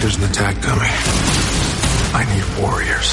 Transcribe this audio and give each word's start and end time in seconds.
There's 0.00 0.16
an 0.16 0.24
attack 0.24 0.56
coming. 0.62 0.90
I 2.14 2.24
need 2.32 2.44
warriors. 2.62 3.08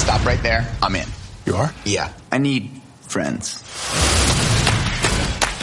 Stop 0.00 0.24
right 0.24 0.42
there. 0.42 0.66
I'm 0.82 0.96
in. 0.96 1.06
You 1.44 1.56
are? 1.56 1.74
Yeah. 1.84 2.10
I 2.32 2.38
need 2.38 2.70
friends. 3.02 3.62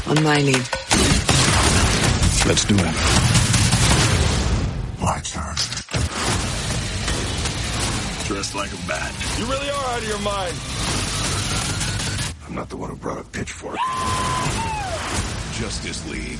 On 0.07 0.23
my 0.23 0.37
lead. 0.41 0.61
Let's 2.45 2.65
do 2.65 2.75
it. 2.75 2.95
My 5.01 5.19
turn. 5.23 5.55
Dressed 8.27 8.53
like 8.53 8.71
a 8.71 8.87
bat. 8.87 9.11
You 9.39 9.45
really 9.45 9.69
are 9.71 9.85
out 9.85 10.03
of 10.03 10.07
your 10.07 10.19
mind. 10.19 10.53
I'm 12.47 12.53
not 12.53 12.69
the 12.69 12.77
one 12.77 12.91
who 12.91 12.95
brought 12.95 13.19
a 13.19 13.23
pitchfork. 13.23 13.77
Justice 15.59 16.07
League. 16.11 16.37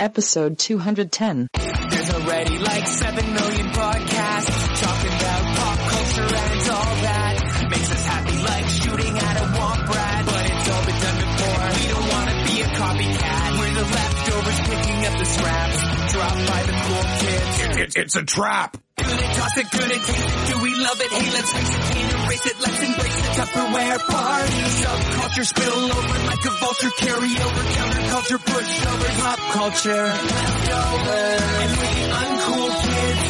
Episode 0.00 0.56
210. 0.60 1.48
There's 1.54 2.10
already 2.14 2.58
like 2.58 2.86
7 2.86 3.34
million 3.34 3.66
podcasts 3.74 4.80
talking 4.80 5.10
about 5.10 5.42
pop 5.58 5.78
culture 5.90 6.22
and 6.22 6.70
all 6.70 6.94
that. 7.02 7.66
Makes 7.68 7.90
us 7.90 8.06
happy 8.06 8.38
like 8.38 8.66
shooting 8.68 9.18
at 9.18 9.36
a 9.42 9.46
womp 9.58 9.88
rat. 9.88 10.24
But 10.24 10.50
it's 10.54 10.70
all 10.70 10.84
been 10.86 11.00
done 11.02 11.18
before. 11.18 11.66
We 11.74 11.86
don't 11.90 12.08
want 12.14 12.30
to 12.30 12.36
be 12.46 12.60
a 12.62 12.68
copycat. 12.78 13.58
We're 13.58 13.74
the 13.74 13.86
leftovers 13.90 14.60
picking 14.70 15.06
up 15.06 15.18
the 15.18 15.24
scraps. 15.24 15.78
Dropped 16.12 16.46
by 16.46 16.62
the 16.62 16.74
cool 16.86 17.04
kids. 17.18 17.96
it's 17.96 18.14
a 18.14 18.22
trap. 18.22 18.76
Good 18.98 19.06
at 19.06 19.34
toss 19.34 19.56
it, 19.58 19.70
good 19.72 19.90
at 19.90 20.02
taste 20.06 20.28
it. 20.30 20.54
Do 20.54 20.62
we 20.62 20.74
love 20.76 21.00
it? 21.00 21.10
Hey, 21.10 21.30
let's 21.34 21.52
face 21.52 21.70
it, 21.74 21.97
can't 22.42 22.56
it. 22.56 22.60
Let's 22.60 22.82
embrace 22.82 23.16
the 23.16 23.28
Tupperware 23.42 23.98
party. 24.06 24.62
Subculture 24.82 25.46
spill 25.46 25.84
over 25.84 26.18
like 26.26 26.44
a 26.44 26.50
vulture. 26.50 26.90
Carry 26.98 27.32
over 27.38 27.62
counterculture, 27.78 28.44
push 28.44 28.86
over 28.86 29.08
pop 29.20 29.38
culture. 29.52 30.04
Leftovers. 30.04 31.40
And 31.62 31.72
the 31.78 31.94
uncool 32.18 32.70
kids. 32.82 33.22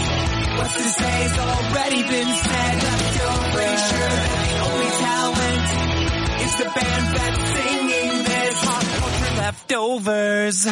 What's 0.59 0.75
to 0.75 0.83
say 0.83 1.17
has 1.25 1.39
already 1.39 2.03
been 2.03 2.29
said. 2.29 2.75
Leftovers. 2.83 3.81
Sure 3.89 4.09
that 4.09 4.39
the 4.45 4.55
only 4.69 4.91
talent 5.07 5.67
is 6.45 6.53
the 6.59 6.65
band 6.65 7.07
that's 7.17 7.43
singing 7.55 8.25
this. 8.25 8.65
Pop 8.65 8.83
culture 8.83 9.35
leftovers. 9.37 10.67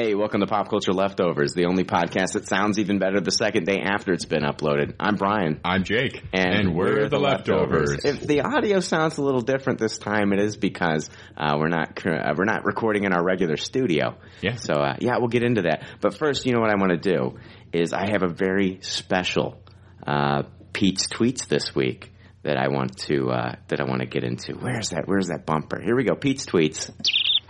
Hey, 0.00 0.14
welcome 0.14 0.40
to 0.40 0.46
Pop 0.46 0.70
Culture 0.70 0.94
Leftovers, 0.94 1.52
the 1.52 1.66
only 1.66 1.84
podcast 1.84 2.32
that 2.32 2.48
sounds 2.48 2.78
even 2.78 2.98
better 2.98 3.20
the 3.20 3.30
second 3.30 3.66
day 3.66 3.80
after 3.80 4.14
it's 4.14 4.24
been 4.24 4.44
uploaded. 4.44 4.94
I'm 4.98 5.16
Brian. 5.16 5.60
I'm 5.62 5.84
Jake, 5.84 6.24
And, 6.32 6.74
we're, 6.74 7.10
the 7.10 7.18
leftovers. 7.18 8.02
If 8.02 8.22
the 8.22 8.40
audio 8.40 8.80
sounds 8.80 9.18
a 9.18 9.22
little 9.22 9.42
different 9.42 9.78
this 9.78 9.98
time, 9.98 10.32
it 10.32 10.38
is 10.38 10.56
because 10.56 11.10
uh, 11.36 11.58
we're 11.58 11.68
not 11.68 11.98
uh, 12.06 12.32
we're 12.34 12.46
not 12.46 12.64
recording 12.64 13.04
in 13.04 13.12
our 13.12 13.22
regular 13.22 13.58
studio. 13.58 14.16
Yeah. 14.40 14.54
So 14.54 14.72
uh, 14.72 14.96
yeah, 15.00 15.18
we'll 15.18 15.28
get 15.28 15.42
into 15.42 15.62
that. 15.62 15.84
But 16.00 16.16
first, 16.16 16.46
you 16.46 16.54
know 16.54 16.60
what 16.60 16.70
I 16.70 16.76
want 16.76 16.92
to 16.92 17.10
do 17.12 17.38
is 17.74 17.92
I 17.92 18.10
have 18.10 18.22
a 18.22 18.32
very 18.32 18.78
special 18.80 19.62
uh, 20.06 20.44
Pete's 20.72 21.08
tweets 21.08 21.46
this 21.46 21.74
week 21.74 22.10
that 22.42 22.56
I 22.56 22.68
want 22.68 22.96
to 23.00 23.28
uh, 23.28 23.56
that 23.68 23.80
I 23.80 23.84
want 23.84 24.00
to 24.00 24.06
get 24.06 24.24
into. 24.24 24.54
Where's 24.54 24.88
that? 24.88 25.02
Where's 25.04 25.28
that 25.28 25.44
bumper? 25.44 25.78
Here 25.78 25.94
we 25.94 26.04
go. 26.04 26.14
Pete's 26.14 26.46
tweets. 26.46 26.90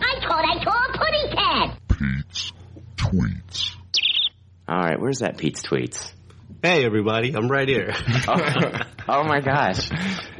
I 0.00 0.27
thought 0.27 0.44
I 0.44 0.65
saw 0.65 0.93
a 0.93 0.99
pudding 0.99 1.37
cat. 1.37 1.90
Pete's 2.00 2.53
tweets. 2.97 3.77
All 4.66 4.78
right, 4.78 4.99
where's 4.99 5.19
that 5.19 5.37
Pete's 5.37 5.61
tweets? 5.61 6.12
Hey 6.62 6.87
everybody, 6.87 7.34
I'm 7.34 7.49
right 7.49 7.69
here. 7.69 7.93
Oh, 8.28 9.22
oh 9.22 9.25
my 9.25 9.41
gosh. 9.41 9.91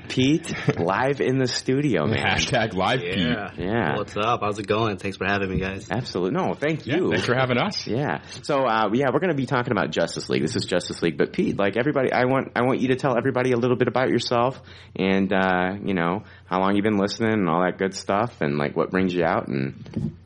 Pete, 0.09 0.54
live 0.78 1.20
in 1.20 1.38
the 1.38 1.47
studio, 1.47 2.06
man. 2.06 2.19
Hashtag 2.19 2.75
live 2.75 3.03
yeah. 3.03 3.50
Yeah. 3.59 3.97
What's 3.97 4.16
up? 4.16 4.41
How's 4.41 4.59
it 4.59 4.66
going? 4.66 4.97
Thanks 4.97 5.19
for 5.19 5.26
having 5.26 5.50
me, 5.50 5.60
guys. 5.60 5.88
Absolutely. 5.91 6.38
No, 6.38 6.54
thank 6.54 6.81
Pete. 6.81 6.88
Yeah, 6.88 6.97
you. 6.97 7.10
thanks 7.10 7.26
for 7.26 7.34
having 7.34 7.59
us. 7.59 7.87
Yeah. 7.87 8.22
So, 8.43 8.65
uh, 8.65 8.88
yeah, 8.93 9.09
we're 9.12 9.20
going 9.20 9.31
to 9.32 9.37
be 9.37 9.47
talking 9.47 9.72
about 9.72 9.91
Justice 9.91 10.28
League. 10.28 10.43
This 10.43 10.56
is 10.56 10.65
Justice 10.65 11.03
League. 11.03 11.19
But 11.19 11.32
Pete, 11.32 11.59
like 11.59 11.76
everybody, 11.76 12.10
I 12.12 12.25
want, 12.25 12.53
I 12.56 12.62
want 12.62 12.81
you 12.81 12.88
to 12.88 12.97
tell 12.97 13.16
everybody 13.19 13.53
a 13.53 13.56
little 13.56 13.76
bit 13.76 13.88
about 13.88 14.09
yourself 14.09 14.60
and, 14.97 15.32
uh, 15.32 15.75
you 15.84 15.94
know, 15.94 16.25
how 16.47 16.60
long 16.60 16.75
you've 16.75 16.84
been 16.84 16.99
listening 16.99 17.32
and 17.32 17.49
all 17.49 17.62
that 17.65 17.78
good 17.78 17.94
stuff 17.94 18.41
and 18.41 18.56
like 18.56 18.76
what 18.76 18.91
brings 18.91 19.12
you 19.15 19.25
out 19.25 19.49
and, 19.49 20.16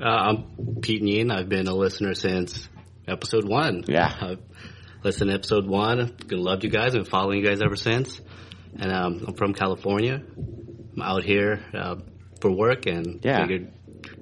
Uh, 0.00 0.04
I'm 0.04 0.80
Pete 0.80 1.02
Yin. 1.02 1.30
I've 1.30 1.48
been 1.48 1.66
a 1.68 1.74
listener 1.74 2.14
since 2.14 2.68
episode 3.06 3.44
one. 3.46 3.84
Yeah. 3.86 4.14
I've 4.20 4.40
listened 5.04 5.30
to 5.30 5.34
episode 5.34 5.66
one. 5.66 6.16
Loved 6.30 6.64
you 6.64 6.70
guys. 6.70 6.92
Been 6.92 7.04
following 7.04 7.40
you 7.40 7.46
guys 7.46 7.60
ever 7.62 7.76
since. 7.76 8.20
And 8.78 8.90
um, 8.92 9.24
I'm 9.28 9.34
from 9.34 9.52
California. 9.54 10.22
I'm 10.94 11.02
out 11.02 11.24
here 11.24 11.62
uh, 11.74 11.96
for 12.40 12.50
work 12.50 12.86
and 12.86 13.20
Yeah. 13.22 13.42
figured 13.42 13.72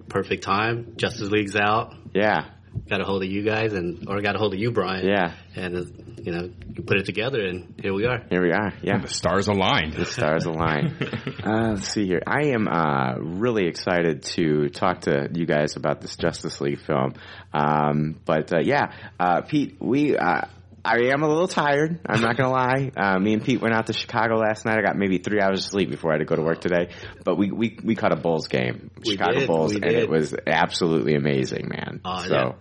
perfect 0.09 0.43
time. 0.43 0.95
Justice 0.97 1.31
League's 1.31 1.57
out. 1.57 1.95
yeah, 2.15 2.47
Got 2.91 3.01
a 3.01 3.05
hold 3.05 3.23
of 3.23 3.31
you 3.31 3.45
guys 3.45 3.73
and 3.73 4.09
or 4.09 4.21
got 4.21 4.35
a 4.35 4.39
hold 4.39 4.53
of 4.53 4.59
you, 4.59 4.73
Brian. 4.73 5.07
Yeah. 5.07 5.35
And 5.55 5.77
uh, 5.77 5.85
you 6.21 6.33
know, 6.33 6.51
you 6.75 6.83
put 6.83 6.97
it 6.97 7.07
together 7.07 7.47
and 7.47 7.77
here 7.81 7.95
we 7.95 8.05
are. 8.05 8.25
here 8.29 8.43
we 8.43 8.51
are. 8.51 8.73
Yeah. 8.83 8.99
The 8.99 9.07
stars 9.07 9.47
aligned. 9.47 9.93
The 9.93 10.07
stars 10.07 10.45
aligned. 10.45 10.97
uh, 11.45 11.71
let's 11.75 11.87
see 11.87 12.07
here. 12.07 12.21
I 12.27 12.49
am 12.49 12.67
uh, 12.67 13.15
really 13.21 13.69
excited 13.69 14.25
to 14.35 14.71
talk 14.71 15.03
to 15.03 15.29
you 15.33 15.47
guys 15.47 15.77
about 15.77 16.01
this 16.01 16.17
Justice 16.17 16.61
League 16.61 16.81
film. 16.81 17.15
Um, 17.55 18.19
but 18.25 18.53
uh, 18.53 18.59
yeah, 18.61 18.93
uh, 19.21 19.43
Pete, 19.43 19.77
we. 19.81 20.17
Uh, 20.17 20.43
I 20.85 20.97
am 21.13 21.23
a 21.23 21.29
little 21.29 21.47
tired. 21.47 22.01
I'm 22.07 22.23
not 22.23 22.37
gonna 22.39 22.51
lie. 22.51 22.91
Uh, 22.97 23.19
me 23.19 23.35
and 23.35 23.45
Pete 23.45 23.61
went 23.61 23.75
out 23.75 23.87
to 23.89 23.93
Chicago 23.93 24.37
last 24.37 24.65
night. 24.65 24.79
I 24.79 24.83
got 24.83 24.97
maybe 24.97 25.19
three 25.19 25.41
hours 25.41 25.61
of 25.67 25.71
sleep 25.71 25.91
before 25.91 26.11
I 26.11 26.15
had 26.15 26.21
to 26.21 26.25
go 26.25 26.37
to 26.37 26.43
work 26.43 26.61
today. 26.61 26.89
But 27.23 27.37
we 27.37 27.51
we, 27.51 27.79
we 27.85 27.95
caught 27.95 28.13
a 28.13 28.17
Bulls 28.17 28.49
game, 28.49 28.91
We 29.05 29.13
Chicago 29.13 29.41
did, 29.41 29.47
Bulls, 29.47 29.75
we 29.75 29.83
and 29.83 29.93
it 29.93 30.09
was 30.09 30.35
absolutely 30.47 31.15
amazing, 31.15 31.69
man. 31.69 32.01
Uh, 32.03 32.25
so 32.25 32.35
yeah. 32.35 32.53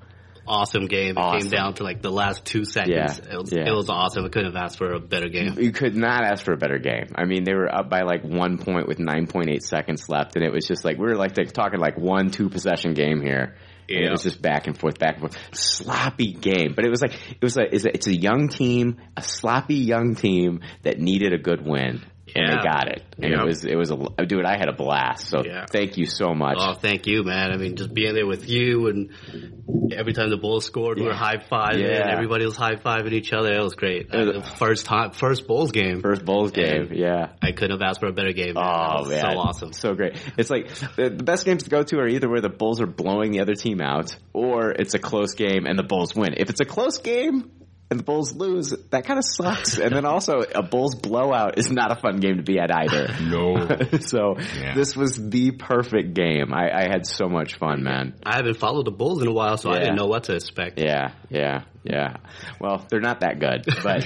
Awesome 0.49 0.87
game. 0.87 1.15
It 1.15 1.41
came 1.41 1.49
down 1.49 1.75
to 1.75 1.83
like 1.83 2.01
the 2.01 2.11
last 2.11 2.43
two 2.43 2.65
seconds. 2.65 3.21
Yeah, 3.23 3.33
It 3.33 3.37
was 3.37 3.51
yeah. 3.51 3.67
it 3.67 3.71
was 3.71 3.89
awesome. 3.89 4.25
I 4.25 4.29
couldn't 4.29 4.53
have 4.53 4.61
asked 4.63 4.79
for 4.79 4.93
a 4.93 4.99
better 4.99 5.29
game. 5.29 5.59
you 5.59 5.71
could 5.71 5.95
not 5.95 6.23
ask 6.23 6.43
for 6.43 6.53
a 6.53 6.57
better 6.57 6.79
game. 6.79 7.13
I 7.15 7.25
mean, 7.25 7.43
they 7.43 7.53
were 7.53 7.73
up 7.73 7.89
by 7.89 8.01
like 8.01 8.23
one 8.23 8.57
point 8.57 8.87
with 8.87 8.97
9.8 8.97 9.61
seconds 9.61 10.09
left, 10.09 10.35
and 10.35 10.43
it 10.43 10.51
was 10.51 10.65
just 10.65 10.83
like 10.83 10.97
we 10.97 11.05
were 11.05 11.15
like 11.15 11.35
talking 11.53 11.79
like 11.79 11.97
one 11.97 12.31
two 12.31 12.49
possession 12.49 12.93
game 12.93 13.21
here. 13.21 13.55
And 13.87 14.05
it 14.05 14.11
was 14.11 14.21
just 14.21 14.39
back 14.39 14.67
and 14.67 14.77
forth, 14.77 14.99
back 14.99 15.17
and 15.17 15.21
forth, 15.31 15.37
sloppy 15.51 16.33
game. 16.33 16.73
But 16.75 16.85
it 16.85 16.89
was 16.89 17.01
like 17.01 17.13
it 17.13 17.41
was 17.43 17.55
like 17.55 17.69
it's 17.71 17.85
a, 17.85 17.93
it's 17.93 18.07
a 18.07 18.15
young 18.15 18.47
team, 18.47 18.97
a 19.17 19.21
sloppy 19.23 19.77
young 19.77 20.13
team 20.13 20.61
that 20.83 20.99
needed 20.99 21.33
a 21.33 21.39
good 21.39 21.65
win, 21.65 22.05
Yeah. 22.35 22.55
they 22.57 22.63
got 22.63 22.87
it. 22.87 23.03
And 23.21 23.31
Yeah. 23.33 23.41
it 23.41 23.45
was 23.45 23.65
it 23.65 23.75
was 23.75 23.91
a 23.91 24.25
dude. 24.25 24.45
I 24.45 24.57
had 24.57 24.69
a 24.69 24.73
blast. 24.73 25.27
So 25.27 25.43
Yeah. 25.45 25.65
thank 25.69 25.97
you 25.97 26.05
so 26.05 26.33
much. 26.33 26.57
Oh, 26.59 26.73
thank 26.73 27.07
you, 27.07 27.23
man. 27.23 27.51
I 27.51 27.57
mean, 27.57 27.75
just 27.75 27.93
being 27.93 28.13
there 28.13 28.25
with 28.27 28.47
you 28.49 28.87
and 28.87 29.93
every 29.93 30.13
time 30.13 30.29
the 30.29 30.37
Bulls 30.37 30.65
scored, 30.65 30.97
we 30.99 31.05
were 31.05 31.13
high 31.13 31.37
fiving. 31.37 31.81
Yeah. 31.81 32.07
Everybody 32.11 32.45
was 32.45 32.55
high 32.55 32.75
fiving 32.75 33.11
each 33.13 33.33
other. 33.33 33.51
It 33.53 33.61
was 33.61 33.73
great. 33.75 34.07
It 34.13 34.35
was- 34.35 34.49
first 34.49 34.85
time, 34.85 35.11
first 35.11 35.47
Bulls 35.47 35.71
game. 35.71 36.01
First 36.01 36.25
Bulls 36.25 36.51
game, 36.51 36.87
And 36.89 36.95
yeah. 36.97 37.29
I 37.41 37.51
couldn't 37.51 37.79
have 37.79 37.87
asked 37.87 37.99
for 37.99 38.07
a 38.07 38.13
better 38.13 38.33
game. 38.33 38.53
man. 38.53 38.63
Oh 38.65 39.05
man, 39.05 39.21
so 39.21 39.37
awesome. 39.39 39.73
so 39.73 39.93
great. 39.95 40.15
It's 40.37 40.49
like 40.49 40.69
the, 40.95 41.09
the 41.09 41.23
best 41.23 41.45
games 41.45 41.63
to 41.63 41.69
go 41.69 41.83
to 41.83 41.99
are 41.99 42.07
either 42.07 42.29
where 42.29 42.41
the 42.41 42.49
Bulls 42.49 42.81
are 42.81 42.87
blowing 42.87 43.31
the 43.31 43.41
other 43.41 43.55
team 43.55 43.81
out, 43.81 44.15
or 44.33 44.71
it's 44.71 44.93
a 44.93 44.99
close 44.99 45.33
game 45.35 45.65
and 45.65 45.77
the 45.77 45.83
Bulls 45.83 46.15
win. 46.15 46.33
If 46.37 46.49
it's 46.49 46.61
a 46.61 46.65
close 46.65 46.97
game, 46.99 47.51
and 47.91 47.99
the 47.99 48.03
Bulls 48.03 48.35
lose, 48.35 48.69
that 48.91 49.05
kind 49.05 49.17
of 49.17 49.25
sucks. 49.25 49.79
And 49.79 49.93
then 49.95 50.05
also, 50.05 50.41
a 50.41 50.61
Bulls 50.61 50.95
blowout 50.95 51.57
is 51.57 51.71
not 51.71 51.91
a 51.91 51.95
fun 51.95 52.19
game 52.19 52.37
to 52.37 52.43
be 52.43 52.59
at 52.59 52.71
either. 52.71 53.07
No. 53.21 53.67
so 53.99 54.35
Yeah. 54.59 54.73
this 54.75 54.95
was 54.95 55.15
the 55.17 55.51
perfect 55.51 56.13
game. 56.13 56.53
I, 56.53 56.69
I 56.71 56.81
had 56.89 57.05
so 57.05 57.27
much 57.27 57.57
fun, 57.57 57.83
man. 57.83 58.13
I 58.25 58.35
haven't 58.37 58.57
followed 58.57 58.85
the 58.85 58.91
Bulls 58.91 59.21
in 59.21 59.27
a 59.27 59.33
while, 59.33 59.57
so 59.57 59.71
I 59.71 59.79
didn't 59.79 59.95
know 59.95 60.05
what 60.07 60.25
to 60.25 60.35
expect. 60.35 60.79
Yeah, 60.79 61.13
yeah, 61.29 61.63
yeah. 61.83 62.17
Well, 62.59 62.85
they're 62.89 62.99
not 63.01 63.19
that 63.21 63.39
good, 63.39 63.65
but 63.83 64.03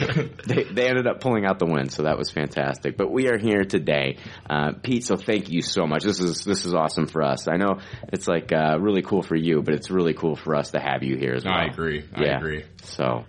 they, 0.48 0.64
they 0.64 0.88
ended 0.88 1.08
up 1.08 1.20
pulling 1.22 1.46
out 1.46 1.60
the 1.60 1.66
win, 1.66 1.90
so 1.90 2.04
that 2.04 2.18
was 2.18 2.30
fantastic. 2.32 2.98
But 2.98 3.12
we 3.12 3.28
are 3.30 3.38
here 3.38 3.64
today, 3.64 4.18
uh, 4.50 4.74
Pete. 4.82 5.04
So 5.06 5.16
thank 5.18 5.50
you 5.50 5.62
so 5.62 5.86
much. 5.88 6.04
This 6.04 6.20
is 6.20 6.44
this 6.44 6.66
is 6.66 6.74
awesome 6.74 7.08
for 7.08 7.22
us. 7.24 7.48
I 7.48 7.58
know 7.58 7.80
it's 8.12 8.28
like 8.28 8.52
uh, 8.52 8.78
really 8.80 9.02
cool 9.02 9.22
for 9.24 9.36
you, 9.36 9.62
but 9.62 9.74
it's 9.74 9.90
really 9.92 10.14
cool 10.14 10.36
for 10.36 10.56
us 10.56 10.72
to 10.72 10.80
have 10.80 11.04
you 11.04 11.18
here 11.18 11.34
as 11.34 11.44
well. 11.46 11.54
I 11.54 11.66
agree. 11.66 12.04
I 12.16 12.24
Yeah. 12.24 12.38
agree. 12.38 12.64
So. 12.84 13.26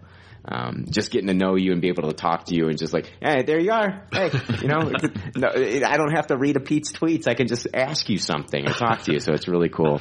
Um, 0.46 0.86
just 0.90 1.10
getting 1.10 1.28
to 1.28 1.34
know 1.34 1.56
you 1.56 1.72
and 1.72 1.80
be 1.80 1.88
able 1.88 2.08
to 2.08 2.12
talk 2.12 2.46
to 2.46 2.54
you 2.54 2.68
and 2.68 2.78
just 2.78 2.92
like, 2.92 3.10
hey, 3.20 3.42
there 3.42 3.58
you 3.58 3.72
are. 3.72 4.04
Hey, 4.12 4.30
you 4.60 4.68
know, 4.68 4.90
no, 5.36 5.48
I 5.48 5.96
don't 5.96 6.14
have 6.14 6.26
to 6.28 6.36
read 6.36 6.56
a 6.56 6.60
Pete's 6.60 6.92
tweets. 6.92 7.26
I 7.26 7.34
can 7.34 7.46
just 7.46 7.66
ask 7.72 8.08
you 8.08 8.18
something 8.18 8.68
or 8.68 8.72
talk 8.72 9.02
to 9.02 9.12
you. 9.12 9.20
So 9.20 9.32
it's 9.32 9.48
really 9.48 9.70
cool. 9.70 10.00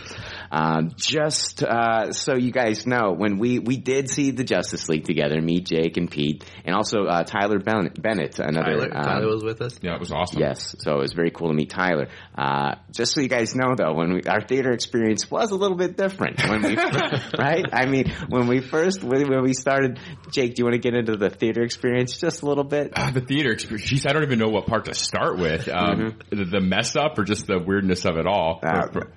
Um, 0.52 0.92
just 0.96 1.64
uh, 1.64 2.12
so 2.12 2.36
you 2.36 2.52
guys 2.52 2.86
know, 2.86 3.14
when 3.14 3.38
we 3.38 3.60
we 3.60 3.78
did 3.78 4.10
see 4.10 4.32
the 4.32 4.44
Justice 4.44 4.90
League 4.90 5.06
together, 5.06 5.42
me, 5.42 5.62
Jake, 5.62 5.98
and 5.98 6.12
Pete, 6.12 6.44
and 6.66 6.76
also 6.76 7.06
uh, 7.06 7.24
Tyler 7.24 7.60
Bennett, 7.60 8.02
Bennett 8.02 8.40
another 8.40 8.88
Tyler, 8.88 8.98
um, 8.98 9.04
Tyler 9.04 9.28
was 9.28 9.44
with 9.44 9.62
us. 9.62 9.80
Yeah, 9.82 9.96
it 9.96 10.00
was 10.00 10.12
awesome. 10.12 10.40
Yes, 10.40 10.76
so 10.80 10.96
it 10.96 11.00
was 11.00 11.14
very 11.14 11.32
cool 11.32 11.48
to 11.48 11.54
meet 11.54 11.70
Tyler. 11.70 12.08
Uh, 12.38 12.76
just 12.92 13.14
so 13.14 13.22
you 13.22 13.30
guys 13.30 13.56
know, 13.56 13.76
though, 13.76 13.94
when 13.94 14.14
we, 14.14 14.24
our 14.24 14.42
theater 14.42 14.72
experience 14.72 15.30
was 15.30 15.52
a 15.52 15.56
little 15.56 15.78
bit 15.78 15.98
different 15.98 16.42
when 16.48 16.62
we, 16.62 16.76
right? 17.38 17.66
I 17.72 17.86
mean, 17.86 18.12
when 18.30 18.48
we 18.48 18.60
first 18.60 19.04
when, 19.04 19.28
when 19.30 19.44
we 19.44 19.54
started, 19.54 20.00
Jake, 20.34 20.56
do 20.56 20.60
you 20.62 20.66
want 20.66 20.74
to 20.74 20.80
get 20.80 20.94
into 20.96 21.16
the 21.16 21.30
theater 21.30 21.62
experience 21.64 22.18
just 22.18 22.42
a 22.42 22.46
little 22.46 22.64
bit? 22.64 22.92
Uh, 22.96 23.12
the 23.12 23.22
theater 23.22 23.52
experience. 23.52 23.90
Jeez, 23.90 24.10
I 24.10 24.14
don't 24.14 24.24
even 24.24 24.40
know 24.40 24.50
what 24.50 24.66
part 24.68 24.86
to 24.86 24.94
start 24.94 25.38
with. 25.38 25.70
Um, 25.70 26.18
the, 26.30 26.44
the 26.46 26.60
mess 26.60 26.96
up 26.96 27.18
or 27.18 27.24
just 27.24 27.48
the 27.48 27.60
weirdness 27.60 28.06
of 28.06 28.18
it 28.18 28.26
all. 28.28 28.60
Uh, 28.62 28.88
For- 28.92 29.12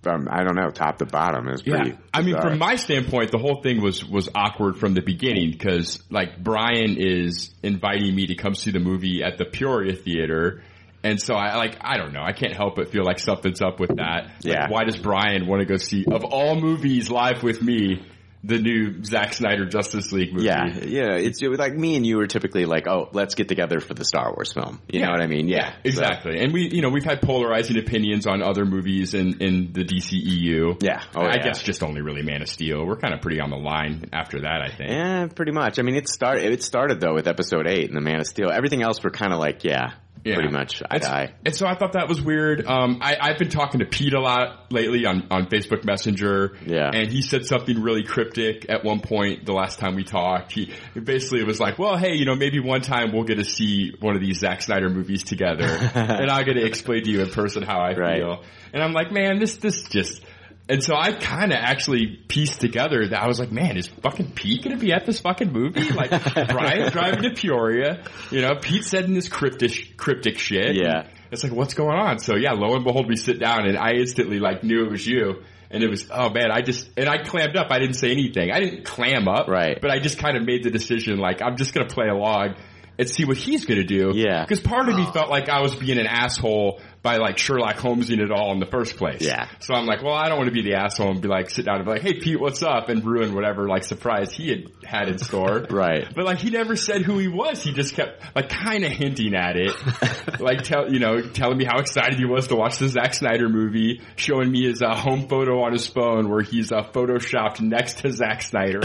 from 0.00 0.28
I 0.30 0.44
don't 0.44 0.54
know, 0.54 0.70
top 0.70 0.98
to 0.98 1.06
bottom 1.06 1.48
is 1.48 1.60
pretty. 1.62 1.90
Yeah, 1.90 1.96
I 2.14 2.22
mean, 2.22 2.36
bizarre. 2.36 2.50
from 2.50 2.58
my 2.60 2.76
standpoint, 2.76 3.32
the 3.32 3.38
whole 3.38 3.62
thing 3.62 3.82
was 3.82 4.04
was 4.04 4.28
awkward 4.32 4.76
from 4.78 4.94
the 4.94 5.02
beginning 5.02 5.50
because 5.50 6.00
like 6.08 6.38
Brian 6.42 6.96
is 6.98 7.52
inviting 7.64 8.14
me 8.14 8.28
to 8.28 8.36
come 8.36 8.54
see 8.54 8.70
the 8.70 8.78
movie 8.78 9.24
at 9.24 9.38
the 9.38 9.44
Peoria 9.44 9.96
Theater. 9.96 10.62
And 11.02 11.20
so 11.20 11.34
I 11.34 11.56
like 11.56 11.78
I 11.80 11.96
don't 11.96 12.12
know 12.12 12.22
I 12.22 12.30
can't 12.32 12.52
help 12.54 12.76
but 12.76 12.90
feel 12.92 13.04
like 13.04 13.18
something's 13.18 13.60
up 13.60 13.80
with 13.80 13.96
that. 13.96 14.26
Like, 14.44 14.44
Yeah. 14.44 14.66
why 14.70 14.84
does 14.84 14.96
Brian 14.96 15.48
want 15.48 15.60
to 15.62 15.66
go 15.66 15.76
see 15.78 16.04
of 16.08 16.24
all 16.24 16.54
movies 16.60 17.10
live 17.10 17.42
with 17.42 17.60
me 17.60 18.06
the 18.44 18.58
new 18.58 19.02
Zack 19.04 19.32
Snyder 19.34 19.66
Justice 19.66 20.12
League 20.12 20.32
movie? 20.32 20.46
Yeah, 20.46 20.66
yeah. 20.66 21.14
It's 21.16 21.42
like 21.42 21.74
me 21.74 21.96
and 21.96 22.06
you 22.06 22.20
are 22.20 22.26
typically 22.26 22.64
like, 22.64 22.86
oh, 22.86 23.08
let's 23.12 23.34
get 23.34 23.48
together 23.48 23.80
for 23.80 23.94
the 23.94 24.04
Star 24.04 24.32
Wars 24.34 24.52
film. 24.52 24.80
You 24.88 25.02
know 25.02 25.10
what 25.10 25.20
I 25.20 25.26
mean? 25.26 25.48
Yeah, 25.48 25.72
So- 25.72 25.78
exactly. 25.84 26.38
And 26.38 26.52
we, 26.52 26.68
you 26.68 26.82
know, 26.82 26.90
we've 26.90 27.04
had 27.04 27.20
polarizing 27.20 27.78
opinions 27.78 28.26
on 28.26 28.42
other 28.42 28.64
movies 28.64 29.14
in, 29.14 29.40
in 29.42 29.72
the 29.72 29.84
DCEU. 29.84 30.82
Yeah. 30.82 31.02
Oh, 31.14 31.22
I 31.22 31.36
yeah. 31.36 31.42
guess 31.44 31.62
just 31.62 31.82
only 31.82 32.00
really 32.00 32.22
Man 32.22 32.42
of 32.42 32.48
Steel. 32.48 32.84
We're 32.84 32.96
kind 32.96 33.14
of 33.14 33.20
pretty 33.20 33.40
on 33.40 33.50
the 33.50 33.56
line 33.56 34.04
after 34.12 34.40
that, 34.42 34.60
I 34.62 34.68
think. 34.74 34.90
Yeah, 34.90 35.26
pretty 35.34 35.52
much. 35.52 35.78
I 35.78 35.82
mean, 35.82 35.96
it 35.96 36.08
started. 36.08 36.52
It 36.52 36.62
started 36.62 37.00
though 37.00 37.14
with 37.14 37.26
Episode 37.28 37.66
Eight 37.66 37.88
and 37.88 37.96
the 37.96 38.00
Man 38.00 38.20
of 38.20 38.26
Steel. 38.26 38.50
Everything 38.50 38.82
else 38.82 39.02
we're 39.02 39.10
kind 39.10 39.32
of 39.32 39.38
like, 39.38 39.64
yeah, 39.64 39.92
Yeah. 40.24 40.34
pretty 40.34 40.50
much 40.52 40.82
eye 40.90 40.98
to 40.98 41.10
eye. 41.10 41.34
And 41.44 41.54
so 41.54 41.66
I 41.66 41.74
thought 41.74 41.92
that 41.92 42.08
was 42.08 42.20
weird. 42.20 42.66
Um, 42.66 42.98
I, 43.02 43.16
I've 43.20 43.38
been 43.38 43.48
talking 43.50 43.80
to 43.80 43.86
Pete 43.86 44.14
a 44.14 44.20
lot 44.20 44.72
lately 44.72 45.06
on, 45.06 45.26
on 45.30 45.46
Facebook 45.46 45.84
Messenger. 45.84 46.56
Yeah. 46.66 46.90
And 46.92 47.10
he 47.10 47.22
said 47.22 47.46
something 47.46 47.80
really 47.82 48.04
cryptic 48.04 48.66
at 48.68 48.84
one 48.84 49.00
point 49.00 49.44
the 49.46 49.52
last 49.52 49.78
time 49.78 49.94
we 49.94 50.04
talked. 50.04 50.52
He 50.52 50.72
basically 51.00 51.44
was 51.44 51.60
like, 51.60 51.78
well, 51.78 51.96
hey, 51.96 52.14
you 52.14 52.24
know, 52.24 52.34
maybe 52.34 52.60
one 52.60 52.80
time 52.82 53.12
we'll 53.12 53.24
get 53.24 53.36
to 53.36 53.44
see 53.44 53.92
one 54.00 54.14
of 54.14 54.20
these 54.20 54.38
Zack 54.38 54.62
Snyder 54.62 54.88
movies 54.88 55.22
together 55.24 55.64
and 55.94 56.30
I'll 56.30 56.44
get 56.44 56.54
to 56.54 56.64
explain 56.66 57.04
to 57.04 57.10
you 57.10 57.22
in 57.22 57.30
person 57.30 57.62
how 57.62 57.78
I 57.80 57.94
Right. 57.94 58.18
feel. 58.18 58.42
And 58.72 58.82
I'm 58.82 58.92
like, 58.92 59.10
man, 59.12 59.38
this, 59.38 59.56
this 59.56 59.84
just, 59.84 60.22
and 60.68 60.82
so 60.82 60.94
I 60.94 61.12
kind 61.12 61.52
of 61.52 61.58
actually 61.58 62.06
pieced 62.28 62.60
together 62.60 63.08
that 63.08 63.22
I 63.22 63.26
was 63.26 63.40
like, 63.40 63.50
man, 63.50 63.76
is 63.76 63.88
fucking 63.88 64.32
Pete 64.32 64.62
going 64.62 64.76
to 64.76 64.80
be 64.84 64.92
at 64.92 65.06
this 65.06 65.20
fucking 65.20 65.50
movie? 65.50 65.90
Like, 65.90 66.10
Brian's 66.34 66.92
driving 66.92 67.22
to 67.22 67.30
Peoria, 67.30 68.04
you 68.30 68.42
know, 68.42 68.56
Pete 68.60 68.84
said 68.84 69.04
in 69.04 69.14
this 69.14 69.28
cryptic, 69.28 69.96
cryptic 69.96 70.38
shit. 70.38 70.76
Yeah. 70.76 71.08
It's 71.30 71.42
like, 71.42 71.52
what's 71.52 71.74
going 71.74 71.98
on? 71.98 72.18
So 72.18 72.36
yeah, 72.36 72.52
lo 72.52 72.74
and 72.74 72.84
behold, 72.84 73.08
we 73.08 73.16
sit 73.16 73.38
down 73.38 73.66
and 73.66 73.78
I 73.78 73.92
instantly 73.92 74.38
like 74.38 74.62
knew 74.62 74.84
it 74.84 74.90
was 74.90 75.06
you. 75.06 75.42
And 75.70 75.82
it 75.82 75.90
was, 75.90 76.06
oh 76.10 76.30
man, 76.30 76.50
I 76.50 76.62
just, 76.62 76.88
and 76.96 77.08
I 77.08 77.18
clammed 77.18 77.56
up. 77.56 77.68
I 77.70 77.78
didn't 77.78 77.96
say 77.96 78.10
anything. 78.10 78.50
I 78.50 78.60
didn't 78.60 78.84
clam 78.84 79.28
up. 79.28 79.48
Right. 79.48 79.78
But 79.80 79.90
I 79.90 79.98
just 79.98 80.18
kind 80.18 80.36
of 80.36 80.44
made 80.44 80.64
the 80.64 80.70
decision, 80.70 81.18
like, 81.18 81.42
I'm 81.42 81.56
just 81.56 81.74
going 81.74 81.86
to 81.86 81.94
play 81.94 82.08
along 82.08 82.54
and 82.98 83.08
see 83.08 83.24
what 83.24 83.36
he's 83.36 83.66
going 83.66 83.78
to 83.78 83.86
do. 83.86 84.12
Yeah. 84.14 84.44
Because 84.44 84.60
part 84.60 84.88
of 84.88 84.96
me 84.96 85.04
felt 85.12 85.30
like 85.30 85.48
I 85.48 85.60
was 85.60 85.74
being 85.74 85.98
an 85.98 86.06
asshole 86.06 86.80
by 87.08 87.16
like 87.16 87.38
Sherlock 87.38 87.76
Holmesing 87.76 88.20
it 88.20 88.30
all 88.30 88.52
in 88.52 88.60
the 88.60 88.66
first 88.66 88.98
place. 88.98 89.22
Yeah. 89.22 89.48
So 89.60 89.72
I'm 89.72 89.86
like, 89.86 90.02
well, 90.02 90.12
I 90.12 90.28
don't 90.28 90.36
want 90.36 90.48
to 90.48 90.54
be 90.54 90.60
the 90.60 90.74
asshole 90.74 91.10
and 91.10 91.22
be 91.22 91.28
like, 91.28 91.48
sit 91.48 91.64
down 91.64 91.76
and 91.76 91.86
be 91.86 91.92
like, 91.92 92.02
hey 92.02 92.20
Pete, 92.20 92.38
what's 92.38 92.62
up? 92.62 92.90
And 92.90 93.02
ruin 93.02 93.34
whatever 93.34 93.66
like 93.66 93.82
surprise 93.82 94.30
he 94.30 94.50
had 94.50 94.64
had 94.84 95.08
in 95.08 95.18
store. 95.18 95.66
Right. 95.78 96.12
But 96.12 96.24
like 96.24 96.38
he 96.38 96.50
never 96.50 96.76
said 96.76 97.02
who 97.02 97.18
he 97.18 97.28
was. 97.28 97.62
He 97.62 97.72
just 97.72 97.94
kept 97.94 98.22
like 98.34 98.48
kind 98.48 98.84
of 98.84 98.90
hinting 98.90 99.34
at 99.34 99.56
it, 99.56 99.70
like 100.40 100.62
tell 100.62 100.92
you 100.92 100.98
know 100.98 101.20
telling 101.20 101.56
me 101.56 101.64
how 101.64 101.78
excited 101.78 102.18
he 102.18 102.24
was 102.24 102.48
to 102.48 102.56
watch 102.56 102.78
the 102.78 102.88
Zack 102.88 103.14
Snyder 103.14 103.48
movie, 103.48 104.00
showing 104.16 104.50
me 104.50 104.64
his 104.64 104.82
uh, 104.82 104.94
home 104.96 105.28
photo 105.28 105.62
on 105.62 105.72
his 105.72 105.86
phone 105.86 106.28
where 106.28 106.42
he's 106.42 106.72
uh, 106.72 106.82
photoshopped 106.82 107.60
next 107.60 107.98
to 107.98 108.10
Zack 108.10 108.42
Snyder, 108.42 108.80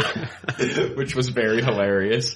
which 0.95 1.15
was 1.15 1.29
very 1.29 1.63
hilarious. 1.63 2.35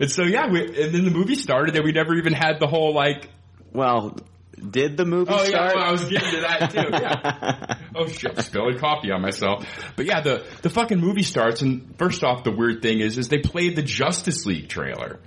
And 0.00 0.10
so 0.10 0.22
yeah, 0.22 0.48
we, 0.50 0.60
and 0.62 0.94
then 0.94 1.04
the 1.04 1.10
movie 1.10 1.34
started, 1.34 1.76
and 1.76 1.84
we 1.84 1.92
never 1.92 2.14
even 2.14 2.32
had 2.32 2.60
the 2.60 2.66
whole 2.66 2.94
like. 2.94 3.28
Well, 3.72 4.16
did 4.58 4.96
the 4.96 5.04
movie 5.04 5.32
oh, 5.32 5.44
start? 5.44 5.46
Oh 5.46 5.46
start? 5.46 5.70
yeah, 5.70 5.80
well, 5.80 5.88
I 5.88 5.92
was 5.92 6.04
getting 6.04 6.30
to 6.30 6.40
that 6.40 6.70
too. 6.70 6.88
Yeah. 6.92 7.76
oh 7.96 8.06
shit, 8.06 8.38
spilling 8.42 8.78
coffee 8.78 9.10
on 9.10 9.22
myself. 9.22 9.66
But 9.96 10.06
yeah, 10.06 10.20
the 10.20 10.44
the 10.62 10.70
fucking 10.70 10.98
movie 10.98 11.22
starts, 11.22 11.62
and 11.62 11.96
first 11.98 12.24
off, 12.24 12.44
the 12.44 12.52
weird 12.52 12.82
thing 12.82 13.00
is, 13.00 13.18
is 13.18 13.28
they 13.28 13.38
played 13.38 13.76
the 13.76 13.82
Justice 13.82 14.46
League 14.46 14.68
trailer. 14.68 15.20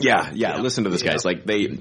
Yeah, 0.00 0.30
yeah, 0.34 0.56
Listen 0.56 0.84
to 0.84 0.90
this, 0.90 1.02
guys. 1.02 1.24
Like 1.24 1.44
they, 1.44 1.78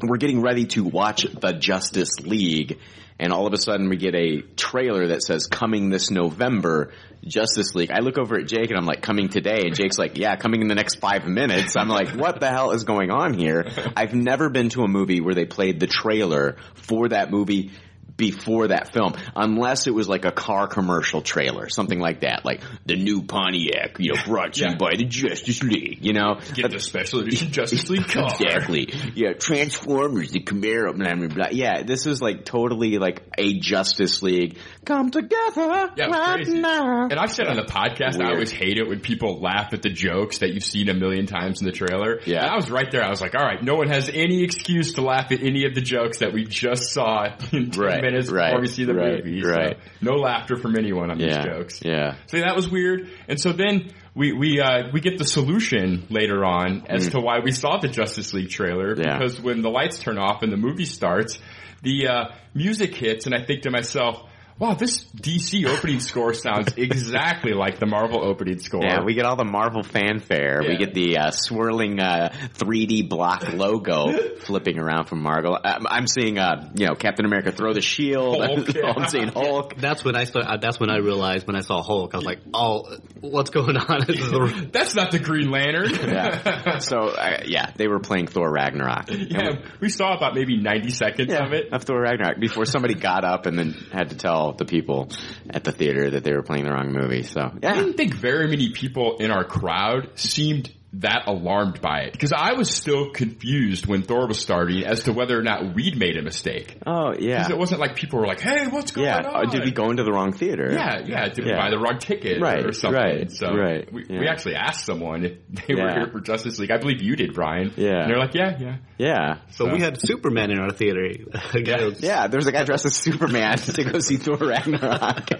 we're 0.00 0.16
getting 0.16 0.40
ready 0.40 0.66
to 0.66 0.84
watch 0.84 1.22
the 1.24 1.52
Justice 1.52 2.18
League, 2.20 2.78
and 3.22 3.32
all 3.32 3.46
of 3.46 3.52
a 3.52 3.56
sudden 3.56 3.88
we 3.88 3.96
get 3.96 4.16
a 4.16 4.42
trailer 4.56 5.08
that 5.08 5.22
says 5.22 5.46
coming 5.46 5.90
this 5.90 6.10
November, 6.10 6.92
Justice 7.24 7.72
League. 7.76 7.92
I 7.92 8.00
look 8.00 8.18
over 8.18 8.36
at 8.36 8.48
Jake 8.48 8.68
and 8.68 8.76
I'm 8.76 8.84
like, 8.84 9.00
coming 9.00 9.28
today, 9.28 9.62
and 9.64 9.76
Jake's 9.76 9.96
like, 9.96 10.18
yeah, 10.18 10.34
coming 10.34 10.60
in 10.60 10.66
the 10.66 10.74
next 10.74 10.96
five 10.96 11.24
minutes. 11.24 11.76
I'm 11.76 11.88
like, 11.88 12.08
what 12.16 12.40
the 12.40 12.48
hell 12.48 12.72
is 12.72 12.82
going 12.82 13.12
on 13.12 13.34
here? 13.34 13.66
I've 13.96 14.12
never 14.12 14.50
been 14.50 14.70
to 14.70 14.82
a 14.82 14.88
movie 14.88 15.20
where 15.20 15.36
they 15.36 15.44
played 15.44 15.78
the 15.78 15.86
trailer 15.86 16.56
for 16.74 17.10
that 17.10 17.30
movie 17.30 17.70
before 18.16 18.68
that 18.68 18.92
film, 18.92 19.14
unless 19.34 19.86
it 19.86 19.94
was 19.94 20.08
like 20.08 20.24
a 20.24 20.32
car 20.32 20.66
commercial 20.66 21.22
trailer, 21.22 21.68
something 21.68 21.98
like 21.98 22.20
that, 22.20 22.44
like 22.44 22.60
the 22.86 22.96
new 22.96 23.22
Pontiac, 23.22 23.96
you 23.98 24.12
know, 24.14 24.22
brought 24.24 24.54
to 24.54 24.68
you 24.70 24.76
by 24.76 24.92
the 24.96 25.04
Justice 25.04 25.62
League, 25.62 25.98
you 26.04 26.12
know. 26.12 26.40
Get 26.54 26.70
the 26.70 26.80
special 26.80 27.20
edition 27.20 27.50
Justice 27.52 27.88
League 27.90 28.06
car. 28.08 28.28
Exactly. 28.40 28.92
Yeah, 29.14 29.32
Transformers, 29.32 30.30
the 30.32 30.40
Camaro, 30.40 30.96
blah, 30.96 31.14
blah, 31.14 31.28
blah. 31.28 31.46
Yeah, 31.52 31.82
this 31.82 32.06
is 32.06 32.20
like 32.20 32.44
totally 32.44 32.98
like 32.98 33.22
a 33.38 33.58
Justice 33.58 34.22
League 34.22 34.58
come 34.84 35.10
together 35.10 35.90
Yeah, 35.96 36.06
right 36.06 36.34
crazy. 36.44 36.58
now. 36.60 37.02
And 37.04 37.14
I've 37.14 37.32
said 37.32 37.46
on 37.46 37.56
the 37.56 37.62
podcast, 37.62 38.20
I 38.20 38.30
always 38.32 38.50
hate 38.50 38.78
it 38.78 38.88
when 38.88 39.00
people 39.00 39.40
laugh 39.40 39.72
at 39.72 39.82
the 39.82 39.90
jokes 39.90 40.38
that 40.38 40.52
you've 40.52 40.64
seen 40.64 40.88
a 40.88 40.94
million 40.94 41.26
times 41.26 41.60
in 41.60 41.66
the 41.66 41.72
trailer. 41.72 42.20
Yeah. 42.26 42.42
And 42.42 42.50
I 42.50 42.56
was 42.56 42.70
right 42.70 42.90
there. 42.90 43.02
I 43.04 43.10
was 43.10 43.20
like, 43.20 43.34
all 43.34 43.44
right, 43.44 43.62
no 43.62 43.74
one 43.76 43.88
has 43.88 44.08
any 44.12 44.42
excuse 44.42 44.94
to 44.94 45.02
laugh 45.02 45.30
at 45.32 45.42
any 45.42 45.64
of 45.66 45.74
the 45.74 45.80
jokes 45.80 46.18
that 46.18 46.32
we 46.32 46.44
just 46.44 46.92
saw 46.92 47.26
in 47.52 47.70
Right, 47.76 48.01
minutes 48.02 48.30
right, 48.30 48.50
before 48.50 48.60
we 48.60 48.66
see 48.66 48.84
the 48.84 48.94
right, 48.94 49.24
movie. 49.24 49.42
right. 49.42 49.78
So 49.78 49.90
no 50.02 50.16
laughter 50.16 50.56
from 50.56 50.76
anyone 50.76 51.10
on 51.10 51.18
Yeah, 51.18 51.26
these 51.42 51.44
jokes. 51.52 51.80
yeah. 51.84 52.16
So 52.26 52.38
that 52.40 52.54
was 52.54 52.68
weird. 52.68 53.08
And 53.28 53.40
so 53.40 53.52
then 53.52 53.90
we 54.14 54.32
we 54.32 54.60
uh, 54.60 54.90
we 54.92 55.00
get 55.00 55.16
the 55.16 55.24
solution 55.24 56.06
later 56.10 56.44
on 56.44 56.84
as 56.88 57.08
to 57.08 57.20
why 57.20 57.38
we 57.38 57.52
saw 57.52 57.78
the 57.78 57.88
Justice 57.88 58.34
League 58.34 58.50
trailer 58.50 58.94
Mm. 58.94 59.04
Yeah. 59.04 59.18
because 59.18 59.40
when 59.40 59.62
the 59.62 59.70
lights 59.70 59.98
turn 59.98 60.18
off 60.18 60.42
and 60.42 60.52
the 60.52 60.58
movie 60.58 60.84
starts, 60.84 61.38
the 61.82 62.08
uh, 62.08 62.24
music 62.52 62.94
hits, 62.94 63.24
and 63.26 63.34
I 63.34 63.42
think 63.44 63.62
to 63.62 63.70
myself. 63.70 64.28
Wow, 64.58 64.74
this 64.74 65.04
DC 65.16 65.66
opening 65.66 66.00
score 66.00 66.34
sounds 66.34 66.72
exactly 66.76 67.52
like 67.52 67.80
the 67.80 67.86
Marvel 67.86 68.24
opening 68.24 68.58
score. 68.60 68.84
Yeah, 68.84 69.02
we 69.02 69.14
get 69.14 69.24
all 69.24 69.36
the 69.36 69.44
Marvel 69.44 69.82
fanfare. 69.82 70.62
We 70.62 70.76
get 70.76 70.94
the 70.94 71.18
uh, 71.18 71.30
swirling 71.32 71.98
uh, 71.98 72.32
3D 72.58 73.08
block 73.08 73.52
logo 73.52 74.36
flipping 74.40 74.78
around 74.78 75.06
from 75.06 75.22
Marvel. 75.22 75.58
I'm, 75.64 75.86
I'm 75.88 76.06
seeing, 76.06 76.38
uh, 76.38 76.70
you 76.76 76.86
know, 76.86 76.94
Captain 76.94 77.24
America 77.24 77.50
throw 77.50 77.72
the 77.72 77.80
shield. 77.80 78.44
Hulk, 78.44 78.74
yeah. 78.74 78.92
I'm 78.96 79.08
seeing 79.08 79.28
Hulk. 79.28 79.76
That's 79.76 80.04
when 80.04 80.16
I 80.16 80.24
start. 80.24 80.46
Uh, 80.46 80.56
that's 80.58 80.78
when 80.78 80.90
I 80.90 80.98
realized 80.98 81.46
when 81.46 81.56
I 81.56 81.60
saw 81.62 81.82
Hulk, 81.82 82.14
I 82.14 82.18
was 82.18 82.26
like, 82.26 82.40
"Oh, 82.54 82.84
what's 83.20 83.50
going 83.50 83.76
on?" 83.76 84.06
This 84.06 84.30
That's 84.72 84.94
not 84.94 85.10
the 85.10 85.18
Green 85.18 85.50
Lantern. 85.50 85.90
Yeah. 85.92 86.78
So, 86.78 87.08
uh, 87.08 87.42
yeah, 87.46 87.70
they 87.76 87.88
were 87.88 88.00
playing 88.00 88.26
Thor 88.26 88.50
Ragnarok. 88.50 89.08
Yeah, 89.10 89.62
we 89.80 89.88
saw 89.88 90.16
about 90.16 90.34
maybe 90.34 90.56
90 90.56 90.90
seconds 90.90 91.32
Yeah, 91.32 91.46
of 91.46 91.52
it. 91.52 91.72
of 91.72 91.84
Thor 91.84 92.00
Ragnarok 92.00 92.38
before 92.40 92.64
somebody 92.64 92.94
got 92.94 93.24
up 93.24 93.46
and 93.46 93.58
then 93.58 93.72
had 93.92 94.10
to 94.10 94.16
tell 94.16 94.41
the 94.50 94.64
people 94.64 95.10
at 95.48 95.62
the 95.62 95.70
theater 95.70 96.10
that 96.10 96.24
they 96.24 96.32
were 96.32 96.42
playing 96.42 96.64
the 96.64 96.72
wrong 96.72 96.92
movie. 96.92 97.22
So 97.22 97.40
I 97.40 97.74
didn't 97.74 97.94
think 97.94 98.14
very 98.14 98.48
many 98.48 98.72
people 98.72 99.18
in 99.18 99.30
our 99.30 99.44
crowd 99.44 100.18
seemed 100.18 100.72
that 100.94 101.22
alarmed 101.26 101.80
by 101.80 102.00
it 102.02 102.12
because 102.12 102.32
I 102.32 102.52
was 102.52 102.70
still 102.70 103.10
confused 103.10 103.86
when 103.86 104.02
Thor 104.02 104.26
was 104.26 104.38
starting 104.38 104.84
as 104.84 105.04
to 105.04 105.12
whether 105.12 105.38
or 105.38 105.42
not 105.42 105.74
we'd 105.74 105.96
made 105.96 106.18
a 106.18 106.22
mistake. 106.22 106.76
Oh 106.86 107.14
yeah. 107.18 107.38
Because 107.38 107.50
it 107.50 107.58
wasn't 107.58 107.80
like 107.80 107.96
people 107.96 108.18
were 108.18 108.26
like, 108.26 108.40
"Hey, 108.40 108.66
what's 108.66 108.92
going 108.92 109.06
yeah. 109.06 109.18
on?" 109.18 109.48
Uh, 109.48 109.50
did 109.50 109.64
we 109.64 109.70
go 109.70 109.90
into 109.90 110.04
the 110.04 110.12
wrong 110.12 110.32
theater? 110.32 110.70
Yeah, 110.70 111.00
yeah. 111.04 111.28
Did 111.28 111.46
we 111.46 111.52
buy 111.52 111.70
the 111.70 111.78
wrong 111.78 111.98
ticket 111.98 112.42
Right, 112.42 112.64
or 112.64 112.72
something? 112.72 113.00
right, 113.00 113.32
so 113.32 113.54
right, 113.54 113.90
We, 113.90 114.04
yeah. 114.08 114.20
we 114.20 114.28
actually 114.28 114.56
asked 114.56 114.84
someone 114.84 115.24
if 115.24 115.66
they 115.66 115.74
were 115.74 115.90
here 115.90 116.08
for 116.12 116.20
Justice 116.20 116.58
League. 116.58 116.70
I 116.70 116.78
believe 116.78 117.00
you 117.00 117.16
did, 117.16 117.34
Brian. 117.34 117.72
Yeah. 117.76 118.02
And 118.02 118.10
they're 118.10 118.18
like, 118.18 118.34
"Yeah, 118.34 118.58
yeah." 118.58 118.76
Yeah. 119.02 119.38
So 119.50 119.72
we 119.72 119.80
had 119.80 120.00
Superman 120.00 120.52
in 120.52 120.60
our 120.60 120.70
theater. 120.70 121.02
A 121.34 121.96
Yeah, 121.98 122.28
there 122.28 122.38
was 122.38 122.46
a 122.46 122.52
guy 122.52 122.62
dressed 122.62 122.86
as 122.86 122.94
Superman 122.94 123.58
to 123.58 123.84
go 123.84 123.98
see 123.98 124.16
Thor 124.16 124.36
Ragnarok. 124.36 125.28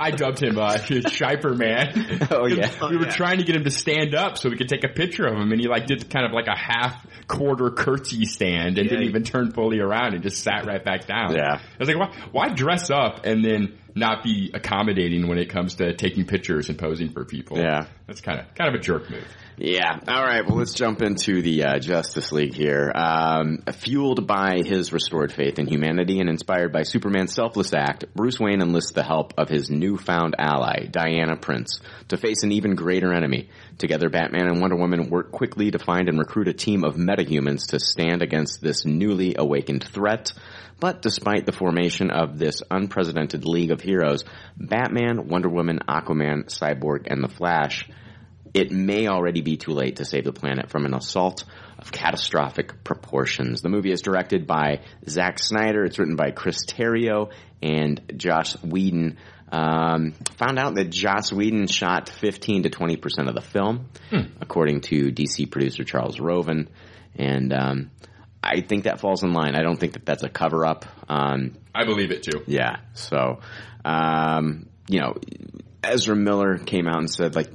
I 0.00 0.10
dubbed 0.10 0.42
him 0.42 0.58
uh, 0.58 0.78
Shiper 0.78 1.56
Man. 1.56 2.26
Oh, 2.32 2.46
yeah. 2.46 2.70
we 2.88 2.96
were 2.96 3.04
yeah. 3.04 3.10
trying 3.10 3.38
to 3.38 3.44
get 3.44 3.54
him 3.54 3.62
to 3.62 3.70
stand 3.70 4.16
up 4.16 4.38
so 4.38 4.50
we 4.54 4.58
could 4.58 4.68
take 4.68 4.84
a 4.84 4.88
picture 4.88 5.26
of 5.26 5.34
him, 5.34 5.50
and 5.50 5.60
he 5.60 5.66
like 5.66 5.86
did 5.86 6.08
kind 6.08 6.24
of 6.24 6.30
like 6.32 6.46
a 6.46 6.56
half 6.56 7.04
quarter 7.26 7.70
curtsy 7.70 8.24
stand 8.24 8.78
and 8.78 8.86
Yeah. 8.86 8.90
didn't 8.90 9.08
even 9.08 9.24
turn 9.24 9.50
fully 9.50 9.80
around 9.80 10.14
and 10.14 10.22
just 10.22 10.42
sat 10.44 10.64
right 10.64 10.82
back 10.84 11.06
down. 11.06 11.34
Yeah. 11.34 11.58
I 11.58 11.60
was 11.78 11.88
like, 11.88 11.98
why, 11.98 12.14
why 12.30 12.48
dress 12.54 12.88
up 12.90 13.26
and 13.26 13.44
then 13.44 13.76
not 13.96 14.22
be 14.22 14.52
accommodating 14.54 15.26
when 15.26 15.38
it 15.38 15.46
comes 15.50 15.74
to 15.76 15.92
taking 15.94 16.24
pictures 16.26 16.68
and 16.68 16.78
posing 16.78 17.08
for 17.08 17.24
people? 17.24 17.58
Yeah. 17.58 17.86
that's 18.06 18.20
kind 18.20 18.38
of 18.38 18.54
kind 18.54 18.72
of 18.72 18.80
a 18.80 18.82
jerk 18.82 19.10
move. 19.10 19.26
Yeah. 19.56 20.00
All 20.08 20.24
right. 20.24 20.44
Well, 20.44 20.56
let's 20.56 20.74
jump 20.74 21.00
into 21.00 21.40
the 21.40 21.62
uh, 21.62 21.78
Justice 21.78 22.32
League 22.32 22.54
here. 22.54 22.90
Um, 22.92 23.62
fueled 23.72 24.26
by 24.26 24.62
his 24.64 24.92
restored 24.92 25.32
faith 25.32 25.60
in 25.60 25.68
humanity 25.68 26.18
and 26.18 26.28
inspired 26.28 26.72
by 26.72 26.82
Superman's 26.82 27.34
selfless 27.34 27.72
act, 27.72 28.04
Bruce 28.16 28.40
Wayne 28.40 28.60
enlists 28.60 28.90
the 28.92 29.04
help 29.04 29.34
of 29.38 29.48
his 29.48 29.70
newfound 29.70 30.34
ally, 30.38 30.86
Diana 30.86 31.36
Prince, 31.36 31.80
to 32.08 32.16
face 32.16 32.42
an 32.42 32.50
even 32.50 32.74
greater 32.74 33.14
enemy. 33.14 33.48
Together, 33.78 34.08
Batman 34.08 34.48
and 34.48 34.60
Wonder 34.60 34.76
Woman 34.76 35.08
work 35.08 35.30
quickly 35.30 35.70
to 35.70 35.78
find 35.78 36.08
and 36.08 36.18
recruit 36.18 36.48
a 36.48 36.52
team 36.52 36.82
of 36.82 36.96
metahumans 36.96 37.68
to 37.68 37.78
stand 37.78 38.22
against 38.22 38.60
this 38.60 38.84
newly 38.84 39.36
awakened 39.38 39.84
threat. 39.84 40.32
But 40.80 41.00
despite 41.00 41.46
the 41.46 41.52
formation 41.52 42.10
of 42.10 42.38
this 42.38 42.60
unprecedented 42.72 43.44
League 43.44 43.70
of 43.70 43.80
Heroes, 43.80 44.24
Batman, 44.56 45.28
Wonder 45.28 45.48
Woman, 45.48 45.78
Aquaman, 45.88 46.46
Cyborg, 46.46 47.06
and 47.06 47.22
the 47.22 47.28
Flash 47.28 47.88
it 48.54 48.70
may 48.70 49.08
already 49.08 49.40
be 49.40 49.56
too 49.56 49.72
late 49.72 49.96
to 49.96 50.04
save 50.04 50.24
the 50.24 50.32
planet 50.32 50.70
from 50.70 50.86
an 50.86 50.94
assault 50.94 51.44
of 51.78 51.90
catastrophic 51.90 52.84
proportions. 52.84 53.60
The 53.60 53.68
movie 53.68 53.90
is 53.90 54.00
directed 54.00 54.46
by 54.46 54.82
Zack 55.08 55.40
Snyder. 55.40 55.84
It's 55.84 55.98
written 55.98 56.14
by 56.14 56.30
Chris 56.30 56.64
Terrio 56.64 57.32
and 57.60 58.00
Joss 58.16 58.54
Whedon. 58.62 59.18
Um, 59.50 60.12
found 60.36 60.58
out 60.58 60.76
that 60.76 60.90
Joss 60.90 61.32
Whedon 61.32 61.66
shot 61.66 62.08
15 62.08 62.62
to 62.62 62.70
20 62.70 62.96
percent 62.96 63.28
of 63.28 63.34
the 63.34 63.40
film, 63.42 63.88
according 64.40 64.80
to 64.82 65.10
DC 65.12 65.50
producer 65.50 65.84
Charles 65.84 66.18
Roven, 66.20 66.68
and 67.16 67.52
um, 67.52 67.90
I 68.42 68.60
think 68.60 68.84
that 68.84 69.00
falls 69.00 69.22
in 69.22 69.32
line. 69.32 69.54
I 69.54 69.62
don't 69.62 69.78
think 69.78 69.94
that 69.94 70.06
that's 70.06 70.22
a 70.22 70.28
cover 70.28 70.64
up. 70.64 70.86
Um, 71.08 71.52
I 71.74 71.84
believe 71.84 72.10
it 72.10 72.22
too. 72.22 72.42
yeah. 72.46 72.76
So, 72.94 73.40
um, 73.84 74.66
you 74.88 75.00
know, 75.00 75.14
Ezra 75.82 76.16
Miller 76.16 76.58
came 76.58 76.86
out 76.86 76.98
and 76.98 77.10
said 77.10 77.34
like 77.36 77.50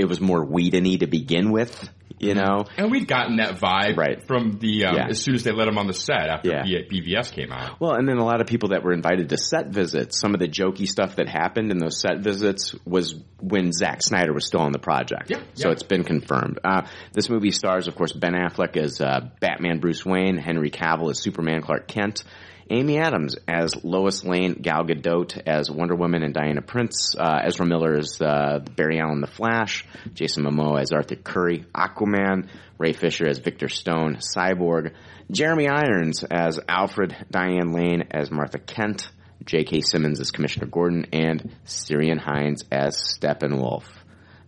it 0.00 0.08
was 0.08 0.20
more 0.20 0.44
Whedon-y 0.44 0.96
to 0.96 1.06
begin 1.06 1.50
with. 1.52 1.88
You 2.18 2.34
know, 2.34 2.66
And 2.76 2.90
we'd 2.90 3.08
gotten 3.08 3.36
that 3.38 3.56
vibe 3.56 3.96
Right. 3.96 4.22
from 4.26 4.58
the 4.58 4.84
um, 4.84 4.94
Yeah. 4.94 5.06
as 5.08 5.22
soon 5.22 5.34
as 5.36 5.42
they 5.42 5.52
let 5.52 5.68
him 5.68 5.78
on 5.78 5.86
the 5.86 5.94
set 5.94 6.28
after 6.28 6.50
Yeah. 6.50 6.82
BVS 6.86 7.30
came 7.32 7.50
out. 7.50 7.80
Well, 7.80 7.92
and 7.94 8.06
then 8.06 8.18
a 8.18 8.24
lot 8.26 8.42
of 8.42 8.46
people 8.46 8.70
that 8.70 8.82
were 8.84 8.92
invited 8.92 9.30
to 9.30 9.38
set 9.38 9.68
visits, 9.68 10.18
some 10.18 10.34
of 10.34 10.40
the 10.40 10.46
jokey 10.48 10.86
stuff 10.86 11.16
that 11.16 11.28
happened 11.30 11.70
in 11.70 11.78
those 11.78 11.98
set 11.98 12.18
visits 12.18 12.74
was 12.84 13.14
when 13.40 13.72
Zack 13.72 14.02
Snyder 14.02 14.34
was 14.34 14.44
still 14.46 14.60
on 14.60 14.72
the 14.72 14.78
project. 14.78 15.30
Yeah, 15.30 15.38
So 15.54 15.68
yeah. 15.68 15.72
it's 15.72 15.82
been 15.82 16.04
confirmed. 16.04 16.58
Uh, 16.62 16.82
this 17.14 17.30
movie 17.30 17.52
stars, 17.52 17.88
of 17.88 17.94
course, 17.96 18.12
Ben 18.12 18.34
Affleck 18.34 18.76
as 18.76 19.00
uh, 19.00 19.28
Batman 19.40 19.78
Bruce 19.80 20.04
Wayne, 20.04 20.36
Henry 20.36 20.70
Cavill 20.70 21.10
as 21.10 21.22
Superman 21.22 21.62
Clark 21.62 21.88
Kent, 21.88 22.24
Amy 22.70 22.98
Adams 22.98 23.34
as 23.48 23.84
Lois 23.84 24.24
Lane, 24.24 24.54
Gal 24.54 24.84
Gadot 24.84 25.42
as 25.44 25.68
Wonder 25.68 25.96
Woman 25.96 26.22
and 26.22 26.32
Diana 26.32 26.62
Prince, 26.62 27.16
uh, 27.18 27.40
Ezra 27.44 27.66
Miller 27.66 27.96
as 27.98 28.20
uh, 28.20 28.60
Barry 28.76 29.00
Allen 29.00 29.20
the 29.20 29.26
Flash, 29.26 29.84
Jason 30.14 30.44
Momoa 30.44 30.80
as 30.80 30.92
Arthur 30.92 31.16
Curry, 31.16 31.64
Aquaman, 31.74 32.48
Ray 32.78 32.92
Fisher 32.92 33.26
as 33.26 33.38
Victor 33.38 33.68
Stone, 33.68 34.18
Cyborg, 34.36 34.92
Jeremy 35.30 35.68
Irons 35.68 36.22
as 36.22 36.60
Alfred, 36.68 37.16
Diane 37.30 37.72
Lane 37.72 38.04
as 38.12 38.30
Martha 38.30 38.58
Kent, 38.58 39.10
J.K. 39.44 39.80
Simmons 39.80 40.20
as 40.20 40.30
Commissioner 40.30 40.66
Gordon, 40.66 41.06
and 41.12 41.56
Ciarán 41.66 42.20
Hinds 42.20 42.64
as 42.70 42.96
Steppenwolf. 42.96 43.84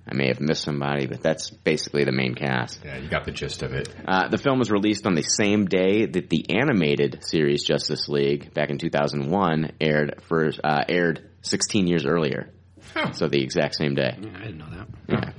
I 0.07 0.15
may 0.15 0.29
have 0.29 0.41
missed 0.41 0.65
somebody, 0.65 1.07
but 1.07 1.23
that's 1.23 1.51
basically 1.51 2.05
the 2.05 2.13
main 2.13 2.35
cast. 2.35 2.81
Yeah, 2.85 2.99
you 2.99 3.09
got 3.09 3.25
the 3.25 3.31
gist 3.31 3.63
of 3.63 3.73
it. 3.73 3.89
Uh, 4.07 4.29
the 4.29 4.39
film 4.39 4.59
was 4.59 4.71
released 4.71 5.07
on 5.07 5.15
the 5.15 5.23
same 5.23 5.67
day 5.67 6.07
that 6.07 6.29
the 6.29 6.47
animated 6.51 7.25
series 7.25 7.63
Justice 7.63 8.09
League, 8.09 8.53
back 8.53 8.71
in 8.71 8.79
2001, 8.79 9.73
aired 9.81 10.21
for 10.29 10.51
uh, 10.65 10.85
aired 10.89 11.31
16 11.43 11.87
years 11.87 12.05
earlier. 12.05 12.51
Huh. 12.95 13.13
So 13.13 13.29
the 13.29 13.43
exact 13.43 13.77
same 13.77 13.95
day. 13.95 14.11
I 14.11 14.45
didn't 14.45 14.59
know 14.59 14.71
that. 14.71 14.89
Yeah. 15.09 15.33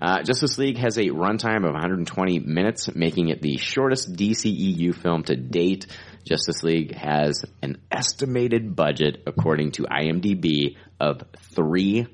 Uh, 0.00 0.22
Justice 0.22 0.58
League 0.58 0.78
has 0.78 0.96
a 0.96 1.06
runtime 1.06 1.66
of 1.66 1.72
120 1.72 2.38
minutes, 2.38 2.94
making 2.94 3.28
it 3.28 3.42
the 3.42 3.56
shortest 3.56 4.14
DCEU 4.14 4.94
film 4.94 5.24
to 5.24 5.36
date. 5.36 5.86
Justice 6.24 6.62
League 6.62 6.94
has 6.94 7.44
an 7.62 7.78
estimated 7.90 8.74
budget, 8.74 9.22
according 9.26 9.72
to 9.72 9.82
IMDb, 9.82 10.76
of 11.00 11.22
$300 11.54 12.06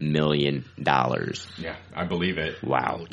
million. 0.00 0.64
Yeah, 1.58 1.76
I 1.94 2.04
believe 2.04 2.38
it. 2.38 2.62
Wow. 2.62 3.06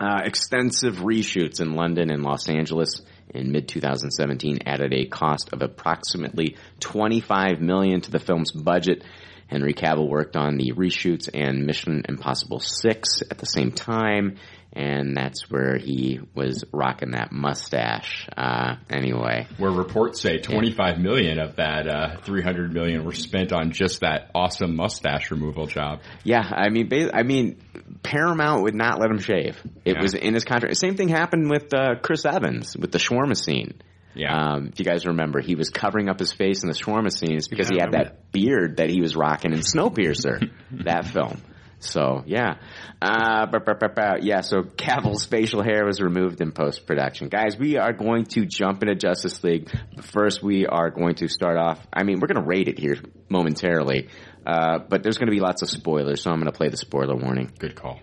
Uh, 0.00 0.20
extensive 0.24 0.96
reshoots 0.96 1.60
in 1.60 1.74
London 1.74 2.10
and 2.10 2.22
Los 2.22 2.48
Angeles 2.48 3.02
in 3.34 3.52
mid 3.52 3.68
2017 3.68 4.60
added 4.66 4.92
a 4.92 5.06
cost 5.06 5.52
of 5.52 5.62
approximately 5.62 6.56
25 6.80 7.60
million 7.60 8.00
to 8.00 8.10
the 8.10 8.18
film's 8.18 8.52
budget. 8.52 9.04
Henry 9.48 9.72
Cavill 9.72 10.08
worked 10.08 10.36
on 10.36 10.58
the 10.58 10.72
reshoots 10.72 11.28
and 11.32 11.64
Mission 11.64 12.04
Impossible 12.08 12.60
6 12.60 13.22
at 13.30 13.38
the 13.38 13.46
same 13.46 13.72
time, 13.72 14.36
and 14.78 15.16
that's 15.16 15.50
where 15.50 15.76
he 15.76 16.20
was 16.36 16.64
rocking 16.72 17.10
that 17.10 17.32
mustache. 17.32 18.28
Uh, 18.36 18.76
anyway. 18.88 19.48
Where 19.58 19.72
reports 19.72 20.20
say 20.20 20.38
25 20.38 20.98
million 21.00 21.40
of 21.40 21.56
that 21.56 21.88
uh, 21.88 22.16
300 22.22 22.72
million 22.72 23.04
were 23.04 23.12
spent 23.12 23.52
on 23.52 23.72
just 23.72 24.00
that 24.00 24.30
awesome 24.36 24.76
mustache 24.76 25.32
removal 25.32 25.66
job. 25.66 26.00
Yeah, 26.22 26.48
I 26.48 26.68
mean, 26.68 26.88
I 27.12 27.24
mean, 27.24 27.60
Paramount 28.04 28.62
would 28.62 28.76
not 28.76 29.00
let 29.00 29.10
him 29.10 29.18
shave. 29.18 29.60
It 29.84 29.96
Yeah. 29.96 30.02
was 30.02 30.14
in 30.14 30.34
his 30.34 30.44
contract. 30.44 30.76
Same 30.76 30.96
thing 30.96 31.08
happened 31.08 31.50
with 31.50 31.74
uh, 31.74 31.96
Chris 32.00 32.24
Evans 32.24 32.76
with 32.76 32.92
the 32.92 32.98
shawarma 32.98 33.36
scene. 33.36 33.80
Yeah. 34.14 34.34
Um, 34.54 34.68
if 34.72 34.78
you 34.78 34.84
guys 34.84 35.06
remember, 35.06 35.40
he 35.40 35.54
was 35.56 35.70
covering 35.70 36.08
up 36.08 36.18
his 36.20 36.32
face 36.32 36.62
in 36.62 36.68
the 36.68 36.74
shawarma 36.74 37.10
scenes 37.12 37.48
because 37.48 37.68
Yeah, 37.70 37.74
he 37.74 37.80
had 37.80 37.92
that 37.92 38.30
beard 38.32 38.76
that 38.76 38.90
he 38.90 39.00
was 39.00 39.16
rocking 39.16 39.52
in 39.52 39.60
Snowpiercer, 39.60 40.50
that 40.84 41.06
film. 41.06 41.40
So 41.80 42.24
yeah, 42.26 42.56
uh, 43.00 43.46
but, 43.46 43.64
but, 43.64 43.94
but, 43.94 44.22
yeah. 44.24 44.40
So 44.40 44.62
Cavill's 44.76 45.24
facial 45.24 45.62
hair 45.62 45.84
was 45.84 46.00
removed 46.00 46.40
in 46.40 46.52
post 46.52 46.86
production. 46.86 47.28
Guys, 47.28 47.56
we 47.56 47.76
are 47.76 47.92
going 47.92 48.24
to 48.26 48.44
jump 48.46 48.82
into 48.82 48.94
Justice 48.94 49.42
League. 49.44 49.70
First, 50.02 50.42
we 50.42 50.66
are 50.66 50.90
going 50.90 51.14
to 51.16 51.28
start 51.28 51.56
off. 51.56 51.78
I 51.92 52.02
mean, 52.02 52.20
we're 52.20 52.28
going 52.28 52.42
to 52.42 52.48
rate 52.48 52.68
it 52.68 52.78
here 52.78 52.96
momentarily, 53.28 54.08
uh, 54.44 54.78
but 54.88 55.02
there's 55.02 55.18
going 55.18 55.28
to 55.28 55.34
be 55.34 55.40
lots 55.40 55.62
of 55.62 55.70
spoilers, 55.70 56.22
so 56.22 56.30
I'm 56.30 56.40
going 56.40 56.50
to 56.50 56.56
play 56.56 56.68
the 56.68 56.76
spoiler 56.76 57.16
warning. 57.16 57.52
Good 57.58 57.76
call. 57.76 58.00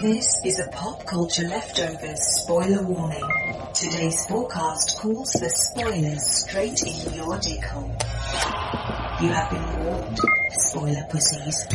This 0.00 0.40
is 0.44 0.58
a 0.58 0.68
pop 0.70 1.04
culture 1.04 1.46
leftovers 1.46 2.20
spoiler 2.42 2.82
warning. 2.82 3.22
Today's 3.74 4.24
forecast 4.26 4.98
calls 4.98 5.32
for 5.32 5.48
spoilers 5.48 6.22
straight 6.22 6.82
in 6.82 7.14
your 7.14 7.38
dick 7.38 7.62
hole. 7.64 7.94
You 9.20 9.28
have 9.28 9.50
been 9.50 9.84
warned, 9.84 10.18
spoiler 10.52 11.04
pussies. 11.10 11.66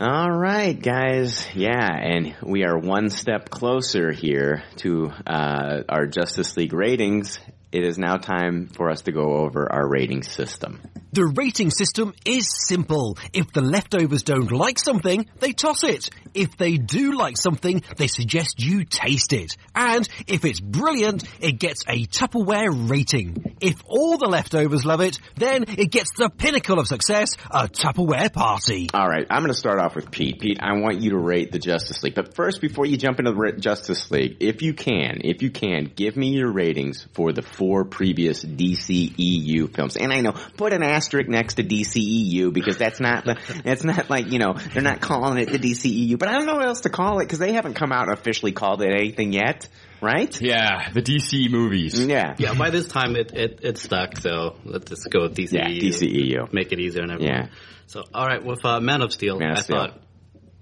All 0.00 0.30
right, 0.30 0.80
guys. 0.80 1.46
Yeah, 1.54 1.90
and 1.94 2.34
we 2.42 2.64
are 2.64 2.78
one 2.78 3.10
step 3.10 3.50
closer 3.50 4.12
here 4.12 4.62
to 4.76 5.12
uh, 5.26 5.82
our 5.88 6.06
Justice 6.06 6.56
League 6.56 6.72
ratings. 6.72 7.38
It 7.72 7.84
is 7.84 7.98
now 7.98 8.16
time 8.16 8.68
for 8.68 8.90
us 8.90 9.02
to 9.02 9.12
go 9.12 9.38
over 9.38 9.70
our 9.70 9.86
rating 9.86 10.22
system. 10.22 10.80
The 11.12 11.26
rating 11.26 11.70
system 11.70 12.14
is 12.24 12.46
simple. 12.66 13.16
If 13.32 13.52
the 13.52 13.62
leftovers 13.62 14.22
don't 14.22 14.52
like 14.52 14.78
something, 14.78 15.26
they 15.40 15.52
toss 15.52 15.82
it. 15.82 16.10
If 16.34 16.58
they 16.58 16.76
do 16.76 17.16
like 17.16 17.38
something, 17.38 17.82
they 17.96 18.06
suggest 18.06 18.62
you 18.62 18.84
taste 18.84 19.32
it. 19.32 19.56
And 19.74 20.06
if 20.26 20.44
it's 20.44 20.60
brilliant, 20.60 21.24
it 21.40 21.58
gets 21.58 21.84
a 21.88 22.04
Tupperware 22.04 22.90
rating. 22.90 23.56
If 23.60 23.82
all 23.86 24.18
the 24.18 24.26
leftovers 24.26 24.84
love 24.84 25.00
it, 25.00 25.18
then 25.36 25.64
it 25.68 25.90
gets 25.90 26.10
the 26.18 26.28
pinnacle 26.28 26.78
of 26.78 26.86
success, 26.86 27.30
a 27.50 27.66
Tupperware 27.68 28.30
party. 28.30 28.90
All 28.92 29.08
right, 29.08 29.26
I'm 29.30 29.40
going 29.40 29.52
to 29.52 29.58
start 29.58 29.80
off 29.80 29.96
with 29.96 30.10
Pete. 30.10 30.38
Pete, 30.40 30.58
I 30.60 30.74
want 30.74 31.00
you 31.00 31.10
to 31.10 31.18
rate 31.18 31.50
the 31.50 31.58
Justice 31.58 32.02
League. 32.02 32.14
But 32.14 32.34
first, 32.34 32.60
before 32.60 32.84
you 32.84 32.98
jump 32.98 33.18
into 33.18 33.32
the 33.32 33.52
Justice 33.58 34.10
League, 34.10 34.36
if 34.40 34.60
you 34.60 34.74
can, 34.74 35.22
if 35.24 35.40
you 35.40 35.50
can, 35.50 35.90
give 35.96 36.16
me 36.16 36.28
your 36.28 36.52
ratings 36.52 37.06
for 37.14 37.32
the 37.32 37.42
four 37.56 37.84
previous 37.86 38.44
DCEU 38.44 39.74
films. 39.74 39.96
And 39.96 40.12
I 40.12 40.20
know, 40.20 40.32
put 40.56 40.72
an 40.72 40.82
asterisk 40.82 41.28
next 41.28 41.54
to 41.54 41.64
DCEU 41.64 42.52
because 42.52 42.76
that's 42.76 43.00
not 43.00 43.24
the, 43.24 43.38
that's 43.64 43.82
not 43.82 44.10
like, 44.10 44.30
you 44.30 44.38
know, 44.38 44.52
they're 44.74 44.82
not 44.82 45.00
calling 45.00 45.38
it 45.38 45.48
the 45.50 45.58
DCEU, 45.58 46.18
but 46.18 46.26
but 46.26 46.34
I 46.34 46.38
don't 46.38 46.46
know 46.46 46.54
what 46.56 46.66
else 46.66 46.80
to 46.80 46.90
call 46.90 47.20
it 47.20 47.24
because 47.26 47.38
they 47.38 47.52
haven't 47.52 47.74
come 47.74 47.92
out 47.92 48.08
and 48.08 48.18
officially 48.18 48.50
called 48.50 48.82
it 48.82 48.90
anything 48.90 49.32
yet, 49.32 49.68
right? 50.00 50.36
Yeah, 50.40 50.90
the 50.92 51.00
DC 51.00 51.48
movies. 51.50 52.04
Yeah. 52.04 52.34
Yeah, 52.36 52.54
by 52.54 52.70
this 52.70 52.88
time 52.88 53.14
it, 53.14 53.32
it, 53.32 53.60
it 53.62 53.78
stuck, 53.78 54.16
so 54.18 54.56
let's 54.64 54.90
just 54.90 55.08
go 55.08 55.22
with 55.22 55.36
DCEU. 55.36 55.52
Yeah, 55.52 55.68
DCEU. 55.68 56.52
Make 56.52 56.72
it 56.72 56.80
easier 56.80 57.02
on 57.04 57.12
everyone. 57.12 57.34
Yeah. 57.34 57.48
So, 57.86 58.02
alright, 58.12 58.44
with 58.44 58.64
uh, 58.64 58.80
Man 58.80 59.02
of 59.02 59.12
Steel, 59.12 59.38
Man 59.38 59.52
of 59.52 59.58
I 59.58 59.60
Steel. 59.60 59.76
thought 59.76 60.02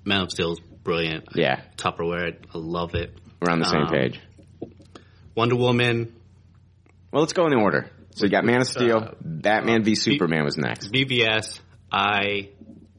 Man 0.05 0.21
of 0.21 0.31
Steel 0.31 0.53
is 0.53 0.61
brilliant. 0.61 1.29
Yeah. 1.35 1.63
Tupperware, 1.79 2.37
I 2.55 2.59
love 2.59 2.95
it. 2.95 3.15
We're 3.41 3.51
on 3.51 3.61
the 3.61 3.65
same 3.65 3.85
Um, 3.85 3.89
page. 3.89 4.21
Wonder 5.35 5.57
Woman, 5.57 6.15
Well, 7.15 7.23
let's 7.23 7.33
go 7.33 7.45
in 7.45 7.51
the 7.51 7.59
order. 7.59 7.89
So 8.17 8.25
you 8.25 8.31
got 8.33 8.45
Man 8.45 8.61
of 8.61 8.67
Steel, 8.67 8.97
uh, 8.97 9.11
Batman 9.23 9.85
v 9.85 9.95
Superman 9.95 10.43
was 10.43 10.57
next. 10.57 10.91
BVS, 10.91 11.61
I 11.93 12.49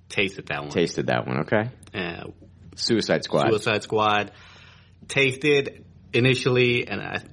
tasted 0.08 0.48
that 0.48 0.62
one. 0.62 0.70
Tasted 0.70 1.08
that 1.08 1.28
one, 1.28 1.40
okay? 1.42 1.70
Uh, 1.94 2.30
Suicide 2.78 3.26
Squad. 3.26 3.50
Suicide 3.50 3.84
Squad. 3.84 4.32
Tasted 5.10 5.84
initially, 6.14 6.88
and 6.88 7.02
I, 7.02 7.24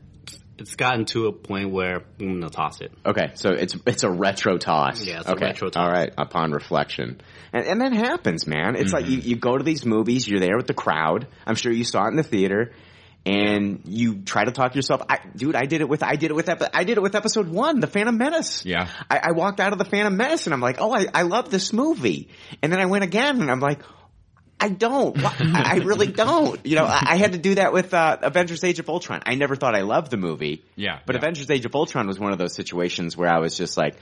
it's 0.58 0.74
gotten 0.74 1.04
to 1.06 1.26
a 1.26 1.32
point 1.32 1.70
where 1.70 2.02
I'm 2.18 2.40
gonna 2.40 2.50
toss 2.50 2.80
it. 2.80 2.90
Okay, 3.06 3.30
so 3.34 3.50
it's 3.50 3.76
it's 3.86 4.02
a 4.02 4.10
retro 4.10 4.58
toss. 4.58 5.06
Yeah, 5.06 5.20
it's 5.20 5.28
a 5.28 5.32
okay. 5.34 5.46
retro 5.46 5.70
toss. 5.70 5.80
All 5.80 5.88
right, 5.88 6.12
upon 6.18 6.50
reflection, 6.50 7.20
and, 7.52 7.64
and 7.64 7.80
that 7.80 7.92
happens, 7.92 8.44
man. 8.46 8.74
It's 8.74 8.92
like 8.92 9.06
you, 9.06 9.18
Mm-hmm. 9.18 9.28
you 9.28 9.36
go 9.36 9.56
to 9.56 9.62
these 9.62 9.86
movies, 9.86 10.26
you're 10.28 10.40
there 10.40 10.56
with 10.56 10.66
the 10.66 10.74
crowd. 10.74 11.28
I'm 11.46 11.54
sure 11.54 11.70
you 11.72 11.84
saw 11.84 12.06
it 12.06 12.08
in 12.08 12.16
the 12.16 12.24
theater, 12.24 12.72
and 13.24 13.82
you 13.84 14.22
try 14.22 14.44
to 14.44 14.50
talk 14.52 14.74
yourself. 14.74 15.02
I, 15.08 15.18
dude, 15.36 15.54
I 15.54 15.66
did 15.66 15.80
it 15.80 15.88
with 15.88 16.02
I 16.02 16.16
did 16.16 16.30
it 16.30 16.34
with 16.34 16.48
epi- 16.48 16.66
I 16.74 16.84
did 16.84 16.96
it 16.98 17.00
with 17.02 17.14
episode 17.14 17.48
one, 17.48 17.80
The 17.80 17.86
Phantom 17.86 18.16
Menace. 18.16 18.64
Yeah. 18.64 18.88
I, 19.10 19.20
I 19.24 19.32
walked 19.32 19.60
out 19.60 19.72
of 19.72 19.78
The 19.78 19.84
Phantom 19.84 20.16
Menace, 20.16 20.46
and 20.46 20.54
I'm 20.54 20.60
like, 20.60 20.76
oh, 20.80 20.92
I, 20.92 21.06
I 21.14 21.22
love 21.22 21.50
this 21.50 21.72
movie, 21.72 22.30
and 22.62 22.72
then 22.72 22.80
I 22.80 22.86
went 22.86 23.04
again, 23.04 23.40
and 23.40 23.50
I'm 23.50 23.60
like. 23.60 23.80
I 24.60 24.68
don't. 24.68 25.16
I 25.20 25.72
I 25.72 25.74
really 25.78 26.06
don't. 26.06 26.64
You 26.64 26.76
know, 26.76 26.84
I 26.84 27.02
I 27.04 27.16
had 27.16 27.32
to 27.32 27.38
do 27.38 27.56
that 27.56 27.72
with 27.72 27.92
uh, 27.92 28.18
Avengers: 28.22 28.62
Age 28.62 28.78
of 28.78 28.88
Ultron. 28.88 29.20
I 29.26 29.34
never 29.34 29.56
thought 29.56 29.74
I 29.74 29.80
loved 29.80 30.12
the 30.12 30.16
movie. 30.16 30.62
Yeah, 30.76 31.00
But 31.04 31.16
yeah. 31.16 31.18
Avengers: 31.18 31.50
Age 31.50 31.64
of 31.64 31.74
Ultron 31.74 32.06
was 32.06 32.20
one 32.20 32.30
of 32.30 32.38
those 32.38 32.54
situations 32.54 33.16
where 33.16 33.28
I 33.28 33.40
was 33.40 33.56
just 33.56 33.76
like, 33.76 33.96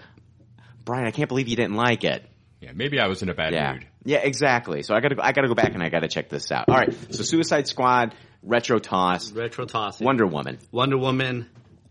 Brian, 0.85 1.07
I 1.07 1.13
can't 1.13 1.29
believe 1.31 1.49
you 1.49 1.57
didn't 1.57 1.77
like 1.77 2.05
it. 2.05 2.27
Yeah, 2.61 2.73
maybe 2.75 3.01
I 3.01 3.07
was 3.07 3.23
in 3.23 3.31
a 3.31 3.35
bad 3.35 3.55
Yeah, 3.55 3.73
mood. 3.73 3.87
yeah, 4.05 4.19
exactly. 4.19 4.83
So 4.83 4.95
I 4.95 5.01
gotta, 5.01 5.17
I 5.25 5.33
gotta 5.33 5.49
go 5.49 5.55
back 5.55 5.73
and 5.73 5.83
I 5.83 5.89
gotta 5.89 6.09
check 6.09 6.29
this 6.29 6.53
out. 6.53 6.69
All 6.69 6.77
right. 6.77 6.93
So 7.15 7.23
Suicide 7.23 7.67
Squad, 7.67 8.15
retro 8.43 8.79
toss, 8.79 9.33
Retro 9.33 9.65
toss. 9.67 10.01
Wonder 10.01 10.27
Woman, 10.27 10.59
Wonder 10.73 10.99
Woman, 10.99 11.47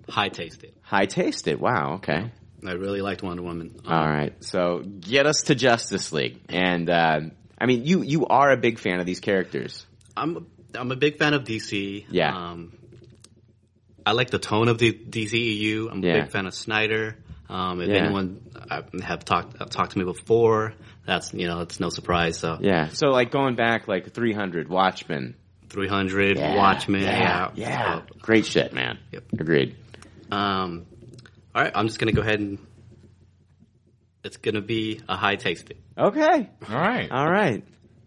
high 0.09 0.29
tasted. 0.29 0.73
high 0.81 1.05
tasted. 1.05 1.59
Wow. 1.59 1.95
Okay. 1.95 2.31
I 2.65 2.71
really 2.73 3.01
liked 3.01 3.23
Wonder 3.23 3.41
Woman. 3.43 3.79
Um, 3.85 3.93
All 3.93 4.05
right. 4.09 4.33
So 4.43 4.79
get 4.79 5.25
us 5.25 5.43
to 5.43 5.55
Justice 5.55 6.11
League, 6.11 6.39
and 6.49 6.89
uh, 6.89 7.21
I 7.57 7.65
mean, 7.65 7.85
you 7.85 8.01
you 8.01 8.25
are 8.27 8.51
a 8.51 8.57
big 8.57 8.79
fan 8.79 8.99
of 8.99 9.05
these 9.05 9.19
characters. 9.21 9.85
I'm 10.17 10.45
I'm 10.75 10.91
a 10.91 10.95
big 10.97 11.17
fan 11.17 11.33
of 11.33 11.43
DC. 11.45 12.05
Yeah. 12.09 12.35
Um, 12.35 12.73
I 14.05 14.11
like 14.13 14.29
the 14.29 14.39
tone 14.39 14.67
of 14.69 14.77
the 14.77 14.91
DCEU. 14.93 15.91
I'm 15.91 16.03
a 16.03 16.07
Yeah. 16.07 16.21
big 16.21 16.31
fan 16.31 16.45
of 16.47 16.53
Snyder. 16.53 17.15
Um, 17.49 17.81
if 17.81 17.89
Yeah. 17.89 17.95
anyone 17.95 18.41
uh, 18.69 18.81
have 19.03 19.25
talked 19.25 19.59
uh, 19.61 19.65
talked 19.65 19.93
to 19.93 19.99
me 19.99 20.05
before, 20.05 20.73
that's 21.05 21.33
you 21.33 21.47
know 21.47 21.61
it's 21.61 21.79
no 21.79 21.89
surprise. 21.89 22.37
So 22.37 22.57
Yeah. 22.59 22.89
So 22.89 23.09
like 23.09 23.31
going 23.31 23.55
back 23.55 23.87
like 23.87 24.11
300, 24.13 24.67
Watchmen, 24.69 25.35
300, 25.69 26.37
Yeah, 26.37 26.55
Watchmen, 26.55 27.01
yeah, 27.01 27.19
yeah, 27.19 27.51
yeah. 27.55 28.01
Great 28.21 28.45
shit, 28.45 28.73
man. 28.73 28.99
Yep. 29.11 29.23
Agreed. 29.39 29.75
Um, 30.31 30.85
all 31.55 31.63
right, 31.63 31.71
I'm 31.75 31.87
just 31.87 31.99
gonna 31.99 32.11
go 32.11 32.21
ahead 32.21 32.39
and 32.39 32.59
it's 34.23 34.37
gonna 34.37 34.61
be 34.61 35.01
a 35.07 35.15
high 35.15 35.35
tasted. 35.35 35.77
Okay. 35.97 36.49
All 36.69 36.75
right. 36.75 37.09
All 37.11 37.29
right. 37.29 37.63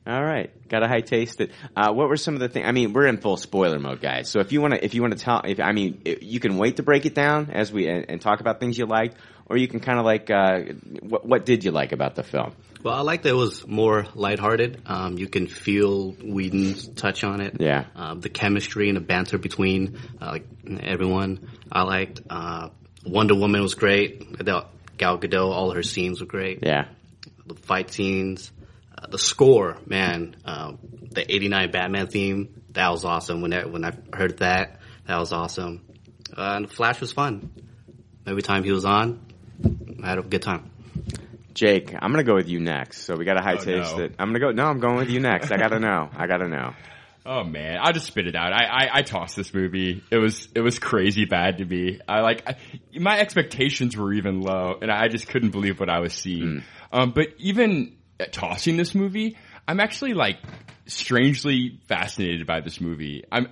All 0.07 0.23
right. 0.23 0.51
Got 0.69 0.83
a 0.83 0.89
high 0.89 1.01
taste 1.01 1.41
it. 1.41 1.53
Uh, 1.77 1.93
what 1.93 2.09
were 2.09 2.17
some 2.17 2.35
of 2.35 2.41
the 2.41 2.49
things? 2.49 2.67
I 2.67 2.73
mean, 2.73 2.93
we're 2.93 3.07
in 3.07 3.19
full 3.19 3.37
spoiler 3.37 3.79
mode, 3.79 4.01
guys. 4.01 4.29
So 4.29 4.41
if 4.41 4.51
you 4.53 4.61
want 4.61 4.75
to, 4.75 4.85
if 4.85 4.95
you 4.95 5.03
want 5.03 5.17
to 5.17 5.23
tell, 5.23 5.43
if 5.45 5.61
I 5.61 5.73
mean, 5.73 6.03
i- 6.07 6.19
you 6.21 6.41
can 6.41 6.57
wait 6.59 6.77
to 6.77 6.83
break 6.83 7.07
it 7.07 7.15
down 7.15 7.51
as 7.51 7.73
we 7.73 7.87
and, 7.89 8.07
and 8.09 8.21
talk 8.21 8.41
about 8.41 8.59
things 8.61 8.77
you 8.77 8.87
liked, 8.87 9.17
or 9.53 9.59
you 9.59 9.69
can 9.69 9.81
kind 9.81 9.99
of 9.99 10.07
like, 10.07 10.31
uh, 10.31 10.61
what, 11.01 11.27
what 11.27 11.45
did 11.45 11.63
you 11.63 11.73
like 11.73 11.93
about 11.93 12.15
the 12.15 12.23
film? 12.23 12.55
Well, 12.83 12.95
I 12.95 13.03
like 13.03 13.23
that 13.23 13.29
it 13.29 13.35
was 13.35 13.67
more 13.67 14.07
lighthearted. 14.15 14.81
Um, 14.87 15.19
you 15.19 15.29
can 15.29 15.47
feel 15.47 16.13
Whedon's 16.13 16.89
touch 16.89 17.23
on 17.23 17.43
it. 17.43 17.59
Yeah. 17.61 17.85
Um, 17.95 18.21
the 18.21 18.31
chemistry 18.31 18.89
and 18.89 18.97
the 18.97 19.03
banter 19.03 19.37
between 19.37 19.99
uh, 20.21 20.31
like 20.31 20.47
everyone 20.81 21.51
I 21.71 21.83
liked. 21.83 22.23
Uh, 22.31 22.71
Wonder 23.05 23.35
Woman 23.35 23.61
was 23.61 23.75
great. 23.75 24.27
I 24.41 24.43
thought 24.43 24.71
Gal 24.97 25.19
Gadot, 25.19 25.51
all 25.51 25.73
her 25.73 25.83
scenes 25.83 26.21
were 26.21 26.27
great. 26.27 26.61
Yeah. 26.63 26.87
The 27.47 27.55
fight 27.55 27.91
scenes, 27.91 28.51
uh, 28.97 29.09
the 29.09 29.19
score, 29.19 29.77
man. 29.87 30.37
Um, 30.47 30.79
the 31.11 31.31
'89 31.31 31.71
Batman 31.73 32.07
theme, 32.07 32.63
that 32.71 32.89
was 32.89 33.05
awesome. 33.05 33.43
When 33.43 33.53
I, 33.53 33.67
when 33.67 33.85
I 33.85 33.93
heard 34.13 34.39
that, 34.39 34.81
that 35.07 35.19
was 35.19 35.33
awesome. 35.33 35.85
Uh, 36.35 36.55
and 36.57 36.71
Flash 36.73 37.01
was 37.01 37.13
fun. 37.13 37.51
Every 38.27 38.43
time 38.43 38.65
he 38.65 38.73
was 38.73 38.85
on, 38.85 39.21
I 40.03 40.09
had 40.09 40.19
a 40.19 40.23
good 40.23 40.43
time. 40.43 40.71
Jake, 41.55 41.95
I'm 41.95 42.11
gonna 42.13 42.25
go 42.25 42.35
with 42.35 42.49
you 42.49 42.61
next. 42.61 43.03
So 43.03 43.15
we 43.17 43.25
got 43.25 43.39
a 43.39 43.43
high 43.43 43.55
Oh, 43.55 43.65
taste 43.65 43.97
no. 43.97 44.05
it. 44.05 44.15
I'm 44.19 44.29
gonna 44.29 44.39
go. 44.41 44.51
No, 44.53 44.65
I'm 44.65 44.81
going 44.81 44.97
with 44.97 45.11
you 45.11 45.21
next. 45.21 45.51
I 45.53 45.57
gotta 45.59 45.79
know. 45.79 46.09
I 46.17 46.27
gotta 46.27 46.49
know. 46.49 46.73
Oh 47.25 47.45
man, 47.45 47.79
I'll 47.81 47.93
just 47.93 48.07
spit 48.07 48.27
it 48.27 48.35
out. 48.35 48.53
I, 48.53 48.65
I, 48.65 48.89
I 48.95 49.03
tossed 49.03 49.37
this 49.37 49.55
movie. 49.55 50.03
It 50.11 50.17
was 50.17 50.49
it 50.55 50.61
was 50.61 50.79
crazy 50.79 51.25
bad 51.25 51.59
to 51.59 51.65
me. 51.65 52.01
I 52.09 52.21
like 52.21 52.43
I, 52.49 52.57
my 52.99 53.19
expectations 53.21 53.97
were 53.97 54.13
even 54.13 54.41
low, 54.41 54.77
and 54.81 54.91
I 54.91 55.09
just 55.09 55.29
couldn't 55.29 55.51
believe 55.51 55.79
what 55.79 55.89
I 55.91 56.01
was 56.01 56.15
seeing. 56.15 56.63
Um, 56.93 57.13
but 57.13 57.29
even 57.39 57.97
tossing 58.33 58.77
this 58.77 58.95
movie, 58.95 59.37
I'm 59.69 59.79
actually 59.79 60.15
like 60.15 60.39
strangely 60.87 61.81
fascinated 61.87 62.47
by 62.47 62.61
this 62.61 62.81
movie. 62.81 63.25
I'm 63.31 63.49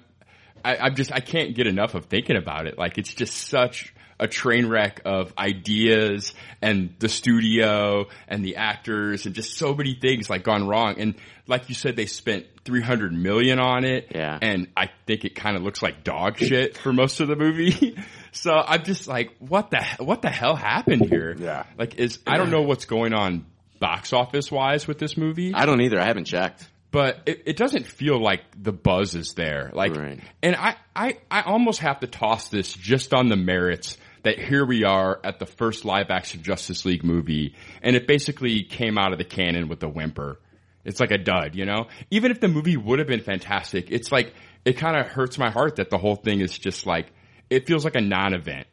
I, 0.64 0.77
I'm 0.79 0.94
just 0.94 1.12
I 1.12 1.20
can't 1.20 1.55
get 1.55 1.66
enough 1.66 1.94
of 1.94 2.07
thinking 2.07 2.37
about 2.37 2.66
it. 2.66 2.77
Like 2.79 2.99
it's 2.99 3.14
just 3.14 3.35
such 3.37 3.94
a 4.20 4.28
train 4.28 4.68
wreck 4.68 5.00
of 5.04 5.33
ideas 5.38 6.33
and 6.62 6.94
the 6.98 7.09
studio 7.09 8.06
and 8.28 8.44
the 8.44 8.56
actors 8.56 9.26
and 9.26 9.35
just 9.35 9.56
so 9.56 9.74
many 9.74 9.94
things 9.94 10.28
like 10.30 10.44
gone 10.44 10.68
wrong. 10.68 10.96
And 11.00 11.14
like 11.46 11.68
you 11.68 11.74
said, 11.74 11.96
they 11.96 12.06
spent 12.06 12.46
300 12.64 13.12
million 13.12 13.59
on 13.59 13.85
it. 13.85 14.12
Yeah. 14.14 14.38
And 14.40 14.68
I 14.76 14.90
think 15.06 15.24
it 15.24 15.35
kind 15.35 15.56
of 15.56 15.62
looks 15.62 15.83
like 15.83 16.04
dog 16.04 16.38
shit 16.38 16.76
for 16.76 16.92
most 16.92 17.20
of 17.20 17.28
the 17.28 17.35
movie. 17.37 17.96
so 18.33 18.52
I'm 18.52 18.85
just 18.85 19.09
like, 19.09 19.35
what 19.38 19.70
the, 19.70 19.83
what 19.98 20.22
the 20.22 20.30
hell 20.30 20.54
happened 20.54 21.09
here? 21.09 21.35
Yeah. 21.38 21.64
Like 21.78 21.94
is, 21.96 22.18
I 22.26 22.37
don't 22.37 22.50
know 22.50 22.62
what's 22.62 22.85
going 22.85 23.14
on 23.14 23.46
box 23.80 24.12
office 24.12 24.52
wise 24.52 24.87
with 24.87 24.98
this 24.98 25.16
movie 25.16 25.54
I 25.54 25.64
don't 25.64 25.80
either. 25.80 25.98
I 25.98 26.04
haven't 26.04 26.26
checked. 26.26 26.68
but 26.90 27.22
it, 27.24 27.44
it 27.46 27.56
doesn't 27.56 27.87
feel 27.87 28.22
like 28.22 28.42
the 28.62 28.72
buzz 28.72 29.14
is 29.14 29.33
there. 29.33 29.70
Like, 29.72 29.96
Right. 29.96 30.20
and 30.42 30.54
I, 30.54 30.76
I, 30.94 31.14
I 31.30 31.40
almost 31.42 31.80
have 31.80 32.00
to 32.00 32.06
toss 32.06 32.50
this 32.50 32.74
just 32.74 33.14
on 33.14 33.28
the 33.30 33.37
merits 33.37 33.96
that 34.22 34.38
here 34.38 34.64
we 34.66 34.85
are 34.85 35.18
at 35.24 35.38
the 35.38 35.46
first 35.46 35.85
live 35.85 36.11
action 36.11 36.42
Justice 36.42 36.85
League 36.85 37.04
movie, 37.04 37.54
and 37.83 37.96
it 37.96 38.06
basically 38.06 38.62
came 38.64 38.98
out 38.98 39.12
of 39.12 39.18
the 39.18 39.24
cannon 39.24 39.68
with 39.68 39.83
a 39.83 39.88
whimper. 39.88 40.38
It's 40.85 41.00
like 41.00 41.11
a 41.11 41.18
dud, 41.18 41.54
you 41.56 41.64
know? 41.66 41.88
Even 42.11 42.30
if 42.30 42.40
the 42.40 42.48
movie 42.48 42.76
would 42.76 42.98
have 42.98 43.09
been 43.09 43.20
fantastic, 43.22 43.90
it's 43.90 44.11
like, 44.11 44.33
it 44.64 44.74
kind 44.78 44.96
of 44.98 45.06
hurts 45.06 45.38
my 45.38 45.50
heart 45.50 45.76
that 45.76 45.90
the 45.90 45.98
whole 45.98 46.16
thing 46.16 46.40
is 46.40 46.59
just 46.59 46.87
like, 46.87 47.06
it 47.50 47.66
feels 47.66 47.85
like 47.85 47.96
a 47.96 48.00
non-event. 48.00 48.66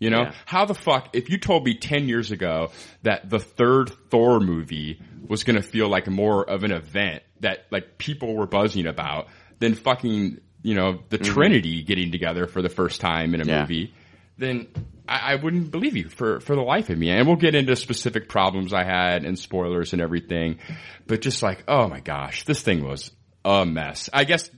You 0.00 0.10
know, 0.10 0.22
Yeah. 0.22 0.34
how 0.46 0.64
the 0.64 0.74
fuck, 0.74 1.08
if 1.16 1.28
you 1.28 1.38
told 1.38 1.64
me 1.64 1.74
10 1.74 2.08
years 2.08 2.30
ago 2.30 2.70
that 3.02 3.28
the 3.28 3.40
third 3.40 3.90
Thor 4.10 4.38
movie 4.38 5.00
was 5.26 5.42
gonna 5.44 5.60
feel 5.62 5.88
like 5.88 6.06
more 6.06 6.48
of 6.48 6.62
an 6.62 6.70
event 6.72 7.22
that 7.40 7.66
like 7.72 7.98
people 7.98 8.34
were 8.36 8.46
buzzing 8.46 8.86
about 8.86 9.26
than 9.58 9.74
fucking, 9.74 10.38
you 10.62 10.74
know, 10.74 11.00
the 11.08 11.18
Trinity 11.18 11.82
getting 11.82 12.12
together 12.12 12.46
for 12.46 12.62
the 12.62 12.68
first 12.68 13.00
time 13.00 13.34
in 13.34 13.40
a 13.40 13.44
Mm-hmm. 13.44 13.50
Yeah. 13.50 13.60
movie, 13.62 13.94
then 14.38 14.68
I, 15.08 15.32
I 15.32 15.34
wouldn't 15.34 15.70
believe 15.70 15.96
you 15.96 16.08
for, 16.08 16.40
for 16.40 16.54
the 16.54 16.62
life 16.62 16.90
of 16.90 16.98
me. 16.98 17.10
And 17.10 17.26
we'll 17.26 17.36
get 17.36 17.54
into 17.54 17.74
specific 17.76 18.28
problems 18.28 18.72
I 18.72 18.84
had 18.84 19.24
and 19.24 19.38
spoilers 19.38 19.92
and 19.92 20.00
everything, 20.00 20.58
but 21.06 21.20
just 21.20 21.42
like, 21.42 21.64
oh 21.68 21.88
my 21.88 22.00
gosh, 22.00 22.44
this 22.44 22.62
thing 22.62 22.84
was 22.84 23.10
a 23.44 23.66
mess. 23.66 24.08
I 24.12 24.24
guess 24.24 24.50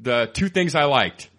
the 0.00 0.30
two 0.32 0.48
things 0.48 0.74
I 0.74 0.84
liked, 0.84 1.30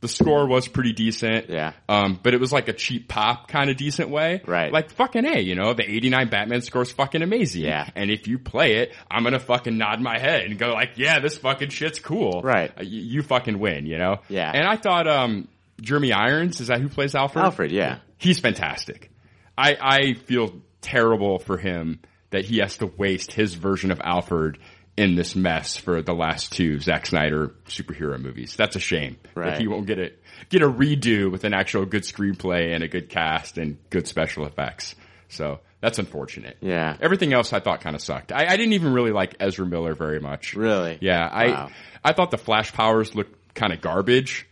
the 0.00 0.08
score 0.08 0.46
was 0.46 0.68
pretty 0.68 0.92
decent. 0.92 1.48
Yeah. 1.48 1.72
Um, 1.88 2.18
but 2.22 2.34
it 2.34 2.40
was 2.40 2.52
like 2.52 2.68
a 2.68 2.72
cheap 2.72 3.08
pop 3.08 3.48
kind 3.48 3.70
of 3.70 3.76
decent 3.76 4.10
way. 4.10 4.42
Right. 4.46 4.72
Like 4.72 4.90
fucking 4.90 5.24
A, 5.24 5.40
you 5.40 5.54
know, 5.54 5.74
the 5.74 5.88
89 5.88 6.28
Batman 6.28 6.60
score 6.62 6.82
is 6.82 6.92
fucking 6.92 7.22
amazing. 7.22 7.64
Yeah. 7.64 7.88
And 7.94 8.10
if 8.10 8.28
you 8.28 8.38
play 8.38 8.76
it, 8.76 8.94
I'm 9.10 9.24
gonna 9.24 9.40
fucking 9.40 9.76
nod 9.76 10.00
my 10.00 10.18
head 10.18 10.42
and 10.42 10.58
go 10.58 10.72
like, 10.72 10.92
yeah, 10.96 11.18
this 11.20 11.38
fucking 11.38 11.70
shit's 11.70 11.98
cool. 11.98 12.42
Right. 12.42 12.70
Uh, 12.78 12.82
you, 12.82 13.00
you 13.00 13.22
fucking 13.22 13.58
win, 13.58 13.86
you 13.86 13.98
know? 13.98 14.18
Yeah. 14.28 14.50
And 14.52 14.66
I 14.66 14.76
thought, 14.76 15.08
um, 15.08 15.48
Jeremy 15.80 16.12
Irons, 16.12 16.60
is 16.60 16.68
that 16.68 16.80
who 16.80 16.88
plays 16.88 17.14
Alfred? 17.14 17.44
Alfred, 17.44 17.72
yeah. 17.72 17.98
He's 18.18 18.38
fantastic. 18.38 19.10
I, 19.58 19.76
I 19.80 20.14
feel 20.14 20.62
terrible 20.80 21.38
for 21.38 21.58
him 21.58 22.00
that 22.30 22.44
he 22.44 22.58
has 22.58 22.78
to 22.78 22.86
waste 22.86 23.32
his 23.32 23.54
version 23.54 23.90
of 23.90 24.00
Alfred 24.02 24.58
in 24.96 25.14
this 25.14 25.36
mess 25.36 25.76
for 25.76 26.00
the 26.02 26.14
last 26.14 26.52
two 26.52 26.80
Zack 26.80 27.06
Snyder 27.06 27.54
superhero 27.66 28.18
movies. 28.20 28.56
That's 28.56 28.76
a 28.76 28.80
shame. 28.80 29.18
Right. 29.34 29.50
That 29.50 29.60
he 29.60 29.68
won't 29.68 29.86
get 29.86 29.98
it, 29.98 30.22
get 30.48 30.62
a 30.62 30.70
redo 30.70 31.30
with 31.30 31.44
an 31.44 31.52
actual 31.52 31.84
good 31.84 32.02
screenplay 32.02 32.74
and 32.74 32.82
a 32.82 32.88
good 32.88 33.10
cast 33.10 33.58
and 33.58 33.76
good 33.90 34.06
special 34.08 34.46
effects. 34.46 34.94
So 35.28 35.60
that's 35.80 35.98
unfortunate. 35.98 36.56
Yeah. 36.60 36.96
Everything 37.00 37.34
else 37.34 37.52
I 37.52 37.60
thought 37.60 37.82
kind 37.82 37.94
of 37.94 38.00
sucked. 38.00 38.32
I, 38.32 38.46
I 38.46 38.56
didn't 38.56 38.72
even 38.72 38.92
really 38.92 39.12
like 39.12 39.36
Ezra 39.38 39.66
Miller 39.66 39.94
very 39.94 40.20
much. 40.20 40.54
Really? 40.54 40.98
Yeah. 41.00 41.28
I 41.30 41.46
Wow. 41.48 41.70
I 42.02 42.12
thought 42.12 42.30
the 42.30 42.38
Flash 42.38 42.72
powers 42.72 43.14
looked 43.14 43.54
kind 43.54 43.72
of 43.72 43.80
garbage. 43.80 44.48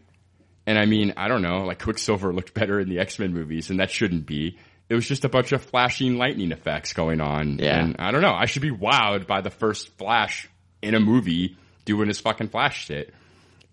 And 0.66 0.79
I 0.79 0.87
mean, 0.87 1.14
I 1.16 1.29
don't 1.29 1.42
know, 1.42 1.64
like 1.64 1.83
Quicksilver 1.83 2.33
looked 2.33 2.55
better 2.55 2.81
in 2.81 2.88
the 2.88 2.98
X-Men 2.98 3.35
movies 3.35 3.70
and 3.70 3.81
that 3.81 3.90
shouldn't 3.90 4.27
be. 4.27 4.59
It 4.88 4.94
was 4.94 5.07
just 5.07 5.24
a 5.24 5.29
bunch 5.29 5.53
of 5.53 5.62
flashing 5.62 6.16
lightning 6.16 6.53
effects 6.53 6.92
going 6.92 7.20
on. 7.20 7.59
Yeah. 7.59 7.81
And 7.81 7.96
I 7.98 8.11
don't 8.11 8.22
know, 8.22 8.35
I 8.35 8.46
should 8.46 8.62
be 8.62 8.70
wowed 8.70 9.27
by 9.27 9.40
the 9.40 9.50
first 9.50 9.96
Flash 9.98 10.48
in 10.83 10.94
a 10.94 11.00
movie 11.00 11.57
doing 11.85 12.09
his 12.09 12.20
fucking 12.20 12.48
Flash 12.48 12.87
shit. 12.87 13.12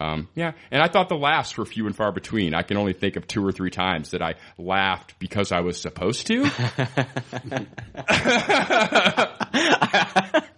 Um, 0.02 0.28
yeah, 0.34 0.54
and 0.72 0.82
I 0.82 0.88
thought 0.88 1.10
the 1.10 1.16
laughs 1.16 1.56
were 1.56 1.66
few 1.66 1.86
and 1.86 1.96
far 1.96 2.12
between. 2.12 2.56
I 2.56 2.64
can 2.64 2.78
only 2.78 2.94
think 2.94 3.18
of 3.18 3.28
two 3.28 3.46
or 3.46 3.52
three 3.52 3.70
times 3.70 4.12
that 4.12 4.24
I 4.24 4.34
laughed 4.58 5.20
because 5.20 5.52
I 5.52 5.60
was 5.60 5.80
supposed 5.80 6.26
to. 6.26 6.42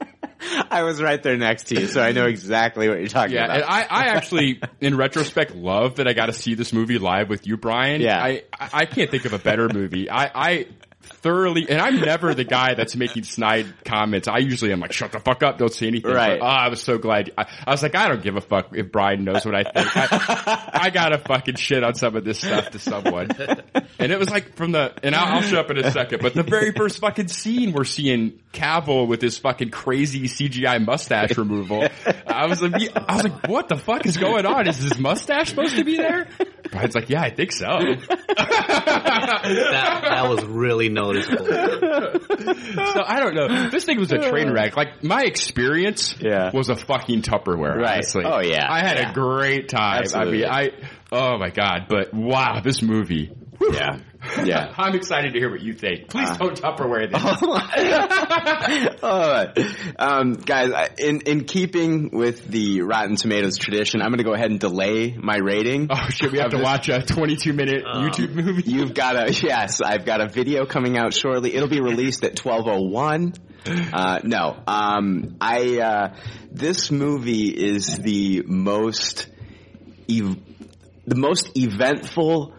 I 0.72 0.84
was 0.84 1.02
right 1.02 1.22
there 1.22 1.38
next 1.38 1.66
to 1.66 1.80
you, 1.80 1.88
so 1.88 2.02
I 2.02 2.12
know 2.12 2.26
exactly 2.26 2.90
what 2.90 3.00
you're 3.00 3.08
talking 3.08 3.36
Yeah, 3.36 3.46
about. 3.46 3.56
and 3.58 3.66
I, 3.66 3.82
I 3.82 4.04
actually, 4.16 4.62
in 4.82 4.98
retrospect, 4.98 5.56
love 5.56 5.96
that 5.96 6.08
I 6.08 6.14
got 6.14 6.28
to 6.28 6.34
see 6.34 6.56
this 6.56 6.74
movie 6.74 6.98
live 7.00 7.30
with 7.30 7.48
you, 7.48 7.58
Brian. 7.58 8.02
Yeah. 8.02 8.22
I, 8.22 8.44
I 8.54 8.70
I 8.74 8.86
can't 8.86 9.10
think 9.12 9.26
of 9.26 9.34
a 9.34 9.40
better 9.40 9.70
movie. 9.70 10.10
I, 10.10 10.32
I 10.34 10.68
thoroughly, 11.24 11.68
and 11.70 11.82
I'm 11.82 12.02
never 12.02 12.36
the 12.36 12.44
guy 12.44 12.76
that's 12.76 12.96
making 12.96 13.24
snide 13.24 13.66
comments. 13.86 14.28
I 14.28 14.40
usually 14.40 14.74
am 14.74 14.82
like, 14.82 14.92
shut 14.92 15.14
the 15.14 15.20
fuck 15.20 15.42
up, 15.42 15.58
don't 15.58 15.74
say 15.74 15.88
anything. 15.88 16.12
Right. 16.12 16.40
But, 16.40 16.46
oh, 16.46 16.50
I 16.50 16.68
was 16.68 16.84
so 16.84 16.98
glad. 16.98 17.32
I, 17.38 17.46
I 17.66 17.72
was 17.72 17.82
like, 17.82 17.96
I 17.96 18.10
don't 18.10 18.22
give 18.22 18.36
a 18.36 18.42
fuck 18.42 18.68
if 18.74 18.92
Brian 18.92 19.24
knows 19.24 19.46
what 19.46 19.56
I 19.56 19.64
think. 19.64 19.88
I, 19.96 20.70
I 20.74 20.90
gotta 20.90 21.18
fucking 21.18 21.56
shit 21.56 21.84
on 21.84 21.96
some 21.96 22.16
of 22.16 22.26
this 22.26 22.40
stuff 22.40 22.72
to 22.72 22.80
someone. 22.80 23.30
And 23.98 24.12
it 24.12 24.20
was 24.20 24.30
like 24.30 24.56
from 24.56 24.74
the, 24.74 24.94
and 25.02 25.16
I'll, 25.16 25.38
I'll 25.38 25.42
shut 25.42 25.60
up 25.60 25.72
in 25.72 25.78
a 25.78 25.92
second, 25.92 26.22
but 26.22 26.34
the 26.34 26.44
very 26.44 26.72
first 26.74 27.00
fucking 27.00 27.30
scene 27.30 27.72
we're 27.72 27.86
seeing 27.86 28.40
Cavill 28.52 29.08
with 29.08 29.22
his 29.22 29.38
fucking 29.38 29.70
crazy 29.70 30.28
CGI 30.28 30.86
mustache 30.86 31.38
removal. 31.38 31.88
I 32.28 32.48
was 32.48 32.62
like, 32.62 32.96
I 32.96 33.16
was 33.16 33.24
like, 33.24 33.48
what 33.48 33.70
the 33.70 33.78
fuck 33.78 34.06
is 34.06 34.18
going 34.18 34.46
on? 34.46 34.68
Is 34.68 34.78
his 34.78 35.00
mustache 35.00 35.50
supposed 35.50 35.78
to 35.78 35.86
be 35.86 35.96
there? 35.96 36.28
Brian's 36.74 36.96
like, 36.96 37.10
yeah, 37.10 37.22
I 37.22 37.30
think 37.30 37.52
so. 37.54 37.68
that, 37.68 39.40
that 40.04 40.30
was 40.30 40.44
really 40.46 40.90
noticeable. 40.90 41.46
so 41.46 43.04
I 43.06 43.20
don't 43.20 43.36
know. 43.36 43.70
This 43.70 43.86
thing 43.86 44.00
was 44.00 44.12
a 44.12 44.30
train 44.30 44.52
wreck. 44.52 44.76
Like 44.76 45.04
my 45.04 45.24
experience 45.24 46.16
Yeah. 46.20 46.52
was 46.54 46.70
a 46.70 46.76
fucking 46.76 47.22
Tupperware. 47.22 47.76
Right. 47.78 47.94
Honestly. 47.94 48.24
Oh, 48.26 48.42
yeah. 48.42 48.66
I 48.70 48.80
had 48.86 48.98
Yeah. 48.98 49.12
a 49.12 49.14
great 49.14 49.70
time. 49.70 50.00
Absolutely. 50.02 50.46
I 50.46 50.62
mean, 50.64 50.72
I 50.74 50.88
oh 51.12 51.38
my 51.38 51.50
god. 51.50 51.86
But 51.90 52.14
wow, 52.14 52.60
this 52.64 52.82
movie. 52.82 53.32
Whew. 53.60 53.74
Yeah. 53.74 54.00
Yeah. 54.44 54.68
Uh. 54.70 54.74
I'm 54.78 54.96
excited 54.96 55.34
to 55.34 55.40
hear 55.40 55.50
what 55.50 55.62
you 55.62 55.74
think. 55.74 56.10
Please 56.10 56.30
don't 56.38 56.60
Tupperware 56.60 57.12
this. 57.12 57.24
All 59.04 59.20
right. 59.20 59.58
um, 60.00 60.34
guys, 60.34 60.90
in 60.98 61.22
in 61.22 61.46
keeping 61.46 62.12
with 62.12 62.46
the 62.48 62.82
Rotten 62.82 63.16
Tomatoes 63.16 63.58
tradition, 63.58 64.02
I'm 64.02 64.10
going 64.10 64.20
to 64.20 64.24
go 64.24 64.34
ahead 64.34 64.52
and 64.52 64.60
delay 64.60 65.16
my 65.18 65.38
rating. 65.38 65.88
Oh 65.90 66.10
shit, 66.10 66.32
we 66.32 66.40
have 66.40 66.52
to 66.52 66.60
watch 66.60 66.90
a 66.90 67.02
22 67.02 67.54
minute 67.54 67.84
YouTube 67.86 68.34
movie. 68.34 68.64
You've 68.66 68.94
got 68.94 69.16
a 69.16 69.34
yes, 69.34 69.82
I've 69.82 70.06
got 70.06 70.22
a 70.22 70.28
video 70.28 70.66
coming 70.66 70.98
out 70.98 71.14
shortly. 71.14 71.56
It'll 71.56 71.70
be 71.70 71.82
released 71.82 72.24
at 72.24 72.36
12:01. 72.36 73.38
Uh, 73.66 74.20
no, 74.24 74.62
um, 74.68 75.38
I 75.40 75.80
uh, 75.80 76.16
this 76.52 76.92
movie 76.92 77.48
is 77.50 77.98
the 77.98 78.44
most 78.46 79.28
ev- 80.10 80.38
the 81.06 81.16
most 81.16 81.58
eventful. 81.58 82.54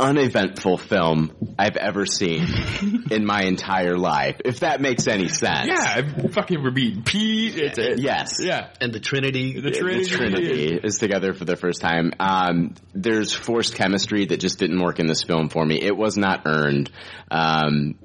Uneventful 0.00 0.78
film 0.78 1.54
I've 1.58 1.76
ever 1.76 2.06
seen 2.06 2.46
in 3.10 3.24
my 3.24 3.42
entire 3.42 3.96
life, 3.96 4.36
if 4.44 4.60
that 4.60 4.80
makes 4.80 5.06
any 5.08 5.28
sense. 5.28 5.68
Yeah, 5.68 5.76
I 5.80 6.28
fucking 6.28 6.62
repeat. 6.62 7.04
Pete. 7.04 7.56
It's 7.58 7.78
a, 7.78 8.00
Yes. 8.00 8.36
Yeah. 8.40 8.70
And 8.80 8.92
the 8.92 9.00
Trinity. 9.00 9.60
The 9.60 9.70
Trinity. 9.72 10.04
The 10.04 10.16
Trinity 10.16 10.80
is 10.82 10.98
together 10.98 11.34
for 11.34 11.44
the 11.44 11.56
first 11.56 11.80
time. 11.80 12.12
Um, 12.20 12.74
there's 12.94 13.32
forced 13.32 13.74
chemistry 13.74 14.26
that 14.26 14.38
just 14.40 14.58
didn't 14.58 14.80
work 14.80 15.00
in 15.00 15.06
this 15.06 15.22
film 15.22 15.48
for 15.48 15.64
me. 15.64 15.80
It 15.82 15.96
was 15.96 16.16
not 16.16 16.42
earned. 16.46 16.90
Um, 17.30 17.98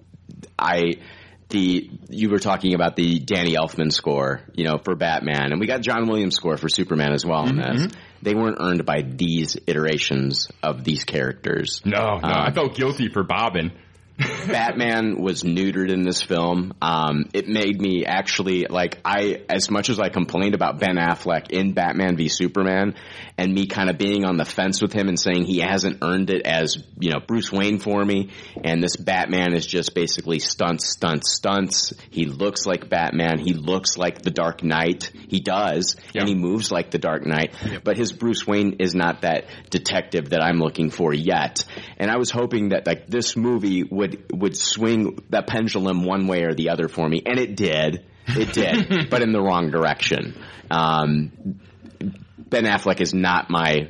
I 0.57 0.95
the 1.53 1.89
you 2.09 2.29
were 2.29 2.39
talking 2.39 2.73
about 2.73 2.97
the 2.97 3.19
Danny 3.19 3.53
Elfman 3.55 3.93
score, 3.93 4.41
you 4.53 4.65
know, 4.65 4.77
for 4.83 4.95
Batman, 4.95 5.51
and 5.53 5.59
we 5.61 5.67
got 5.67 5.79
John 5.81 6.07
Williams 6.07 6.35
score 6.35 6.57
for 6.57 6.67
Superman 6.67 7.13
as 7.13 7.25
well. 7.25 7.45
This, 7.45 7.87
they 8.21 8.33
weren't 8.35 8.57
earned 8.59 8.85
by 8.85 9.03
these 9.03 9.55
iterations 9.65 10.49
of 10.61 10.83
these 10.83 11.05
characters. 11.05 11.81
No, 11.85 12.17
no, 12.17 12.27
I 12.27 12.47
Um, 12.47 12.53
felt 12.53 12.75
guilty 12.75 13.07
for 13.07 13.23
Bobbin. 13.23 13.71
Batman 14.17 15.19
was 15.19 15.41
neutered 15.41 15.91
in 15.91 16.03
this 16.03 16.21
film. 16.21 16.73
Um, 16.81 17.29
it 17.33 17.47
made 17.47 17.81
me 17.81 18.05
actually 18.05 18.65
like 18.69 18.99
I, 19.03 19.41
as 19.49 19.71
much 19.71 19.89
as 19.89 19.99
I 19.99 20.09
complained 20.09 20.53
about 20.53 20.79
Ben 20.79 20.97
Affleck 20.97 21.49
in 21.49 21.73
Batman 21.73 22.15
v 22.15 22.27
Superman, 22.27 22.95
and 23.37 23.53
me 23.53 23.65
kind 23.65 23.89
of 23.89 23.97
being 23.97 24.23
on 24.23 24.37
the 24.37 24.45
fence 24.45 24.81
with 24.81 24.93
him 24.93 25.07
and 25.07 25.19
saying 25.19 25.45
he 25.45 25.59
hasn't 25.59 25.99
earned 26.03 26.29
it 26.29 26.45
as 26.45 26.77
you 26.99 27.11
know 27.11 27.19
Bruce 27.19 27.51
Wayne 27.51 27.79
for 27.79 28.03
me, 28.03 28.29
and 28.63 28.83
this 28.83 28.95
Batman 28.95 29.55
is 29.55 29.65
just 29.65 29.95
basically 29.95 30.39
stunts, 30.39 30.91
stunts, 30.91 31.33
stunts. 31.33 31.93
He 32.11 32.25
looks 32.25 32.65
like 32.65 32.89
Batman. 32.89 33.39
He 33.39 33.53
looks 33.53 33.97
like 33.97 34.21
the 34.21 34.31
Dark 34.31 34.63
Knight. 34.63 35.11
He 35.27 35.39
does, 35.39 35.95
and 36.13 36.27
he 36.27 36.35
moves 36.35 36.71
like 36.71 36.91
the 36.91 36.99
Dark 36.99 37.25
Knight. 37.25 37.55
But 37.83 37.97
his 37.97 38.11
Bruce 38.11 38.45
Wayne 38.45 38.77
is 38.79 38.93
not 38.93 39.21
that 39.21 39.45
detective 39.71 40.29
that 40.29 40.41
I'm 40.41 40.59
looking 40.59 40.91
for 40.91 41.13
yet. 41.13 41.65
And 41.97 42.11
I 42.11 42.17
was 42.17 42.29
hoping 42.29 42.69
that 42.69 42.85
like 42.85 43.07
this 43.07 43.35
movie 43.35 43.83
would 43.83 44.02
would 44.03 44.31
would 44.31 44.57
swing 44.57 45.23
that 45.29 45.47
pendulum 45.47 46.03
one 46.03 46.27
way 46.27 46.43
or 46.43 46.53
the 46.53 46.69
other 46.69 46.87
for 46.87 47.07
me, 47.07 47.21
and 47.25 47.39
it 47.39 47.55
did. 47.55 48.05
It 48.27 48.53
did, 48.53 49.09
but 49.09 49.21
in 49.21 49.31
the 49.31 49.41
wrong 49.41 49.71
direction. 49.71 50.35
Um, 50.69 51.59
Ben 52.37 52.65
Affleck 52.65 53.01
is 53.01 53.13
not 53.13 53.49
my. 53.49 53.89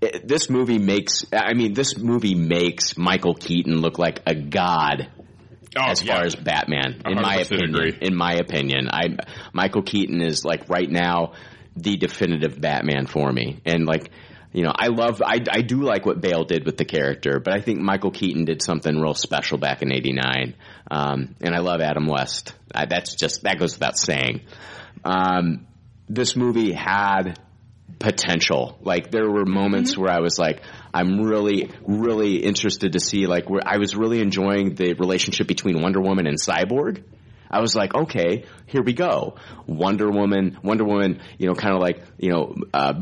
it- 0.00 0.26
this 0.26 0.50
movie 0.50 0.78
makes. 0.78 1.24
I 1.32 1.54
mean, 1.54 1.74
this 1.74 1.96
movie 1.98 2.34
makes 2.34 2.96
Michael 2.96 3.34
Keaton 3.34 3.80
look 3.80 3.98
like 3.98 4.20
a 4.26 4.34
god 4.34 5.08
Oh, 5.74 5.90
as 5.90 6.00
far 6.02 6.18
yeah. 6.20 6.24
as 6.26 6.34
Batman, 6.36 7.00
in 7.06 7.14
my 7.14 7.36
opinion. 7.36 7.74
agree. 7.74 7.96
In 8.00 8.14
my 8.14 8.34
opinion, 8.34 8.88
I 8.90 9.16
Michael 9.54 9.82
Keaton 9.82 10.20
is 10.20 10.44
like 10.44 10.68
right 10.68 10.90
now 10.90 11.32
the 11.76 11.96
definitive 11.96 12.60
Batman 12.60 13.06
for 13.06 13.32
me, 13.32 13.60
and 13.64 13.86
like. 13.86 14.10
You 14.52 14.64
know, 14.64 14.72
I 14.74 14.88
love, 14.88 15.22
I, 15.24 15.38
I 15.50 15.62
do 15.62 15.82
like 15.82 16.04
what 16.04 16.20
Bale 16.20 16.44
did 16.44 16.66
with 16.66 16.76
the 16.76 16.84
character, 16.84 17.40
but 17.40 17.54
I 17.54 17.60
think 17.60 17.80
Michael 17.80 18.10
Keaton 18.10 18.44
did 18.44 18.62
something 18.62 18.94
real 18.94 19.14
special 19.14 19.56
back 19.56 19.80
in 19.82 19.90
'89. 19.90 20.54
Um, 20.90 21.34
and 21.40 21.54
I 21.54 21.60
love 21.60 21.80
Adam 21.80 22.06
West. 22.06 22.54
I, 22.74 22.84
that's 22.86 23.14
just 23.14 23.42
that 23.44 23.58
goes 23.58 23.74
without 23.74 23.96
saying. 23.96 24.42
Um, 25.04 25.66
this 26.08 26.36
movie 26.36 26.72
had 26.72 27.38
potential. 27.98 28.78
Like 28.82 29.10
there 29.10 29.30
were 29.30 29.46
moments 29.46 29.96
where 29.96 30.10
I 30.10 30.20
was 30.20 30.38
like, 30.38 30.62
I'm 30.92 31.20
really, 31.22 31.70
really 31.86 32.36
interested 32.36 32.92
to 32.92 33.00
see 33.00 33.26
like 33.26 33.48
where 33.48 33.62
I 33.64 33.78
was 33.78 33.96
really 33.96 34.20
enjoying 34.20 34.74
the 34.74 34.94
relationship 34.94 35.46
between 35.46 35.80
Wonder 35.80 36.00
Woman 36.00 36.26
and 36.26 36.36
Cyborg. 36.38 37.04
I 37.50 37.60
was 37.60 37.74
like, 37.74 37.94
okay, 37.94 38.44
here 38.66 38.82
we 38.82 38.94
go. 38.94 39.36
Wonder 39.66 40.10
Woman, 40.10 40.58
Wonder 40.62 40.84
Woman, 40.84 41.20
you 41.38 41.46
know, 41.46 41.54
kind 41.54 41.74
of 41.74 41.80
like, 41.80 42.02
you 42.18 42.30
know, 42.30 42.54
uh, 42.72 42.94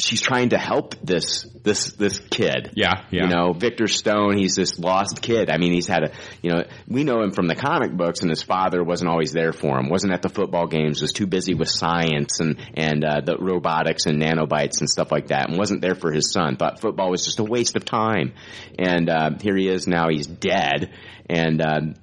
she's 0.00 0.20
trying 0.20 0.50
to 0.50 0.58
help 0.58 0.94
this, 1.02 1.42
this, 1.62 1.92
this 1.92 2.18
kid. 2.18 2.70
Yeah, 2.74 3.04
yeah. 3.10 3.24
You 3.24 3.28
know, 3.28 3.52
Victor 3.52 3.88
Stone, 3.88 4.38
he's 4.38 4.54
this 4.54 4.78
lost 4.78 5.20
kid. 5.20 5.50
I 5.50 5.58
mean, 5.58 5.72
he's 5.72 5.86
had 5.86 6.04
a, 6.04 6.12
you 6.42 6.50
know, 6.50 6.64
we 6.86 7.04
know 7.04 7.22
him 7.22 7.32
from 7.32 7.48
the 7.48 7.56
comic 7.56 7.96
books 7.96 8.20
and 8.20 8.30
his 8.30 8.42
father 8.42 8.82
wasn't 8.82 9.10
always 9.10 9.32
there 9.32 9.52
for 9.52 9.78
him, 9.78 9.88
wasn't 9.88 10.12
at 10.12 10.22
the 10.22 10.28
football 10.28 10.66
games, 10.66 11.02
was 11.02 11.12
too 11.12 11.26
busy 11.26 11.54
with 11.54 11.68
science 11.68 12.40
and, 12.40 12.58
and, 12.74 13.04
uh, 13.04 13.20
the 13.24 13.36
robotics 13.38 14.06
and 14.06 14.22
nanobites 14.22 14.80
and 14.80 14.88
stuff 14.88 15.10
like 15.10 15.28
that 15.28 15.48
and 15.48 15.58
wasn't 15.58 15.82
there 15.82 15.96
for 15.96 16.12
his 16.12 16.32
son. 16.32 16.56
Thought 16.56 16.80
football 16.80 17.10
was 17.10 17.24
just 17.24 17.40
a 17.40 17.44
waste 17.44 17.76
of 17.76 17.84
time. 17.84 18.34
And, 18.78 19.08
uh, 19.08 19.30
here 19.40 19.56
he 19.56 19.68
is 19.68 19.86
now, 19.86 20.08
he's 20.08 20.26
dead. 20.26 20.92
And, 21.28 21.60
um, 21.60 21.94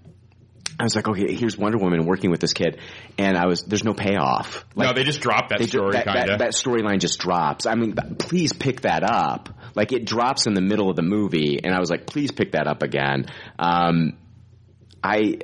I 0.80 0.84
was 0.84 0.96
like, 0.96 1.08
okay, 1.08 1.34
here's 1.34 1.58
Wonder 1.58 1.78
Woman 1.78 2.06
working 2.06 2.32
with 2.32 2.42
this 2.42 2.52
kid, 2.54 2.80
and 3.18 3.38
I 3.38 3.46
was, 3.46 3.64
there's 3.64 3.84
no 3.86 3.94
payoff. 3.94 4.66
no, 4.76 4.92
they 4.94 5.04
just 5.04 5.22
dropped 5.22 5.50
that 5.50 5.60
They 5.60 5.66
ju- 5.66 5.78
story 5.78 5.92
that, 5.94 6.06
that, 6.06 6.40
that 6.40 6.52
storyline 6.52 7.00
just 7.00 7.20
drops. 7.20 7.66
I 7.66 7.76
mean, 7.76 7.96
please 8.20 8.52
pick 8.52 8.82
that 8.82 9.04
up. 9.04 9.50
Like 9.74 9.94
it 9.94 10.06
drops 10.06 10.48
in 10.48 10.54
the 10.54 10.62
middle 10.62 10.90
of 10.90 10.96
the 10.98 11.02
movie, 11.02 11.60
and 11.64 11.74
I 11.74 11.80
was 11.80 11.90
like, 11.90 12.06
please 12.06 12.32
pick 12.32 12.52
that 12.54 12.68
up 12.68 12.84
again. 12.84 13.28
Um, 13.58 14.18
I. 15.04 15.40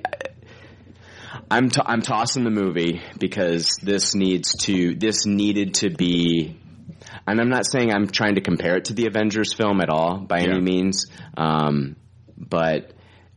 I'm 1.50 1.70
t- 1.70 1.82
I'm 1.86 2.02
tossing 2.02 2.44
the 2.44 2.50
movie 2.50 3.02
because 3.18 3.76
this 3.82 4.16
needs 4.16 4.54
to 4.64 4.96
this 4.96 5.26
needed 5.26 5.76
to 5.76 5.90
be 5.90 6.58
and 7.28 7.40
I'm 7.42 7.50
not 7.50 7.66
saying 7.66 7.92
I'm 7.94 8.08
trying 8.08 8.36
to 8.36 8.42
compare 8.42 8.78
it 8.78 8.86
to 8.86 8.94
the 8.94 9.06
Avengers 9.08 9.54
film 9.54 9.82
at 9.82 9.90
all 9.90 10.18
by 10.18 10.40
Yeah. 10.40 10.52
any 10.52 10.62
means 10.62 11.08
um, 11.36 11.96
but 12.38 12.92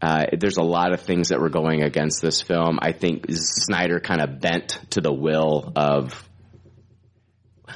uh, 0.04 0.26
there's 0.38 0.58
a 0.58 0.62
lot 0.62 0.92
of 0.92 1.00
things 1.00 1.30
that 1.30 1.40
were 1.40 1.48
going 1.48 1.82
against 1.82 2.20
this 2.20 2.42
film. 2.42 2.78
I 2.82 2.92
think 2.92 3.24
Snyder 3.30 4.00
kind 4.00 4.20
of 4.20 4.38
bent 4.38 4.78
to 4.90 5.00
the 5.00 5.12
will 5.12 5.72
of. 5.74 6.28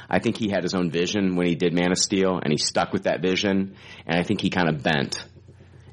I 0.07 0.19
think 0.19 0.37
he 0.37 0.49
had 0.49 0.63
his 0.63 0.75
own 0.75 0.91
vision 0.91 1.35
when 1.35 1.47
he 1.47 1.55
did 1.55 1.73
Man 1.73 1.91
of 1.91 1.97
Steel, 1.97 2.39
and 2.41 2.51
he 2.51 2.57
stuck 2.57 2.93
with 2.93 3.03
that 3.03 3.21
vision. 3.21 3.75
And 4.05 4.19
I 4.19 4.23
think 4.23 4.41
he 4.41 4.51
kind 4.51 4.69
of 4.69 4.83
bent, 4.83 5.25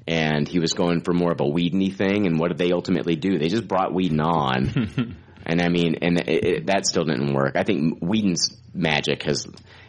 and 0.07 0.47
he 0.47 0.59
was 0.59 0.75
going 0.75 1.01
for 1.01 1.15
more 1.15 1.33
of 1.33 1.41
a 1.41 1.47
Whedon 1.47 1.91
thing. 1.93 2.27
And 2.27 2.39
what 2.39 2.49
did 2.49 2.59
they 2.59 2.73
ultimately 2.73 3.17
do? 3.17 3.39
They 3.39 3.49
just 3.49 3.67
brought 3.67 3.95
Whedon 3.95 4.21
on. 4.21 5.17
And 5.47 5.63
I 5.63 5.69
mean, 5.69 5.99
and 6.03 6.19
it, 6.19 6.45
it, 6.45 6.67
that 6.67 6.87
still 6.87 7.05
didn't 7.05 7.33
work. 7.33 7.55
I 7.55 7.63
think 7.63 8.01
Whedon's 8.01 8.51
magic 8.75 9.23
has. 9.23 9.47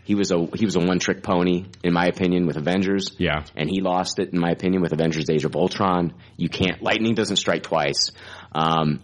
He 0.08 0.16
was 0.16 0.32
a 0.32 0.48
he 0.56 0.64
was 0.64 0.78
a 0.78 0.80
one 0.80 1.00
trick 1.00 1.22
pony 1.22 1.66
in 1.84 1.92
my 1.92 2.06
opinion 2.06 2.48
with 2.48 2.56
Avengers. 2.56 3.12
Yeah, 3.18 3.44
and 3.58 3.70
he 3.70 3.82
lost 3.82 4.20
it 4.20 4.32
in 4.32 4.40
my 4.40 4.52
opinion 4.52 4.82
with 4.82 4.94
Avengers: 4.94 5.30
Age 5.30 5.44
of 5.44 5.54
Ultron. 5.58 6.14
You 6.38 6.48
can't 6.48 6.82
lightning 6.82 7.14
doesn't 7.14 7.36
strike 7.36 7.64
twice. 7.64 8.12
Um, 8.54 9.02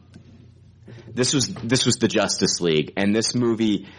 this 1.14 1.34
was 1.34 1.50
this 1.62 1.86
was 1.86 1.96
the 1.96 2.08
Justice 2.08 2.62
League, 2.62 2.94
and 2.96 3.14
this 3.14 3.36
movie, 3.36 3.90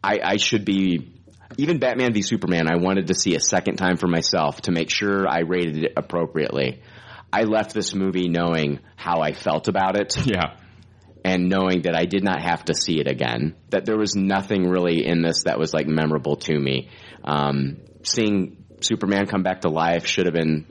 I, 0.00 0.20
I 0.22 0.36
should 0.36 0.64
be 0.64 1.12
even 1.58 1.80
Batman 1.80 2.12
v 2.12 2.22
Superman. 2.22 2.68
I 2.70 2.76
wanted 2.76 3.08
to 3.08 3.14
see 3.14 3.34
a 3.34 3.40
second 3.40 3.74
time 3.74 3.96
for 3.96 4.06
myself 4.06 4.60
to 4.62 4.70
make 4.70 4.90
sure 4.90 5.26
I 5.26 5.40
rated 5.40 5.82
it 5.82 5.94
appropriately. 5.96 6.82
I 7.32 7.42
left 7.42 7.74
this 7.74 7.96
movie 7.96 8.28
knowing 8.28 8.78
how 8.94 9.22
I 9.22 9.32
felt 9.32 9.66
about 9.66 9.98
it. 9.98 10.16
Yeah 10.24 10.54
and 11.24 11.48
knowing 11.48 11.82
that 11.82 11.94
I 11.94 12.04
did 12.04 12.22
not 12.22 12.42
have 12.42 12.66
to 12.66 12.74
see 12.74 13.00
it 13.00 13.08
again, 13.08 13.56
that 13.70 13.86
there 13.86 13.96
was 13.96 14.14
nothing 14.14 14.68
really 14.68 15.06
in 15.06 15.22
this 15.22 15.44
that 15.44 15.58
was 15.58 15.72
like 15.72 15.86
memorable 15.86 16.36
to 16.36 16.58
me. 16.58 16.90
Um, 17.24 17.78
seeing 18.02 18.64
Superman 18.80 19.26
come 19.26 19.42
back 19.42 19.62
to 19.62 19.70
life 19.70 20.06
should 20.06 20.26
have 20.26 20.34
been 20.34 20.66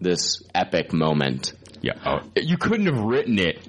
this 0.00 0.42
epic 0.54 0.92
moment. 0.92 1.54
Yeah, 1.80 1.94
oh, 2.04 2.18
you 2.36 2.58
couldn't 2.58 2.86
have 2.86 3.02
written 3.02 3.38
it 3.38 3.66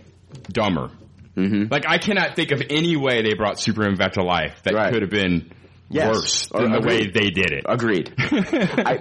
dumber. 0.51 0.91
Mm-hmm. 1.35 1.71
Like 1.71 1.85
I 1.87 1.97
cannot 1.97 2.35
think 2.35 2.51
of 2.51 2.61
any 2.69 2.97
way 2.97 3.21
they 3.21 3.35
brought 3.35 3.59
Superman 3.59 3.95
back 3.95 4.13
to 4.13 4.23
life 4.23 4.61
that 4.63 4.73
right. 4.73 4.91
could 4.91 5.03
have 5.03 5.11
been 5.11 5.51
yes. 5.89 6.07
worse 6.07 6.47
than 6.47 6.71
the 6.71 6.81
way 6.81 7.07
they 7.07 7.29
did 7.29 7.51
it. 7.51 7.65
Agreed. 7.67 8.13
I, 8.17 8.97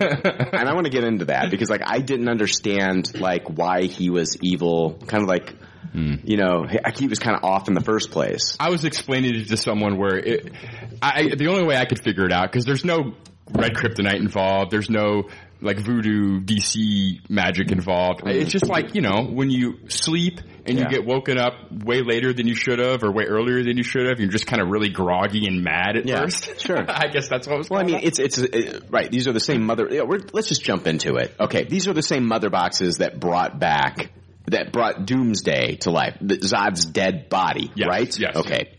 and 0.52 0.68
I 0.68 0.74
want 0.74 0.86
to 0.86 0.90
get 0.90 1.04
into 1.04 1.26
that 1.26 1.50
because 1.50 1.70
like 1.70 1.82
I 1.84 1.98
didn't 1.98 2.28
understand 2.28 3.18
like 3.18 3.48
why 3.48 3.84
he 3.84 4.10
was 4.10 4.36
evil, 4.42 4.98
kind 5.06 5.22
of 5.22 5.28
like 5.28 5.54
Mm. 5.94 6.20
You 6.24 6.36
know, 6.36 6.66
he 6.94 7.06
was 7.06 7.18
kind 7.18 7.36
of 7.36 7.44
off 7.44 7.68
in 7.68 7.74
the 7.74 7.80
first 7.80 8.10
place. 8.10 8.56
I 8.60 8.68
was 8.68 8.84
explaining 8.84 9.34
it 9.34 9.48
to 9.48 9.56
someone 9.56 9.96
where 9.96 10.18
it, 10.18 10.52
I, 11.00 11.34
the 11.34 11.48
only 11.48 11.64
way 11.64 11.76
I 11.76 11.86
could 11.86 12.02
figure 12.02 12.26
it 12.26 12.32
out 12.32 12.50
because 12.50 12.66
there's 12.66 12.84
no 12.84 13.14
red 13.50 13.72
kryptonite 13.72 14.16
involved. 14.16 14.70
There's 14.70 14.90
no 14.90 15.30
like 15.60 15.78
voodoo 15.78 16.40
DC 16.40 17.28
magic 17.30 17.72
involved. 17.72 18.22
Mm. 18.22 18.34
It's 18.34 18.52
just 18.52 18.66
like 18.66 18.94
you 18.94 19.00
know 19.00 19.24
when 19.24 19.50
you 19.50 19.88
sleep 19.88 20.40
and 20.64 20.76
yeah. 20.76 20.84
you 20.84 20.90
get 20.90 21.06
woken 21.06 21.38
up 21.38 21.54
way 21.70 22.02
later 22.02 22.32
than 22.32 22.46
you 22.46 22.54
should 22.54 22.78
have 22.78 23.02
or 23.02 23.12
way 23.12 23.24
earlier 23.24 23.62
than 23.62 23.76
you 23.76 23.82
should 23.82 24.06
have. 24.06 24.20
You're 24.20 24.30
just 24.30 24.46
kind 24.46 24.60
of 24.60 24.68
really 24.68 24.90
groggy 24.90 25.46
and 25.46 25.62
mad 25.62 25.96
at 25.96 26.06
yeah, 26.06 26.20
first. 26.20 26.60
Sure, 26.60 26.78
I 26.88 27.08
guess 27.08 27.28
that's 27.28 27.46
what 27.46 27.58
was. 27.58 27.70
Well, 27.70 27.80
I 27.80 27.84
mean, 27.84 28.00
it's 28.02 28.18
it's 28.18 28.38
it, 28.38 28.84
right. 28.90 29.10
These 29.10 29.28
are 29.28 29.32
the 29.32 29.40
same 29.40 29.64
mother. 29.64 29.88
Yeah, 29.90 30.02
let's 30.32 30.48
just 30.48 30.62
jump 30.62 30.86
into 30.86 31.16
it. 31.16 31.34
Okay, 31.38 31.64
these 31.64 31.88
are 31.88 31.94
the 31.94 32.02
same 32.02 32.26
mother 32.26 32.50
boxes 32.50 32.98
that 32.98 33.18
brought 33.18 33.58
back 33.58 34.10
that 34.48 34.72
brought 34.72 35.06
Doomsday 35.06 35.76
to 35.76 35.90
life, 35.90 36.18
Zod's 36.20 36.84
dead 36.84 37.28
body, 37.28 37.72
yes, 37.74 37.88
right? 37.88 38.18
Yes. 38.18 38.36
Okay. 38.36 38.72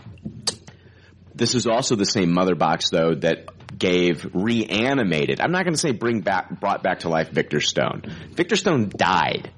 This 1.36 1.54
is 1.54 1.68
also 1.68 1.96
the 1.96 2.06
same 2.06 2.34
mother 2.34 2.56
box 2.56 2.90
though 2.90 3.14
that 3.16 3.50
gave 3.78 4.26
reanimated. 4.34 5.40
I'm 5.42 5.52
not 5.52 5.64
going 5.64 5.74
to 5.74 5.80
say 5.80 5.92
bring 5.92 6.22
back 6.22 6.60
brought 6.60 6.84
back 6.84 7.00
to 7.00 7.10
life 7.10 7.30
Victor 7.30 7.62
Stone. 7.62 8.04
Victor 8.34 8.56
Stone 8.56 8.92
died. 8.96 9.52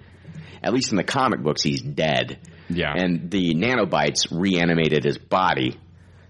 At 0.62 0.74
least 0.74 0.92
in 0.92 0.98
the 0.98 1.04
comic 1.04 1.42
books, 1.42 1.62
he's 1.62 1.82
dead. 1.82 2.40
Yeah. 2.70 2.94
And 2.94 3.32
the 3.32 3.54
nanobites 3.54 4.28
reanimated 4.30 5.06
his 5.06 5.18
body. 5.18 5.80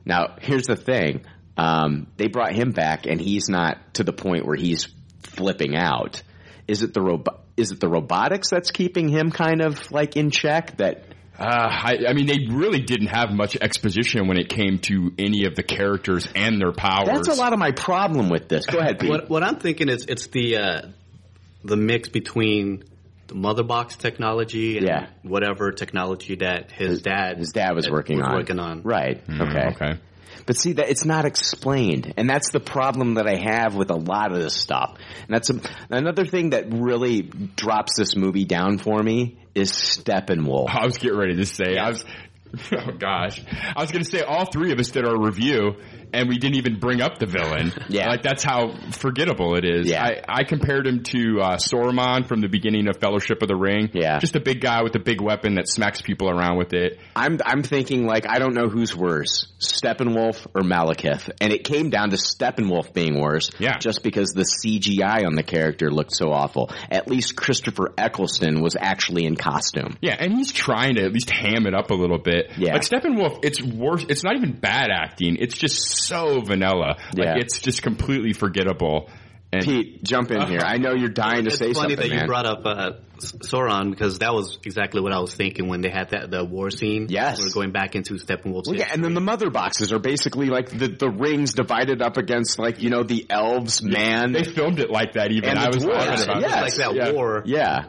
Now, 0.05 0.35
here's 0.39 0.67
the 0.67 0.75
thing. 0.75 1.25
Um, 1.57 2.07
they 2.17 2.27
brought 2.27 2.53
him 2.53 2.71
back, 2.71 3.05
and 3.05 3.19
he's 3.19 3.49
not 3.49 3.95
to 3.95 4.03
the 4.03 4.13
point 4.13 4.45
where 4.45 4.55
he's 4.55 4.87
flipping 5.23 5.75
out. 5.75 6.21
Is 6.67 6.83
it 6.83 6.93
the 6.93 7.01
robot? 7.01 7.43
is 7.59 7.71
it 7.71 7.79
the 7.81 7.89
robotics 7.89 8.49
that's 8.49 8.71
keeping 8.71 9.09
him 9.09 9.31
kind 9.31 9.61
of 9.61 9.91
like 9.91 10.15
in 10.15 10.31
check? 10.31 10.77
That 10.77 11.03
uh, 11.39 11.45
I, 11.45 11.99
I, 12.09 12.13
mean, 12.13 12.27
they 12.27 12.47
really 12.53 12.81
didn't 12.81 13.07
have 13.07 13.31
much 13.31 13.55
exposition 13.55 14.27
when 14.27 14.37
it 14.37 14.49
came 14.49 14.79
to 14.79 15.13
any 15.17 15.45
of 15.45 15.55
the 15.55 15.63
characters 15.63 16.27
and 16.35 16.59
their 16.59 16.73
powers. 16.73 17.07
That's 17.07 17.27
a 17.29 17.41
lot 17.41 17.53
of 17.53 17.59
my 17.59 17.71
problem 17.71 18.29
with 18.29 18.49
this. 18.49 18.65
Go 18.65 18.79
ahead, 18.79 18.99
Pete. 18.99 19.09
What, 19.09 19.29
what 19.29 19.43
I'm 19.43 19.57
thinking 19.57 19.87
is 19.87 20.05
it's 20.07 20.27
the 20.27 20.57
uh, 20.57 20.81
the 21.63 21.77
mix 21.77 22.09
between 22.09 22.83
the 23.27 23.35
mother 23.35 23.63
box 23.63 23.95
technology 23.95 24.77
and 24.77 24.87
yeah. 24.87 25.07
whatever 25.23 25.71
technology 25.71 26.35
that 26.35 26.71
his, 26.71 26.89
his 26.89 27.01
dad 27.03 27.37
his 27.37 27.51
dad 27.51 27.73
was 27.73 27.89
working 27.89 28.17
was 28.17 28.27
on. 28.27 28.35
Working 28.35 28.59
on. 28.59 28.81
Right. 28.83 29.25
Mm, 29.25 29.49
okay. 29.49 29.75
Okay. 29.75 30.01
But 30.45 30.57
see 30.57 30.73
that 30.73 30.89
it's 30.89 31.05
not 31.05 31.25
explained, 31.25 32.13
and 32.17 32.29
that's 32.29 32.51
the 32.51 32.59
problem 32.59 33.15
that 33.15 33.27
I 33.27 33.35
have 33.35 33.75
with 33.75 33.91
a 33.91 33.95
lot 33.95 34.31
of 34.31 34.39
this 34.39 34.55
stuff. 34.55 34.97
And 35.27 35.35
that's 35.35 35.49
a, 35.49 35.61
another 35.89 36.25
thing 36.25 36.51
that 36.51 36.73
really 36.73 37.21
drops 37.21 37.97
this 37.97 38.15
movie 38.15 38.45
down 38.45 38.77
for 38.77 39.01
me 39.01 39.37
is 39.55 39.71
Steppenwolf. 39.71 40.69
I 40.69 40.85
was 40.85 40.97
getting 40.97 41.17
ready 41.17 41.35
to 41.37 41.45
say, 41.45 41.77
I 41.77 41.89
was, 41.89 42.05
oh 42.71 42.91
gosh, 42.97 43.41
I 43.75 43.81
was 43.81 43.91
going 43.91 44.03
to 44.03 44.09
say 44.09 44.21
all 44.21 44.45
three 44.45 44.71
of 44.71 44.79
us 44.79 44.89
did 44.89 45.05
our 45.05 45.19
review, 45.19 45.75
and 46.13 46.29
we 46.29 46.37
didn't 46.37 46.55
even 46.55 46.79
bring 46.79 47.01
up 47.01 47.19
the 47.19 47.25
villain. 47.25 47.73
Yeah. 47.89 48.09
Like 48.09 48.21
that's 48.21 48.43
how 48.43 48.75
forgettable 48.91 49.55
it 49.55 49.65
is. 49.65 49.89
Yeah. 49.89 50.03
I, 50.03 50.21
I 50.27 50.43
compared 50.43 50.85
him 50.85 51.01
to 51.05 51.41
uh, 51.41 51.57
Saruman 51.57 52.27
from 52.27 52.41
the 52.41 52.47
beginning 52.47 52.87
of 52.87 52.97
Fellowship 52.97 53.41
of 53.41 53.47
the 53.47 53.55
Ring. 53.55 53.89
Yeah. 53.93 54.19
Just 54.19 54.35
a 54.35 54.39
big 54.39 54.61
guy 54.61 54.83
with 54.83 54.95
a 54.95 54.99
big 54.99 55.21
weapon 55.21 55.55
that 55.55 55.67
smacks 55.67 56.01
people 56.01 56.29
around 56.29 56.57
with 56.57 56.73
it. 56.73 56.99
I'm 57.15 57.39
I'm 57.43 57.63
thinking 57.63 58.05
like 58.05 58.27
I 58.29 58.37
don't 58.37 58.53
know 58.53 58.67
who's 58.69 58.95
worse, 58.95 59.47
Steppenwolf 59.59 60.45
or 60.53 60.61
Malekith, 60.61 61.31
and 61.41 61.51
it 61.51 61.63
came 61.63 61.89
down 61.89 62.11
to 62.11 62.17
Steppenwolf 62.17 62.93
being 62.93 63.19
worse. 63.19 63.49
Yeah. 63.59 63.77
Just 63.79 64.03
because 64.03 64.33
the 64.33 64.43
CGI 64.43 65.25
on 65.25 65.33
the 65.33 65.43
character 65.43 65.89
looked 65.89 66.15
so 66.15 66.31
awful. 66.31 66.69
At 66.91 67.07
least 67.07 67.35
Christopher 67.35 67.93
Eccleston 67.97 68.61
was 68.61 68.75
actually 68.79 69.25
in 69.25 69.35
costume. 69.35 69.97
Yeah, 70.01 70.15
and 70.19 70.33
he's 70.33 70.51
trying 70.51 70.95
to 70.95 71.03
at 71.05 71.11
least 71.11 71.31
ham 71.31 71.65
it 71.65 71.73
up 71.73 71.89
a 71.89 71.95
little 71.95 72.19
bit. 72.19 72.51
Yeah. 72.57 72.73
Like 72.73 72.83
Steppenwolf, 72.83 73.39
it's 73.43 73.61
worse. 73.61 74.05
It's 74.09 74.23
not 74.23 74.35
even 74.35 74.53
bad 74.59 74.89
acting. 74.91 75.37
It's 75.39 75.57
just 75.57 75.79
so 75.99 76.41
vanilla. 76.41 76.97
Like 77.15 77.17
Yeah. 77.17 77.35
it's 77.37 77.59
just 77.59 77.81
completely 77.81 78.33
forgettable. 78.33 79.09
And 79.51 79.63
Pete, 79.63 80.03
jump 80.03 80.29
in 80.29 80.41
here. 80.47 80.59
I 80.63 80.77
know 80.77 80.93
you're 80.93 81.09
dying 81.09 81.45
to 81.45 81.49
It's 81.49 81.57
say 81.57 81.73
funny 81.73 81.95
something, 81.95 82.09
that 82.11 82.21
you 82.21 82.27
brought 82.27 82.45
up 82.45 82.61
uh, 82.65 82.91
Sauron 83.19 83.89
because 83.89 84.19
that 84.19 84.31
was 84.31 84.59
exactly 84.63 85.01
what 85.01 85.11
I 85.11 85.19
was 85.19 85.33
thinking 85.33 85.67
when 85.67 85.81
they 85.81 85.89
had 85.89 86.11
that 86.11 86.29
the 86.29 86.45
war 86.45 86.69
scene. 86.69 87.07
Yes. 87.09 87.39
we're 87.41 87.49
going 87.49 87.71
back 87.71 87.95
into 87.95 88.13
Steppenwolf's. 88.15 88.69
Well, 88.69 88.77
yeah, 88.77 88.89
and 88.93 89.03
then 89.03 89.15
the 89.15 89.21
mother 89.21 89.49
boxes 89.49 89.91
are 89.91 89.97
basically 89.97 90.49
like 90.49 90.69
the, 90.69 90.87
the 90.87 91.09
rings 91.09 91.53
divided 91.53 92.01
up 92.03 92.17
against 92.17 92.59
like 92.59 92.79
you 92.81 92.91
know 92.91 93.01
the 93.01 93.25
elves, 93.29 93.81
man, 93.81 94.33
they 94.33 94.43
filmed 94.43 94.79
it 94.79 94.91
like 94.91 95.13
that. 95.13 95.31
Even 95.31 95.49
and 95.49 95.57
I 95.59 95.67
was 95.69 95.83
dwarves. 95.83 96.05
talking 96.05 96.23
about 96.25 96.41
Yes, 96.41 96.61
like 96.61 96.73
that 96.75 96.95
yeah. 96.95 97.11
war. 97.13 97.41
Yeah, 97.45 97.85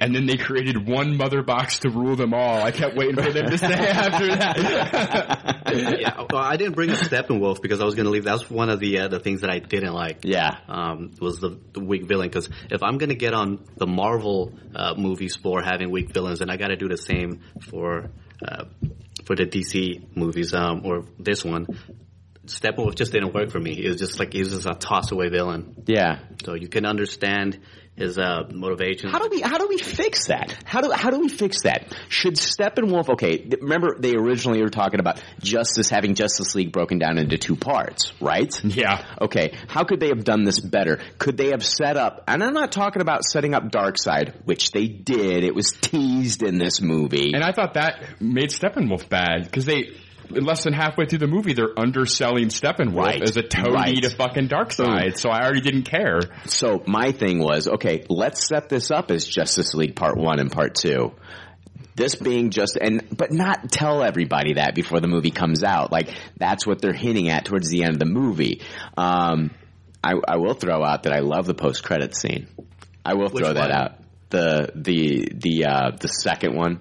And 0.00 0.14
then 0.14 0.26
they 0.26 0.36
created 0.36 0.86
one 0.86 1.16
mother 1.16 1.42
box 1.42 1.80
to 1.80 1.90
rule 1.90 2.16
them 2.16 2.34
all. 2.34 2.62
I 2.62 2.70
kept 2.70 2.96
waiting 2.96 3.16
for 3.16 3.32
them 3.32 3.50
to 3.50 3.58
say 3.58 3.66
after 3.72 4.26
that. 4.28 6.00
yeah, 6.00 6.26
well, 6.30 6.42
I 6.42 6.56
didn't 6.56 6.74
bring 6.74 6.90
up 6.90 6.98
Steppenwolf 6.98 7.62
because 7.62 7.80
I 7.80 7.84
was 7.84 7.94
going 7.94 8.04
to 8.04 8.10
leave. 8.10 8.24
That's 8.24 8.48
one 8.50 8.68
of 8.70 8.80
the 8.80 9.00
uh, 9.00 9.08
the 9.08 9.20
things 9.20 9.40
that 9.42 9.50
I 9.50 9.58
didn't 9.58 9.94
like. 9.94 10.24
yeah. 10.24 10.50
Um, 10.68 11.12
was 11.20 11.38
the, 11.40 11.58
the 11.72 11.80
weak 11.80 12.04
villain 12.04 12.28
because 12.28 12.48
if 12.70 12.82
I'm 12.82 12.98
going 12.98 13.10
to 13.10 13.14
get 13.14 13.34
on 13.34 13.64
the 13.76 13.86
Marvel 13.86 14.52
uh, 14.74 14.94
movies 14.96 15.36
for 15.36 15.62
having 15.62 15.90
weak 15.90 16.12
villains, 16.12 16.40
then 16.40 16.50
I 16.50 16.56
got 16.56 16.68
to 16.68 16.76
do 16.76 16.88
the 16.88 16.96
same 16.98 17.40
for 17.68 18.10
uh, 18.46 18.64
for 19.26 19.36
the 19.36 19.44
DC 19.46 20.16
movies 20.16 20.54
um, 20.54 20.82
or 20.84 21.04
this 21.18 21.44
one. 21.44 21.66
Steppenwolf 22.46 22.96
just 22.96 23.12
didn't 23.12 23.32
work 23.32 23.50
for 23.50 23.60
me. 23.60 23.72
It 23.72 23.88
was 23.88 23.98
just 23.98 24.18
like 24.18 24.32
he 24.32 24.40
was 24.40 24.50
just 24.50 24.66
a 24.66 24.74
toss 24.74 25.12
away 25.12 25.28
villain. 25.28 25.84
Yeah. 25.86 26.20
So 26.44 26.54
you 26.54 26.68
can 26.68 26.84
understand 26.84 27.60
his 28.00 28.18
uh, 28.18 28.48
motivation. 28.52 29.10
How 29.10 29.18
do 29.18 29.28
we 29.30 29.40
how 29.42 29.58
do 29.58 29.68
we 29.68 29.78
fix 29.78 30.26
that? 30.28 30.56
How 30.64 30.80
do 30.80 30.90
how 30.90 31.10
do 31.10 31.20
we 31.20 31.28
fix 31.28 31.62
that? 31.64 31.94
Should 32.08 32.34
Steppenwolf? 32.34 33.10
Okay, 33.10 33.46
remember 33.60 33.96
they 33.98 34.14
originally 34.14 34.62
were 34.62 34.70
talking 34.70 35.00
about 35.00 35.22
Justice 35.40 35.90
having 35.90 36.14
Justice 36.14 36.54
League 36.54 36.72
broken 36.72 36.98
down 36.98 37.18
into 37.18 37.36
two 37.36 37.56
parts, 37.56 38.12
right? 38.20 38.52
yeah. 38.64 39.04
Okay, 39.20 39.54
how 39.68 39.84
could 39.84 40.00
they 40.00 40.08
have 40.08 40.24
done 40.24 40.44
this 40.44 40.58
better? 40.58 40.98
Could 41.18 41.36
they 41.36 41.50
have 41.50 41.64
set 41.64 41.96
up? 41.96 42.24
And 42.26 42.42
I'm 42.42 42.54
not 42.54 42.72
talking 42.72 43.02
about 43.02 43.24
setting 43.24 43.54
up 43.54 43.70
Darkseid, 43.70 44.46
which 44.46 44.70
they 44.70 44.86
did. 44.86 45.44
It 45.44 45.54
was 45.54 45.72
teased 45.72 46.42
in 46.42 46.58
this 46.58 46.80
movie. 46.80 47.32
And 47.34 47.44
I 47.44 47.52
thought 47.52 47.74
that 47.74 48.20
made 48.20 48.48
Steppenwolf 48.48 49.08
bad 49.08 49.44
because 49.44 49.66
they, 49.66 49.92
less 50.30 50.64
than 50.64 50.72
halfway 50.72 51.06
through 51.06 51.18
the 51.18 51.26
movie, 51.26 51.52
they're 51.54 51.78
underselling 51.78 52.48
Steppenwolf 52.48 52.94
Right. 52.96 53.22
as 53.22 53.36
a 53.36 53.42
toady 53.42 53.72
Right. 53.72 54.02
to 54.02 54.10
fucking 54.10 54.48
Darkseid. 54.48 55.16
So 55.16 55.30
I 55.30 55.42
already 55.42 55.60
didn't 55.60 55.84
care. 55.84 56.20
So 56.46 56.82
my 56.86 57.12
thing 57.12 57.38
was, 57.38 57.68
okay, 57.68 58.04
let's 58.08 58.46
set 58.46 58.68
this 58.68 58.90
up 58.90 59.10
as 59.10 59.26
Justice 59.26 59.74
League 59.74 59.96
Part 59.96 60.16
One 60.16 60.38
and 60.40 60.50
Part 60.50 60.74
Two. 60.74 61.12
This 61.96 62.14
being 62.14 62.50
just 62.50 62.78
and 62.80 63.02
but 63.16 63.32
not 63.32 63.70
tell 63.70 64.02
everybody 64.02 64.54
that 64.54 64.74
before 64.74 65.00
the 65.00 65.08
movie 65.08 65.30
comes 65.30 65.62
out. 65.64 65.92
Like 65.92 66.08
that's 66.38 66.66
what 66.66 66.80
they're 66.80 66.92
hinting 66.94 67.28
at 67.28 67.44
towards 67.44 67.68
the 67.68 67.82
end 67.82 67.92
of 67.94 67.98
the 67.98 68.06
movie. 68.06 68.62
Um, 68.96 69.50
I, 70.02 70.14
I 70.26 70.36
will 70.36 70.54
throw 70.54 70.82
out 70.82 71.02
that 71.02 71.12
I 71.12 71.18
love 71.18 71.46
the 71.46 71.52
post 71.54 71.82
credit 71.82 72.14
scene. 72.16 72.46
I 73.04 73.14
will 73.14 73.28
Which 73.28 73.44
throw 73.44 73.52
that 73.54 73.68
one? 73.68 73.72
out. 73.72 73.92
The 74.30 74.70
the 74.76 75.28
the 75.34 75.64
uh, 75.66 75.90
the 76.00 76.08
second 76.08 76.54
one. 76.56 76.80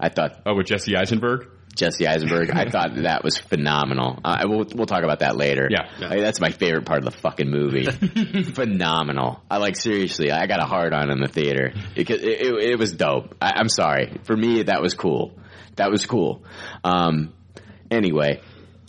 I 0.00 0.10
thought 0.10 0.42
Oh, 0.44 0.54
with 0.54 0.66
Jesse 0.66 0.96
Eisenberg? 0.96 1.48
Jesse 1.78 2.06
Eisenberg. 2.06 2.50
I 2.50 2.68
thought 2.68 2.94
that 3.02 3.22
was 3.22 3.38
phenomenal. 3.38 4.18
Uh, 4.24 4.44
we'll 4.46 4.66
we'll 4.74 4.86
talk 4.86 5.04
about 5.04 5.20
that 5.20 5.36
later. 5.36 5.68
Yeah. 5.70 5.88
Like, 6.00 6.20
that's 6.20 6.40
my 6.40 6.50
favorite 6.50 6.84
part 6.84 6.98
of 6.98 7.04
the 7.04 7.18
fucking 7.18 7.48
movie. 7.48 7.86
phenomenal. 8.52 9.42
I 9.50 9.58
like 9.58 9.76
seriously. 9.76 10.32
I 10.32 10.46
got 10.46 10.60
a 10.60 10.66
hard 10.66 10.92
on 10.92 11.10
in 11.10 11.20
the 11.20 11.28
theater. 11.28 11.72
It, 11.94 12.10
it, 12.10 12.22
it, 12.22 12.70
it 12.70 12.78
was 12.78 12.92
dope. 12.92 13.36
I, 13.40 13.52
I'm 13.56 13.68
sorry. 13.68 14.18
For 14.24 14.36
me, 14.36 14.64
that 14.64 14.82
was 14.82 14.94
cool. 14.94 15.38
That 15.76 15.90
was 15.90 16.04
cool. 16.04 16.44
Um, 16.82 17.32
anyway, 17.90 18.42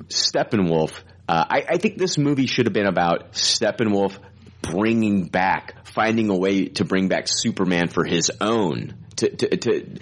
Steppenwolf. 0.08 0.92
Uh, 1.28 1.46
I, 1.48 1.64
I 1.70 1.78
think 1.78 2.00
this 2.00 2.18
movie 2.18 2.48
should 2.48 2.66
have 2.66 2.74
been 2.74 2.88
about 2.88 3.34
Steppenwolf 3.34 4.18
bringing 4.64 5.26
back, 5.26 5.86
finding 5.86 6.32
a 6.32 6.36
way 6.36 6.66
to 6.66 6.86
bring 6.86 7.08
back 7.08 7.28
Superman 7.28 7.88
for 7.88 8.04
his 8.04 8.32
own, 8.42 8.96
to 9.18 9.30
to 9.30 9.58
to, 9.58 10.00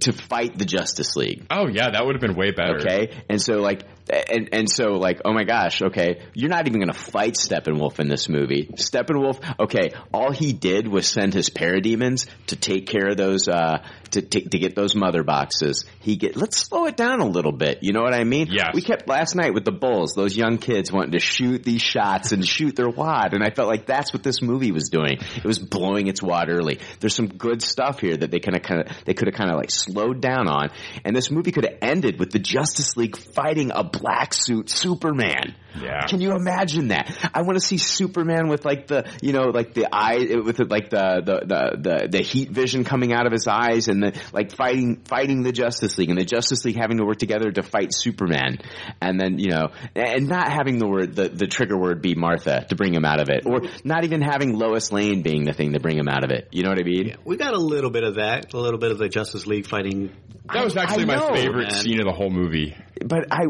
to 0.00 0.12
fight 0.12 0.58
the 0.58 0.64
Justice 0.64 1.16
League. 1.16 1.46
Oh 1.50 1.68
yeah, 1.68 1.90
that 1.90 2.04
would 2.04 2.14
have 2.14 2.20
been 2.20 2.36
way 2.36 2.50
better. 2.50 2.78
Okay, 2.78 3.12
and 3.28 3.40
so 3.40 3.60
like, 3.60 3.82
and 4.10 4.48
and 4.52 4.70
so 4.70 4.92
like, 4.92 5.20
oh 5.24 5.32
my 5.32 5.44
gosh, 5.44 5.82
okay, 5.82 6.22
you're 6.34 6.50
not 6.50 6.66
even 6.66 6.80
going 6.80 6.92
to 6.92 6.98
fight 6.98 7.34
Steppenwolf 7.34 7.98
in 8.00 8.08
this 8.08 8.28
movie. 8.28 8.68
Steppenwolf, 8.74 9.40
okay, 9.60 9.90
all 10.12 10.32
he 10.32 10.52
did 10.52 10.88
was 10.88 11.06
send 11.06 11.34
his 11.34 11.50
parademons 11.50 12.26
to 12.48 12.56
take 12.56 12.86
care 12.86 13.08
of 13.08 13.16
those, 13.16 13.48
uh, 13.48 13.84
to 14.12 14.22
to, 14.22 14.48
to 14.48 14.58
get 14.58 14.74
those 14.74 14.94
mother 14.94 15.22
boxes. 15.22 15.84
He 16.00 16.16
get 16.16 16.36
let's 16.36 16.56
slow 16.56 16.86
it 16.86 16.96
down 16.96 17.20
a 17.20 17.26
little 17.26 17.52
bit. 17.52 17.78
You 17.82 17.92
know 17.92 18.02
what 18.02 18.14
I 18.14 18.24
mean? 18.24 18.48
Yeah. 18.50 18.70
We 18.74 18.82
kept 18.82 19.08
last 19.08 19.34
night 19.34 19.54
with 19.54 19.64
the 19.64 19.72
Bulls, 19.72 20.14
those 20.14 20.36
young 20.36 20.58
kids 20.58 20.92
wanting 20.92 21.12
to 21.12 21.20
shoot 21.20 21.62
these 21.62 21.82
shots 21.82 22.32
and 22.32 22.46
shoot 22.46 22.76
their 22.76 22.88
wad, 22.88 23.34
and 23.34 23.42
I 23.42 23.50
felt 23.50 23.68
like 23.68 23.86
that's 23.86 24.12
what 24.12 24.22
this 24.22 24.42
movie 24.42 24.72
was 24.72 24.88
doing. 24.88 25.18
It 25.36 25.44
was 25.44 25.58
blowing 25.58 26.08
its 26.08 26.22
wad 26.22 26.48
early. 26.48 26.80
There's 27.00 27.14
some 27.14 27.28
good 27.28 27.62
stuff 27.62 28.00
here 28.00 28.16
that 28.16 28.30
they 28.30 28.40
kind 28.40 28.56
of 28.56 28.62
kind 28.62 28.80
of 28.82 29.04
they 29.04 29.14
could 29.14 29.28
have 29.28 29.34
kind 29.34 29.50
of 29.50 29.56
like 29.56 29.70
slowed 29.70 30.20
down 30.20 30.48
on, 30.48 30.70
and 31.04 31.14
this 31.14 31.30
movie 31.30 31.52
could 31.52 31.64
have 31.64 31.78
ended 31.82 32.18
with 32.18 32.30
the 32.30 32.38
Justice 32.38 32.96
League 32.96 33.16
fighting 33.16 33.70
a 33.72 33.84
black 34.00 34.32
suit 34.32 34.70
Superman. 34.70 35.54
Yeah. 35.80 36.06
Can 36.06 36.20
you 36.20 36.32
imagine 36.32 36.88
that? 36.88 37.30
I 37.34 37.42
want 37.42 37.58
to 37.58 37.64
see 37.64 37.76
Superman 37.76 38.48
with 38.48 38.64
like 38.64 38.86
the, 38.86 39.10
you 39.22 39.32
know, 39.32 39.50
like 39.50 39.74
the 39.74 39.86
eye, 39.92 40.26
with 40.44 40.58
like 40.70 40.90
the, 40.90 41.22
the, 41.24 41.40
the, 41.46 41.76
the, 41.80 42.08
the 42.08 42.22
heat 42.22 42.50
vision 42.50 42.84
coming 42.84 43.12
out 43.12 43.26
of 43.26 43.32
his 43.32 43.46
eyes 43.46 43.88
and 43.88 44.02
the, 44.02 44.20
like 44.32 44.52
fighting, 44.54 45.02
fighting 45.04 45.42
the 45.42 45.52
Justice 45.52 45.96
League 45.98 46.10
and 46.10 46.18
the 46.18 46.24
Justice 46.24 46.64
League 46.64 46.76
having 46.76 46.98
to 46.98 47.04
work 47.04 47.18
together 47.18 47.50
to 47.50 47.62
fight 47.62 47.92
Superman. 47.92 48.58
And 49.00 49.20
then, 49.20 49.38
you 49.38 49.50
know, 49.50 49.68
and 49.94 50.28
not 50.28 50.50
having 50.50 50.78
the 50.78 50.88
word, 50.88 51.14
the, 51.14 51.28
the 51.28 51.46
trigger 51.46 51.76
word 51.76 52.02
be 52.02 52.14
Martha 52.14 52.66
to 52.68 52.74
bring 52.74 52.94
him 52.94 53.04
out 53.04 53.20
of 53.20 53.28
it. 53.28 53.46
Or 53.46 53.62
not 53.84 54.04
even 54.04 54.22
having 54.22 54.58
Lois 54.58 54.90
Lane 54.92 55.22
being 55.22 55.44
the 55.44 55.52
thing 55.52 55.72
to 55.74 55.80
bring 55.80 55.98
him 55.98 56.08
out 56.08 56.24
of 56.24 56.30
it. 56.30 56.48
You 56.50 56.62
know 56.62 56.70
what 56.70 56.80
I 56.80 56.84
mean? 56.84 57.16
We 57.24 57.36
got 57.36 57.54
a 57.54 57.58
little 57.58 57.90
bit 57.90 58.04
of 58.04 58.16
that, 58.16 58.52
a 58.52 58.58
little 58.58 58.78
bit 58.78 58.90
of 58.90 58.98
the 58.98 59.08
Justice 59.08 59.46
League 59.46 59.66
fighting. 59.66 60.10
That 60.52 60.64
was 60.64 60.76
actually 60.76 61.04
I 61.04 61.06
my 61.06 61.16
know, 61.16 61.34
favorite 61.34 61.70
man. 61.70 61.82
scene 61.82 62.00
of 62.00 62.06
the 62.06 62.12
whole 62.12 62.30
movie. 62.30 62.76
But 63.04 63.28
I, 63.30 63.44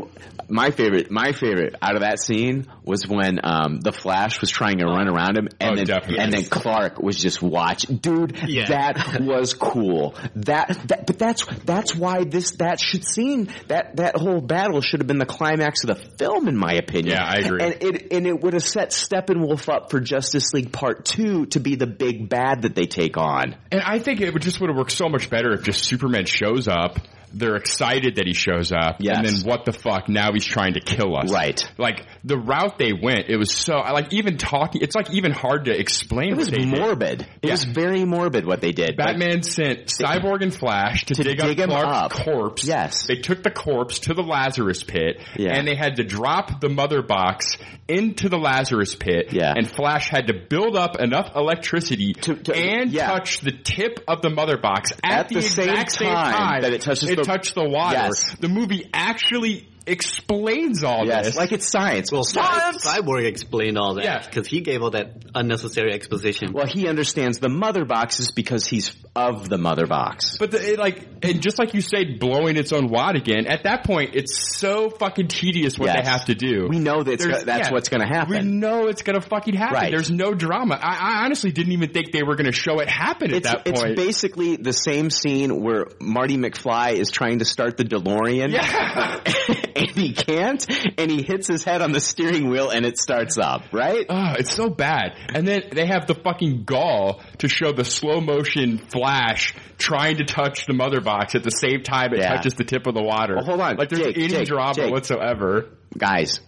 my 0.48 0.70
favorite, 0.70 1.10
my 1.10 1.32
favorite 1.32 1.74
out 1.80 1.94
of 1.94 2.02
that 2.02 2.09
scene 2.18 2.66
was 2.84 3.06
when 3.06 3.38
um, 3.44 3.80
the 3.80 3.92
Flash 3.92 4.40
was 4.40 4.50
trying 4.50 4.78
to 4.78 4.86
run 4.86 5.08
around 5.08 5.38
him, 5.38 5.48
and 5.60 5.72
Oh, 5.72 5.76
then 5.76 5.86
definitely. 5.86 6.18
and 6.18 6.32
then 6.32 6.44
Clark 6.44 7.00
was 7.00 7.16
just 7.16 7.40
watch, 7.40 7.82
dude. 7.82 8.36
Yeah. 8.48 8.66
That 8.66 9.20
was 9.20 9.54
cool. 9.54 10.14
That 10.36 10.68
that, 10.88 11.06
but 11.06 11.18
that's 11.18 11.44
that's 11.64 11.94
why 11.94 12.24
this 12.24 12.52
that 12.56 12.80
should 12.80 13.04
scene 13.04 13.48
that 13.68 13.96
that 13.96 14.16
whole 14.16 14.40
battle 14.40 14.80
should 14.80 15.00
have 15.00 15.06
been 15.06 15.18
the 15.18 15.26
climax 15.26 15.84
of 15.84 15.88
the 15.88 16.02
film, 16.16 16.48
in 16.48 16.56
my 16.56 16.72
opinion. 16.74 17.14
Yeah, 17.14 17.24
I 17.24 17.36
agree. 17.36 17.62
And 17.62 17.76
it 17.82 18.12
and 18.12 18.26
it 18.26 18.40
would 18.40 18.54
have 18.54 18.64
set 18.64 18.90
Steppenwolf 18.90 19.68
up 19.72 19.90
for 19.90 20.00
Justice 20.00 20.52
League 20.52 20.72
Part 20.72 21.04
Two 21.04 21.46
to 21.46 21.60
be 21.60 21.76
the 21.76 21.86
big 21.86 22.28
bad 22.28 22.62
that 22.62 22.74
they 22.74 22.86
take 22.86 23.16
on. 23.16 23.54
And 23.70 23.80
I 23.80 23.98
think 23.98 24.20
it 24.20 24.32
would 24.32 24.42
just 24.42 24.60
would 24.60 24.70
have 24.70 24.76
worked 24.76 24.92
so 24.92 25.08
much 25.08 25.30
better 25.30 25.52
if 25.52 25.62
just 25.62 25.84
Superman 25.84 26.24
shows 26.26 26.66
up. 26.68 26.98
They're 27.32 27.56
excited 27.56 28.16
that 28.16 28.26
he 28.26 28.34
shows 28.34 28.72
up, 28.72 28.96
Yes. 29.00 29.16
and 29.18 29.26
then 29.26 29.34
what 29.48 29.64
the 29.64 29.72
fuck? 29.72 30.08
Now 30.08 30.32
he's 30.32 30.44
trying 30.44 30.74
to 30.74 30.80
kill 30.80 31.16
us. 31.16 31.30
Right. 31.32 31.62
Like 31.78 32.06
the 32.24 32.36
route 32.36 32.78
they 32.78 32.92
went, 32.92 33.28
it 33.28 33.36
was 33.36 33.52
so 33.52 33.74
I 33.74 33.92
like 33.92 34.12
even 34.12 34.36
talking. 34.36 34.82
It's 34.82 34.94
like 34.96 35.10
even 35.14 35.32
hard 35.32 35.66
to 35.66 35.78
explain. 35.78 36.32
It 36.32 36.36
was 36.36 36.48
they 36.50 36.58
did. 36.58 36.68
morbid. 36.78 37.22
It 37.22 37.28
Yeah. 37.44 37.50
was 37.52 37.64
very 37.64 38.04
morbid 38.04 38.46
what 38.46 38.60
they 38.60 38.72
did. 38.72 38.98
Like, 38.98 39.18
Batman 39.18 39.42
sent 39.42 39.86
Cyborg 39.86 40.42
and 40.42 40.54
Flash 40.54 41.04
to, 41.06 41.14
To 41.14 41.22
dig, 41.22 41.38
dig 41.38 41.60
up 41.60 41.64
him 41.64 41.70
Clark's 41.70 42.16
up. 42.18 42.24
corpse. 42.24 42.66
Yes. 42.66 43.06
They 43.06 43.16
took 43.16 43.42
the 43.42 43.50
corpse 43.50 44.00
to 44.00 44.14
the 44.14 44.22
Lazarus 44.22 44.82
pit, 44.82 45.20
Yeah. 45.36 45.52
and 45.54 45.66
they 45.68 45.74
had 45.76 45.96
to 45.96 46.04
drop 46.04 46.60
the 46.60 46.68
mother 46.68 47.02
box 47.02 47.56
into 47.88 48.28
the 48.28 48.38
Lazarus 48.38 48.94
pit. 48.94 49.32
Yeah. 49.32 49.52
And 49.56 49.68
Flash 49.68 50.08
had 50.08 50.28
to 50.28 50.34
build 50.34 50.76
up 50.76 51.00
enough 51.00 51.32
electricity 51.36 52.12
To- 52.14 52.34
to- 52.36 52.54
and 52.56 52.90
yeah. 52.92 53.08
touch 53.08 53.40
the 53.40 53.52
tip 53.52 54.00
of 54.08 54.22
the 54.22 54.30
mother 54.30 54.56
box 54.56 54.92
at, 55.04 55.20
At 55.20 55.28
the 55.28 55.42
same 55.42 55.68
exact 55.70 55.92
same 55.92 56.08
time 56.08 56.32
time 56.34 56.62
that 56.62 56.72
it 56.72 56.82
touches 56.82 57.10
the- 57.20 57.26
touched 57.26 57.54
the 57.54 57.68
water. 57.68 57.96
Yes. 57.96 58.36
The 58.36 58.48
movie 58.48 58.88
actually 58.92 59.66
explains 59.86 60.84
all 60.84 61.06
yes, 61.06 61.26
this. 61.26 61.36
like 61.36 61.52
it's 61.52 61.68
science. 61.70 62.12
Well, 62.12 62.22
science. 62.22 62.86
Cyborg 62.86 63.26
explained 63.26 63.78
all 63.78 63.94
that 63.94 64.04
Yeah. 64.04 64.24
because 64.24 64.46
he 64.46 64.60
gave 64.60 64.82
all 64.82 64.90
that 64.90 65.16
unnecessary 65.34 65.92
exposition. 65.92 66.52
Well, 66.52 66.66
he 66.66 66.86
understands 66.86 67.38
the 67.38 67.48
mother 67.48 67.84
boxes 67.84 68.30
because 68.30 68.66
he's 68.66 68.94
of 69.16 69.48
the 69.48 69.58
mother 69.58 69.86
box. 69.86 70.36
But 70.38 70.52
the, 70.52 70.74
it, 70.74 70.78
like, 70.78 71.19
and 71.22 71.42
just 71.42 71.58
like 71.58 71.74
you 71.74 71.80
said, 71.80 72.18
blowing 72.18 72.56
its 72.56 72.72
own 72.72 72.88
wad 72.88 73.16
again. 73.16 73.46
At 73.46 73.64
that 73.64 73.84
point, 73.84 74.14
it's 74.14 74.56
so 74.58 74.90
fucking 74.90 75.28
tedious 75.28 75.78
what 75.78 75.86
Yes. 75.86 76.04
they 76.04 76.10
have 76.10 76.24
to 76.26 76.34
do. 76.34 76.66
We 76.68 76.78
know 76.78 77.02
that 77.02 77.18
go- 77.18 77.44
that's 77.44 77.70
what's 77.70 77.88
gonna 77.88 78.06
happen. 78.06 78.36
We 78.36 78.42
know 78.50 78.86
it's 78.88 79.02
gonna 79.02 79.20
fucking 79.20 79.54
happen. 79.54 79.74
Right. 79.74 79.90
There's 79.90 80.10
no 80.10 80.34
drama. 80.34 80.78
I, 80.80 81.20
I 81.20 81.24
honestly 81.24 81.52
didn't 81.52 81.72
even 81.72 81.90
think 81.90 82.12
they 82.12 82.22
were 82.22 82.36
gonna 82.36 82.52
show 82.52 82.78
it 82.80 82.88
happen 82.88 83.30
at 83.30 83.38
It's, 83.38 83.50
that 83.50 83.62
it's 83.66 83.82
basically 83.82 84.56
the 84.56 84.72
same 84.72 85.10
scene 85.10 85.60
where 85.62 85.86
Marty 86.00 86.36
McFly 86.36 86.94
is 86.94 87.10
trying 87.10 87.38
to 87.40 87.44
start 87.44 87.76
the 87.76 87.84
DeLorean. 87.84 88.52
yeah. 88.52 89.20
and 89.76 89.90
he 89.90 90.12
can't, 90.12 90.66
and 90.98 91.10
he 91.10 91.22
hits 91.22 91.46
his 91.48 91.64
head 91.64 91.82
on 91.82 91.92
the 91.92 92.00
steering 92.00 92.48
wheel 92.50 92.70
and 92.70 92.84
it 92.86 92.98
starts 92.98 93.38
up, 93.38 93.62
right? 93.72 94.06
Oh, 94.08 94.34
it's 94.38 94.54
so 94.54 94.68
bad. 94.70 95.14
And 95.34 95.46
then 95.46 95.62
they 95.72 95.86
have 95.86 96.06
the 96.06 96.14
fucking 96.14 96.64
gall 96.64 97.20
to 97.38 97.48
show 97.48 97.72
the 97.72 97.84
slow 97.84 98.20
motion 98.20 98.78
flash 98.78 99.54
trying 99.78 100.18
to 100.18 100.24
touch 100.24 100.66
the 100.66 100.74
mother 100.74 101.00
box 101.18 101.34
at 101.34 101.42
the 101.42 101.50
same 101.50 101.82
time 101.82 102.12
it 102.14 102.20
Yeah. 102.20 102.34
touches 102.36 102.54
the 102.54 102.64
tip 102.64 102.86
of 102.86 102.94
the 102.94 103.02
water. 103.02 103.34
Well, 103.36 103.44
hold 103.44 103.60
on. 103.60 103.76
Like 103.76 103.88
there's 103.90 104.02
Jake, 104.02 104.18
any 104.18 104.28
Jake, 104.28 104.46
drama 104.48 104.74
Jake. 104.74 104.90
whatsoever. 104.92 105.68
Guys, 105.96 106.40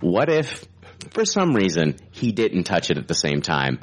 what 0.00 0.28
if, 0.30 0.64
for 1.12 1.24
some 1.24 1.54
reason, 1.54 1.96
he 2.10 2.32
didn't 2.32 2.64
touch 2.64 2.90
it 2.90 2.98
at 2.98 3.06
the 3.08 3.14
same 3.14 3.40
time? 3.42 3.80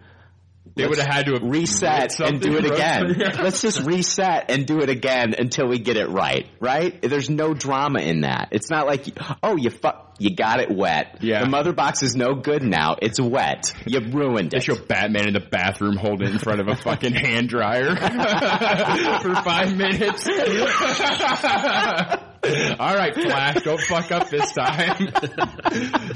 They 0.75 0.85
would 0.85 0.97
have 0.97 1.07
had 1.07 1.25
to 1.27 1.33
have 1.33 1.43
reset 1.43 2.19
and 2.19 2.41
do 2.41 2.57
it 2.57 2.65
again. 2.65 3.07
something. 3.19 3.43
Let's 3.43 3.61
just 3.61 3.81
reset 3.81 4.51
and 4.51 4.65
do 4.65 4.81
it 4.81 4.89
again 4.89 5.33
until 5.38 5.67
we 5.67 5.79
get 5.79 5.95
it 5.95 6.09
right. 6.09 6.47
Right? 6.59 7.01
There's 7.01 7.29
no 7.29 7.53
drama 7.53 8.01
in 8.01 8.21
that. 8.21 8.49
It's 8.51 8.69
not 8.69 8.85
like, 8.85 9.05
oh, 9.41 9.55
you 9.55 9.69
fuck, 9.69 10.15
you 10.19 10.35
got 10.35 10.59
it 10.59 10.69
wet. 10.69 11.19
Yeah. 11.21 11.43
The 11.43 11.49
mother 11.49 11.71
box 11.71 12.03
is 12.03 12.15
no 12.15 12.35
good 12.35 12.61
now. 12.61 12.97
It's 13.01 13.21
wet. 13.21 13.73
You 13.85 14.01
ruined 14.01 14.51
They 14.51 14.57
it. 14.57 14.63
show 14.63 14.75
Batman 14.75 15.27
in 15.29 15.33
the 15.33 15.39
bathroom 15.39 15.95
holding 15.95 16.27
it 16.27 16.33
in 16.33 16.39
front 16.39 16.59
of 16.59 16.67
a 16.67 16.75
fucking 16.75 17.13
hand 17.13 17.47
dryer 17.49 17.95
for 17.95 19.35
five 19.35 19.75
minutes. 19.77 20.27
All 22.79 22.95
right, 22.95 23.13
Flash, 23.13 23.63
don't 23.63 23.81
fuck 23.81 24.12
up 24.12 24.29
this 24.29 24.51
time. 24.51 25.10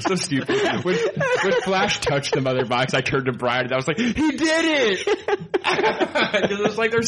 so 0.00 0.14
stupid. 0.14 0.84
When, 0.84 0.96
when 0.96 1.62
Flash 1.62 2.00
touched 2.00 2.34
the 2.34 2.40
mother 2.40 2.64
box, 2.64 2.94
I 2.94 3.00
turned 3.00 3.26
to 3.26 3.32
Brian 3.32 3.64
and 3.64 3.72
I 3.72 3.76
was 3.76 3.88
like, 3.88 3.98
he 3.98 4.12
did 4.12 4.40
it! 4.40 5.48
Because 5.60 6.50
it 6.50 6.60
was 6.60 6.78
like, 6.78 6.90
they're 6.90 7.02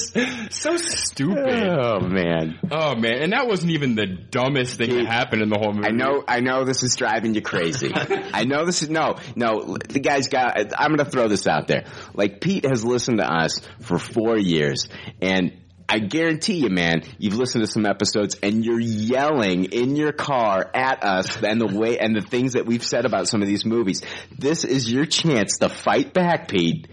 so 0.50 0.76
stupid. 0.76 1.68
Oh 1.68 2.00
man. 2.00 2.58
Oh 2.70 2.94
man, 2.94 3.22
and 3.22 3.32
that 3.32 3.48
wasn't 3.48 3.72
even 3.72 3.94
the 3.94 4.06
dumbest 4.06 4.76
thing 4.76 4.90
that 4.90 5.06
happened 5.06 5.42
in 5.42 5.48
the 5.48 5.58
whole 5.58 5.72
movie. 5.72 5.88
I 5.88 5.90
know, 5.90 6.22
I 6.28 6.40
know 6.40 6.64
this 6.64 6.82
is 6.82 6.94
driving 6.94 7.34
you 7.34 7.42
crazy. 7.42 7.92
I 7.94 8.44
know 8.44 8.64
this 8.64 8.82
is, 8.82 8.90
no, 8.90 9.16
no, 9.34 9.76
the 9.88 10.00
guy's 10.00 10.28
got, 10.28 10.56
I'm 10.78 10.94
gonna 10.94 11.08
throw 11.08 11.28
this 11.28 11.46
out 11.46 11.66
there. 11.66 11.84
Like, 12.14 12.40
Pete 12.40 12.64
has 12.64 12.84
listened 12.84 13.18
to 13.18 13.30
us 13.30 13.60
for 13.80 13.98
four 13.98 14.38
years, 14.38 14.88
and 15.20 15.52
I 15.92 15.98
guarantee 15.98 16.54
you, 16.54 16.70
man, 16.70 17.02
you've 17.18 17.34
listened 17.36 17.66
to 17.66 17.70
some 17.70 17.84
episodes 17.84 18.38
and 18.42 18.64
you're 18.64 18.80
yelling 18.80 19.66
in 19.66 19.94
your 19.94 20.12
car 20.12 20.70
at 20.74 21.04
us 21.04 21.42
and 21.42 21.60
the 21.60 21.66
way, 21.66 21.98
and 21.98 22.16
the 22.16 22.22
things 22.22 22.54
that 22.54 22.64
we've 22.64 22.82
said 22.82 23.04
about 23.04 23.28
some 23.28 23.42
of 23.42 23.48
these 23.48 23.66
movies. 23.66 24.00
This 24.38 24.64
is 24.64 24.90
your 24.90 25.04
chance 25.04 25.58
to 25.58 25.68
fight 25.68 26.14
back, 26.14 26.48
Pete. 26.48 26.88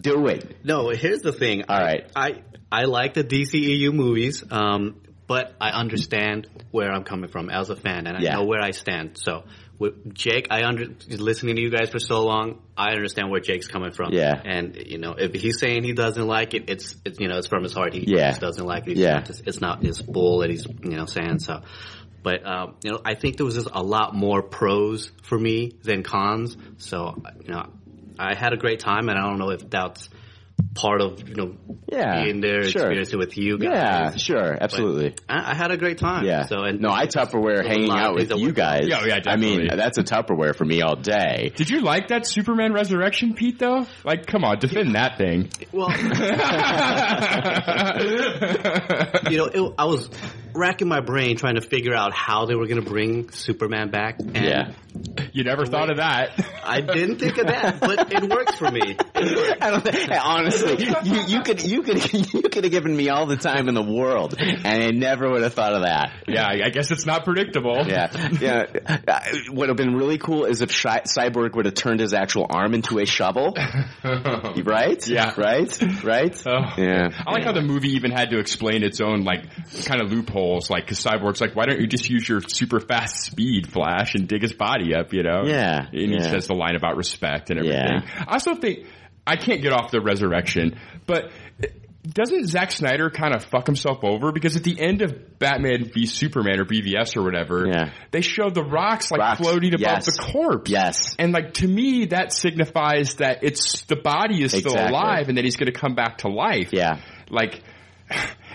Do 0.00 0.28
it. 0.28 0.64
No, 0.64 0.90
here's 0.90 1.22
the 1.22 1.32
thing. 1.32 1.64
All 1.68 1.80
right. 1.80 2.08
I 2.14 2.42
I 2.70 2.84
like 2.84 3.14
the 3.14 3.24
DCEU 3.24 3.92
movies, 3.92 4.44
um, 4.52 5.00
but 5.26 5.54
I 5.60 5.70
understand 5.70 6.46
where 6.70 6.92
I'm 6.92 7.02
coming 7.04 7.30
from 7.30 7.50
as 7.50 7.70
a 7.70 7.76
fan, 7.76 8.06
and 8.06 8.16
I 8.16 8.20
Yeah. 8.20 8.34
know 8.34 8.44
where 8.44 8.60
I 8.62 8.70
stand. 8.70 9.16
So 9.18 9.44
with 9.78 10.14
Jake, 10.14 10.46
I 10.50 10.64
under 10.64 10.86
listening 11.08 11.56
to 11.56 11.62
you 11.62 11.70
guys 11.70 11.90
for 11.90 11.98
so 11.98 12.22
long, 12.24 12.62
I 12.76 12.92
understand 12.92 13.30
where 13.30 13.40
Jake's 13.40 13.66
coming 13.66 13.92
from. 13.92 14.12
Yeah. 14.12 14.40
and 14.44 14.76
you 14.76 14.98
know 14.98 15.12
if 15.12 15.32
he's 15.34 15.58
saying 15.58 15.82
he 15.84 15.92
doesn't 15.92 16.26
like 16.26 16.54
it, 16.54 16.70
it's, 16.70 16.96
it's 17.04 17.18
you 17.18 17.28
know 17.28 17.38
it's 17.38 17.48
from 17.48 17.62
his 17.64 17.72
heart. 17.72 17.92
He 17.92 18.04
Yeah. 18.06 18.30
just 18.30 18.40
doesn't 18.40 18.64
like 18.64 18.86
it. 18.86 18.92
It's 18.92 19.00
Yeah. 19.00 19.14
not 19.14 19.26
just- 19.26 19.46
it's 19.46 19.60
not 19.60 19.82
his 19.82 20.00
bull 20.00 20.38
that 20.40 20.50
he's 20.50 20.66
you 20.66 20.96
know 20.96 21.06
saying 21.06 21.40
so. 21.40 21.62
But 22.22 22.46
um, 22.46 22.76
you 22.82 22.90
know, 22.92 23.00
I 23.04 23.14
think 23.14 23.36
there 23.36 23.44
was 23.44 23.54
just 23.54 23.68
a 23.72 23.82
lot 23.82 24.14
more 24.14 24.42
pros 24.42 25.10
for 25.24 25.38
me 25.38 25.72
than 25.82 26.02
cons. 26.02 26.56
So 26.78 27.22
you 27.42 27.52
know, 27.52 27.66
I 28.18 28.34
had 28.34 28.52
a 28.52 28.56
great 28.56 28.80
time, 28.80 29.08
and 29.08 29.18
I 29.18 29.22
don't 29.28 29.38
know 29.38 29.50
if 29.50 29.68
that's 29.68 30.08
part 30.74 31.00
of 31.00 31.28
you 31.28 31.34
know 31.34 31.56
Yeah, 31.90 32.24
being 32.24 32.40
there, 32.40 32.62
sure. 32.64 32.82
experiencing 32.82 33.18
with 33.18 33.36
you 33.36 33.58
guys. 33.58 33.70
Yeah, 33.72 34.16
sure, 34.16 34.58
absolutely. 34.60 35.14
I, 35.28 35.52
I 35.52 35.54
had 35.54 35.70
a 35.70 35.76
great 35.76 35.98
time. 35.98 36.24
Yeah. 36.24 36.46
So 36.46 36.62
and 36.62 36.80
no, 36.80 36.90
I 36.90 37.06
Tupperware 37.06 37.60
a 37.64 37.68
hanging 37.68 37.90
out 37.90 38.14
with 38.14 38.30
you 38.32 38.52
guys. 38.52 38.86
Yeah, 38.86 39.04
yeah, 39.04 39.20
I 39.26 39.36
mean, 39.36 39.68
that's 39.68 39.98
a 39.98 40.02
Tupperware 40.04 40.54
for 40.56 40.64
me 40.64 40.82
all 40.82 40.96
day. 40.96 41.52
Did 41.54 41.70
you 41.70 41.80
like 41.80 42.08
that 42.08 42.26
Superman 42.26 42.72
Resurrection, 42.72 43.34
Pete? 43.34 43.58
Though, 43.58 43.86
like, 44.04 44.26
come 44.26 44.44
on, 44.44 44.58
defend 44.58 44.94
that 44.94 45.16
thing. 45.18 45.50
Well, 45.72 45.90
you 49.30 49.38
know, 49.38 49.46
it, 49.46 49.74
I 49.78 49.84
was 49.84 50.08
racking 50.54 50.88
my 50.88 51.00
brain 51.00 51.36
trying 51.36 51.56
to 51.56 51.60
figure 51.60 51.94
out 51.94 52.12
how 52.12 52.46
they 52.46 52.54
were 52.54 52.66
going 52.66 52.82
to 52.82 52.88
bring 52.88 53.30
Superman 53.30 53.90
back. 53.90 54.18
And 54.20 54.36
Yeah. 54.36 54.72
You 55.32 55.42
never 55.42 55.66
thought 55.66 55.90
of 55.90 55.96
that. 55.96 56.30
I 56.64 56.80
didn't 56.80 57.16
think 57.18 57.36
of 57.38 57.48
that, 57.48 57.80
but 57.80 58.12
it 58.12 58.30
works 58.30 58.54
for 58.56 58.70
me. 58.70 58.96
I 59.60 59.70
don't 59.70 59.82
think, 59.82 60.08
honestly, 60.08 60.84
you, 60.84 61.20
you 61.26 61.42
could 61.42 61.60
you 61.64 61.82
could 61.82 62.12
you 62.32 62.42
could 62.42 62.62
have 62.62 62.70
given 62.70 62.96
me 62.96 63.08
all 63.08 63.26
the 63.26 63.36
time 63.36 63.68
in 63.68 63.74
the 63.74 63.82
world, 63.82 64.36
and 64.38 64.64
I 64.66 64.90
never 64.92 65.28
would 65.28 65.42
have 65.42 65.54
thought 65.54 65.74
of 65.74 65.82
that. 65.82 66.12
Yeah, 66.28 66.44
I 66.46 66.66
I 66.66 66.70
guess 66.70 66.92
it's 66.92 67.06
not 67.06 67.24
predictable. 67.24 67.84
Yeah, 67.88 68.08
yeah. 68.40 68.66
Uh, 69.08 69.20
Would 69.50 69.68
have 69.68 69.76
been 69.76 69.96
really 69.96 70.18
cool 70.18 70.44
is 70.44 70.62
if 70.62 70.70
Shi 70.70 70.88
Cyborg 70.88 71.56
would 71.56 71.64
have 71.64 71.74
turned 71.74 71.98
his 71.98 72.14
actual 72.14 72.46
arm 72.48 72.72
into 72.72 73.00
a 73.00 73.04
shovel, 73.06 73.54
right? 74.04 75.06
Yeah. 75.08 75.32
right, 75.36 76.04
right. 76.04 76.42
Oh. 76.46 76.74
Yeah, 76.78 77.08
I 77.26 77.32
like 77.32 77.42
how 77.44 77.52
the 77.52 77.62
movie 77.62 77.94
even 77.94 78.12
had 78.12 78.30
to 78.30 78.38
explain 78.38 78.84
its 78.84 79.00
own 79.00 79.24
like 79.24 79.42
kind 79.86 80.00
of 80.00 80.10
loopholes, 80.44 80.70
like 80.70 80.84
because 80.84 81.02
Cyborg's 81.02 81.40
like, 81.40 81.54
why 81.56 81.66
don't 81.66 81.80
you 81.80 81.86
just 81.86 82.08
use 82.08 82.28
your 82.28 82.40
super 82.40 82.80
fast 82.80 83.24
speed, 83.24 83.70
Flash, 83.70 84.14
and 84.14 84.28
dig 84.28 84.42
his 84.42 84.52
body 84.52 84.94
up, 84.94 85.12
you 85.12 85.22
know? 85.22 85.42
Yeah, 85.44 85.86
And 85.92 86.12
he 86.12 86.20
says 86.20 86.46
the 86.46 86.54
line 86.54 86.76
about 86.76 86.96
respect 86.96 87.50
and 87.50 87.58
everything. 87.58 88.02
Yeah. 88.04 88.24
I 88.26 88.32
also 88.34 88.54
think 88.54 88.86
I 89.26 89.36
can't 89.36 89.62
get 89.62 89.72
off 89.72 89.90
the 89.90 90.00
resurrection, 90.00 90.78
but 91.06 91.30
doesn't 92.06 92.48
Zack 92.48 92.70
Snyder 92.70 93.08
kind 93.08 93.34
of 93.34 93.44
fuck 93.46 93.64
himself 93.64 94.00
over 94.04 94.30
because 94.30 94.56
at 94.56 94.62
the 94.62 94.78
end 94.78 95.00
of 95.00 95.38
Batman 95.38 95.90
v 95.90 96.04
Superman 96.04 96.60
or 96.60 96.66
BVS 96.66 97.16
or 97.16 97.22
whatever, 97.22 97.66
Yeah. 97.66 97.92
they 98.10 98.20
show 98.20 98.50
the 98.50 98.62
rocks 98.62 99.10
like 99.10 99.20
Rocks, 99.20 99.40
floating 99.40 99.72
above 99.72 99.80
yes. 99.80 100.04
the 100.04 100.22
corpse. 100.30 100.70
Yes. 100.70 101.16
And 101.18 101.32
like 101.32 101.54
to 101.54 101.66
me, 101.66 102.06
that 102.06 102.34
signifies 102.34 103.14
that 103.16 103.38
it's 103.42 103.84
the 103.86 103.96
body 103.96 104.42
is 104.42 104.50
still 104.50 104.72
Exactly. 104.72 104.90
alive 104.94 105.28
and 105.30 105.38
that 105.38 105.44
he's 105.44 105.56
going 105.56 105.72
to 105.72 105.78
come 105.78 105.94
back 105.94 106.18
to 106.18 106.28
life. 106.28 106.74
Yeah. 106.74 107.00
Like, 107.30 107.62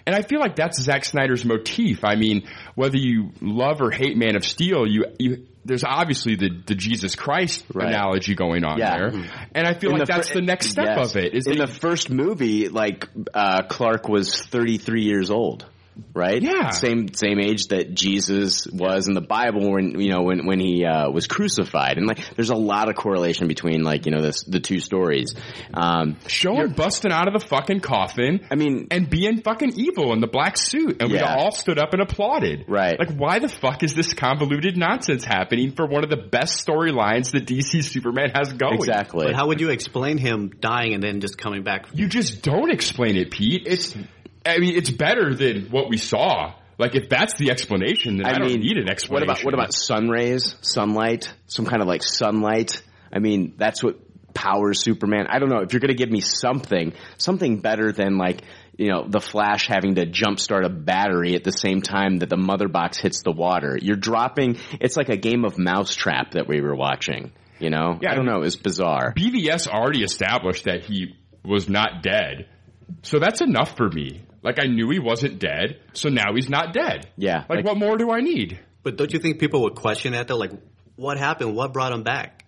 and 0.10 0.16
I 0.16 0.24
feel 0.24 0.40
like 0.40 0.56
that's 0.56 0.82
Zack 0.82 1.06
Snyder's 1.06 1.46
motif. 1.46 2.04
I 2.04 2.16
mean, 2.16 2.48
whether 2.74 2.98
you 2.98 3.30
love 3.42 3.80
or 3.80 3.92
hate 3.92 4.18
Man 4.18 4.36
of 4.36 4.44
Steel, 4.44 4.88
you 4.88 5.06
you 5.20 5.46
there's 5.66 5.84
obviously 5.84 6.36
the 6.36 6.50
the 6.66 6.74
Jesus 6.74 7.16
Christ 7.16 7.64
Right. 7.74 7.90
analogy 7.90 8.34
going 8.34 8.64
on 8.64 8.80
Yeah. 8.80 8.98
there, 8.98 9.24
and 9.54 9.68
I 9.68 9.74
feel 9.76 9.92
In 9.92 10.00
like 10.00 10.08
the 10.08 10.14
that's 10.14 10.32
the 10.34 10.42
next 10.42 10.70
step 10.72 10.98
yes. 10.98 11.12
of 11.12 11.18
it. 11.24 11.36
Is 11.36 11.46
in 11.46 11.58
the 11.60 11.68
first 11.68 12.10
movie, 12.10 12.70
like 12.70 13.08
uh, 13.36 13.62
Clark 13.70 14.10
was 14.10 14.42
33 14.42 15.04
years 15.04 15.30
old, 15.30 15.66
right? 16.14 16.42
Yeah. 16.42 16.70
same 16.70 17.14
same 17.14 17.40
age 17.40 17.68
that 17.68 17.94
Jesus 17.94 18.68
was 18.68 19.08
in 19.08 19.14
the 19.14 19.22
Bible 19.22 19.72
when 19.72 20.00
you 20.00 20.12
know 20.12 20.24
when 20.24 20.46
when 20.46 20.60
he 20.60 20.86
uh, 20.86 21.10
was 21.10 21.28
crucified, 21.28 21.98
and 21.98 22.08
like 22.08 22.36
there's 22.36 22.50
a 22.50 22.56
lot 22.56 22.90
of 22.90 22.96
correlation 22.96 23.48
between 23.48 23.84
like 23.84 24.06
you 24.06 24.12
know 24.12 24.22
this 24.22 24.44
the 24.44 24.60
two 24.60 24.80
stories. 24.80 25.36
Um, 25.74 26.18
show 26.28 26.56
him 26.56 26.74
busting 26.74 27.12
out 27.12 27.28
of 27.28 27.40
the 27.40 27.46
fucking 27.46 27.82
coffin. 27.82 28.46
I 28.52 28.56
mean, 28.56 28.88
and 28.92 29.10
being 29.10 29.42
fucking 29.42 29.74
evil 29.76 30.14
in 30.14 30.20
the 30.20 30.28
black 30.28 30.58
suit, 30.58 31.02
and 31.02 31.12
we 31.12 31.20
all 31.20 31.52
stood 31.52 31.80
up 31.80 31.94
and 31.94 32.02
applauded. 32.02 32.66
Right. 32.68 32.98
Like, 32.98 33.16
why 33.16 33.40
the 33.40 33.50
fuck 33.50 33.84
is 33.84 33.94
this 33.94 34.14
convoluted 34.14 34.78
nonsense 34.78 35.24
happening 35.24 35.72
for 35.72 35.86
one 35.86 36.04
of 36.04 36.10
the 36.10 36.18
best 36.18 36.66
storylines 36.66 37.32
that 37.32 37.46
DC 37.46 37.84
Superman 37.84 38.32
has 38.34 38.54
going? 38.54 38.76
exactly. 38.76 39.26
But 39.26 39.36
how 39.36 39.48
would 39.48 39.62
you 39.62 39.70
explain 39.70 40.18
him 40.18 40.52
dying 40.60 40.94
and 40.94 41.04
then 41.04 41.22
just 41.22 41.38
coming 41.38 41.64
back? 41.64 41.88
You 41.94 42.08
just 42.08 42.42
don't 42.42 42.72
explain 42.72 43.18
it, 43.18 43.32
Pete. 43.32 43.64
It's, 43.66 43.96
I 44.46 44.58
mean, 44.60 44.76
it's 44.76 44.90
better 44.92 45.34
than 45.36 45.70
what 45.70 45.90
we 45.90 45.98
saw. 45.98 46.54
Like, 46.78 46.96
if 46.96 47.10
that's 47.10 47.34
the 47.36 47.52
explanation, 47.52 48.18
then 48.18 48.26
I, 48.26 48.38
don't 48.40 48.48
need 48.54 48.78
an 48.78 48.84
What 48.86 48.92
explanation. 48.92 49.30
about 49.30 49.44
what 49.44 49.54
about 49.54 49.74
sun 49.74 50.08
rays, 50.08 50.56
sunlight, 50.62 51.34
some 51.48 51.66
kind 51.66 51.82
of 51.82 51.88
like 51.90 52.02
sunlight? 52.04 52.82
I 53.12 53.20
mean, 53.20 53.56
that's 53.58 53.84
what 53.84 53.98
powers 54.34 54.82
Superman. 54.82 55.28
I 55.30 55.40
don't 55.40 55.50
know 55.50 55.60
if 55.60 55.74
you're 55.74 55.82
going 55.82 55.90
to 55.90 55.96
give 55.96 56.10
me 56.12 56.22
something, 56.22 56.94
something 57.18 57.60
better 57.60 57.92
than 57.92 58.18
like 58.18 58.44
you 58.78 58.88
know 58.88 59.06
the 59.06 59.20
Flash 59.20 59.68
having 59.68 59.96
to 59.96 60.06
jumpstart 60.06 60.64
a 60.64 60.70
battery 60.70 61.36
at 61.36 61.44
the 61.44 61.52
same 61.52 61.82
time 61.82 62.20
that 62.20 62.30
the 62.30 62.38
mother 62.38 62.70
box 62.70 62.98
hits 62.98 63.24
the 63.24 63.32
water. 63.32 63.78
You're 63.82 63.98
dropping. 63.98 64.56
It's 64.80 64.96
like 64.96 65.10
a 65.10 65.18
game 65.18 65.44
of 65.44 65.58
mousetrap 65.58 66.32
that 66.32 66.48
we 66.48 66.62
were 66.62 66.76
watching. 66.76 67.34
You 67.60 67.72
know, 67.72 68.00
Yeah, 68.02 68.12
I 68.12 68.16
don't 68.16 68.30
I 68.30 68.32
mean- 68.32 68.40
know. 68.42 68.46
It's 68.46 68.56
bizarre. 68.56 69.14
BVS 69.18 69.68
already 69.68 70.02
established 70.04 70.64
that 70.64 70.84
he 70.86 71.18
was 71.44 71.68
not 71.68 72.04
dead. 72.04 72.48
So 73.02 73.20
that's 73.20 73.42
enough 73.42 73.76
for 73.76 73.90
me. 73.90 74.22
Like, 74.42 74.60
I 74.60 74.68
knew 74.68 74.90
he 74.90 75.00
wasn't 75.00 75.40
dead, 75.40 75.80
so 75.94 76.10
now 76.10 76.34
he's 76.34 76.50
not 76.50 76.74
dead. 76.74 77.10
Yeah, 77.18 77.40
Like, 77.50 77.58
like- 77.58 77.66
what 77.66 77.78
more 77.78 77.98
do 77.98 78.10
I 78.12 78.22
need? 78.22 78.60
But 78.84 78.96
don't 78.96 79.12
you 79.12 79.20
think 79.20 79.40
people 79.40 79.64
would 79.64 79.76
question 79.76 80.14
that 80.14 80.28
though? 80.30 80.38
Like, 80.38 80.52
what 80.96 81.18
happened? 81.18 81.56
What 81.56 81.74
brought 81.74 81.92
him 81.92 82.04
back? 82.04 82.46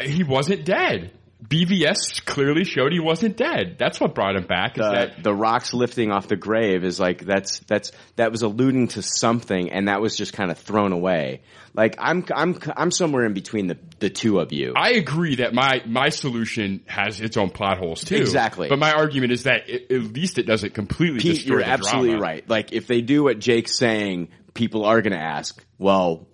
He 0.00 0.22
wasn't 0.22 0.64
dead. 0.64 1.10
BVS 1.42 2.24
clearly 2.24 2.64
showed 2.64 2.92
he 2.92 2.98
wasn't 2.98 3.36
dead. 3.36 3.76
That's 3.78 4.00
what 4.00 4.14
brought 4.14 4.34
him 4.34 4.46
back. 4.46 4.76
Is 4.76 4.84
the, 4.84 4.90
that 4.90 5.22
the 5.22 5.32
rocks 5.32 5.72
lifting 5.72 6.10
off 6.10 6.26
the 6.26 6.36
grave 6.36 6.84
is 6.84 6.98
like 6.98 7.24
that's 7.24 7.60
that's 7.60 7.92
that 8.16 8.32
was 8.32 8.42
alluding 8.42 8.88
to 8.88 9.02
something 9.02 9.70
and 9.70 9.88
that 9.88 10.00
was 10.00 10.16
just 10.16 10.32
kind 10.32 10.50
of 10.50 10.58
thrown 10.58 10.92
away 10.92 11.42
like 11.74 11.94
i'm 11.98 12.24
i'm 12.34 12.58
i'm 12.76 12.90
somewhere 12.90 13.24
in 13.24 13.34
between 13.34 13.68
the 13.68 13.78
the 14.00 14.10
two 14.10 14.40
of 14.40 14.52
you 14.52 14.72
I 14.76 14.90
agree 14.90 15.36
that 15.36 15.54
my 15.54 15.82
my 15.86 16.08
solution 16.08 16.82
has 16.86 17.20
its 17.20 17.36
own 17.36 17.50
plot 17.50 17.78
holes 17.78 18.02
too. 18.02 18.16
Exactly. 18.16 18.68
But 18.68 18.78
my 18.78 18.92
argument 18.92 19.32
is 19.32 19.44
that 19.44 19.68
it, 19.68 19.90
at 19.90 20.02
least 20.02 20.38
it 20.38 20.44
doesn't 20.44 20.74
completely 20.74 21.20
Pete, 21.20 21.36
destroy 21.36 21.58
you're 21.58 21.64
absolutely 21.64 22.10
drama. 22.10 22.22
right 22.22 22.48
like 22.48 22.72
if 22.72 22.86
they 22.86 23.00
do 23.00 23.24
what 23.24 23.38
jake's 23.38 23.76
saying 23.76 24.28
people 24.54 24.84
are 24.84 25.02
going 25.02 25.12
to 25.12 25.22
ask 25.22 25.64
well 25.78 26.26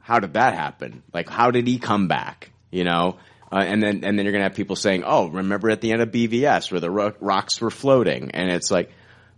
how 0.00 0.18
did 0.18 0.34
that 0.34 0.54
happen 0.54 1.02
like 1.12 1.28
how 1.28 1.50
did 1.50 1.66
he 1.66 1.78
come 1.78 2.08
back 2.08 2.50
you 2.70 2.84
know 2.84 3.16
uh, 3.50 3.56
and 3.56 3.82
then 3.82 4.04
and 4.04 4.18
then 4.18 4.24
you're 4.24 4.32
to 4.32 4.42
have 4.42 4.54
people 4.54 4.76
saying 4.76 5.04
oh 5.06 5.28
remember 5.28 5.70
at 5.70 5.80
the 5.80 5.92
end 5.92 6.02
of 6.02 6.10
bvs 6.10 6.70
where 6.70 6.80
the 6.80 6.90
ro- 6.90 7.14
rocks 7.20 7.60
were 7.60 7.70
floating? 7.70 8.30
And 8.32 8.50
it's 8.50 8.70
like 8.70 8.90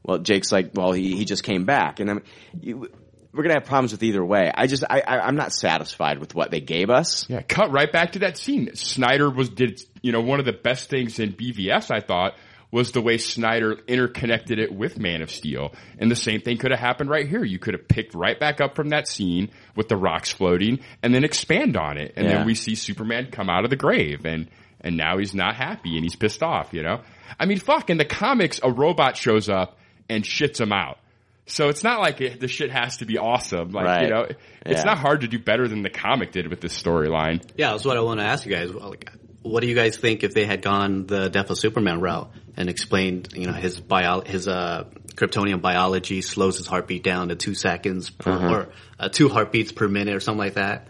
well 0.02 0.18
jake's 0.18 0.52
like 0.52 0.70
well 0.74 0.92
he, 0.92 1.16
he 1.16 1.24
just 1.24 1.44
came 1.44 1.64
back. 1.64 2.00
And 2.00 2.10
I'm, 2.10 2.22
you, 2.60 2.88
we're 3.32 3.44
to 3.44 3.54
have 3.54 3.64
problems 3.64 3.92
with 3.92 4.02
either 4.02 4.24
way. 4.24 4.50
I 4.52 4.66
just 4.66 4.84
I, 4.88 5.00
I 5.00 5.20
i'm 5.20 5.36
not 5.36 5.52
satisfied 5.52 6.18
with 6.18 6.34
what 6.34 6.50
they 6.50 6.60
gave 6.60 6.90
us. 6.90 7.28
Yeah, 7.28 7.42
cut 7.42 7.70
right 7.70 7.90
back 7.90 8.12
to 8.12 8.20
that 8.20 8.36
scene. 8.36 8.74
Snyder 8.74 9.30
was 9.30 9.48
did 9.48 9.80
you 10.02 10.12
know 10.12 10.20
one 10.20 10.40
of 10.40 10.46
the 10.46 10.52
best 10.52 10.90
things 10.90 11.18
in 11.18 11.32
BVS 11.32 11.90
I 11.90 12.00
thought 12.00 12.34
was 12.72 12.92
the 12.92 13.00
way 13.02 13.18
Snyder 13.18 13.76
interconnected 13.88 14.58
it 14.58 14.72
with 14.72 14.98
Man 14.98 15.22
of 15.22 15.30
Steel. 15.30 15.74
And 15.98 16.10
the 16.10 16.16
same 16.16 16.40
thing 16.40 16.56
could 16.58 16.70
have 16.70 16.80
happened 16.80 17.10
right 17.10 17.26
here. 17.28 17.44
You 17.44 17.58
could 17.58 17.74
have 17.74 17.88
picked 17.88 18.14
right 18.14 18.38
back 18.38 18.60
up 18.60 18.76
from 18.76 18.90
that 18.90 19.08
scene 19.08 19.50
with 19.74 19.88
the 19.88 19.96
rocks 19.96 20.32
floating 20.32 20.80
and 21.02 21.12
then 21.14 21.24
expand 21.24 21.76
on 21.76 21.98
it. 21.98 22.12
And 22.16 22.26
Yeah. 22.26 22.38
then 22.38 22.46
we 22.46 22.54
see 22.54 22.74
Superman 22.76 23.28
come 23.32 23.50
out 23.50 23.64
of 23.64 23.70
the 23.70 23.76
grave 23.76 24.24
and 24.24 24.48
and 24.82 24.96
now 24.96 25.18
he's 25.18 25.34
not 25.34 25.56
happy 25.56 25.96
and 25.96 26.04
he's 26.04 26.16
pissed 26.16 26.42
off, 26.42 26.72
you 26.72 26.82
know? 26.82 27.02
I 27.38 27.44
mean, 27.44 27.58
fuck, 27.58 27.90
in 27.90 27.98
the 27.98 28.06
comics 28.06 28.60
a 28.62 28.70
robot 28.72 29.14
shows 29.18 29.50
up 29.50 29.76
and 30.08 30.24
shits 30.24 30.58
him 30.58 30.72
out. 30.72 30.98
So 31.44 31.68
it's 31.68 31.84
not 31.84 32.00
like 32.00 32.20
it, 32.22 32.40
the 32.40 32.48
shit 32.48 32.70
has 32.70 32.96
to 32.98 33.04
be 33.04 33.18
awesome. 33.18 33.72
Like, 33.72 33.84
Right. 33.84 34.02
you 34.04 34.08
know, 34.08 34.22
it's 34.64 34.80
Yeah. 34.80 34.84
not 34.84 34.98
hard 34.98 35.20
to 35.22 35.28
do 35.28 35.38
better 35.38 35.68
than 35.68 35.82
the 35.82 35.90
comic 35.90 36.32
did 36.32 36.48
with 36.48 36.62
this 36.62 36.80
storyline. 36.80 37.42
Yeah, 37.58 37.72
that's 37.72 37.84
what 37.84 37.98
I 37.98 38.00
want 38.00 38.20
to 38.20 38.24
ask 38.26 38.46
you 38.46 38.52
guys. 38.52 38.72
Well, 38.72 38.88
Like, 38.88 39.10
what 39.42 39.60
do 39.60 39.66
you 39.68 39.74
guys 39.74 39.96
think 39.96 40.22
if 40.22 40.34
they 40.34 40.44
had 40.44 40.62
gone 40.62 41.06
the 41.06 41.28
Death 41.30 41.50
of 41.50 41.58
Superman 41.58 42.00
route 42.00 42.30
and 42.56 42.68
explained, 42.68 43.30
you 43.34 43.46
know, 43.46 43.52
his 43.52 43.80
bio, 43.80 44.20
his 44.20 44.46
uh, 44.48 44.84
Kryptonian 45.14 45.60
biology 45.62 46.20
slows 46.22 46.58
his 46.58 46.66
heartbeat 46.66 47.02
down 47.02 47.28
to 47.28 47.36
two 47.36 47.54
seconds 47.54 48.10
per, 48.10 48.30
Uh-huh. 48.32 48.48
or 48.54 48.68
uh, 48.98 49.08
two 49.08 49.28
heartbeats 49.28 49.72
per 49.72 49.88
minute 49.88 50.14
or 50.14 50.20
something 50.20 50.38
like 50.38 50.54
that? 50.54 50.88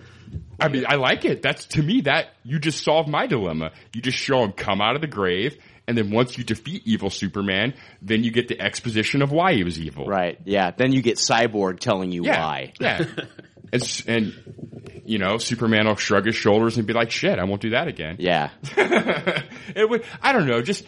I 0.60 0.68
mean, 0.68 0.84
I 0.86 0.96
like 0.96 1.24
it. 1.24 1.42
That's 1.42 1.64
to 1.68 1.82
me 1.82 2.02
that 2.02 2.26
you 2.44 2.58
just 2.58 2.84
solved 2.84 3.08
my 3.08 3.26
dilemma. 3.26 3.72
You 3.94 4.02
just 4.02 4.18
show 4.18 4.44
him 4.44 4.52
come 4.52 4.80
out 4.80 4.94
of 4.94 5.00
the 5.00 5.06
grave, 5.08 5.56
and 5.88 5.96
then 5.98 6.10
once 6.10 6.36
you 6.38 6.44
defeat 6.44 6.82
evil 6.84 7.10
Superman, 7.10 7.74
then 8.02 8.22
you 8.22 8.30
get 8.30 8.46
the 8.48 8.60
exposition 8.60 9.22
of 9.22 9.32
why 9.32 9.54
he 9.54 9.64
was 9.64 9.80
evil. 9.80 10.06
right 10.06 10.38
yeah 10.44 10.70
then 10.70 10.92
you 10.92 11.02
get 11.02 11.16
cyborg 11.16 11.80
telling 11.80 12.12
you 12.12 12.24
Yeah. 12.24 12.38
why 12.44 12.72
Yeah. 12.78 13.04
and, 13.72 14.04
and 14.06 15.02
you 15.04 15.18
know, 15.18 15.38
Superman 15.38 15.86
will 15.86 15.96
shrug 15.96 16.26
his 16.26 16.36
shoulders 16.36 16.76
and 16.76 16.86
be 16.86 16.92
like, 16.92 17.10
"Shit, 17.10 17.38
I 17.38 17.44
won't 17.44 17.62
do 17.62 17.70
that 17.70 17.88
again." 17.88 18.16
yeah 18.18 18.50
it 18.76 19.88
would. 19.88 20.04
I 20.22 20.32
don't 20.32 20.46
know. 20.46 20.62
Just 20.62 20.84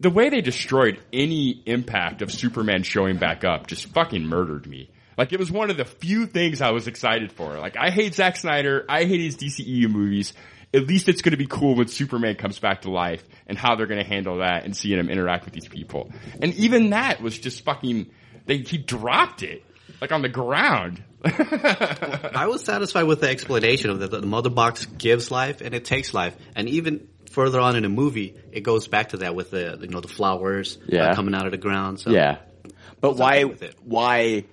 the 0.00 0.10
way 0.10 0.28
they 0.28 0.40
destroyed 0.40 1.00
any 1.12 1.62
impact 1.66 2.22
of 2.22 2.30
Superman 2.32 2.82
showing 2.82 3.16
back 3.16 3.44
up 3.44 3.66
just 3.66 3.86
fucking 3.86 4.26
murdered 4.26 4.66
me. 4.66 4.90
Like 5.16 5.32
it 5.32 5.38
was 5.38 5.50
one 5.50 5.70
of 5.70 5.76
the 5.76 5.84
few 5.84 6.26
things 6.26 6.60
I 6.60 6.72
was 6.72 6.86
excited 6.86 7.32
for. 7.32 7.58
Like 7.58 7.76
I 7.78 7.90
hate 7.90 8.14
Zack 8.14 8.36
Snyder. 8.36 8.84
I 8.88 9.04
hate 9.04 9.20
his 9.20 9.36
DCEU 9.36 9.88
movies. 9.88 10.32
At 10.72 10.88
least 10.88 11.08
it's 11.08 11.22
going 11.22 11.30
to 11.30 11.38
be 11.38 11.46
cool 11.46 11.76
when 11.76 11.86
Superman 11.86 12.34
comes 12.34 12.58
back 12.58 12.82
to 12.82 12.90
life 12.90 13.22
and 13.46 13.56
how 13.56 13.76
they're 13.76 13.86
going 13.86 14.02
to 14.02 14.08
handle 14.08 14.38
that 14.38 14.64
and 14.64 14.76
seeing 14.76 14.98
him 14.98 15.08
interact 15.08 15.44
with 15.44 15.54
these 15.54 15.68
people. 15.68 16.10
And 16.42 16.52
even 16.54 16.90
that 16.90 17.20
was 17.20 17.38
just 17.38 17.64
fucking. 17.64 18.10
They 18.46 18.58
he 18.58 18.76
dropped 18.76 19.42
it 19.42 19.64
like 20.00 20.12
on 20.12 20.22
the 20.22 20.28
ground. 20.28 21.02
I 21.24 22.46
was 22.48 22.64
satisfied 22.64 23.04
with 23.04 23.20
the 23.20 23.28
explanation 23.30 23.90
of 23.90 24.00
that 24.00 24.10
the 24.10 24.22
mother 24.22 24.50
box 24.50 24.84
gives 24.86 25.30
life 25.30 25.60
and 25.60 25.74
it 25.74 25.84
takes 25.84 26.12
life, 26.12 26.36
and 26.54 26.68
even 26.68 27.08
further 27.30 27.60
on 27.60 27.76
in 27.76 27.82
the 27.82 27.88
movie, 27.88 28.36
it 28.52 28.60
goes 28.60 28.86
back 28.88 29.10
to 29.10 29.18
that 29.18 29.34
with 29.34 29.50
the 29.50 29.78
you 29.80 29.88
know 29.88 30.00
the 30.00 30.08
flowers 30.08 30.78
uh, 30.92 31.14
coming 31.14 31.34
out 31.34 31.46
of 31.46 31.52
the 31.52 31.58
ground. 31.58 32.00
So 32.00 32.10
Yeah, 32.10 32.38
but 33.00 33.12
was 33.12 33.18
why? 33.20 33.44
with 33.44 33.62
it. 33.62 33.74
Why? 33.82 34.44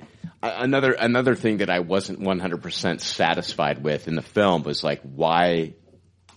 a- 0.41 0.61
Another 0.63 0.93
another 0.93 1.35
thing 1.35 1.57
that 1.57 1.69
I 1.69 1.79
wasn't 1.79 2.19
one 2.21 2.39
hundred 2.39 2.63
percent 2.63 3.01
satisfied 3.01 3.83
with 3.83 4.07
in 4.07 4.15
the 4.15 4.21
film 4.21 4.63
was 4.63 4.83
like 4.83 5.01
why 5.01 5.73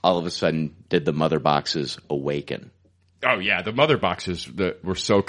all 0.03 0.19
of 0.19 0.27
a 0.27 0.31
sudden 0.31 0.75
did 0.89 1.05
the 1.05 1.13
mother 1.13 1.39
boxes 1.39 1.99
awaken? 2.11 2.71
Oh 3.27 3.39
yeah, 3.39 3.63
the 3.63 3.73
mother 3.73 3.97
boxes 3.97 4.45
that 4.57 4.85
were 4.85 4.97
so 4.97 5.25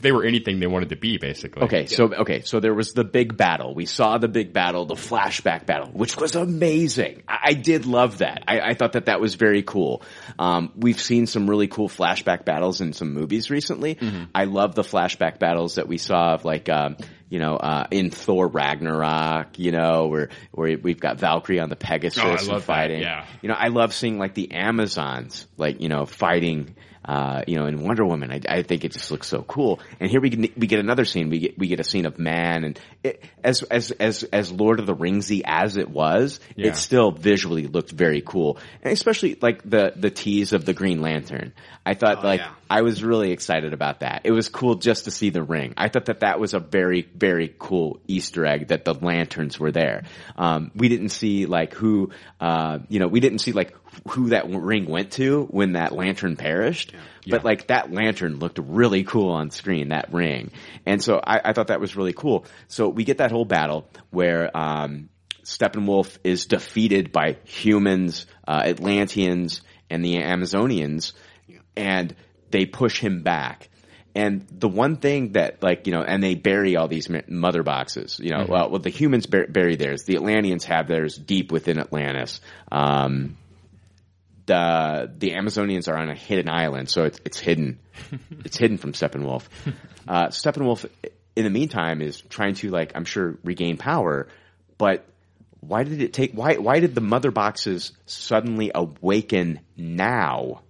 they 0.00 0.12
were 0.12 0.24
anything 0.24 0.60
they 0.60 0.66
wanted 0.66 0.88
to 0.90 0.96
be 0.96 1.18
basically. 1.18 1.62
Okay, 1.62 1.86
so 1.86 2.12
okay, 2.14 2.40
so 2.42 2.60
there 2.60 2.74
was 2.74 2.92
the 2.92 3.04
big 3.04 3.36
battle. 3.36 3.74
We 3.74 3.86
saw 3.86 4.18
the 4.18 4.28
big 4.28 4.52
battle, 4.52 4.86
the 4.86 4.94
flashback 4.94 5.66
battle, 5.66 5.88
which 5.92 6.16
was 6.16 6.36
amazing. 6.36 7.22
I, 7.28 7.38
I 7.50 7.52
did 7.54 7.86
love 7.86 8.18
that. 8.18 8.44
I, 8.48 8.60
I 8.60 8.74
thought 8.74 8.92
that 8.92 9.06
that 9.06 9.20
was 9.20 9.34
very 9.34 9.62
cool. 9.62 10.02
Um, 10.38 10.72
we've 10.76 11.00
seen 11.00 11.26
some 11.26 11.48
really 11.48 11.68
cool 11.68 11.88
flashback 11.88 12.44
battles 12.44 12.80
in 12.80 12.92
some 12.92 13.12
movies 13.14 13.50
recently. 13.50 13.98
I 14.34 14.44
love 14.44 14.74
the 14.74 14.82
flashback 14.82 15.38
battles 15.38 15.76
that 15.76 15.88
we 15.88 15.98
saw 15.98 16.34
of 16.34 16.44
like. 16.44 16.68
Um, 16.68 16.96
you 17.32 17.38
know, 17.38 17.54
uh, 17.54 17.86
in 17.92 18.10
Thor 18.10 18.48
Ragnarok, 18.48 19.56
you 19.58 19.70
know, 19.70 20.08
where, 20.08 20.30
where 20.50 20.76
we've 20.76 20.98
got 20.98 21.18
Valkyrie 21.20 21.60
on 21.60 21.68
the 21.68 21.76
Pegasus 21.76 22.20
Oh, 22.20 22.26
I 22.26 22.34
and 22.34 22.48
love 22.48 22.62
that, 22.62 22.66
fighting. 22.66 23.02
yeah. 23.02 23.24
You 23.40 23.48
know, 23.48 23.54
I 23.54 23.68
love 23.68 23.94
seeing 23.94 24.18
like 24.18 24.34
the 24.34 24.50
Amazons, 24.50 25.46
like, 25.56 25.80
you 25.80 25.88
know, 25.88 26.06
fighting, 26.06 26.74
uh, 27.04 27.42
you 27.46 27.56
know, 27.56 27.66
in 27.66 27.82
Wonder 27.82 28.04
Woman. 28.04 28.30
I, 28.30 28.40
I 28.48 28.62
think 28.62 28.84
it 28.84 28.92
just 28.92 29.10
looks 29.10 29.26
so 29.26 29.42
cool. 29.42 29.80
And 29.98 30.10
here 30.10 30.20
we 30.20 30.30
get, 30.30 30.58
we 30.58 30.66
get 30.66 30.80
another 30.80 31.04
scene. 31.04 31.30
We 31.30 31.38
get, 31.38 31.58
we 31.58 31.66
get 31.68 31.80
a 31.80 31.84
scene 31.84 32.06
of 32.06 32.18
man 32.18 32.64
and 32.64 32.78
it, 33.02 33.22
as, 33.42 33.62
as, 33.62 33.90
as, 33.92 34.22
as 34.24 34.52
Lord 34.52 34.80
of 34.80 34.86
the 34.86 34.94
Ringsy 34.94 35.42
as 35.44 35.76
it 35.76 35.88
was, 35.88 36.40
Yeah. 36.56 36.68
it 36.68 36.76
still 36.76 37.10
visually 37.10 37.66
looked 37.66 37.90
very 37.90 38.20
cool. 38.20 38.58
And 38.82 38.92
especially 38.92 39.38
like 39.40 39.68
the, 39.68 39.92
the 39.96 40.10
tease 40.10 40.52
of 40.52 40.64
the 40.64 40.74
Green 40.74 41.00
Lantern. 41.00 41.52
I 41.86 41.94
thought 41.94 42.18
Oh, 42.18 42.26
like, 42.26 42.40
yeah. 42.40 42.52
I 42.70 42.82
was 42.82 43.02
really 43.02 43.32
excited 43.32 43.74
about 43.74 44.00
that. 44.00 44.20
It 44.22 44.30
was 44.30 44.48
cool 44.48 44.76
just 44.76 45.06
to 45.06 45.10
see 45.10 45.30
the 45.30 45.42
ring. 45.42 45.74
I 45.76 45.88
thought 45.88 46.04
that 46.04 46.20
that 46.20 46.38
was 46.38 46.54
a 46.54 46.60
very, 46.60 47.02
very 47.02 47.52
cool 47.58 48.00
Easter 48.06 48.46
egg 48.46 48.68
that 48.68 48.84
the 48.84 48.94
lanterns 48.94 49.58
were 49.58 49.72
there. 49.72 50.04
Um, 50.36 50.70
we 50.76 50.88
didn't 50.88 51.08
see 51.08 51.46
like 51.46 51.74
who, 51.74 52.10
uh, 52.40 52.78
you 52.88 53.00
know, 53.00 53.08
we 53.08 53.18
didn't 53.18 53.40
see 53.40 53.50
like 53.50 53.74
who 54.08 54.28
that 54.28 54.48
ring 54.48 54.86
went 54.86 55.10
to 55.12 55.46
when 55.50 55.72
that 55.72 55.90
lantern 55.92 56.36
perished. 56.36 56.94
But 57.26 57.44
like 57.44 57.66
that 57.66 57.92
lantern 57.92 58.38
looked 58.38 58.58
really 58.58 59.02
cool 59.02 59.32
on 59.32 59.50
screen, 59.50 59.88
that 59.88 60.12
ring. 60.12 60.52
And 60.86 61.02
so 61.02 61.20
I, 61.22 61.40
I 61.46 61.52
thought 61.52 61.66
that 61.66 61.80
was 61.80 61.96
really 61.96 62.12
cool. 62.12 62.46
So 62.68 62.88
we 62.88 63.02
get 63.02 63.18
that 63.18 63.32
whole 63.32 63.44
battle 63.44 63.88
where, 64.10 64.56
um, 64.56 65.08
Steppenwolf 65.42 66.18
is 66.22 66.46
defeated 66.46 67.10
by 67.10 67.38
humans, 67.44 68.26
uh, 68.46 68.62
Atlanteans, 68.64 69.62
and 69.88 70.04
the 70.04 70.18
Amazonians, 70.18 71.14
and 71.76 72.14
they 72.50 72.66
push 72.66 73.00
him 73.00 73.22
back. 73.22 73.68
And 74.14 74.46
the 74.50 74.68
one 74.68 74.96
thing 74.96 75.32
that, 75.32 75.62
like, 75.62 75.86
you 75.86 75.92
know, 75.92 76.02
and 76.02 76.22
they 76.22 76.34
bury 76.34 76.76
all 76.76 76.88
these 76.88 77.08
mother 77.28 77.62
boxes. 77.62 78.18
You 78.20 78.30
know, 78.30 78.44
well, 78.48 78.68
well, 78.68 78.80
the 78.80 78.90
humans 78.90 79.26
bur- 79.26 79.46
bury 79.46 79.76
theirs. 79.76 80.02
The 80.02 80.16
Atlanteans 80.16 80.64
have 80.64 80.88
theirs 80.88 81.16
deep 81.16 81.52
within 81.52 81.78
Atlantis. 81.78 82.40
Um, 82.72 83.36
the 84.46 85.08
the 85.16 85.30
Amazonians 85.30 85.88
are 85.88 85.96
on 85.96 86.10
a 86.10 86.14
hidden 86.14 86.48
island, 86.48 86.88
so 86.88 87.04
it's 87.04 87.20
it's 87.24 87.38
hidden. 87.38 87.78
it's 88.44 88.56
hidden 88.56 88.78
from 88.78 88.92
Steppenwolf. 88.92 89.44
Uh, 90.08 90.26
Steppenwolf, 90.28 90.86
in 91.36 91.44
the 91.44 91.50
meantime, 91.50 92.02
is 92.02 92.20
trying 92.20 92.54
to 92.54 92.70
like 92.70 92.92
I'm 92.96 93.04
sure 93.04 93.38
regain 93.44 93.76
power, 93.76 94.26
but 94.76 95.06
why 95.60 95.84
did 95.84 96.02
it 96.02 96.12
take? 96.12 96.32
Why 96.32 96.56
why 96.56 96.80
did 96.80 96.96
the 96.96 97.00
mother 97.00 97.30
boxes 97.30 97.92
suddenly 98.06 98.72
awaken 98.74 99.60
now? 99.76 100.62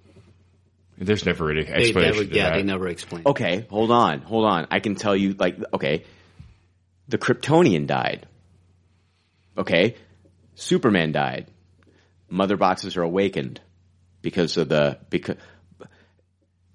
There's 1.00 1.24
never 1.24 1.50
an 1.50 1.56
they 1.56 1.66
explanation. 1.66 2.02
never, 2.02 2.24
to 2.26 2.36
yeah, 2.36 2.50
that. 2.50 2.56
they 2.56 2.62
never 2.62 2.86
explained. 2.88 3.26
Okay, 3.26 3.66
hold 3.70 3.90
on, 3.90 4.20
hold 4.20 4.44
on. 4.44 4.66
I 4.70 4.80
can 4.80 4.94
tell 4.96 5.16
you, 5.16 5.32
like, 5.32 5.56
okay, 5.72 6.04
the 7.08 7.16
Kryptonian 7.18 7.86
died. 7.86 8.26
Okay, 9.56 9.96
Superman 10.54 11.12
died. 11.12 11.46
Mother 12.28 12.56
boxes 12.56 12.96
are 12.96 13.02
awakened 13.02 13.60
because 14.22 14.56
of 14.58 14.68
the 14.68 14.98
because. 15.08 15.36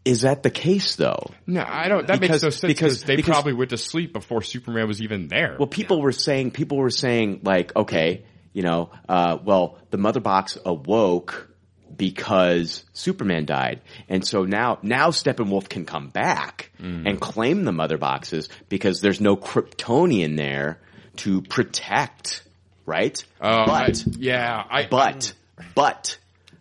Is 0.04 0.22
that 0.22 0.44
the 0.44 0.52
case 0.52 0.96
though? 0.98 1.32
No, 1.48 1.64
I 1.68 1.88
don't. 1.88 2.06
That 2.06 2.20
Because- 2.20 2.42
makes 2.42 2.44
no 2.44 2.50
sense 2.50 2.62
because- 2.62 2.94
because 2.98 3.04
they 3.06 3.16
because- 3.16 3.32
probably 3.34 3.54
went 3.54 3.72
to 3.72 3.78
sleep 3.78 4.14
before 4.14 4.42
Superman 4.44 4.88
was 4.88 5.02
even 5.02 5.28
there. 5.30 5.56
Well, 5.58 5.68
people 5.68 6.00
were 6.02 6.12
saying, 6.12 6.52
people 6.52 6.78
were 6.78 6.92
saying, 6.92 7.40
like, 7.44 7.76
okay, 7.76 8.24
you 8.54 8.62
know, 8.62 8.92
uh, 9.10 9.38
well, 9.44 9.80
the 9.90 9.98
mother 9.98 10.20
box 10.20 10.60
awoke 10.64 11.50
because 11.98 12.84
Superman 12.94 13.46
died, 13.46 13.82
and 14.10 14.26
so 14.26 14.44
now, 14.46 14.80
now 14.82 15.10
Steppenwolf 15.10 15.70
can 15.70 15.86
come 15.86 16.10
back 16.10 16.72
Mm. 16.82 17.08
and 17.10 17.22
claim 17.22 17.64
the 17.64 17.72
mother 17.72 17.98
boxes 17.98 18.50
because 18.70 19.00
there's 19.02 19.22
no 19.22 19.38
Kryptonian 19.38 20.36
there 20.38 20.80
to 21.18 21.42
protect, 21.42 22.44
right? 22.86 23.24
Um, 23.40 23.66
but, 23.66 24.00
I- 24.00 24.12
yeah, 24.18 24.64
I, 24.70 24.88
but, 24.88 25.34
but, 25.74 26.18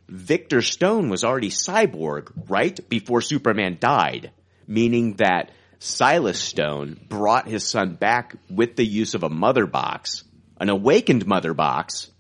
Victor 0.09 0.61
Stone 0.62 1.09
was 1.09 1.24
already 1.24 1.49
cyborg, 1.51 2.30
right? 2.49 2.78
Before 2.89 3.20
Superman 3.20 3.78
died. 3.80 4.30
Meaning 4.66 5.14
that 5.14 5.51
Silas 5.78 6.39
Stone 6.39 7.01
brought 7.09 7.49
his 7.49 7.66
son 7.66 7.95
back 7.95 8.37
with 8.49 8.76
the 8.76 8.85
use 8.87 9.14
of 9.14 9.22
a 9.24 9.28
mother 9.30 9.66
box, 9.66 10.24
an 10.61 10.68
awakened 10.70 11.26
mother 11.26 11.53
box, 11.55 12.11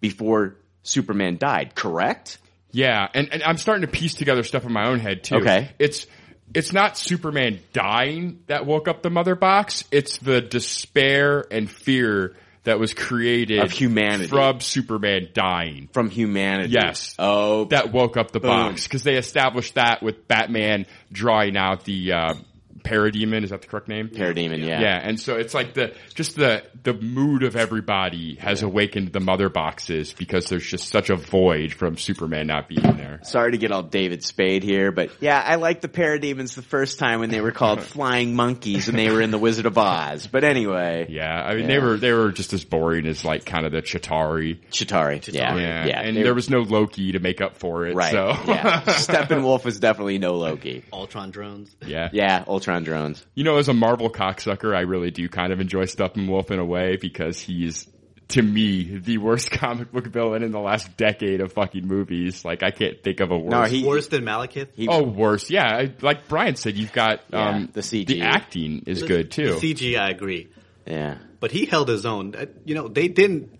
before 0.00 0.56
Superman 0.82 1.36
died, 1.38 1.74
correct? 1.74 2.38
Yeah, 2.70 3.06
and, 3.14 3.32
and 3.32 3.42
I'm 3.42 3.58
starting 3.58 3.82
to 3.82 3.88
piece 3.92 4.14
together 4.14 4.42
stuff 4.42 4.64
in 4.64 4.72
my 4.72 4.88
own 4.88 4.98
head 4.98 5.24
too. 5.24 5.36
Okay. 5.36 5.70
It's 5.78 6.06
it's 6.54 6.72
not 6.72 6.98
Superman 6.98 7.60
dying 7.72 8.40
that 8.46 8.66
woke 8.66 8.88
up 8.88 9.02
the 9.02 9.10
mother 9.10 9.34
box. 9.34 9.84
It's 9.90 10.18
the 10.18 10.40
despair 10.40 11.44
and 11.50 11.70
fear 11.70 12.34
that 12.64 12.78
was 12.78 12.94
created 12.94 13.58
Of 13.60 13.72
humanity. 13.72 14.28
from 14.28 14.60
Superman 14.60 15.28
dying. 15.34 15.88
From 15.92 16.10
humanity. 16.10 16.74
Yes. 16.74 17.14
Oh, 17.18 17.64
That 17.66 17.92
woke 17.92 18.16
up 18.16 18.30
the 18.30 18.38
Boom. 18.40 18.50
box 18.50 18.86
because 18.86 19.02
they 19.02 19.16
established 19.16 19.74
that 19.74 20.02
with 20.02 20.28
Batman 20.28 20.86
drawing 21.10 21.56
out 21.56 21.84
the 21.84 22.12
uh, 22.12 22.34
parademon. 22.82 23.44
Is 23.44 23.50
that 23.50 23.62
the 23.62 23.68
correct 23.68 23.88
name? 23.88 24.08
Parademon, 24.08 24.60
yeah. 24.66 24.80
Yeah, 24.80 25.00
and 25.02 25.18
so 25.18 25.36
it's 25.36 25.54
like 25.54 25.74
the 25.74 25.94
just 26.14 26.36
the 26.36 26.62
the 26.82 26.94
mood 26.94 27.42
of 27.42 27.56
everybody 27.56 28.36
has 28.36 28.62
awakened 28.62 29.12
the 29.12 29.20
mother 29.20 29.48
boxes 29.48 30.12
because 30.12 30.46
there's 30.46 30.66
just 30.66 30.88
such 30.88 31.10
a 31.10 31.16
void 31.16 31.72
from 31.72 31.96
Superman 31.96 32.46
not 32.46 32.68
being 32.68 32.82
there. 32.96 33.20
Sorry 33.22 33.52
to 33.52 33.58
get 33.58 33.72
all 33.72 33.82
David 33.82 34.22
Spade 34.24 34.62
here, 34.62 34.90
but 34.92 35.10
yeah, 35.20 35.40
I 35.40 35.56
liked 35.56 35.82
the 35.82 35.88
parademons 35.88 36.54
the 36.54 36.62
first 36.62 36.98
time 36.98 37.20
when 37.20 37.30
they 37.30 37.40
were 37.40 37.52
called 37.52 37.82
flying 37.82 38.34
monkeys 38.34 38.88
and 38.88 38.98
they 38.98 39.10
were 39.10 39.20
in 39.20 39.30
the 39.30 39.38
Wizard 39.38 39.66
of 39.66 39.76
Oz. 39.78 40.26
But 40.26 40.44
anyway. 40.44 41.06
Yeah, 41.08 41.42
I 41.42 41.50
mean 41.54 41.60
Yeah. 41.62 41.66
they 41.66 41.78
were 41.78 41.96
they 41.96 42.12
were 42.12 42.32
just 42.32 42.52
as 42.52 42.64
boring 42.64 43.06
as 43.06 43.24
like 43.24 43.44
kind 43.44 43.66
of 43.66 43.72
the 43.72 43.82
Chitauri. 43.82 44.58
Chitauri, 44.70 45.32
yeah. 45.32 45.56
Yeah, 45.56 45.86
Yeah, 45.86 46.00
and 46.00 46.16
they- 46.16 46.22
there 46.22 46.34
was 46.34 46.48
no 46.50 46.60
Loki 46.60 47.12
to 47.12 47.18
make 47.18 47.40
up 47.40 47.56
for 47.58 47.86
it. 47.86 47.94
Right. 47.94 48.10
So 48.10 48.28
yeah. 48.46 48.80
Steppenwolf 48.86 49.64
was 49.64 49.78
definitely 49.78 50.18
no 50.18 50.34
Loki. 50.36 50.84
Ultron 50.92 51.30
drones. 51.30 51.74
yeah, 51.86 52.08
Yeah, 52.12 52.44
Ultron 52.46 52.71
drones. 52.82 53.24
You 53.34 53.44
know, 53.44 53.58
as 53.58 53.68
a 53.68 53.74
Marvel 53.74 54.10
cocksucker, 54.10 54.74
I 54.74 54.80
really 54.80 55.10
do 55.10 55.28
kind 55.28 55.52
of 55.52 55.60
enjoy 55.60 55.84
Steppenwolf 55.84 56.50
in 56.50 56.58
a 56.58 56.64
way 56.64 56.96
because 56.96 57.40
he's, 57.40 57.86
to 58.28 58.40
me, 58.42 58.98
the 58.98 59.18
worst 59.18 59.50
comic 59.52 59.92
book 59.92 60.06
villain 60.06 60.42
in 60.42 60.50
the 60.52 60.58
last 60.60 60.96
decade 60.96 61.40
of 61.42 61.52
fucking 61.52 61.86
movies. 61.86 62.44
Like, 62.44 62.62
I 62.62 62.70
can't 62.70 63.02
think 63.04 63.20
of 63.20 63.30
a 63.30 63.36
worse. 63.38 63.50
No, 63.50 63.62
he- 63.64 63.84
Worse 63.84 64.08
than 64.08 64.24
Malekith. 64.24 64.68
He, 64.74 64.88
oh, 64.88 65.02
worse. 65.02 65.50
Yeah, 65.50 65.86
like 66.00 66.28
Brian 66.28 66.56
said, 66.56 66.76
you've 66.76 66.92
got 66.92 67.20
Yeah, 67.30 67.48
um, 67.50 67.68
the 67.72 67.82
CG. 67.82 68.06
The 68.06 68.22
acting 68.22 68.84
is 68.86 69.00
The- 69.00 69.06
good 69.06 69.30
too. 69.30 69.54
The 69.60 69.74
CG, 69.74 69.98
I 69.98 70.08
agree, 70.08 70.48
yeah. 70.86 71.18
but 71.40 71.50
he 71.52 71.66
held 71.66 71.88
his 71.88 72.06
own. 72.06 72.34
Uh, 72.34 72.46
You 72.64 72.74
know, 72.74 72.88
they 72.88 73.08
didn't 73.08 73.58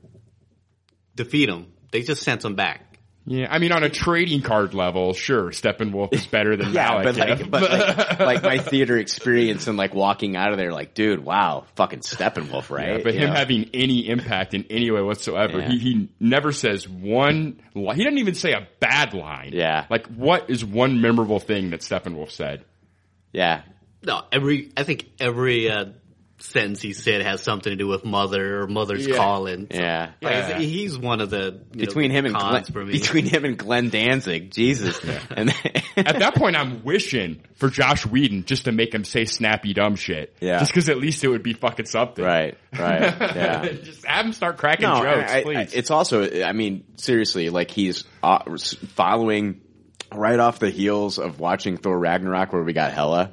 defeat 1.15 1.49
him; 1.49 1.67
they 1.91 2.03
just 2.03 2.23
sent 2.23 2.45
him 2.45 2.55
back. 2.55 2.92
Yeah, 3.25 3.47
I 3.51 3.59
mean, 3.59 3.71
on 3.73 3.85
a 3.85 3.89
trading 3.89 4.43
card 4.43 4.75
level, 4.75 5.13
sure, 5.15 5.51
Steppenwolf 5.51 6.13
is 6.13 6.27
better 6.27 6.57
than 6.57 6.73
Yeah, 6.75 7.03
but 7.03 7.15
Malekith. 7.15 7.39
like, 7.41 7.51
but 7.51 7.71
like, 7.71 8.19
like 8.21 8.43
my 8.43 8.59
theater 8.59 8.99
experience 8.99 9.69
and 9.69 9.77
like 9.79 9.95
walking 9.95 10.35
out 10.37 10.51
of 10.53 10.59
there, 10.59 10.73
like, 10.73 10.95
dude, 10.95 11.25
wow, 11.25 11.65
fucking 11.77 12.01
Steppenwolf, 12.01 12.69
right? 12.71 12.97
Yeah, 12.97 13.01
but 13.05 13.15
You 13.15 13.21
him 13.21 13.31
know? 13.31 13.37
having 13.37 13.71
any 13.75 14.09
impact 14.09 14.55
in 14.55 14.65
any 14.71 14.91
way 14.91 15.01
whatsoever, 15.03 15.61
Yeah. 15.61 15.69
he, 15.69 15.79
he 15.79 16.09
never 16.19 16.51
says 16.53 16.89
one. 16.89 17.61
Li- 17.75 17.95
he 17.95 18.03
doesn't 18.05 18.19
even 18.19 18.35
say 18.35 18.53
a 18.53 18.67
bad 18.81 19.15
line. 19.15 19.51
Yeah. 19.53 19.87
like 19.89 20.07
what 20.09 20.51
is 20.51 20.65
one 20.65 21.01
memorable 21.01 21.39
thing 21.39 21.71
that 21.71 21.81
Steppenwolf 21.81 22.31
said? 22.33 22.65
yeah, 23.33 23.63
No, 24.05 24.25
every 24.33 24.73
I 24.77 24.83
think 24.83 25.09
every 25.21 25.71
uh, 25.71 25.87
sentence 26.43 26.83
he 26.83 26.93
said 26.93 27.23
has 27.23 27.43
something 27.43 27.71
to 27.71 27.77
do 27.77 27.87
with 27.87 28.05
mother 28.05 28.63
or 28.63 28.67
mother's 28.67 29.07
Yeah. 29.07 29.17
calling. 29.17 29.69
So, 29.71 29.79
yeah. 29.79 30.11
like, 30.21 30.33
Yeah. 30.35 30.59
he's 30.59 30.99
one 30.99 31.21
of 31.21 31.31
the 31.31 31.61
you 31.73 31.87
Between 31.87 32.09
know, 32.11 32.19
him 32.19 32.27
and 32.27 32.35
Glenn, 32.35 32.65
for 32.65 32.85
me. 32.85 32.93
between 32.93 33.27
him 33.27 33.45
and 33.45 33.57
Glenn 33.57 33.89
Danzig, 33.91 34.51
Jesus, 34.51 34.99
and 35.31 35.51
At 35.97 36.19
that 36.19 36.35
point, 36.35 36.57
I'm 36.57 36.83
wishing 36.85 37.43
for 37.57 37.69
Joss 37.69 38.05
Whedon 38.05 38.45
just 38.45 38.65
to 38.65 38.73
make 38.73 38.93
him 38.95 39.05
say 39.05 39.25
snappy 39.25 39.73
dumb 39.75 39.95
shit. 39.97 40.35
Yeah. 40.41 40.59
just 40.59 40.73
because 40.73 40.89
at 40.89 40.99
least 40.99 41.23
it 41.23 41.29
would 41.29 41.43
be 41.43 41.53
fucking 41.53 41.87
something. 41.87 42.25
right, 42.25 42.57
right, 42.79 43.01
yeah. 43.21 43.69
just 43.69 44.05
have 44.07 44.27
him 44.27 44.33
start 44.33 44.57
cracking 44.59 44.89
No, 44.89 45.03
jokes, 45.03 45.31
I- 45.33 45.39
I- 45.39 45.43
please. 45.43 45.73
it's 45.75 45.91
also, 45.91 46.43
I 46.43 46.53
mean, 46.53 46.85
seriously, 46.97 47.51
like 47.51 47.71
he's 47.71 48.05
uh, 48.23 48.41
following 48.97 49.61
right 50.15 50.39
off 50.39 50.59
the 50.59 50.71
heels 50.71 51.19
of 51.19 51.39
watching 51.41 51.77
Thor 51.77 51.99
Ragnarok, 51.99 52.53
where 52.53 52.63
we 52.63 52.73
got 52.73 52.93
Hela. 52.93 53.31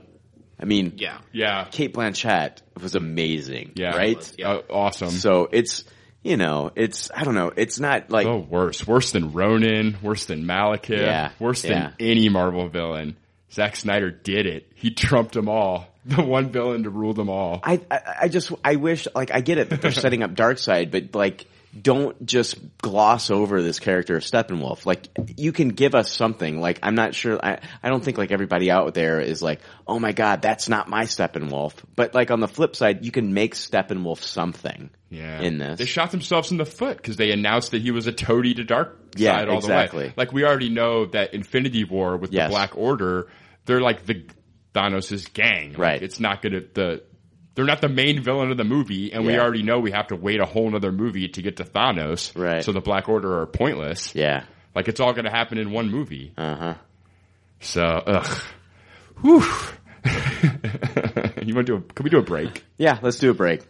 I 0.60 0.66
mean, 0.66 0.94
Yeah. 0.98 1.20
Yeah. 1.32 1.66
Cate 1.72 1.94
Blanchett 1.94 2.58
was 2.82 2.96
amazing. 2.96 3.74
Yeah. 3.76 3.96
right. 3.96 4.42
Uh, 4.44 4.62
awesome. 4.70 5.12
So 5.12 5.48
it's 5.52 5.86
you 6.22 6.36
know 6.38 6.72
it's 6.76 7.10
I 7.16 7.24
don't 7.24 7.36
know 7.36 7.52
it's 7.56 7.80
not 7.80 8.12
like 8.12 8.28
oh, 8.28 8.40
worse. 8.40 8.86
Worse 8.86 9.12
than 9.12 9.32
Ronan. 9.32 9.98
Worse 10.02 10.26
than 10.26 10.44
Malekith. 10.44 10.98
Yeah, 11.02 11.32
Worse 11.40 11.62
than 11.62 11.72
yeah. 11.72 11.92
any 12.00 12.30
Marvel 12.30 12.68
villain. 12.68 13.16
Zack 13.52 13.76
Snyder 13.76 14.12
did 14.12 14.46
it. 14.46 14.72
He 14.76 14.92
trumped 14.92 15.34
them 15.34 15.50
all. 15.50 15.88
The 16.06 16.24
one 16.24 16.50
villain 16.50 16.84
to 16.84 16.90
rule 16.90 17.14
them 17.14 17.30
all. 17.30 17.60
I, 17.62 17.82
I 17.92 18.00
I 18.22 18.28
just 18.30 18.52
I 18.64 18.78
wish 18.78 19.08
like 19.14 19.32
I 19.32 19.42
get 19.42 19.60
it 19.60 19.70
that 19.70 19.82
they're 19.82 19.92
setting 20.06 20.24
up 20.24 20.34
Darkseid, 20.34 20.90
but 20.90 21.14
like 21.14 21.46
don't 21.80 22.26
just 22.26 22.58
gloss 22.80 23.30
over 23.30 23.62
this 23.62 23.80
character 23.80 24.16
of 24.18 24.24
Steppenwolf. 24.24 24.86
Like 24.86 25.08
you 25.38 25.52
can 25.52 25.70
give 25.70 25.94
us 25.96 26.12
something. 26.12 26.60
Like 26.60 26.80
I'm 26.84 26.96
not 26.96 27.14
sure. 27.14 27.40
I 27.44 27.60
I 27.84 27.90
don't 27.90 28.04
think 28.04 28.18
like 28.18 28.32
everybody 28.32 28.72
out 28.72 28.94
there 28.94 29.20
is 29.20 29.42
like, 29.42 29.62
oh 29.88 30.00
my 30.00 30.12
god, 30.12 30.42
that's 30.42 30.68
not 30.70 30.88
my 30.90 31.04
Steppenwolf. 31.04 31.74
But 31.96 32.14
like 32.16 32.32
on 32.32 32.40
the 32.40 32.48
flip 32.48 32.76
side, 32.76 33.06
you 33.06 33.12
can 33.12 33.34
make 33.34 33.56
Steppenwolf 33.56 34.20
something. 34.20 34.90
Yeah. 35.10 35.42
In 35.42 35.58
this, 35.58 35.80
They 35.80 35.86
shot 35.86 36.12
themselves 36.12 36.52
in 36.52 36.58
the 36.58 36.66
foot 36.66 36.98
because 36.98 37.18
they 37.18 37.32
announced 37.32 37.72
that 37.72 37.82
he 37.82 37.92
was 37.92 38.06
a 38.08 38.12
toady 38.12 38.54
to 38.56 38.64
dark 38.64 38.98
side 39.16 39.20
Yeah, 39.22 39.40
all 39.42 39.46
the 39.48 39.54
exactly. 39.56 40.06
way. 40.08 40.14
Like 40.16 40.32
we 40.34 40.44
already 40.46 40.70
know 40.70 41.06
that 41.08 41.34
Infinity 41.34 41.84
War 41.84 42.18
with 42.18 42.32
Yes. 42.32 42.48
the 42.48 42.52
Black 42.52 42.78
Order, 42.78 43.28
they're 43.66 43.82
like 43.82 44.06
the 44.06 44.26
Thanos' 44.74 45.32
gang. 45.34 45.70
Like, 45.72 45.78
Right. 45.80 46.04
It's 46.04 46.20
not 46.20 46.42
gonna 46.42 46.62
the 46.74 47.04
they're 47.60 47.66
not 47.66 47.82
the 47.82 47.90
main 47.90 48.22
villain 48.22 48.52
of 48.52 48.56
the 48.56 48.64
movie, 48.64 49.12
and 49.12 49.26
we 49.26 49.38
already 49.38 49.64
know 49.64 49.82
we 49.82 49.92
have 49.92 50.08
to 50.08 50.16
wait 50.16 50.40
a 50.40 50.46
whole 50.46 50.74
other 50.74 50.94
movie 50.94 51.28
to 51.28 51.42
get 51.42 51.58
to 51.58 51.66
Thanos. 51.66 52.32
Right. 52.34 52.64
So 52.64 52.72
the 52.72 52.80
Black 52.80 53.10
Order 53.10 53.42
are 53.42 53.46
pointless. 53.48 54.16
Yeah. 54.16 54.46
Like 54.74 54.88
it's 54.88 55.02
all 55.02 55.12
gonna 55.12 55.30
happen 55.30 55.58
in 55.58 55.70
one 55.70 55.92
movie. 55.92 56.32
Uh 56.38 56.56
huh. 56.56 56.74
So 57.60 57.84
ugh. 57.84 58.42
Whew. 59.20 59.44
you 61.44 61.54
want 61.54 61.68
to 61.68 61.74
do 61.74 61.76
a, 61.76 61.82
can 61.82 62.06
we 62.06 62.10
do 62.10 62.20
a 62.20 62.22
break? 62.22 62.64
Yeah. 62.78 62.98
Let's 63.02 63.20
do 63.20 63.30
a 63.30 63.34
break. 63.34 63.64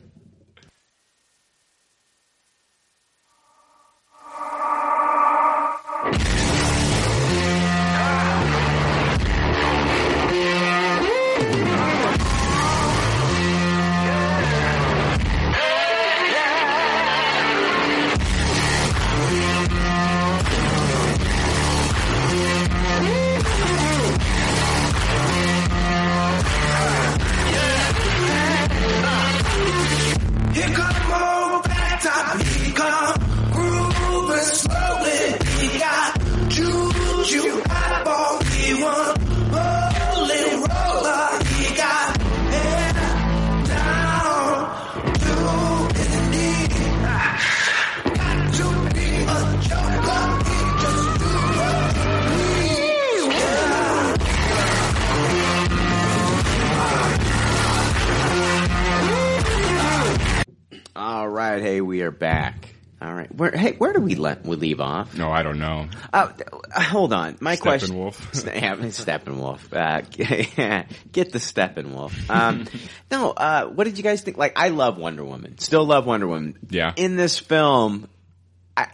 Right. 61.60 61.68
Hey, 61.68 61.82
we 61.82 62.02
are 62.02 62.12
back. 62.12 62.76
All 63.02 63.14
right. 63.14 63.34
Where 63.34 63.52
hey, 63.52 63.74
where 63.74 63.94
do 63.94 64.02
we 64.02 64.16
let 64.16 64.46
we 64.46 64.58
leave 64.58 64.82
off? 64.82 65.18
No, 65.18 65.32
I 65.32 65.42
don't 65.42 65.60
know. 65.60 65.88
Uh, 66.12 66.34
hold 66.74 67.14
on. 67.14 67.38
My 67.40 67.56
question. 67.56 67.92
Steppenwolf. 67.92 68.54
Yeah, 68.62 68.76
Steppenwolf. 68.76 69.74
Uh, 69.74 70.84
get 71.12 71.32
the 71.32 71.40
Steppenwolf. 71.40 72.30
Um, 72.30 72.68
no, 73.12 73.32
uh, 73.32 73.68
what 73.68 73.86
did 73.86 73.98
you 73.98 74.04
guys 74.04 74.22
think? 74.22 74.38
Like, 74.38 74.54
I 74.58 74.70
love 74.70 74.98
Wonder 74.98 75.24
Woman. 75.24 75.60
Still 75.60 75.86
love 75.86 76.06
Wonder 76.06 76.28
Woman. 76.28 76.58
Yeah. 76.70 76.92
In 76.98 77.16
this 77.16 77.40
film, 77.40 78.10
I, 78.76 78.88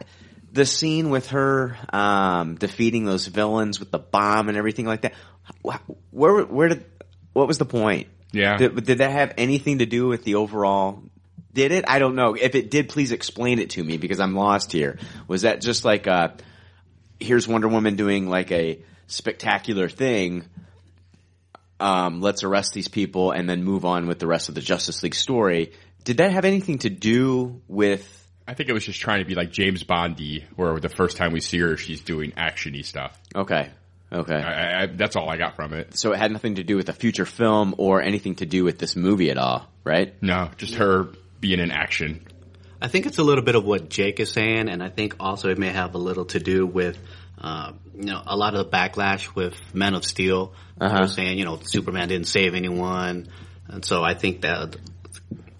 the 0.51 0.67
scene 0.67 1.09
with 1.09 1.29
her 1.29 1.75
um, 1.91 2.55
defeating 2.55 3.05
those 3.05 3.25
villains 3.25 3.79
with 3.79 3.89
the 3.89 3.99
bomb 3.99 4.49
and 4.49 4.57
everything 4.57 4.85
like 4.85 5.01
that. 5.01 5.13
Where 6.11 6.43
where 6.43 6.69
did 6.69 6.85
what 7.33 7.47
was 7.47 7.57
the 7.57 7.65
point? 7.65 8.07
Yeah. 8.31 8.57
Did, 8.57 8.85
did 8.85 8.97
that 8.99 9.11
have 9.11 9.33
anything 9.37 9.79
to 9.79 9.85
do 9.87 10.07
with 10.07 10.23
the 10.23 10.35
overall? 10.35 11.01
Did 11.55 11.71
it? 11.71 11.85
I 11.87 11.99
don't 11.99 12.15
know. 12.15 12.33
If 12.33 12.53
it 12.53 12.69
did, 12.69 12.89
please 12.89 13.13
explain 13.13 13.59
it 13.59 13.71
to 13.71 13.83
me 13.83 13.95
because 13.95 14.19
I'm 14.19 14.35
lost 14.35 14.73
here. 14.73 14.99
Was 15.29 15.43
that 15.43 15.61
just 15.61 15.85
like 15.85 16.05
uh 16.05 16.29
here's 17.17 17.47
Wonder 17.47 17.69
Woman 17.69 17.95
doing 17.95 18.29
like 18.29 18.51
a 18.51 18.83
spectacular 19.07 19.87
thing? 19.87 20.43
Um, 21.79 22.19
let's 22.19 22.43
arrest 22.43 22.73
these 22.73 22.89
people 22.89 23.31
and 23.31 23.49
then 23.49 23.63
move 23.63 23.85
on 23.85 24.05
with 24.05 24.19
the 24.19 24.27
rest 24.27 24.49
of 24.49 24.55
the 24.55 24.61
Justice 24.61 25.01
League 25.01 25.15
story. 25.15 25.71
Did 26.03 26.17
that 26.17 26.33
have 26.33 26.43
anything 26.43 26.79
to 26.79 26.89
do 26.89 27.61
with? 27.69 28.03
I 28.45 28.53
think 28.53 28.67
it 28.67 28.73
was 28.73 28.85
just 28.85 28.99
trying 28.99 29.19
to 29.19 29.25
be 29.25 29.33
like 29.33 29.51
James 29.51 29.83
Bondy, 29.83 30.45
where 30.57 30.77
the 30.81 30.89
first 30.89 31.15
time 31.15 31.31
we 31.31 31.39
see 31.39 31.59
her, 31.59 31.77
she's 31.77 32.01
doing 32.01 32.31
actiony 32.31 32.83
stuff. 32.83 33.17
Okay, 33.33 33.71
okay. 34.11 34.35
I, 34.35 34.83
I, 34.83 34.85
that's 34.87 35.15
all 35.15 35.29
I 35.29 35.37
got 35.37 35.55
from 35.55 35.73
it. 35.73 35.97
So 35.97 36.11
it 36.11 36.17
had 36.17 36.33
nothing 36.33 36.55
to 36.55 36.63
do 36.63 36.75
with 36.75 36.87
the 36.87 36.93
future 36.93 37.25
film 37.25 37.75
or 37.77 38.01
anything 38.01 38.35
to 38.35 38.45
do 38.45 38.65
with 38.65 38.77
this 38.77 38.97
movie 38.97 39.31
at 39.31 39.37
all, 39.37 39.65
right? 39.85 40.21
No, 40.21 40.51
just 40.57 40.75
her 40.75 41.07
being 41.45 41.59
in 41.59 41.69
action. 41.69 42.25
I 42.81 42.87
think 42.87 43.05
it's 43.05 43.19
a 43.19 43.23
little 43.23 43.43
bit 43.43 43.53
of 43.53 43.63
what 43.63 43.87
Jake 43.87 44.19
is 44.19 44.31
saying, 44.31 44.67
and 44.67 44.81
I 44.81 44.89
think 44.89 45.15
also 45.19 45.49
it 45.49 45.59
may 45.59 45.69
have 45.69 45.93
a 45.93 45.99
little 45.99 46.25
to 46.25 46.39
do 46.39 46.65
with, 46.65 46.97
uh, 47.39 47.73
you 47.95 48.05
know, 48.05 48.21
a 48.25 48.35
lot 48.35 48.55
of 48.55 48.65
the 48.65 48.71
backlash 48.77 49.35
with 49.35 49.55
Men 49.73 49.93
of 49.93 50.03
Steel. 50.03 50.53
Uh-huh. 50.81 51.07
Saying, 51.07 51.37
you 51.37 51.45
know, 51.45 51.59
Superman 51.61 52.09
didn't 52.09 52.27
save 52.27 52.55
anyone, 52.55 53.27
and 53.67 53.85
so 53.85 54.03
I 54.03 54.15
think 54.15 54.41
that 54.41 54.75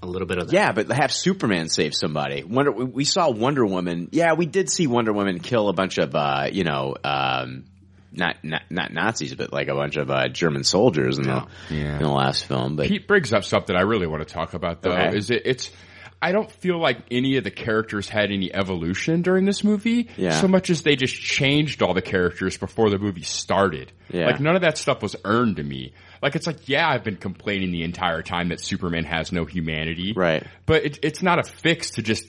a 0.02 0.08
little 0.08 0.28
bit 0.28 0.40
of 0.40 0.48
that. 0.48 0.54
Yeah, 0.54 0.72
but 0.72 0.92
have 0.92 1.14
Superman 1.14 1.70
save 1.70 1.94
somebody. 1.94 2.44
Wonder 2.44 2.72
we 2.72 2.86
we 2.86 3.06
saw 3.06 3.30
Wonder 3.30 3.66
Woman. 3.66 4.10
Yeah, 4.12 4.34
we 4.34 4.46
did 4.46 4.70
see 4.70 4.88
Wonder 4.88 5.14
Woman 5.14 5.40
kill 5.40 5.70
a 5.70 5.74
bunch 5.74 5.98
of 6.00 6.16
uh, 6.16 6.50
you 6.52 6.64
know, 6.64 6.96
um, 7.04 7.66
not 8.18 8.38
not 8.44 8.64
not 8.70 8.94
Nazis, 8.94 9.36
but 9.36 9.52
like 9.54 9.68
a 9.68 9.76
bunch 9.76 9.98
of 9.98 10.10
uh, 10.10 10.28
German 10.30 10.64
soldiers 10.64 11.18
in 11.18 11.24
the 11.26 11.46
Yeah. 11.70 11.98
in 11.98 12.04
the 12.04 12.10
last 12.10 12.46
film. 12.46 12.76
But 12.76 12.88
Pete 12.88 13.08
brings 13.08 13.34
up 13.34 13.44
something 13.44 13.76
I 13.76 13.82
really 13.82 14.08
want 14.08 14.28
to 14.28 14.34
talk 14.34 14.54
about 14.54 14.82
though. 14.82 14.92
Okay. 14.92 15.18
Is 15.18 15.30
it? 15.30 15.44
It's. 15.46 15.72
I 16.22 16.32
don't 16.32 16.50
feel 16.50 16.80
like 16.80 16.98
any 17.12 17.38
of 17.38 17.44
the 17.44 17.52
characters 17.52 18.10
had 18.10 18.32
any 18.32 18.52
evolution 18.52 19.22
during 19.22 19.46
this 19.46 19.64
movie. 19.64 20.10
Yeah. 20.18 20.32
So 20.40 20.48
much 20.48 20.70
as 20.72 20.82
they 20.82 20.96
just 20.96 21.14
changed 21.14 21.84
all 21.84 21.94
the 21.94 22.02
characters 22.02 22.58
before 22.58 22.90
the 22.90 22.98
movie 22.98 23.22
started. 23.22 23.92
Yeah. 24.10 24.28
Like 24.28 24.40
none 24.40 24.56
of 24.56 24.62
that 24.64 24.78
stuff 24.78 25.04
was 25.04 25.16
earned 25.24 25.58
to 25.58 25.64
me. 25.64 25.94
Like 26.24 26.36
it's 26.36 26.48
like, 26.48 26.68
yeah, 26.68 26.90
I've 26.90 27.04
been 27.04 27.18
complaining 27.18 27.72
the 27.72 27.84
entire 27.84 28.24
time 28.24 28.50
that 28.50 28.60
Superman 28.60 29.04
has 29.04 29.32
no 29.32 29.46
humanity. 29.46 30.14
Right. 30.16 30.44
But 30.66 30.86
it, 30.86 31.00
it's 31.04 31.22
not 31.22 31.38
a 31.38 31.44
fix 31.44 31.92
to 31.92 32.02
just 32.02 32.26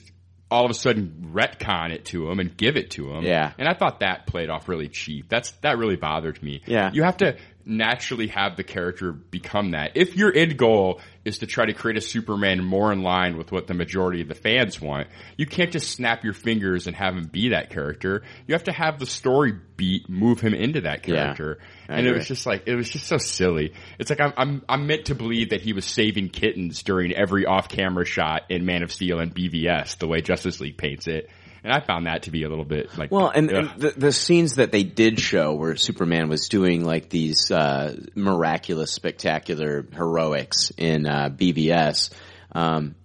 all 0.49 0.65
of 0.65 0.71
a 0.71 0.73
sudden 0.73 1.31
retcon 1.33 1.91
it 1.91 2.05
to 2.05 2.29
him 2.29 2.39
and 2.39 2.55
give 2.55 2.77
it 2.77 2.91
to 2.91 3.11
him. 3.11 3.23
Yeah. 3.23 3.51
And 3.57 3.67
I 3.67 3.73
thought 3.73 3.99
that 3.99 4.27
played 4.27 4.49
off 4.49 4.69
really 4.69 4.87
cheap. 4.87 5.27
That's 5.29 5.51
that 5.61 5.77
really 5.77 5.97
bothered 5.97 6.41
me. 6.41 6.61
Yeah. 6.65 6.91
You 6.93 7.03
have 7.03 7.17
to 7.17 7.37
naturally 7.67 8.27
have 8.27 8.55
the 8.55 8.63
character 8.63 9.11
become 9.11 9.71
that. 9.71 9.91
If 9.95 10.15
your 10.15 10.33
end 10.33 10.57
goal 10.57 11.01
is 11.25 11.39
to 11.39 11.47
try 11.47 11.65
to 11.65 11.73
create 11.73 11.97
a 11.97 12.01
Superman 12.01 12.63
more 12.63 12.91
in 12.93 13.03
line 13.03 13.37
with 13.37 13.51
what 13.51 13.67
the 13.67 13.73
majority 13.73 14.21
of 14.21 14.27
the 14.27 14.35
fans 14.35 14.79
want, 14.79 15.07
you 15.37 15.45
can't 15.45 15.71
just 15.71 15.91
snap 15.91 16.23
your 16.23 16.33
fingers 16.33 16.87
and 16.87 16.95
have 16.95 17.15
him 17.15 17.27
be 17.27 17.49
that 17.49 17.69
character. 17.69 18.23
You 18.47 18.53
have 18.53 18.63
to 18.65 18.71
have 18.71 18.99
the 18.99 19.05
story 19.05 19.53
beat 19.75 20.09
move 20.09 20.39
him 20.39 20.53
into 20.53 20.81
that 20.81 21.03
character. 21.03 21.59
I 21.89 21.97
and 21.97 22.07
it 22.07 22.13
was 22.13 22.27
just 22.27 22.45
like 22.45 22.63
it 22.65 22.75
was 22.75 22.89
just 22.89 23.07
so 23.07 23.17
silly. 23.17 23.73
It's 23.99 24.09
like 24.09 24.21
I'm 24.21 24.33
I'm 24.37 24.65
I'm 24.67 24.87
meant 24.87 25.05
to 25.05 25.15
believe 25.15 25.49
that 25.49 25.61
he 25.61 25.73
was 25.73 25.85
saving 25.85 26.29
kittens 26.29 26.83
during 26.83 27.13
every 27.13 27.45
off-camera 27.45 28.05
shot 28.05 28.43
in 28.49 28.65
Man 28.65 28.83
of 28.83 28.91
Steel 28.91 29.19
and 29.19 29.33
BVS, 29.33 29.97
the 29.97 30.07
way 30.07 30.21
Justice 30.21 30.59
League 30.59 30.77
paints 30.77 31.07
it. 31.07 31.29
And 31.63 31.73
I 31.73 31.79
found 31.79 32.05
that 32.05 32.23
to 32.23 32.31
be 32.31 32.43
a 32.43 32.49
little 32.49 32.65
bit 32.65 32.97
like 32.97 33.11
well, 33.11 33.29
and, 33.29 33.49
and 33.51 33.69
the, 33.77 33.93
the 33.97 34.11
scenes 34.11 34.55
that 34.55 34.71
they 34.71 34.83
did 34.83 35.19
show 35.19 35.53
where 35.53 35.75
Superman 35.75 36.29
was 36.29 36.49
doing 36.49 36.85
like 36.85 37.09
these 37.09 37.51
uh, 37.51 37.95
miraculous, 38.15 38.91
spectacular 38.91 39.85
heroics 39.93 40.71
in 40.77 41.05
uh, 41.05 41.29
BVS, 41.29 42.11
um, 42.53 42.95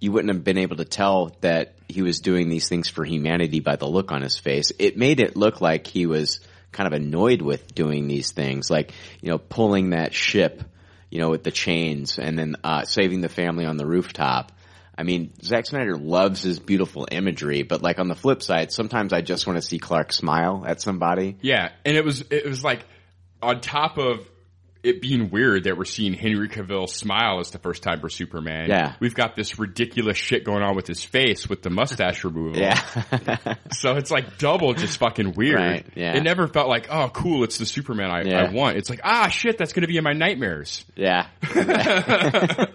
you 0.00 0.12
wouldn't 0.12 0.34
have 0.34 0.44
been 0.44 0.58
able 0.58 0.76
to 0.76 0.84
tell 0.84 1.36
that 1.40 1.74
he 1.88 2.02
was 2.02 2.20
doing 2.20 2.48
these 2.48 2.68
things 2.68 2.88
for 2.88 3.04
humanity 3.04 3.60
by 3.60 3.76
the 3.76 3.86
look 3.86 4.12
on 4.12 4.22
his 4.22 4.38
face. 4.38 4.72
It 4.78 4.96
made 4.96 5.20
it 5.20 5.36
look 5.36 5.60
like 5.60 5.86
he 5.86 6.06
was 6.06 6.40
kind 6.72 6.86
of 6.86 6.92
annoyed 6.92 7.42
with 7.42 7.74
doing 7.74 8.08
these 8.08 8.32
things, 8.32 8.70
like 8.70 8.92
you 9.20 9.30
know, 9.30 9.38
pulling 9.38 9.90
that 9.90 10.14
ship, 10.14 10.62
you 11.10 11.20
know, 11.20 11.30
with 11.30 11.44
the 11.44 11.50
chains, 11.50 12.18
and 12.18 12.38
then 12.38 12.56
uh, 12.64 12.84
saving 12.84 13.20
the 13.20 13.28
family 13.28 13.64
on 13.64 13.76
the 13.76 13.86
rooftop. 13.86 14.52
I 14.96 15.04
mean, 15.04 15.32
Zack 15.42 15.66
Snyder 15.66 15.96
loves 15.96 16.42
his 16.42 16.58
beautiful 16.58 17.08
imagery, 17.10 17.62
but 17.62 17.82
like 17.82 17.98
on 17.98 18.08
the 18.08 18.14
flip 18.14 18.42
side, 18.42 18.72
sometimes 18.72 19.12
I 19.12 19.22
just 19.22 19.46
want 19.46 19.56
to 19.56 19.62
see 19.66 19.78
Clark 19.78 20.12
smile 20.12 20.64
at 20.66 20.80
somebody. 20.80 21.36
Yeah, 21.40 21.70
and 21.84 21.96
it 21.96 22.04
was 22.04 22.24
it 22.30 22.46
was 22.46 22.62
like 22.62 22.84
on 23.40 23.60
top 23.60 23.98
of 23.98 24.28
it 24.82 25.00
being 25.00 25.30
weird 25.30 25.64
that 25.64 25.78
we're 25.78 25.84
seeing 25.84 26.12
Henry 26.12 26.48
Cavill 26.48 26.88
smile 26.88 27.38
as 27.38 27.50
the 27.50 27.58
first 27.58 27.82
time 27.84 28.00
for 28.00 28.08
Superman. 28.08 28.68
Yeah. 28.68 28.94
we've 28.98 29.14
got 29.14 29.36
this 29.36 29.58
ridiculous 29.58 30.16
shit 30.16 30.44
going 30.44 30.62
on 30.62 30.74
with 30.74 30.88
his 30.88 31.04
face 31.04 31.48
with 31.48 31.62
the 31.62 31.70
mustache 31.70 32.24
removal. 32.24 32.60
Yeah. 32.60 32.74
so 33.72 33.96
it's 33.96 34.10
like 34.10 34.38
double 34.38 34.74
just 34.74 34.98
fucking 34.98 35.34
weird. 35.34 35.54
Right, 35.54 35.86
yeah. 35.94 36.16
It 36.16 36.22
never 36.22 36.48
felt 36.48 36.68
like 36.68 36.88
oh 36.90 37.08
cool, 37.10 37.44
it's 37.44 37.58
the 37.58 37.66
Superman 37.66 38.10
I, 38.10 38.22
Yeah. 38.22 38.46
I 38.46 38.50
want. 38.52 38.76
It's 38.76 38.90
like 38.90 39.00
ah 39.04 39.28
shit, 39.28 39.56
that's 39.56 39.72
going 39.72 39.82
to 39.82 39.88
be 39.88 39.96
in 39.96 40.04
my 40.04 40.12
nightmares. 40.14 40.84
Yeah. 40.96 41.28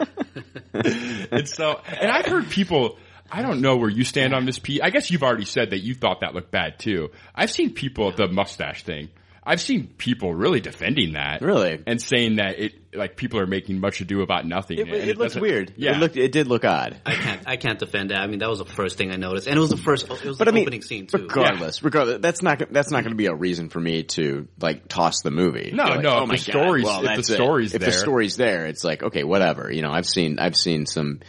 and 1.31 1.47
so, 1.47 1.79
and 1.99 2.11
I've 2.11 2.25
heard 2.25 2.49
people. 2.49 2.97
I 3.29 3.41
don't 3.41 3.59
know 3.59 3.75
where 3.75 3.89
you 3.89 4.05
stand 4.05 4.33
on 4.33 4.45
this, 4.45 4.57
Pete. 4.57 4.81
I 4.81 4.89
guess 4.89 5.11
you've 5.11 5.23
already 5.23 5.43
said 5.43 5.71
that 5.71 5.79
you 5.79 5.93
thought 5.93 6.21
that 6.21 6.33
looked 6.33 6.49
bad 6.49 6.79
too. 6.79 7.11
I've 7.35 7.51
seen 7.51 7.73
people 7.73 8.11
the 8.13 8.29
mustache 8.29 8.83
thing. 8.83 9.09
I've 9.47 9.61
seen 9.61 9.87
people 9.97 10.33
really 10.33 10.59
defending 10.59 11.13
that, 11.13 11.41
Really? 11.41 11.81
and 11.87 12.01
saying 12.01 12.35
that 12.35 12.59
it 12.59 12.73
like 12.93 13.15
people 13.15 13.39
are 13.39 13.45
making 13.47 13.79
much 13.79 14.01
ado 14.01 14.21
about 14.21 14.45
nothing. 14.45 14.79
It, 14.79 14.87
and 14.87 15.09
it 15.09 15.17
looks 15.17 15.35
weird. 15.35 15.71
Yeah, 15.77 15.95
It 15.95 15.99
looked, 15.99 16.17
it 16.17 16.31
did 16.31 16.47
look 16.47 16.65
odd. 16.65 16.99
I 17.05 17.13
can't. 17.13 17.41
I 17.47 17.55
can't 17.57 17.79
defend 17.79 18.09
that. 18.09 18.19
I 18.19 18.27
mean, 18.27 18.39
that 18.39 18.49
was 18.49 18.59
the 18.59 18.65
first 18.65 18.97
thing 18.97 19.11
I 19.11 19.15
noticed, 19.15 19.47
and 19.47 19.55
it 19.55 19.59
was 19.59 19.69
the 19.69 19.77
first. 19.77 20.05
It 20.05 20.25
was 20.25 20.37
But 20.37 20.45
the 20.45 20.51
I 20.51 20.53
mean, 20.53 20.63
opening 20.63 20.81
scene 20.81 21.07
too. 21.07 21.17
regardless, 21.19 21.83
regardless, 21.83 22.19
that's 22.21 22.41
not 22.41 22.61
that's 22.71 22.91
not 22.91 23.03
going 23.03 23.11
to 23.11 23.17
be 23.17 23.27
a 23.27 23.33
reason 23.35 23.69
for 23.69 23.79
me 23.79 24.03
to 24.03 24.47
like 24.59 24.87
toss 24.87 25.21
the 25.21 25.31
movie. 25.31 25.71
No, 25.73 25.83
like, 25.85 26.01
no, 26.01 26.09
oh 26.09 26.23
if 26.23 26.27
my 26.29 26.35
the 26.35 26.51
God, 26.51 26.51
story's- 26.51 26.85
well, 26.85 26.97
if 26.97 27.01
the 27.03 27.07
that's 27.15 27.29
it. 27.29 27.33
story's 27.35 27.73
if 27.73 27.81
the 27.81 27.91
story's 27.91 28.35
there, 28.37 28.65
it's 28.65 28.83
like 28.83 29.03
okay, 29.03 29.23
whatever. 29.23 29.71
You 29.71 29.81
know, 29.81 29.91
I've 29.91 30.07
seen 30.07 30.39
I've 30.39 30.55
seen 30.57 30.85
some. 30.85 31.19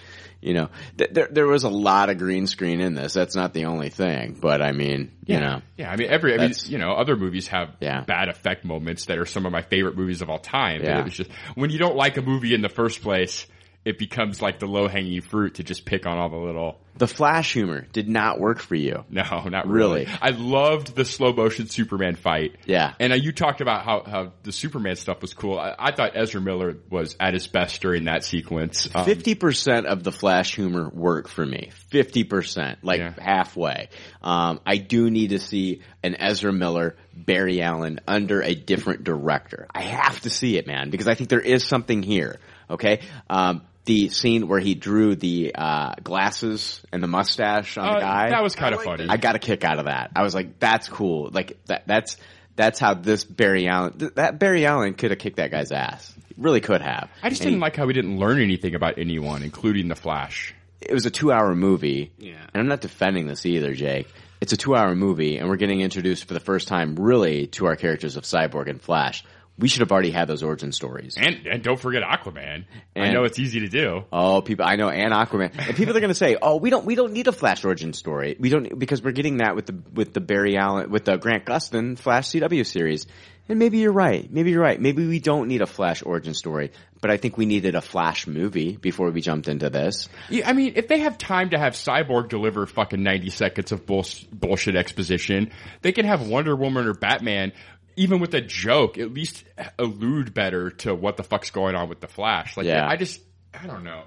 You 0.41 0.55
know, 0.55 0.69
th- 0.97 1.11
there 1.13 1.29
there 1.31 1.47
was 1.47 1.65
a 1.65 1.69
lot 1.69 2.11
of 2.11 2.19
green 2.19 2.47
screen 2.47 2.81
in 2.81 2.95
this. 2.95 3.13
That's 3.13 3.35
not 3.35 3.53
the 3.55 3.65
only 3.65 3.89
thing, 3.91 4.39
but 4.41 4.63
I 4.63 4.71
mean, 4.71 5.11
you 5.27 5.41
know, 5.41 5.63
yeah. 5.77 5.91
I 5.91 5.97
mean, 5.97 6.09
every 6.11 6.35
I 6.35 6.39
mean, 6.39 6.53
you 6.67 6.79
know, 6.79 6.93
other 6.93 7.17
movies 7.17 7.49
have 7.49 7.71
Yeah. 7.81 8.03
bad 8.03 8.29
effect 8.29 8.65
moments 8.65 9.07
that 9.07 9.19
are 9.19 9.27
some 9.27 9.47
of 9.47 9.53
my 9.53 9.63
favorite 9.63 9.97
movies 9.97 10.23
of 10.23 10.31
all 10.31 10.39
time. 10.39 10.83
Yeah. 10.83 11.01
It 11.01 11.05
was 11.05 11.15
just 11.15 11.31
when 11.57 11.71
you 11.71 11.79
don't 11.79 11.97
like 11.97 12.17
a 12.19 12.23
movie 12.23 12.55
in 12.55 12.63
the 12.63 12.69
first 12.69 13.03
place, 13.03 13.47
it 13.85 13.99
becomes 13.99 14.43
like 14.43 14.59
the 14.59 14.67
low 14.67 14.89
hanging 14.89 15.21
fruit 15.23 15.55
to 15.55 15.65
just 15.65 15.85
pick 15.85 16.05
on 16.07 16.19
all 16.19 16.29
the 16.29 16.37
little. 16.37 16.79
the 16.99 17.07
Flash 17.07 17.53
humor 17.55 17.87
did 17.93 18.09
not 18.09 18.39
work 18.39 18.59
for 18.59 18.75
you. 18.75 19.05
No, 19.09 19.23
not 19.49 19.67
really. 19.69 20.01
Really? 20.05 20.19
I 20.21 20.31
loved 20.31 20.95
the 20.95 21.05
slow 21.05 21.33
motion 21.33 21.69
Superman 21.69 22.17
fight. 22.17 22.57
Yeah. 22.67 22.93
And 23.01 23.13
uh, 23.13 23.17
you 23.17 23.33
talked 23.33 23.61
about 23.63 23.85
how, 23.85 24.03
how 24.05 24.33
the 24.43 24.53
Superman 24.53 24.97
stuff 24.97 25.23
was 25.23 25.33
cool. 25.33 25.59
I, 25.59 25.75
I 25.79 25.93
thought 25.95 26.13
Ezra 26.17 26.41
Miller 26.41 26.77
was 26.91 27.17
at 27.21 27.33
his 27.35 27.47
best 27.47 27.81
during 27.81 28.05
that 28.05 28.25
sequence. 28.25 28.89
Um, 28.95 29.05
Fifty 29.07 29.35
percent 29.35 29.87
of 29.87 30.03
the 30.03 30.13
Flash 30.13 30.55
humor 30.57 30.91
worked 30.93 31.31
for 31.31 31.47
me. 31.47 31.71
Fifty 31.89 32.25
percent, 32.25 32.83
like 32.83 32.99
Yeah. 32.99 33.15
halfway. 33.17 33.89
Um, 34.21 34.61
I 34.67 34.77
do 34.77 35.09
need 35.09 35.29
to 35.31 35.39
see 35.39 35.81
an 36.03 36.15
Ezra 36.17 36.53
Miller, 36.53 36.97
Barry 37.15 37.63
Allen 37.63 38.01
under 38.07 38.43
a 38.43 38.55
different 38.55 39.05
director. 39.05 39.67
I 39.75 39.83
have 39.83 40.21
to 40.23 40.31
see 40.31 40.59
it, 40.59 40.67
man, 40.67 40.91
because 40.91 41.07
I 41.09 41.15
think 41.15 41.31
there 41.31 41.41
is 41.41 41.65
something 41.65 42.03
here. 42.03 42.39
Okay, 42.71 43.01
um, 43.31 43.63
the 43.85 44.09
scene 44.11 44.49
where 44.49 44.61
he 44.61 44.75
drew 44.75 45.15
the 45.17 45.55
uh, 45.55 45.95
glasses 46.03 46.83
and 46.93 47.03
the 47.03 47.07
mustache 47.07 47.79
on 47.79 47.89
uh, 47.89 47.95
the 47.95 48.01
guy. 48.01 48.31
That 48.31 48.43
was 48.43 48.55
kind 48.55 48.75
of 48.75 48.83
funny. 48.83 49.07
I 49.09 49.17
got 49.17 49.35
a 49.37 49.39
kick 49.39 49.65
out 49.65 49.79
of 49.79 49.87
that. 49.87 50.11
I 50.15 50.23
was 50.23 50.35
like, 50.35 50.59
that's 50.59 50.89
cool. 50.89 51.31
Like 51.33 51.59
that. 51.67 51.85
That's 51.87 52.17
that's 52.57 52.79
how 52.81 52.95
this 52.95 53.25
Barry 53.25 53.69
Allen. 53.69 53.99
Th- 53.99 54.15
that 54.15 54.39
Barry 54.39 54.67
Allen 54.67 54.95
could 54.95 55.11
have 55.11 55.19
kicked 55.19 55.37
that 55.37 55.51
guy's 55.51 55.73
ass. 55.73 56.13
Really 56.37 56.61
could 56.61 56.83
have. 56.83 57.09
I 57.23 57.31
just 57.31 57.41
And 57.43 57.51
didn't 57.53 57.61
like 57.61 57.77
how 57.77 57.87
we 57.87 57.93
didn't 57.95 58.19
learn 58.19 58.41
anything 58.43 58.75
about 58.75 58.99
anyone, 58.99 59.43
including 59.43 59.89
the 59.89 59.97
Flash. 59.97 60.55
it 60.81 60.93
was 60.93 61.07
a 61.07 61.11
two 61.11 61.33
hour 61.33 61.55
movie. 61.55 62.13
Yeah. 62.19 62.35
And 62.53 62.61
I'm 62.61 62.69
not 62.69 62.81
defending 62.81 63.27
this 63.27 63.47
either, 63.47 63.75
Jake. 63.75 64.09
It's 64.41 64.53
a 64.53 64.57
two 64.57 64.77
hour 64.77 64.95
movie 64.95 65.39
and 65.39 65.49
we're 65.49 65.57
getting 65.57 65.81
introduced 65.81 66.27
for 66.27 66.35
the 66.35 66.41
first 66.41 66.69
time 66.69 66.95
really 66.97 67.47
to 67.49 67.67
our 67.67 67.75
characters 67.75 68.17
of 68.17 68.23
Cyborg 68.25 68.69
and 68.69 68.81
Flash. 68.81 69.25
We 69.59 69.69
should 69.69 69.81
have 69.81 69.91
already 69.91 70.11
had 70.11 70.29
those 70.29 70.43
origin 70.43 70.73
stories. 70.73 71.15
And 71.17 71.47
and 71.47 71.63
don't 71.63 71.81
forget 71.81 72.03
Aquaman. 72.03 72.65
I 72.97 73.13
know 73.13 73.25
it's 73.25 73.39
easy 73.39 73.61
to 73.61 73.69
do. 73.69 74.05
Oh, 74.13 74.41
people, 74.41 74.65
I 74.67 74.77
know, 74.77 74.89
and 74.89 75.13
Aquaman. 75.13 75.53
And 75.57 75.77
people 75.77 75.97
are 75.97 76.01
going 76.01 76.11
to 76.11 76.15
say, 76.15 76.37
"Oh, 76.41 76.57
we 76.57 76.71
don't, 76.71 76.85
we 76.85 76.95
don't 76.95 77.13
need 77.13 77.27
a 77.27 77.33
Flash 77.33 77.65
origin 77.65 77.93
story. 77.93 78.37
We 78.39 78.51
don't 78.51 78.79
because 78.79 79.03
we're 79.03 79.13
getting 79.13 79.39
that 79.39 79.57
with 79.57 79.67
the 79.67 79.83
with 79.93 80.13
the 80.13 80.21
Barry 80.21 80.57
Allen, 80.57 80.91
with 80.91 81.05
the 81.05 81.17
Grant 81.17 81.45
Gustin 81.45 81.99
Flash 81.99 82.29
CW 82.31 82.65
series." 82.65 83.07
And 83.49 83.59
maybe 83.59 83.79
you're 83.79 83.93
right. 83.93 84.31
Maybe 84.31 84.51
you're 84.51 84.63
right. 84.63 84.79
Maybe 84.79 85.07
we 85.07 85.21
don't 85.21 85.49
need 85.49 85.63
a 85.63 85.67
Flash 85.67 86.03
origin 86.03 86.35
story, 86.35 86.71
but 87.01 87.11
I 87.11 87.17
think 87.17 87.39
we 87.39 87.47
needed 87.47 87.75
a 87.75 87.81
Flash 87.81 88.27
movie 88.27 88.77
before 88.77 89.11
we 89.11 89.23
jumped 89.23 89.49
into 89.49 89.71
this. 89.71 90.09
Yeah, 90.29 90.47
I 90.49 90.53
mean, 90.53 90.75
if 90.77 90.87
they 90.87 90.99
have 90.99 91.17
time 91.17 91.51
to 91.51 91.59
have 91.59 91.73
Cyborg 91.73 92.29
deliver 92.29 92.67
fucking 92.67 93.03
90 93.03 93.31
seconds 93.31 93.73
of 93.73 93.87
bullshit 93.87 94.77
exposition, 94.77 95.51
they 95.81 95.93
can 95.93 96.05
have 96.05 96.29
Wonder 96.29 96.55
Woman 96.55 96.87
or 96.87 96.93
Batman, 96.93 97.53
even 97.99 98.21
with 98.21 98.33
a 98.35 98.41
joke, 98.41 98.97
at 98.97 99.13
least 99.13 99.45
allude 99.79 100.33
better 100.33 100.71
to 100.71 100.95
what 100.95 101.17
the 101.17 101.25
fuck's 101.25 101.51
going 101.51 101.75
on 101.75 101.89
with 101.89 102.01
the 102.01 102.07
Flash. 102.07 102.57
Like, 102.57 102.67
Yeah. 102.67 102.87
I 102.89 102.97
just, 102.97 103.21
I 103.53 103.67
don't 103.67 103.83
know. 103.83 104.05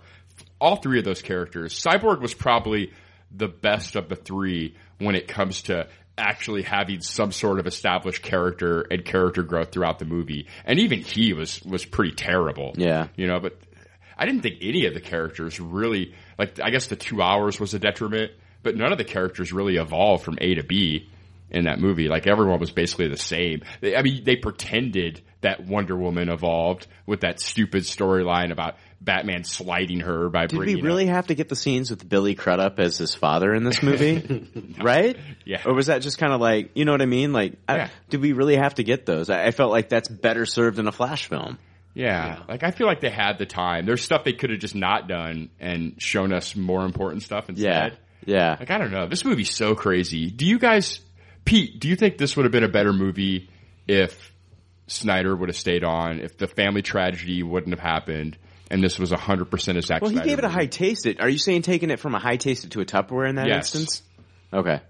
All 0.60 0.78
three 0.78 0.98
of 0.98 1.06
those 1.06 1.22
characters, 1.22 1.80
Cyborg 1.80 2.22
was 2.22 2.34
probably 2.34 2.94
the 3.32 3.50
best 3.50 3.96
of 3.98 4.08
the 4.08 4.16
three 4.16 4.76
when 5.00 5.16
it 5.16 5.28
comes 5.28 5.64
to 5.64 5.88
actually 6.18 6.62
having 6.62 7.02
some 7.02 7.32
sort 7.32 7.60
of 7.60 7.68
established 7.68 8.22
character 8.22 8.82
and 8.82 9.04
character 9.04 9.44
growth 9.44 9.72
throughout 9.72 10.00
the 10.00 10.06
movie. 10.06 10.48
And 10.66 10.80
even 10.80 11.00
he 11.02 11.34
was, 11.34 11.62
was 11.64 11.84
pretty 11.84 12.14
terrible. 12.16 12.74
Yeah. 12.78 13.08
You 13.18 13.28
know, 13.28 13.40
but 13.40 13.60
I 14.18 14.26
didn't 14.26 14.42
think 14.42 14.60
any 14.62 14.86
of 14.86 14.94
the 14.94 15.02
characters 15.02 15.60
really 15.60 16.14
like. 16.38 16.60
I 16.64 16.70
guess 16.70 16.88
the 16.88 16.96
two 16.96 17.22
hours 17.22 17.60
was 17.60 17.74
a 17.74 17.80
detriment, 17.80 18.32
but 18.64 18.76
none 18.78 18.92
of 18.92 18.98
the 18.98 19.04
characters 19.04 19.52
really 19.52 19.76
evolved 19.78 20.24
from 20.24 20.38
A 20.40 20.56
to 20.56 20.64
B 20.64 21.10
in 21.52 21.66
that 21.66 21.80
movie. 21.80 22.08
Like 22.08 22.28
everyone 22.28 22.60
was 22.60 22.72
basically 22.72 23.08
the 23.10 23.18
same. 23.18 23.62
They, 23.82 23.96
I 23.96 24.02
mean, 24.02 24.24
they 24.24 24.36
pretended 24.36 25.22
that 25.42 25.66
Wonder 25.66 25.96
Woman 25.98 26.30
evolved 26.30 26.88
with 27.06 27.22
that 27.22 27.40
stupid 27.40 27.84
storyline 27.84 28.52
about 28.52 28.76
Batman 29.02 29.44
sliding 29.44 30.02
her 30.02 30.30
by 30.30 30.46
Did 30.46 30.58
bringing. 30.58 30.76
we 30.78 30.82
really 30.84 31.08
have 31.08 31.28
to 31.28 31.36
get 31.36 31.50
the 31.50 31.56
scenes 31.56 31.90
with 31.90 32.08
Billy 32.08 32.36
Crudup 32.36 32.80
as 32.80 32.98
his 32.98 33.16
father 33.16 33.54
in 33.54 33.64
this 33.64 33.82
movie? 33.82 34.48
right? 34.82 35.18
Yeah. 35.46 35.62
Or 35.66 35.74
was 35.74 35.88
that 35.88 36.02
just 36.04 36.18
kind 36.20 36.32
of 36.34 36.40
like, 36.40 36.72
you 36.76 36.86
know 36.86 36.92
what 36.92 37.02
I 37.02 37.08
mean? 37.08 37.34
Like, 37.34 37.54
I- 37.68 37.76
Yeah. 37.78 37.90
did 38.10 38.22
we 38.22 38.34
really 38.34 38.56
have 38.56 38.76
to 38.76 38.84
get 38.84 39.06
those? 39.06 39.30
I, 39.30 39.46
I 39.48 39.52
felt 39.52 39.72
like 39.72 39.90
that's 39.90 40.08
better 40.10 40.46
served 40.46 40.78
in 40.80 40.88
a 40.88 40.92
Flash 40.92 41.28
film. 41.28 41.58
Yeah. 41.94 42.44
Like 42.48 42.64
I 42.64 42.72
feel 42.72 42.88
like 42.88 43.02
they 43.02 43.10
had 43.10 43.38
the 43.38 43.46
time. 43.46 43.86
There's 43.86 44.02
stuff 44.02 44.24
they 44.24 44.34
could 44.34 44.52
have 44.52 44.60
just 44.60 44.76
not 44.76 45.08
done 45.10 45.50
and 45.60 46.02
shown 46.02 46.32
us 46.32 46.56
more 46.56 46.86
important 46.86 47.24
stuff 47.24 47.50
instead. 47.50 47.98
Yeah. 48.26 48.38
Yeah. 48.52 48.56
Like 48.60 48.70
I 48.72 48.78
don't 48.78 48.92
know. 48.92 49.08
This 49.10 49.26
movie's 49.26 49.50
so 49.52 49.74
crazy. 49.76 50.30
Do 50.30 50.46
you 50.46 50.60
guys, 50.60 51.02
Pete? 51.46 51.80
Do 51.80 51.88
you 51.88 51.96
think 51.96 52.18
this 52.18 52.36
would 52.36 52.44
have 52.46 52.52
been 52.52 52.64
a 52.64 52.70
better 52.70 52.94
movie 52.94 53.50
if 53.88 54.32
Snyder 54.88 55.36
would 55.36 55.50
have 55.50 55.56
stayed 55.58 55.84
on? 55.84 56.20
If 56.20 56.38
the 56.38 56.48
family 56.48 56.82
tragedy 56.82 57.44
wouldn't 57.44 57.72
have 57.74 57.80
happened, 57.80 58.38
and 58.70 58.84
this 58.84 58.98
was 59.00 59.12
hundred 59.12 59.52
percent 59.52 59.78
a 59.78 59.82
Zack 59.82 60.02
Well, 60.02 60.10
he 60.12 60.16
Snyder 60.18 60.30
gave 60.30 60.38
it 60.40 60.46
a 60.46 60.48
movie? 60.48 60.60
high 60.60 60.66
taste. 60.68 61.06
It. 61.06 61.20
Are 61.20 61.30
you 61.30 61.38
saying 61.38 61.64
taking 61.64 61.90
it 61.90 62.00
from 62.00 62.16
a 62.16 62.20
high 62.20 62.38
taste 62.38 62.70
to 62.72 62.80
a 62.82 62.86
Tupperware 62.86 63.30
in 63.30 63.36
that 63.36 63.48
Yes. 63.48 63.74
instance? 63.76 64.04
Okay. 64.54 64.82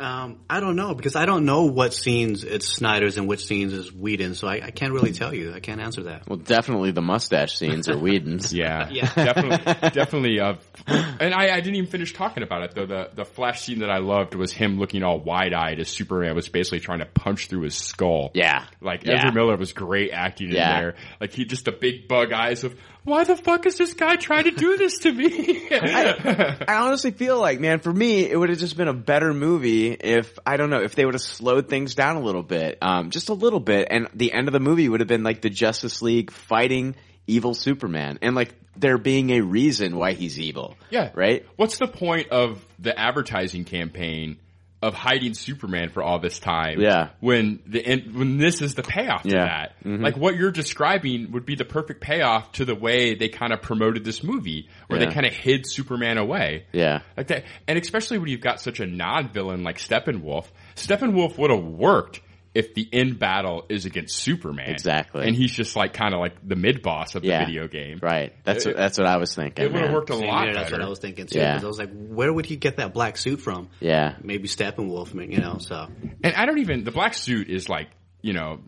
Um, 0.00 0.38
I 0.48 0.60
don't 0.60 0.76
know 0.76 0.94
because 0.94 1.14
I 1.14 1.26
don't 1.26 1.44
know 1.44 1.64
what 1.64 1.92
scenes 1.92 2.42
it's 2.42 2.66
Snyder's 2.66 3.18
and 3.18 3.28
which 3.28 3.44
scenes 3.44 3.74
is 3.74 3.92
Whedon, 3.92 4.34
so 4.34 4.48
I, 4.48 4.54
I 4.64 4.70
can't 4.70 4.92
really 4.92 5.12
tell 5.12 5.34
you. 5.34 5.52
I 5.52 5.60
can't 5.60 5.80
answer 5.80 6.04
that. 6.04 6.26
Well, 6.26 6.38
definitely 6.38 6.92
the 6.92 7.02
mustache 7.02 7.56
scenes 7.56 7.88
are 7.88 7.98
Whedon's. 7.98 8.52
Yeah, 8.60 8.88
Yeah. 8.90 9.12
definitely, 9.14 9.90
definitely. 9.90 10.40
Uh, 10.40 10.54
and 10.86 11.34
I, 11.34 11.54
I 11.54 11.60
didn't 11.60 11.76
even 11.76 11.90
finish 11.90 12.12
talking 12.12 12.42
about 12.42 12.62
it 12.62 12.74
though. 12.74 12.86
The 12.86 13.10
the 13.14 13.24
flash 13.24 13.62
scene 13.62 13.80
that 13.80 13.90
I 13.90 13.98
loved 13.98 14.34
was 14.34 14.52
him 14.52 14.78
looking 14.78 15.02
all 15.02 15.20
wide 15.20 15.52
eyed 15.52 15.78
as 15.78 15.88
Superman 15.88 16.34
was 16.34 16.48
basically 16.48 16.80
trying 16.80 17.00
to 17.00 17.06
punch 17.06 17.48
through 17.48 17.62
his 17.62 17.74
skull. 17.74 18.30
Yeah. 18.34 18.64
like 18.80 19.04
Yeah. 19.04 19.18
Ezra 19.18 19.32
Miller 19.34 19.56
was 19.56 19.72
great 19.72 20.10
acting 20.12 20.48
in 20.48 20.54
there. 20.54 20.94
Like 21.20 21.32
he 21.32 21.44
just 21.44 21.66
the 21.66 21.72
big 21.72 22.08
bug 22.08 22.32
eyes 22.32 22.64
of 22.64 22.74
why 23.04 23.24
the 23.24 23.36
fuck 23.36 23.66
is 23.66 23.76
this 23.76 23.94
guy 23.94 24.16
trying 24.16 24.44
to 24.44 24.50
do 24.50 24.76
this 24.76 24.98
to 25.00 25.12
me? 25.12 25.68
I 25.70 26.56
honestly 26.68 27.10
feel 27.10 27.40
like, 27.40 27.60
man, 27.60 27.80
for 27.80 27.92
me, 27.92 28.28
it 28.30 28.36
would 28.36 28.50
have 28.50 28.58
just 28.58 28.76
been 28.76 28.88
a 28.88 28.94
better 28.94 29.32
movie 29.32 29.92
if 29.92 30.38
I 30.44 30.56
don't 30.56 30.70
know 30.70 30.82
if 30.82 30.94
they 30.94 31.04
would 31.04 31.14
have 31.14 31.22
slowed 31.22 31.68
things 31.68 31.94
down 31.94 32.16
a 32.16 32.20
little 32.20 32.42
bit, 32.42 32.78
um, 32.82 33.10
just 33.10 33.28
a 33.28 33.34
little 33.34 33.60
bit, 33.60 33.88
and 33.90 34.08
the 34.14 34.32
end 34.32 34.48
of 34.48 34.52
the 34.52 34.60
movie 34.60 34.88
would 34.88 35.00
have 35.00 35.08
been 35.08 35.22
like 35.22 35.40
the 35.40 35.50
Justice 35.50 36.02
League 36.02 36.30
fighting 36.30 36.94
evil 37.26 37.54
Superman, 37.54 38.18
and 38.22 38.34
like 38.34 38.54
there 38.76 38.98
being 38.98 39.30
a 39.30 39.40
reason 39.40 39.96
why 39.96 40.12
he's 40.12 40.38
evil. 40.38 40.76
Yeah. 40.90 41.10
right. 41.14 41.46
What's 41.56 41.78
the 41.78 41.86
point 41.86 42.28
of 42.30 42.64
the 42.78 42.98
advertising 42.98 43.64
campaign 43.64 44.38
of 44.82 44.94
hiding 44.94 45.34
Superman 45.34 45.90
for 45.90 46.02
all 46.02 46.18
this 46.18 46.38
time? 46.38 46.80
Yeah. 46.80 47.10
When 47.20 47.60
the 47.66 47.84
and 47.86 48.14
when 48.14 48.38
this 48.38 48.62
is 48.62 48.74
the 48.74 48.82
payoff 48.82 49.22
to 49.24 49.28
Yeah. 49.28 49.44
that. 49.44 49.84
Mhm. 49.84 50.02
Like 50.02 50.16
what 50.16 50.36
you're 50.36 50.50
describing 50.50 51.32
would 51.32 51.44
be 51.44 51.54
the 51.54 51.64
perfect 51.66 52.00
payoff 52.00 52.52
to 52.52 52.64
the 52.64 52.74
way 52.74 53.14
they 53.14 53.28
kind 53.28 53.52
of 53.52 53.60
promoted 53.60 54.04
this 54.04 54.22
movie, 54.22 54.68
where 54.86 54.98
Yeah. 54.98 55.06
they 55.06 55.12
kind 55.14 55.26
of 55.26 55.32
hid 55.34 55.66
Superman 55.66 56.16
away. 56.18 56.64
Yeah. 56.72 57.00
Like 57.16 57.26
that, 57.28 57.44
and 57.68 57.78
especially 57.78 58.18
when 58.18 58.28
you've 58.30 58.40
got 58.40 58.60
such 58.60 58.80
a 58.80 58.86
non-villain 58.86 59.62
like 59.64 59.78
Steppenwolf. 59.78 60.46
Steppenwolf 60.76 61.36
would 61.36 61.50
have 61.50 61.62
worked 61.64 62.20
if 62.52 62.74
the 62.74 62.88
end 62.92 63.18
battle 63.18 63.64
is 63.68 63.84
against 63.86 64.16
Superman. 64.16 64.70
Exactly. 64.70 65.26
And 65.26 65.36
he's 65.36 65.52
just 65.52 65.76
like 65.76 65.92
kind 65.92 66.14
of 66.14 66.20
like 66.20 66.34
the 66.46 66.56
mid 66.56 66.82
boss 66.82 67.14
of 67.14 67.22
the 67.22 67.28
Yeah. 67.28 67.44
video 67.46 67.68
game. 67.68 68.00
Right. 68.02 68.32
That's 68.44 68.66
It- 68.66 68.70
what, 68.70 68.76
that's 68.76 68.98
what 68.98 69.06
I 69.06 69.18
was 69.18 69.34
thinking. 69.34 69.64
it 69.64 69.72
would've 69.72 69.92
worked 69.92 70.10
a 70.10 70.14
Same 70.14 70.26
lot 70.26 70.44
here, 70.46 70.54
that's 70.54 70.72
what 70.72 70.82
I 70.82 70.88
was 70.88 70.98
thinking 70.98 71.26
too. 71.26 71.38
Yeah. 71.38 71.54
'cause 71.54 71.64
I 71.64 71.68
was 71.68 71.78
like, 71.78 71.90
where 71.92 72.32
would 72.32 72.46
he 72.46 72.56
get 72.56 72.78
that 72.78 72.92
black 72.92 73.16
suit 73.18 73.40
from? 73.40 73.68
Yeah. 73.78 74.16
Maybe 74.22 74.48
Steppenwolf, 74.48 75.14
you 75.30 75.38
know. 75.38 75.58
So 75.58 75.86
And 76.24 76.34
I 76.34 76.44
don't 76.46 76.58
even 76.58 76.82
the 76.84 76.90
black 76.90 77.14
suit 77.14 77.48
is 77.48 77.68
like 77.68 77.88
you 78.22 78.32
know 78.32 78.60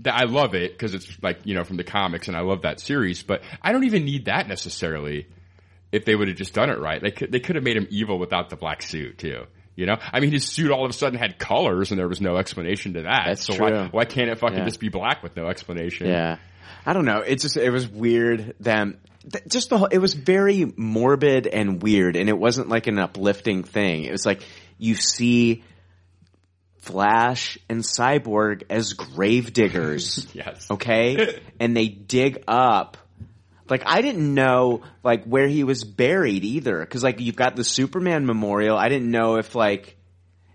that 0.00 0.14
I 0.14 0.24
love 0.26 0.54
it 0.54 0.72
because 0.72 0.94
it's 0.94 1.18
like 1.22 1.40
you 1.44 1.54
know 1.54 1.64
from 1.64 1.76
the 1.76 1.84
comics 1.84 2.28
and 2.28 2.36
I 2.36 2.40
love 2.42 2.62
that 2.62 2.78
series, 2.78 3.22
but 3.24 3.42
I 3.62 3.72
don't 3.72 3.84
even 3.84 4.04
need 4.04 4.26
that 4.26 4.46
necessarily. 4.48 5.26
If 5.92 6.04
they 6.04 6.14
would 6.16 6.26
have 6.28 6.36
just 6.36 6.54
done 6.54 6.70
it 6.70 6.78
right, 6.80 7.00
they 7.02 7.10
could 7.10 7.30
they 7.32 7.40
could 7.40 7.54
have 7.56 7.64
made 7.64 7.76
him 7.76 7.86
evil 7.90 8.18
without 8.18 8.48
the 8.50 8.56
black 8.56 8.82
suit 8.82 9.18
too. 9.18 9.44
You 9.76 9.86
know, 9.86 9.96
I 10.12 10.20
mean, 10.20 10.30
his 10.30 10.44
suit 10.46 10.70
all 10.70 10.84
of 10.84 10.90
a 10.90 10.94
sudden 10.94 11.18
had 11.18 11.38
colors, 11.38 11.90
and 11.90 11.98
there 11.98 12.06
was 12.08 12.20
no 12.20 12.36
explanation 12.36 12.94
to 12.94 13.02
that. 13.02 13.24
That's 13.26 13.44
so 13.44 13.54
true. 13.54 13.70
why 13.70 13.88
why 13.90 14.04
can't 14.04 14.30
it 14.30 14.38
fucking 14.38 14.58
Yeah. 14.58 14.64
just 14.64 14.78
be 14.80 14.88
black 14.88 15.22
with 15.22 15.36
no 15.36 15.48
explanation? 15.48 16.06
Yeah. 16.06 16.36
I 16.86 16.92
don't 16.92 17.04
know. 17.06 17.20
It 17.20 17.40
just 17.40 17.56
it 17.56 17.70
was 17.70 17.88
weird. 17.88 18.54
Them 18.60 18.98
th- 19.32 19.44
just 19.48 19.70
the 19.70 19.78
whole, 19.78 19.86
it 19.88 19.98
was 19.98 20.14
very 20.14 20.72
morbid 20.76 21.46
and 21.46 21.82
weird, 21.82 22.14
and 22.16 22.28
it 22.28 22.38
wasn't 22.38 22.68
like 22.68 22.86
an 22.86 22.98
uplifting 22.98 23.64
thing. 23.64 24.04
It 24.04 24.12
was 24.12 24.24
like 24.26 24.42
you 24.78 24.94
see 24.94 25.64
Flash 26.78 27.56
and 27.68 27.80
Cyborg 27.82 28.64
as 28.70 28.92
grave 28.92 29.52
diggers. 29.52 30.26
Yes. 30.34 30.70
Okay, 30.70 31.40
and 31.60 31.76
they 31.76 31.88
dig 31.88 32.44
up. 32.46 32.96
Like 33.68 33.82
I 33.86 34.02
didn't 34.02 34.34
know 34.34 34.82
like 35.02 35.24
where 35.24 35.48
he 35.48 35.64
was 35.64 35.84
buried 35.84 36.44
either, 36.44 36.80
because 36.80 37.02
like 37.02 37.20
you've 37.20 37.36
got 37.36 37.56
the 37.56 37.64
Superman 37.64 38.26
memorial. 38.26 38.76
I 38.76 38.88
didn't 38.88 39.10
know 39.10 39.36
if 39.36 39.54
like. 39.54 39.96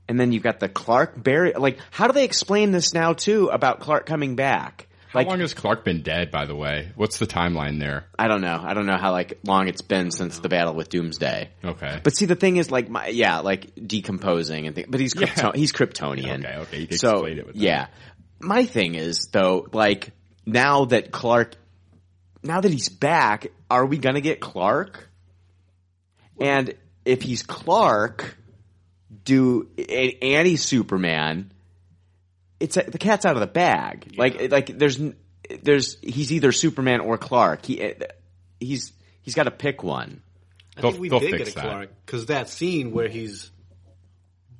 And 0.07 0.20
then 0.20 0.32
you've 0.32 0.41
got 0.41 0.60
the 0.60 0.68
Clark 0.68 1.22
buried. 1.24 1.55
Like, 1.57 1.78
how 1.91 2.07
do 2.07 2.14
they 2.14 2.26
explain 2.26 2.72
this 2.72 2.95
now 2.95 3.14
too 3.14 3.49
about 3.49 3.80
Clark 3.80 4.07
coming 4.07 4.36
back? 4.36 4.88
How 5.10 5.22
long 5.22 5.39
has 5.39 5.53
Clark 5.53 5.84
been 5.84 6.01
dead? 6.01 6.32
By 6.32 6.45
the 6.45 6.55
way, 6.55 6.91
what's 6.95 7.20
the 7.20 7.28
timeline 7.28 7.80
there? 7.80 8.05
I 8.18 8.28
don't 8.28 8.41
know. 8.41 8.60
I 8.60 8.74
don't 8.74 8.88
know 8.88 8.97
how 8.97 9.12
like 9.12 9.38
long 9.43 9.68
it's 9.68 9.84
been 9.84 10.10
since 10.10 10.39
the 10.39 10.49
battle 10.49 10.74
with 10.74 10.89
Doomsday. 10.89 11.49
Okay. 11.64 11.99
But 12.03 12.16
see, 12.16 12.26
the 12.26 12.36
thing 12.36 12.57
is, 12.57 12.72
like, 12.72 12.89
my, 12.89 13.07
yeah, 13.10 13.39
like 13.39 13.70
decomposing 13.76 14.66
and 14.66 14.76
things. 14.76 14.88
But 14.89 14.99
he's 14.99 15.14
Krypton- 15.14 15.43
Yeah. 15.43 15.60
he's 15.60 15.74
Kryptonian. 15.74 16.43
Okay, 16.43 16.55
okay, 16.57 16.80
you 16.80 16.88
can 16.88 16.97
so 16.97 17.12
explain 17.12 17.38
it 17.38 17.45
with 17.45 17.55
that. 17.55 17.62
yeah, 17.62 17.88
my 18.39 18.66
thing 18.66 18.95
is 18.95 19.28
though, 19.28 19.68
like 19.74 20.12
now 20.45 20.86
that 20.86 21.12
Clark, 21.12 21.55
now 22.44 22.62
that 22.62 22.72
he's 22.72 22.90
back, 22.90 23.48
are 23.70 23.86
we 23.86 23.98
gonna 23.98 24.22
get 24.22 24.40
Clark? 24.40 25.10
And 26.40 26.74
if 27.06 27.22
he's 27.22 27.44
Clark, 27.44 28.38
do 29.24 29.70
and 29.78 30.48
he's 30.48 30.64
Superman, 30.64 31.52
it's 32.60 32.76
the 32.76 32.98
cat's 32.98 33.26
out 33.26 33.36
of 33.36 33.42
the 33.42 33.48
bag. 33.48 34.14
Like 34.18 34.52
like 34.52 34.78
there's 34.78 35.00
there's 35.62 35.98
he's 36.02 36.32
either 36.32 36.52
Superman 36.52 37.02
or 37.02 37.18
Clark. 37.18 37.66
He 37.66 37.82
eh, 37.82 37.94
he's 38.60 38.94
he's 39.22 39.36
got 39.36 39.44
to 39.44 39.52
pick 39.52 39.84
one. 39.84 40.22
I 40.78 40.82
think 40.82 41.00
we 41.00 41.10
they'll 41.10 41.20
did 41.20 41.32
fix 41.32 41.38
get 41.38 41.48
a 41.50 41.56
that. 41.56 41.62
Clark 41.66 41.90
because 42.06 42.26
that 42.28 42.50
scene 42.50 42.92
where 42.92 43.10
he's 43.10 43.52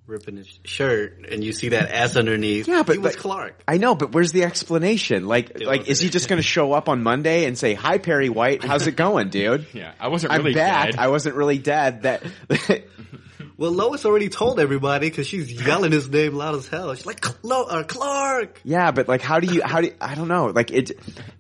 ripping 0.10 0.38
his 0.38 0.60
shirt 0.66 1.26
and 1.32 1.43
you 1.43 1.53
see 1.53 1.70
that 1.70 1.89
ass 1.91 2.16
underneath. 2.16 2.68
Yeah, 2.68 2.84
but 2.84 2.93
he 2.93 2.99
was 2.99 3.16
but- 3.16 3.22
Clark. 3.22 3.64
I 3.68 3.78
know, 3.78 3.95
but 3.95 4.12
where's 4.12 4.32
the 4.32 4.43
explanation? 4.43 5.26
Like, 5.28 5.51
It 5.51 5.62
like, 5.68 5.88
is 5.88 5.99
he 5.99 6.10
just 6.10 6.28
going 6.28 6.38
to 6.38 6.43
show 6.47 6.74
up 6.74 6.89
on 6.89 7.03
Monday 7.03 7.45
and 7.45 7.57
say, 7.57 7.74
"Hi, 7.76 7.97
Perry 7.99 8.30
White, 8.30 8.64
how's 8.64 8.88
it 8.88 8.95
going, 8.95 9.30
dude?" 9.30 9.68
Yeah, 9.74 9.91
I 9.99 10.07
wasn't 10.10 10.34
really 10.34 10.49
I'm 10.51 10.55
back. 10.55 10.86
dead. 10.91 10.99
I 10.99 11.07
wasn't 11.10 11.36
really 11.36 11.57
dead. 11.60 12.01
That 12.01 12.24
Well, 13.60 13.72
Lois 13.74 14.05
already 14.05 14.30
told 14.30 14.57
everybody 14.60 15.10
because 15.10 15.28
she's 15.28 15.51
yelling 15.51 15.91
his 15.91 16.07
name 16.10 16.34
loud 16.34 16.55
as 16.55 16.68
hell. 16.70 16.95
She's 16.95 17.05
like, 17.05 17.20
Clo- 17.20 17.66
uh, 17.66 17.84
Clark! 17.84 18.62
yeah, 18.64 18.91
but 18.91 19.10
like, 19.10 19.22
how 19.22 19.41
do 19.41 19.53
you? 19.53 19.62
How 19.62 19.82
do 19.82 19.88
you, 19.88 19.95
I 19.99 20.16
don't 20.16 20.30
know? 20.30 20.45
Like 20.47 20.72
it. 20.72 20.91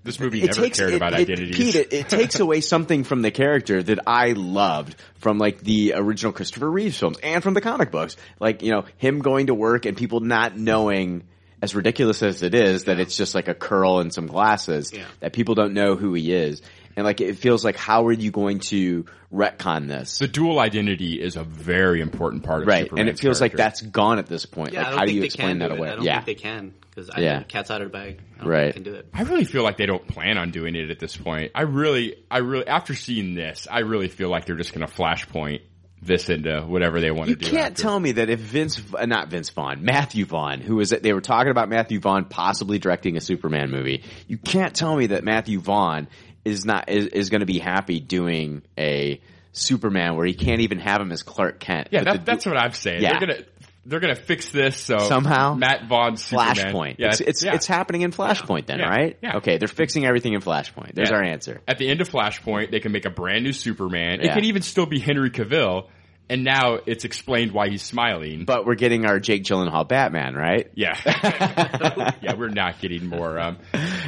This 0.03 0.19
movie 0.19 0.41
it 0.43 0.47
never 0.47 0.61
takes, 0.63 0.77
cared 0.79 0.91
it- 0.91 0.97
about 0.97 1.13
it- 1.13 1.21
identities. 1.21 1.55
Pete, 1.55 1.75
it, 1.75 1.93
it 1.93 2.09
takes 2.09 2.39
away 2.41 2.59
something 2.59 3.05
from 3.05 3.21
the 3.21 3.31
character 3.31 3.81
that 3.81 3.99
I 4.05 4.33
loved 4.33 4.95
from 5.19 5.37
like 5.37 5.61
the 5.61 5.93
original 5.95 6.33
Christopher 6.33 6.69
Reeves 6.69 6.97
films 6.99 7.17
and 7.23 7.41
from 7.41 7.53
the 7.53 7.61
comic 7.61 7.89
books. 7.89 8.17
Like 8.37 8.63
you 8.63 8.71
know 8.71 8.83
him 8.97 9.19
going 9.19 9.47
to 9.47 9.53
work 9.55 9.85
and 9.85 9.95
people 9.95 10.19
not 10.19 10.57
knowing. 10.57 11.23
As 11.61 11.75
ridiculous 11.75 12.23
as 12.23 12.41
it 12.41 12.53
is, 12.55 12.85
that 12.85 13.01
it's 13.01 13.17
just 13.17 13.35
like 13.35 13.49
a 13.49 13.53
curl 13.53 13.99
and 13.99 14.13
some 14.13 14.27
glasses, 14.27 14.93
Yeah. 14.93 15.03
that 15.19 15.33
people 15.33 15.55
don't 15.55 15.73
know 15.73 15.97
who 15.97 16.13
he 16.13 16.31
is, 16.31 16.61
and 16.99 17.05
like 17.05 17.21
it 17.21 17.37
feels 17.37 17.65
like 17.65 17.75
how 17.77 18.05
are 18.07 18.11
you 18.11 18.29
going 18.29 18.59
to 18.59 19.05
retcon 19.33 19.87
this? 19.87 20.19
the 20.19 20.27
dual 20.27 20.59
identity 20.59 21.21
is 21.21 21.35
a 21.35 21.43
very 21.43 22.01
important 22.01 22.43
part 22.43 22.61
of 22.61 22.67
right, 22.67 22.89
and 22.95 23.09
it 23.09 23.17
feels 23.19 23.41
like 23.41 23.53
that's 23.53 23.81
gone 23.81 24.19
at 24.19 24.27
this 24.27 24.45
point. 24.45 24.73
Yeah, 24.73 24.79
I 24.79 24.83
like 24.83 24.89
don't 24.91 24.99
how 24.99 25.05
do 25.05 25.07
think 25.07 25.15
you 25.15 25.21
they 25.21 25.25
explain 25.27 25.49
can 25.49 25.59
that 25.59 25.67
do 25.69 25.75
away? 25.75 25.89
I 25.89 25.95
don't 25.95 26.03
yeah, 26.05 26.21
think 26.21 26.25
they 26.37 26.41
can 26.43 26.73
because 26.89 27.09
I 27.09 27.21
Yeah. 27.21 27.37
think 27.37 27.47
cat's 27.49 27.71
out 27.71 27.81
of 27.81 27.91
the 27.91 27.97
bag. 27.97 28.19
I 28.35 28.41
don't 28.41 28.47
Right. 28.47 28.73
think 28.73 28.85
they 28.85 28.91
can 28.91 28.93
do 28.93 28.99
it. 28.99 29.07
I 29.13 29.21
really 29.23 29.45
feel 29.45 29.63
like 29.63 29.77
they 29.77 29.85
don't 29.85 30.05
plan 30.07 30.37
on 30.37 30.51
doing 30.51 30.75
it 30.75 30.89
at 30.89 30.99
this 30.99 31.15
point. 31.17 31.51
I 31.55 31.61
really, 31.61 32.15
I 32.29 32.39
really, 32.39 32.67
after 32.67 32.93
seeing 32.95 33.35
this, 33.35 33.67
I 33.71 33.79
really 33.79 34.07
feel 34.09 34.29
like 34.29 34.45
they're 34.45 34.55
just 34.57 34.73
going 34.73 34.85
to 34.85 34.93
flashpoint 34.93 35.61
this 36.01 36.29
into 36.29 36.61
whatever 36.61 37.01
they 37.01 37.11
want 37.11 37.27
You 37.29 37.35
to 37.35 37.41
do. 37.41 37.45
You 37.47 37.51
can't 37.57 37.71
after. 37.71 37.81
tell 37.81 37.99
me 37.99 38.13
that 38.13 38.29
if 38.29 38.39
Vince, 38.39 38.81
uh, 38.97 39.05
not 39.05 39.27
Vince 39.27 39.49
Vaughn, 39.49 39.83
Matthew 39.83 40.23
Vaughn, 40.25 40.61
who 40.61 40.77
was 40.77 40.91
they 40.91 41.11
were 41.11 41.19
talking 41.19 41.51
about 41.51 41.67
Matthew 41.67 41.99
Vaughn 41.99 42.23
possibly 42.23 42.79
directing 42.79 43.17
a 43.17 43.21
Superman 43.21 43.69
movie. 43.69 44.03
You 44.25 44.37
can't 44.37 44.73
tell 44.73 44.95
me 44.95 45.07
that 45.07 45.25
Matthew 45.25 45.59
Vaughn 45.59 46.07
is 46.45 46.65
not 46.65 46.89
is, 46.89 47.07
is 47.07 47.29
going 47.29 47.41
to 47.41 47.45
be 47.45 47.59
happy 47.59 47.99
doing 47.99 48.61
a 48.77 49.21
Superman 49.51 50.15
where 50.15 50.25
he 50.25 50.33
can't 50.33 50.61
even 50.61 50.79
have 50.79 51.01
him 51.01 51.11
as 51.11 51.23
Clark 51.23 51.59
Kent. 51.59 51.89
Yeah, 51.91 52.03
that, 52.03 52.19
the- 52.19 52.23
that's 52.31 52.45
what 52.45 52.57
I'm 52.57 52.73
saying. 52.73 53.01
Yeah. 53.01 53.11
They're 53.19 53.27
gonna 53.27 53.45
they're 53.85 53.99
gonna 53.99 54.15
fix 54.15 54.49
this 54.51 54.77
so 54.77 54.99
Somehow? 54.99 55.55
Matt 55.55 55.87
Vaughn's 55.87 56.21
Flashpoint. 56.29 56.95
Yeah, 56.99 57.07
it's 57.07 57.21
it's, 57.21 57.43
yeah. 57.43 57.55
it's 57.55 57.65
happening 57.65 58.01
in 58.01 58.11
Flashpoint 58.11 58.67
then, 58.67 58.79
Yeah. 58.79 58.89
right? 58.89 59.17
Yeah. 59.21 59.37
Okay, 59.37 59.57
they're 59.57 59.67
fixing 59.67 60.05
everything 60.05 60.33
in 60.33 60.41
Flashpoint. 60.41 60.93
There's 60.93 61.11
our 61.11 61.23
answer. 61.23 61.61
At 61.67 61.77
the 61.79 61.89
end 61.89 62.01
of 62.01 62.09
Flashpoint, 62.09 62.71
they 62.71 62.79
can 62.79 62.91
make 62.91 63.05
a 63.05 63.09
brand 63.09 63.43
new 63.43 63.53
Superman. 63.53 64.21
It 64.21 64.33
can 64.33 64.43
even 64.45 64.61
still 64.61 64.85
be 64.85 64.99
Henry 64.99 65.31
Cavill, 65.31 65.87
and 66.29 66.43
now 66.43 66.79
it's 66.85 67.05
explained 67.05 67.51
why 67.51 67.69
he's 67.69 67.83
smiling. 67.83 68.45
But 68.45 68.65
we're 68.65 68.75
getting 68.75 69.05
our 69.05 69.19
Jake 69.19 69.43
Gyllenhaal 69.43 69.87
Batman, 69.87 70.35
right? 70.35 70.69
yeah, 70.75 70.95
yeah, 72.21 72.35
we're 72.35 72.49
not 72.49 72.79
getting 72.79 73.07
more. 73.07 73.39
Um, 73.39 73.57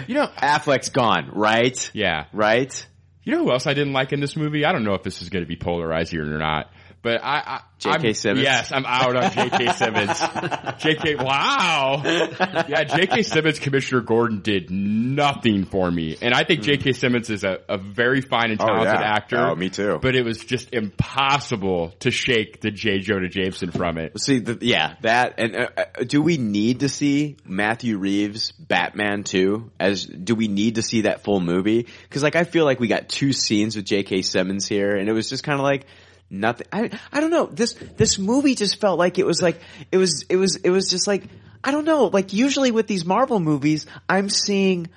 you 0.07 0.15
know, 0.15 0.27
Affleck's 0.27 0.89
gone, 0.89 1.31
right? 1.33 1.91
yeah. 1.93 2.25
Right? 2.33 2.87
You 3.23 3.33
know 3.33 3.43
who 3.43 3.51
else 3.51 3.67
I 3.67 3.73
didn't 3.73 3.93
like 3.93 4.13
in 4.13 4.19
this 4.19 4.35
movie? 4.35 4.65
I 4.65 4.71
don't 4.71 4.83
know 4.83 4.95
if 4.95 5.03
this 5.03 5.21
is 5.21 5.29
going 5.29 5.43
to 5.43 5.47
be 5.47 5.55
polarizing 5.55 6.19
or 6.19 6.37
not, 6.39 6.71
but 7.01 7.23
I, 7.23 7.37
I 7.45 7.61
J.K. 7.79 8.07
I'm- 8.07 8.13
Simmons? 8.13 8.43
Yes, 8.43 8.71
I'm 8.71 8.85
out 8.85 9.15
on 9.15 9.31
J.K. 9.31 9.71
Simmons. 9.73 10.19
J.K. 10.79 11.15
Wow, 11.15 12.01
yeah, 12.03 12.83
J.K. 12.83 13.23
Simmons, 13.23 13.59
Commissioner 13.59 14.01
Gordon 14.01 14.41
did 14.41 14.69
nothing 14.69 15.65
for 15.65 15.89
me, 15.89 16.17
and 16.21 16.33
I 16.33 16.43
think 16.43 16.61
J.K. 16.61 16.93
Simmons 16.93 17.29
is 17.29 17.43
a, 17.43 17.59
a 17.67 17.77
very 17.77 18.21
fine 18.21 18.51
and 18.51 18.59
talented 18.59 18.99
yeah. 18.99 19.15
actor. 19.15 19.37
Oh, 19.37 19.55
me 19.55 19.69
too. 19.69 19.99
But 20.01 20.15
it 20.15 20.23
was 20.23 20.43
just 20.45 20.73
impossible 20.73 21.93
to 21.99 22.11
shake 22.11 22.61
the 22.61 22.71
J. 22.71 22.99
Jonah 22.99 23.29
Jameson 23.29 23.71
from 23.71 23.97
it. 23.97 24.19
See, 24.19 24.39
the, 24.39 24.57
yeah, 24.61 24.95
that 25.01 25.39
and 25.39 25.55
uh, 25.55 25.67
uh, 25.77 26.03
do 26.03 26.21
we 26.21 26.37
need 26.37 26.81
to 26.81 26.89
see 26.89 27.37
Matthew 27.45 27.97
Reeves 27.97 28.51
Batman 28.51 29.23
too? 29.23 29.71
As 29.79 30.05
do 30.05 30.35
we 30.35 30.47
need 30.47 30.75
to 30.75 30.83
see 30.83 31.01
that 31.01 31.23
full 31.23 31.39
movie? 31.39 31.87
Because 32.03 32.21
like 32.21 32.35
I 32.35 32.43
feel 32.43 32.65
like 32.65 32.79
we 32.79 32.87
got 32.87 33.09
two 33.09 33.33
scenes 33.33 33.75
with 33.75 33.85
J.K. 33.85 34.21
Simmons 34.21 34.67
here, 34.67 34.95
and 34.95 35.09
it 35.09 35.13
was 35.13 35.29
just 35.29 35.43
kind 35.43 35.59
of 35.59 35.63
like 35.63 35.85
nothing. 36.31 36.67
I 36.71 36.89
I 37.11 37.19
don't 37.19 37.31
know. 37.31 37.45
This 37.45 37.73
this 37.97 38.17
movie 38.17 38.55
just 38.55 38.79
felt 38.79 38.97
like 38.97 39.19
it 39.19 39.25
was 39.25 39.41
like 39.41 39.59
it 39.91 39.97
was 39.97 40.25
it 40.29 40.37
was 40.37 40.55
it 40.55 40.69
was 40.69 40.89
just 40.89 41.07
like 41.07 41.23
I 41.63 41.71
don't 41.71 41.85
know. 41.85 42.05
Like 42.05 42.33
usually 42.33 42.71
with 42.71 42.87
these 42.87 43.05
Marvel 43.05 43.39
movies, 43.39 43.85
I'm 44.09 44.29
seeing 44.29 44.89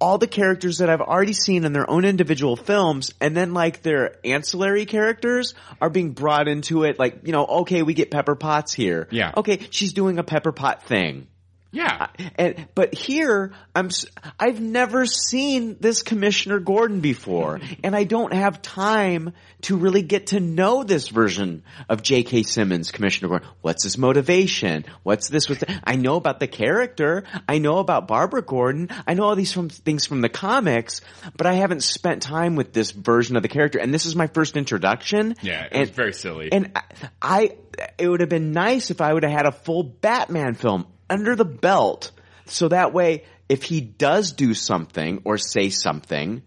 all 0.00 0.16
the 0.18 0.26
characters 0.26 0.78
that 0.78 0.88
I've 0.88 1.02
already 1.02 1.34
seen 1.34 1.64
in 1.64 1.72
their 1.72 1.88
own 1.88 2.04
individual 2.04 2.56
films, 2.56 3.12
and 3.20 3.36
then 3.36 3.52
like 3.52 3.82
their 3.82 4.16
ancillary 4.24 4.86
characters 4.86 5.54
are 5.80 5.90
being 5.90 6.12
brought 6.12 6.48
into 6.48 6.84
it. 6.84 6.98
Like, 6.98 7.20
you 7.24 7.32
know, 7.32 7.44
okay, 7.46 7.82
we 7.82 7.94
get 7.94 8.10
Pepper 8.10 8.34
Potts 8.34 8.72
here. 8.72 9.08
Yeah. 9.10 9.32
Okay, 9.36 9.60
she's 9.70 9.92
doing 9.92 10.18
a 10.18 10.24
Pepper 10.24 10.52
Pot 10.52 10.84
thing. 10.84 11.26
Yeah, 11.72 12.08
And 12.36 12.66
but 12.74 12.94
here 12.94 13.52
I'm 13.76 13.90
I've 14.38 14.60
never 14.60 15.06
seen 15.06 15.76
this 15.78 16.02
Commissioner 16.02 16.58
Gordon 16.58 17.00
before 17.00 17.60
and 17.84 17.94
I 17.94 18.04
don't 18.04 18.32
have 18.32 18.60
time 18.60 19.34
to 19.62 19.76
really 19.76 20.02
get 20.02 20.28
to 20.28 20.40
know 20.40 20.82
this 20.82 21.08
version 21.08 21.62
of 21.88 22.02
J.K. 22.02 22.42
Simmons 22.42 22.90
Commissioner 22.90 23.28
Gordon. 23.28 23.48
What's 23.60 23.84
his 23.84 23.98
motivation? 23.98 24.84
What's 25.04 25.28
this 25.28 25.46
that? 25.46 25.82
I 25.84 25.96
know 25.96 26.16
about 26.16 26.40
the 26.40 26.48
character. 26.48 27.24
I 27.48 27.58
know 27.58 27.78
about 27.78 28.08
Barbara 28.08 28.42
Gordon. 28.42 28.88
I 29.06 29.14
know 29.14 29.24
all 29.24 29.36
these 29.36 29.52
from 29.52 29.68
things 29.68 30.06
from 30.06 30.22
the 30.22 30.28
comics, 30.28 31.02
but 31.36 31.46
I 31.46 31.54
haven't 31.54 31.84
spent 31.84 32.22
time 32.22 32.56
with 32.56 32.72
this 32.72 32.90
version 32.90 33.36
of 33.36 33.42
the 33.42 33.48
character 33.48 33.78
and 33.78 33.94
this 33.94 34.06
is 34.06 34.16
my 34.16 34.26
first 34.26 34.56
introduction. 34.56 35.36
yeah, 35.42 35.64
it 35.66 35.72
and, 35.72 35.80
was 35.80 35.90
very 35.90 36.12
silly. 36.12 36.50
and 36.50 36.72
I, 36.74 36.82
I, 37.22 37.56
it 37.96 38.08
would 38.08 38.20
have 38.20 38.28
been 38.28 38.52
nice 38.52 38.90
if 38.90 39.00
I 39.00 39.12
would 39.12 39.22
have 39.22 39.32
had 39.32 39.46
a 39.46 39.52
full 39.52 39.84
Batman 39.84 40.54
film 40.54 40.86
under 41.10 41.36
the 41.36 41.44
belt. 41.44 42.12
So 42.46 42.68
that 42.68 42.94
way, 42.94 43.24
if 43.48 43.64
he 43.64 43.80
does 43.80 44.32
do 44.32 44.54
something 44.54 45.22
or 45.24 45.36
say 45.36 45.70
something, 45.70 46.42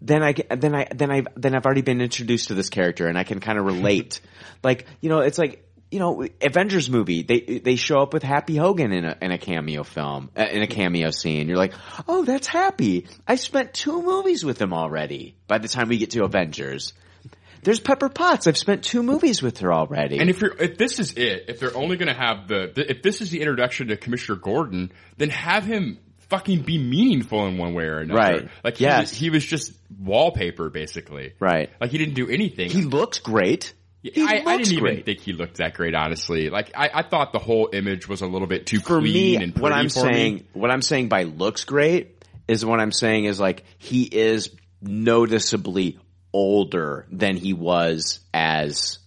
then 0.00 0.22
I 0.22 0.34
then 0.54 0.74
I 0.74 0.86
then 0.94 1.10
I 1.10 1.24
then 1.36 1.54
I've 1.54 1.64
already 1.64 1.82
been 1.82 2.00
introduced 2.00 2.48
to 2.48 2.54
this 2.54 2.68
character 2.68 3.08
and 3.08 3.16
I 3.16 3.24
can 3.24 3.40
kind 3.40 3.58
of 3.58 3.64
relate. 3.64 4.20
like, 4.62 4.86
you 5.00 5.08
know, 5.08 5.20
it's 5.20 5.38
like, 5.38 5.66
you 5.90 6.00
know, 6.00 6.26
Avengers 6.40 6.90
movie, 6.90 7.22
they 7.22 7.40
they 7.40 7.76
show 7.76 8.00
up 8.00 8.12
with 8.12 8.22
Happy 8.22 8.56
Hogan 8.56 8.92
in 8.92 9.04
a 9.04 9.16
in 9.22 9.30
a 9.30 9.38
cameo 9.38 9.84
film, 9.84 10.30
uh, 10.36 10.42
in 10.50 10.62
a 10.62 10.66
cameo 10.66 11.10
scene. 11.10 11.48
You're 11.48 11.56
like, 11.56 11.74
oh, 12.08 12.24
that's 12.24 12.46
Happy. 12.46 13.06
I 13.26 13.36
spent 13.36 13.74
two 13.74 14.02
movies 14.02 14.44
with 14.44 14.60
him 14.60 14.72
already. 14.72 15.36
By 15.46 15.58
the 15.58 15.68
time 15.68 15.88
we 15.88 15.98
get 15.98 16.10
to 16.10 16.24
Avengers, 16.24 16.92
there's 17.62 17.80
Pepper 17.80 18.08
Potts. 18.08 18.46
I've 18.46 18.56
spent 18.58 18.84
two 18.84 19.02
movies 19.02 19.42
with 19.42 19.58
her 19.58 19.72
already. 19.72 20.18
And 20.18 20.28
if 20.28 20.40
you're, 20.40 20.54
if 20.60 20.76
this 20.78 20.98
is 20.98 21.12
it, 21.14 21.44
if 21.48 21.60
they're 21.60 21.76
only 21.76 21.96
going 21.96 22.08
to 22.12 22.18
have 22.20 22.48
the, 22.48 22.72
if 22.90 23.02
this 23.02 23.20
is 23.20 23.30
the 23.30 23.40
introduction 23.40 23.88
to 23.88 23.96
Commissioner 23.96 24.36
Gordon, 24.36 24.92
then 25.16 25.30
have 25.30 25.64
him 25.64 25.98
fucking 26.28 26.62
be 26.62 26.78
meaningful 26.78 27.46
in 27.46 27.58
one 27.58 27.74
way 27.74 27.84
or 27.84 27.98
another. 27.98 28.18
Right. 28.18 28.48
Like 28.64 28.78
he, 28.78 28.84
Yes. 28.84 29.10
was, 29.10 29.18
he 29.18 29.30
was 29.30 29.44
just 29.44 29.72
wallpaper 30.00 30.70
basically. 30.70 31.34
right, 31.40 31.70
Like 31.80 31.90
he 31.90 31.98
didn't 31.98 32.14
do 32.14 32.28
anything. 32.28 32.70
he 32.70 32.82
looks 32.82 33.18
great. 33.18 33.74
He 34.02 34.10
I, 34.20 34.42
I 34.44 34.56
didn't 34.56 34.72
even 34.72 34.82
great. 34.84 35.04
think 35.04 35.20
he 35.20 35.32
looked 35.32 35.58
that 35.58 35.74
great, 35.74 35.94
honestly. 35.94 36.50
Like 36.50 36.72
I, 36.74 36.90
I 36.92 37.02
thought 37.04 37.32
the 37.32 37.38
whole 37.38 37.68
image 37.72 38.08
was 38.08 38.20
a 38.20 38.26
little 38.26 38.48
bit 38.48 38.66
too 38.66 38.80
for 38.80 38.98
clean 38.98 39.02
me, 39.04 39.36
and 39.36 39.52
pretty 39.54 39.60
what 39.62 39.72
I'm 39.72 39.88
saying, 39.88 40.34
me. 40.34 40.44
what 40.54 40.72
I'm 40.72 40.82
saying 40.82 41.08
by 41.08 41.22
looks 41.22 41.62
great 41.64 42.24
is 42.48 42.64
what 42.64 42.80
I'm 42.80 42.90
saying 42.90 43.26
is 43.26 43.38
like 43.38 43.62
he 43.78 44.02
is 44.02 44.50
noticeably 44.80 45.98
older 46.32 47.06
than 47.10 47.36
he 47.36 47.52
was 47.52 48.20
as 48.32 48.98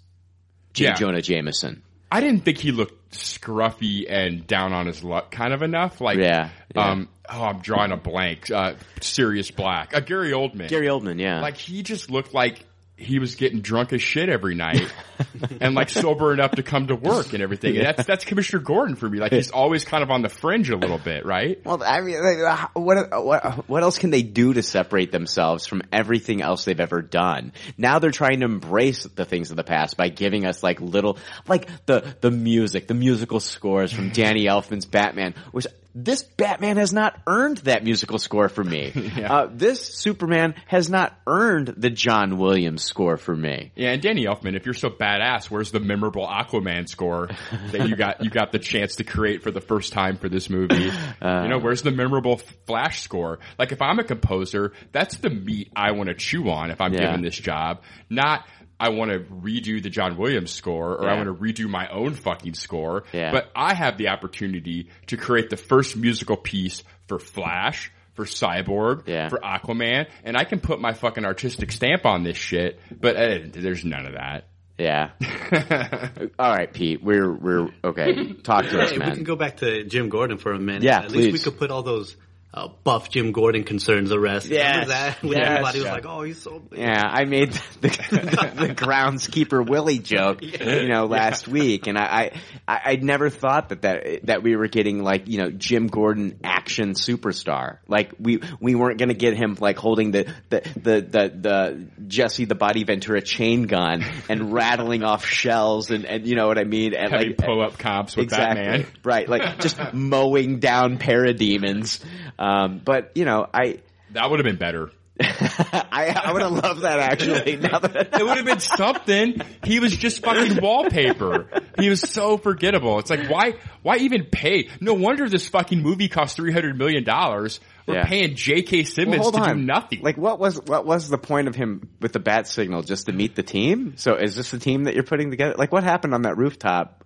J. 0.74 0.86
Yeah. 0.86 0.94
Jonah 0.94 1.22
Jameson. 1.22 1.82
I 2.12 2.22
didn't 2.22 2.46
think 2.46 2.60
he 2.60 2.72
looked 2.72 3.12
scruffy 3.12 4.06
and 4.10 4.46
down 4.46 4.74
on 4.74 4.86
his 4.88 5.04
luck 5.04 5.32
kind 5.32 5.54
of 5.54 5.62
enough. 5.62 6.02
Like, 6.02 6.18
Yeah, 6.18 6.50
yeah. 6.76 6.92
um, 6.92 7.10
oh, 7.30 7.44
I'm 7.44 7.60
drawing 7.60 7.92
a 7.92 7.98
blank. 7.98 8.52
Uh, 8.52 8.74
Sirius 9.02 9.52
Black, 9.52 9.96
uh, 9.96 10.00
Gary 10.02 10.32
Oldman. 10.32 10.68
Gary 10.68 10.88
Oldman, 10.88 11.20
yeah. 11.20 11.42
like 11.42 11.58
he 11.58 11.82
just 11.84 12.12
looked 12.12 12.34
like 12.34 12.66
he 12.98 13.20
was 13.20 13.36
getting 13.36 13.60
drunk 13.60 13.92
as 13.92 14.02
shit 14.02 14.30
every 14.30 14.56
night 14.56 14.88
and 15.60 15.76
like 15.76 15.90
sober 15.90 16.34
enough 16.34 16.52
to 16.52 16.64
come 16.64 16.88
to 16.88 16.96
work 16.96 17.34
and 17.34 17.44
everything. 17.44 17.76
And 17.76 17.86
that's 17.86 18.06
that's 18.06 18.24
Commissioner 18.24 18.62
Gordon 18.62 18.96
for 18.96 19.10
me. 19.10 19.20
Like 19.20 19.34
he's 19.34 19.52
always 19.52 19.84
kind 19.84 20.02
of 20.02 20.10
on 20.12 20.22
the 20.22 20.30
fringe 20.30 20.70
a 20.70 20.78
little 20.78 20.98
bit, 20.98 21.26
right? 21.26 21.64
well, 21.66 21.84
I 21.84 22.02
mean, 22.02 22.24
like, 22.24 22.38
uh, 22.40 22.68
what 22.74 23.26
what 23.26 23.70
what 23.70 23.84
else 23.84 23.98
can 23.98 24.12
they 24.12 24.24
do 24.24 24.54
to 24.54 24.64
separate 24.64 25.12
themselves 25.12 25.68
from 25.68 25.82
everything 25.92 26.42
else 26.42 26.64
they've 26.64 26.80
ever 26.80 27.02
done? 27.02 27.52
Now 27.78 28.00
they're 28.00 28.12
trying 28.12 28.40
to 28.40 28.46
embrace 28.46 29.04
the 29.04 29.26
things 29.26 29.52
of 29.52 29.58
the 29.58 29.64
past 29.66 29.98
by 29.98 30.08
giving 30.08 30.46
us 30.46 30.64
like 30.64 30.80
little, 30.80 31.18
like 31.48 31.70
the 31.86 32.16
the 32.22 32.32
music, 32.32 32.88
the 32.88 32.94
musical 32.94 33.42
scores 33.42 33.92
from 33.92 34.10
Danny 34.14 34.46
Elfman's 34.46 34.86
Batman, 34.86 35.36
which 35.52 35.68
this 35.96 36.24
Batman 36.24 36.76
has 36.76 36.92
not 36.92 37.18
earned 37.26 37.60
that 37.60 37.84
musical 37.86 38.20
score 38.20 38.50
for 38.50 38.64
me. 38.64 38.92
uh, 39.24 39.48
this 39.50 39.82
Superman 39.96 40.54
has 40.68 40.90
not 40.90 41.18
earned 41.26 41.74
the 41.78 41.90
John 41.90 42.38
Williams 42.38 42.84
score 42.84 43.16
for 43.16 43.34
me. 43.34 43.72
Yeah, 43.76 43.92
and 43.92 44.02
Danny 44.02 44.26
Elfman, 44.26 44.56
if 44.58 44.66
you're 44.66 44.74
so 44.74 44.90
badass, 44.90 45.50
where's 45.50 45.72
the 45.72 45.80
memorable 45.80 46.28
Aquaman 46.28 46.90
score 46.90 47.30
that 47.72 47.88
you 47.88 47.96
got 47.96 48.24
you 48.24 48.30
got 48.30 48.52
the 48.52 48.60
chance 48.60 48.98
to 48.98 49.06
create 49.06 49.42
for 49.42 49.52
the 49.52 49.62
first 49.62 49.94
time 49.94 50.18
for 50.18 50.28
this 50.28 50.50
movie? 50.50 50.90
Uh. 51.22 51.42
you 51.44 51.50
know, 51.50 51.60
where's 51.60 51.82
the 51.82 51.92
memorable 51.92 52.38
Flash 52.68 53.02
score? 53.02 53.40
Like 53.58 53.72
if 53.72 53.82
I'm 53.82 53.98
a 54.00 54.04
composer, 54.04 54.74
that's 54.92 55.16
the 55.18 55.30
meat 55.30 55.72
I 55.76 55.92
want 55.92 56.10
to 56.10 56.16
chew 56.16 56.50
on 56.50 56.72
if 56.72 56.82
I'm 56.82 56.94
Yeah. 56.94 57.06
given 57.06 57.22
this 57.22 57.38
job. 57.38 57.82
Not 58.10 58.46
I 58.80 58.90
want 58.90 59.12
to 59.12 59.20
redo 59.20 59.82
the 59.82 59.90
John 59.90 60.18
Williams 60.18 60.52
score 60.52 60.96
or 60.96 61.10
I 61.10 61.16
want 61.16 61.28
to 61.28 61.34
redo 61.34 61.70
my 61.70 61.88
own 61.90 62.14
fucking 62.14 62.56
score. 62.56 63.04
Yeah. 63.14 63.32
But 63.32 63.50
I 63.56 63.74
have 63.74 63.98
the 63.98 64.10
opportunity 64.10 64.90
to 65.08 65.18
create 65.18 65.50
the 65.50 65.58
first 65.58 65.96
musical 65.96 66.36
piece 66.38 66.84
for 67.08 67.18
Flash, 67.20 67.92
for 68.16 68.26
Cyborg, 68.26 69.08
Yeah. 69.08 69.30
for 69.30 69.40
Aquaman, 69.40 70.08
and 70.24 70.36
I 70.38 70.44
can 70.44 70.60
put 70.60 70.80
my 70.82 70.94
fucking 70.94 71.24
artistic 71.26 71.72
stamp 71.72 72.06
on 72.06 72.24
this 72.24 72.38
shit, 72.38 72.80
but 72.92 73.16
uh, 73.16 73.40
there's 73.52 73.86
none 73.86 74.06
of 74.06 74.14
that. 74.14 74.48
Yeah. 74.78 75.12
All 76.38 76.52
right, 76.52 76.72
Pete. 76.72 77.02
We're 77.02 77.32
we're 77.32 77.70
okay. 77.84 78.34
Talk 78.34 78.66
to 78.66 78.82
us, 78.82 78.92
Hey, 78.92 78.98
we 78.98 79.12
can 79.12 79.24
go 79.24 79.36
back 79.38 79.58
to 79.58 79.86
Jim 79.86 80.10
Gordon 80.10 80.38
for 80.38 80.52
a 80.52 80.60
minute. 80.60 80.84
Yeah, 80.84 81.00
At 81.00 81.12
least 81.12 81.32
we 81.32 81.40
could 81.40 81.58
put 81.58 81.72
all 81.72 81.82
those 81.82 82.16
uh, 82.56 82.70
buff 82.86 83.10
Jim 83.10 83.34
Gordon 83.34 83.66
concerns 83.66 84.10
to 84.12 84.20
rest. 84.20 84.48
Yes, 84.48 84.88
that? 84.88 85.18
When 85.26 85.38
yes, 85.38 85.50
everybody 85.50 85.80
was 85.80 85.86
yeah. 85.86 85.92
like, 85.92 86.06
oh, 86.06 86.24
he's 86.24 86.42
so... 86.42 86.62
Yeah, 86.72 87.04
I 87.04 87.26
made 87.26 87.52
the, 87.82 87.90
the, 87.90 88.52
the 88.68 88.76
groundskeeper 88.76 89.68
Willie 89.68 90.00
joke, 90.00 90.42
you 90.42 90.88
know, 90.88 91.06
last 91.06 91.48
week, 91.48 91.88
and 91.88 91.98
I, 91.98 92.32
I 92.68 92.82
I 92.86 92.96
never 93.02 93.30
thought 93.30 93.70
that, 93.70 93.82
that 93.82 94.26
that 94.28 94.44
we 94.44 94.56
were 94.56 94.68
getting 94.68 95.04
like 95.04 95.28
you 95.28 95.40
know 95.40 95.50
Jim 95.50 95.88
Gordon 95.88 96.40
action 96.44 96.92
superstar. 96.92 97.80
Like 97.88 98.14
we 98.20 98.42
we 98.60 98.76
weren't 98.76 99.00
going 99.00 99.10
to 99.10 99.16
get 99.16 99.36
him 99.36 99.58
like 99.60 99.78
holding 99.78 100.12
the 100.12 100.32
the 100.50 100.62
the 100.76 101.02
the, 101.02 101.34
the 101.36 101.88
Jesse 102.08 102.46
the 102.46 102.56
Body 102.56 102.84
Ventura 102.84 103.22
chain 103.22 103.64
gun 103.64 104.04
and 104.30 104.54
rattling 104.54 105.04
off 105.04 105.26
shells 105.26 105.92
and 105.92 106.06
and 106.06 106.26
you 106.26 106.36
know 106.36 106.48
what 106.48 106.58
I 106.58 106.64
mean 106.64 106.94
and 106.94 107.12
Having 107.12 107.28
like 107.30 107.38
pull 107.38 107.62
up 107.62 107.78
comps 107.78 108.16
with 108.16 108.26
exactly 108.26 108.64
Batman. 108.64 108.88
right 109.04 109.28
like 109.28 109.60
just 109.60 109.78
mowing 109.94 110.60
down 110.60 110.98
parademons. 110.98 112.04
Um, 112.38 112.45
Um, 112.46 112.82
but 112.84 113.12
you 113.16 113.26
know 113.26 113.48
I. 113.54 113.80
That 114.12 114.30
would 114.30 114.40
have 114.40 114.46
been 114.46 114.58
better. 114.58 114.92
I, 115.22 116.22
I 116.26 116.32
would 116.34 116.42
have 116.42 116.52
loved 116.52 116.82
that 116.82 117.00
actually. 117.00 117.56
Now 117.62 117.80
that 117.80 118.20
It 118.20 118.24
would 118.24 118.36
have 118.36 118.46
been 118.46 118.60
something. 118.60 119.42
He 119.64 119.80
was 119.80 119.96
just 119.96 120.22
fucking 120.22 120.62
wallpaper. 120.62 121.48
He 121.80 121.88
was 121.90 122.02
so 122.02 122.38
forgettable. 122.38 123.00
It's 123.00 123.10
like 123.10 123.30
why 123.30 123.54
why 123.82 123.98
even 123.98 124.26
pay? 124.26 124.68
No 124.82 124.94
wonder 124.94 125.30
this 125.30 125.48
fucking 125.48 125.82
movie 125.82 126.10
cost 126.10 126.36
three 126.36 126.52
hundred 126.52 126.78
million 126.78 127.06
dollars. 127.06 127.62
We're 127.88 127.96
Yeah. 127.96 128.06
paying 128.06 128.36
J.K. 128.36 128.84
Simmons 128.84 129.22
hold 129.22 129.36
to 129.36 129.42
on. 129.42 129.58
do 129.58 129.64
nothing. 129.64 130.02
Like 130.02 130.18
what 130.18 130.38
was 130.38 130.60
what 130.62 130.86
was 130.86 131.08
the 131.08 131.18
point 131.18 131.48
of 131.48 131.56
him 131.56 131.88
with 132.02 132.12
the 132.12 132.20
bat 132.20 132.46
signal? 132.48 132.82
Just 132.84 133.06
to 133.06 133.14
meet 133.14 133.36
the 133.36 133.44
team? 133.44 133.94
So 133.96 134.16
is 134.16 134.36
this 134.36 134.52
the 134.52 134.60
team 134.60 134.84
that 134.84 134.96
you're 134.96 135.04
putting 135.04 135.32
together? 135.32 135.56
Like 135.58 135.72
what 135.72 135.84
happened 135.86 136.14
on 136.14 136.24
that 136.24 136.36
rooftop? 136.38 137.05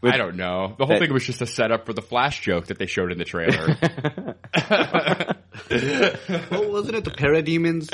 With- 0.00 0.12
I 0.12 0.16
don't 0.16 0.36
know. 0.36 0.74
The 0.78 0.86
whole 0.86 0.94
that- 0.96 1.00
thing 1.00 1.12
was 1.12 1.24
just 1.24 1.40
a 1.42 1.46
setup 1.46 1.86
for 1.86 1.92
the 1.92 2.02
Flash 2.02 2.40
joke 2.40 2.66
that 2.66 2.78
they 2.78 2.86
showed 2.86 3.12
in 3.12 3.18
the 3.18 3.24
trailer. 3.24 3.76
Well, 5.70 6.70
wasn't 6.70 6.96
it 6.96 7.04
the 7.04 7.10
parademons? 7.10 7.88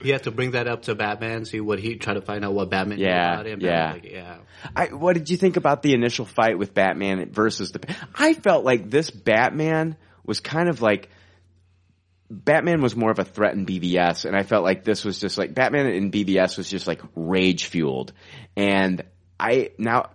He 0.00 0.10
had 0.10 0.24
to 0.24 0.30
bring 0.30 0.52
that 0.52 0.66
up 0.68 0.82
to 0.82 0.94
Batman, 0.94 1.44
see 1.44 1.60
what 1.60 1.78
he 1.78 1.96
try 1.96 2.14
to 2.14 2.20
find 2.20 2.44
out 2.44 2.52
what 2.54 2.68
Batman 2.70 2.98
knew 2.98 3.04
Yeah, 3.06 3.32
about 3.34 3.46
him. 3.46 3.60
yeah. 3.60 3.92
Like, 3.92 4.04
yeah. 4.04 4.36
I, 4.74 4.86
what 4.88 5.14
did 5.14 5.30
you 5.30 5.36
think 5.36 5.56
about 5.56 5.82
the 5.82 5.94
initial 5.94 6.24
fight 6.26 6.58
with 6.58 6.74
Batman 6.74 7.30
versus 7.30 7.72
the? 7.72 7.80
I 8.14 8.34
felt 8.34 8.64
like 8.64 8.90
this 8.90 9.10
Batman 9.10 9.96
was 10.26 10.40
kind 10.40 10.68
of 10.68 10.82
like 10.82 11.08
Batman 12.30 12.80
was 12.82 12.94
more 12.96 13.10
of 13.10 13.18
a 13.18 13.24
threat 13.24 13.54
in 13.54 13.66
BVS, 13.66 14.24
and 14.24 14.36
I 14.36 14.42
felt 14.42 14.64
like 14.64 14.84
this 14.84 15.04
was 15.04 15.18
just 15.20 15.38
like 15.38 15.54
Batman 15.54 15.86
in 15.86 16.10
BVS 16.10 16.58
was 16.58 16.68
just 16.68 16.86
like 16.86 17.00
rage 17.14 17.66
fueled, 17.66 18.12
and 18.56 19.02
I 19.38 19.70
now 19.78 20.10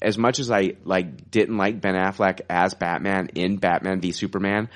as 0.00 0.16
much 0.16 0.38
as 0.38 0.50
I 0.50 0.74
like 0.84 1.30
didn't 1.30 1.56
like 1.56 1.80
Ben 1.80 1.94
Affleck 1.94 2.40
as 2.48 2.74
Batman 2.74 3.28
in 3.34 3.58
Batman 3.58 4.00
v 4.00 4.12
Superman, 4.12 4.68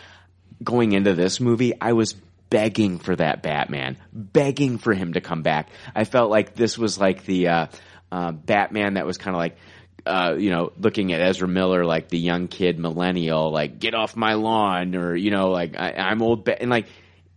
going 0.63 0.93
into 0.93 1.15
this 1.15 1.41
movie, 1.41 1.73
I 1.81 1.93
was 1.93 2.15
begging 2.51 2.99
for 2.99 3.17
that 3.17 3.43
Batman, 3.43 3.97
begging 4.13 4.79
for 4.79 4.93
him 4.93 5.15
to 5.15 5.21
come 5.21 5.43
back. 5.43 5.71
I 5.95 6.05
felt 6.05 6.31
like 6.31 6.55
this 6.55 6.77
was 6.79 6.99
like 6.99 7.25
the 7.25 7.49
uh, 7.49 7.67
uh, 8.13 8.33
Batman 8.33 8.95
that 8.95 9.07
was 9.07 9.19
kind 9.19 9.35
of 9.35 9.39
like. 9.39 9.57
Uh, 10.05 10.37
you 10.39 10.51
know, 10.51 10.71
looking 10.79 11.13
at 11.13 11.21
Ezra 11.21 11.49
Miller 11.49 11.85
like 11.85 12.09
the 12.09 12.19
young 12.19 12.47
kid 12.47 12.79
millennial, 12.79 13.51
like 13.51 13.81
get 13.81 13.93
off 13.93 14.15
my 14.15 14.35
lawn, 14.35 14.95
or 14.95 15.17
you 15.17 15.33
know, 15.33 15.51
like 15.51 15.75
I, 15.77 15.95
I'm 15.95 16.23
old, 16.23 16.45
ba-, 16.45 16.63
and 16.63 16.71
like 16.71 16.87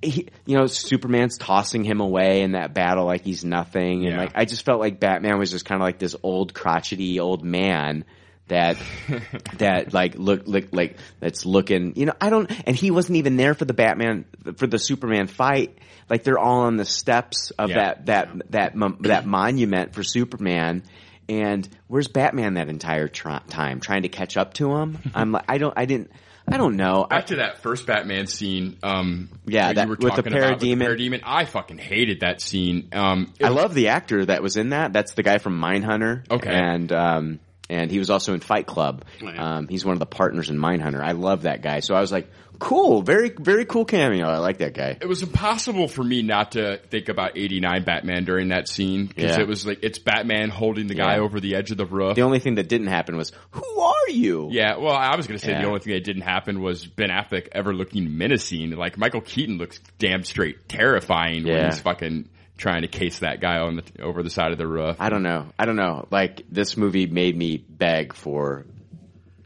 he, 0.01 0.27
you 0.45 0.57
know, 0.57 0.67
Superman's 0.67 1.37
tossing 1.37 1.83
him 1.83 1.99
away 1.99 2.41
in 2.41 2.53
that 2.53 2.73
battle 2.73 3.05
like 3.05 3.23
he's 3.23 3.43
nothing, 3.43 4.05
and 4.05 4.13
Yeah. 4.13 4.17
like 4.17 4.31
I 4.35 4.45
just 4.45 4.63
felt 4.65 4.79
like 4.79 4.99
Batman 4.99 5.37
was 5.39 5.51
just 5.51 5.65
kind 5.65 5.81
of 5.81 5.85
like 5.85 5.99
this 5.99 6.15
old 6.23 6.53
crotchety 6.53 7.19
old 7.19 7.43
man 7.43 8.05
that 8.47 8.77
that 9.57 9.93
like 9.93 10.15
look 10.15 10.47
look 10.47 10.69
like 10.71 10.97
that's 11.19 11.45
looking 11.45 11.93
you 11.95 12.05
know 12.05 12.13
I 12.19 12.29
don't 12.29 12.49
and 12.67 12.75
he 12.75 12.91
wasn't 12.91 13.17
even 13.17 13.37
there 13.37 13.53
for 13.53 13.65
the 13.65 13.73
Batman 13.73 14.25
for 14.57 14.65
the 14.67 14.79
Superman 14.79 15.27
fight 15.27 15.77
like 16.09 16.23
they're 16.23 16.39
all 16.39 16.61
on 16.61 16.77
the 16.77 16.85
steps 16.85 17.51
of 17.59 17.69
Yeah. 17.69 17.75
that 17.75 18.05
that 18.07 18.51
that 18.51 18.75
mon- 18.75 18.97
that 19.01 19.25
monument 19.27 19.93
for 19.93 20.01
Superman 20.03 20.83
and 21.27 21.67
where's 21.87 22.07
Batman 22.07 22.55
that 22.55 22.69
entire 22.69 23.07
tr- 23.07 23.29
time 23.49 23.81
trying 23.81 24.01
to 24.01 24.09
catch 24.09 24.35
up 24.35 24.55
to 24.55 24.75
him 24.77 24.97
I'm 25.13 25.31
like 25.31 25.45
I 25.47 25.59
don't 25.59 25.73
I 25.77 25.85
didn't 25.85 26.09
I 26.51 26.57
don't 26.57 26.75
know 26.77 27.05
I, 27.09 27.21
to 27.21 27.35
that 27.37 27.61
first 27.61 27.85
Batman 27.85 28.27
scene. 28.27 28.77
Um, 28.83 29.29
Yeah, 29.45 29.67
that 29.67 29.75
that- 29.75 29.83
you 29.83 29.89
were 29.89 29.95
with 29.95 30.15
the 30.15 30.21
talking 30.23 30.33
about 30.37 30.59
the 30.59 30.73
parademon. 30.75 30.97
parademon. 30.97 31.21
I 31.23 31.45
fucking 31.45 31.77
hated 31.77 32.21
that 32.21 32.41
scene. 32.41 32.89
Um, 32.91 33.33
I 33.43 33.49
was- 33.49 33.55
love 33.61 33.73
the 33.73 33.89
actor 33.89 34.25
that 34.25 34.41
was 34.41 34.57
in 34.57 34.69
that 34.69 34.93
that's 34.93 35.13
the 35.13 35.23
guy 35.23 35.37
from 35.37 35.59
Mindhunter 35.61 36.23
Okay. 36.31 36.49
and 36.51 36.91
um 36.91 37.39
and 37.69 37.91
he 37.91 37.99
was 37.99 38.09
also 38.09 38.33
in 38.33 38.39
Fight 38.39 38.65
Club 38.65 39.05
Oh, 39.21 39.27
um 39.27 39.67
he's 39.67 39.85
one 39.85 39.93
of 39.93 39.99
the 39.99 40.05
partners 40.07 40.49
in 40.49 40.57
Mindhunter 40.57 41.01
I 41.03 41.11
love 41.11 41.43
that 41.43 41.61
guy 41.61 41.81
so 41.81 41.93
I 41.93 42.01
was 42.01 42.11
like 42.11 42.29
cool 42.59 43.01
very 43.01 43.29
very 43.39 43.65
cool 43.65 43.85
cameo 43.85 44.27
I 44.27 44.37
like 44.39 44.57
that 44.59 44.73
guy 44.73 44.97
it 45.01 45.07
was 45.07 45.23
impossible 45.23 45.87
for 45.87 46.03
me 46.03 46.21
not 46.21 46.51
to 46.53 46.77
think 46.89 47.09
about 47.09 47.37
89 47.37 47.83
Batman 47.83 48.25
during 48.25 48.49
that 48.49 48.67
scene 48.67 49.05
because 49.07 49.37
Yeah. 49.37 49.41
it 49.41 49.47
was 49.47 49.65
like 49.65 49.79
it's 49.81 49.99
Batman 49.99 50.49
holding 50.49 50.87
the 50.87 50.95
guy 50.95 51.15
Yeah. 51.15 51.21
over 51.21 51.39
the 51.39 51.55
edge 51.55 51.71
of 51.71 51.77
the 51.77 51.85
roof. 51.85 52.15
The 52.15 52.21
only 52.23 52.39
thing 52.39 52.55
that 52.55 52.67
didn't 52.69 52.87
happen 52.87 53.15
was, 53.17 53.31
who 53.51 53.79
are 53.81 54.09
you? 54.09 54.49
yeah, 54.51 54.77
well, 54.77 54.93
I 54.95 55.15
was 55.15 55.27
going 55.27 55.39
to 55.39 55.45
say 55.45 55.51
Yeah. 55.51 55.61
the 55.61 55.67
only 55.67 55.79
thing 55.79 55.93
that 55.93 56.03
didn't 56.03 56.23
happen 56.23 56.61
was 56.61 56.85
Ben 56.85 57.09
Affleck 57.09 57.47
ever 57.51 57.73
looking 57.73 58.17
menacing. 58.17 58.71
Like 58.71 58.97
Michael 58.97 59.21
Keaton 59.21 59.57
looks 59.57 59.79
damn 59.97 60.23
straight 60.23 60.67
terrifying 60.67 61.43
when 61.45 61.53
Yeah. 61.53 61.65
he's 61.67 61.79
fucking 61.79 62.29
trying 62.57 62.81
to 62.81 62.87
case 62.89 63.19
that 63.19 63.39
guy 63.39 63.57
on 63.59 63.77
the 63.77 63.83
over 64.03 64.21
the 64.21 64.29
side 64.29 64.51
of 64.51 64.57
the 64.57 64.67
roof. 64.67 64.97
I 64.99 65.09
don't 65.09 65.23
know. 65.23 65.47
I 65.57 65.65
don't 65.65 65.77
know. 65.77 66.07
Like 66.11 66.41
this 66.51 66.75
movie 66.75 67.05
made 67.07 67.37
me 67.37 67.57
beg 67.57 68.13
for 68.13 68.65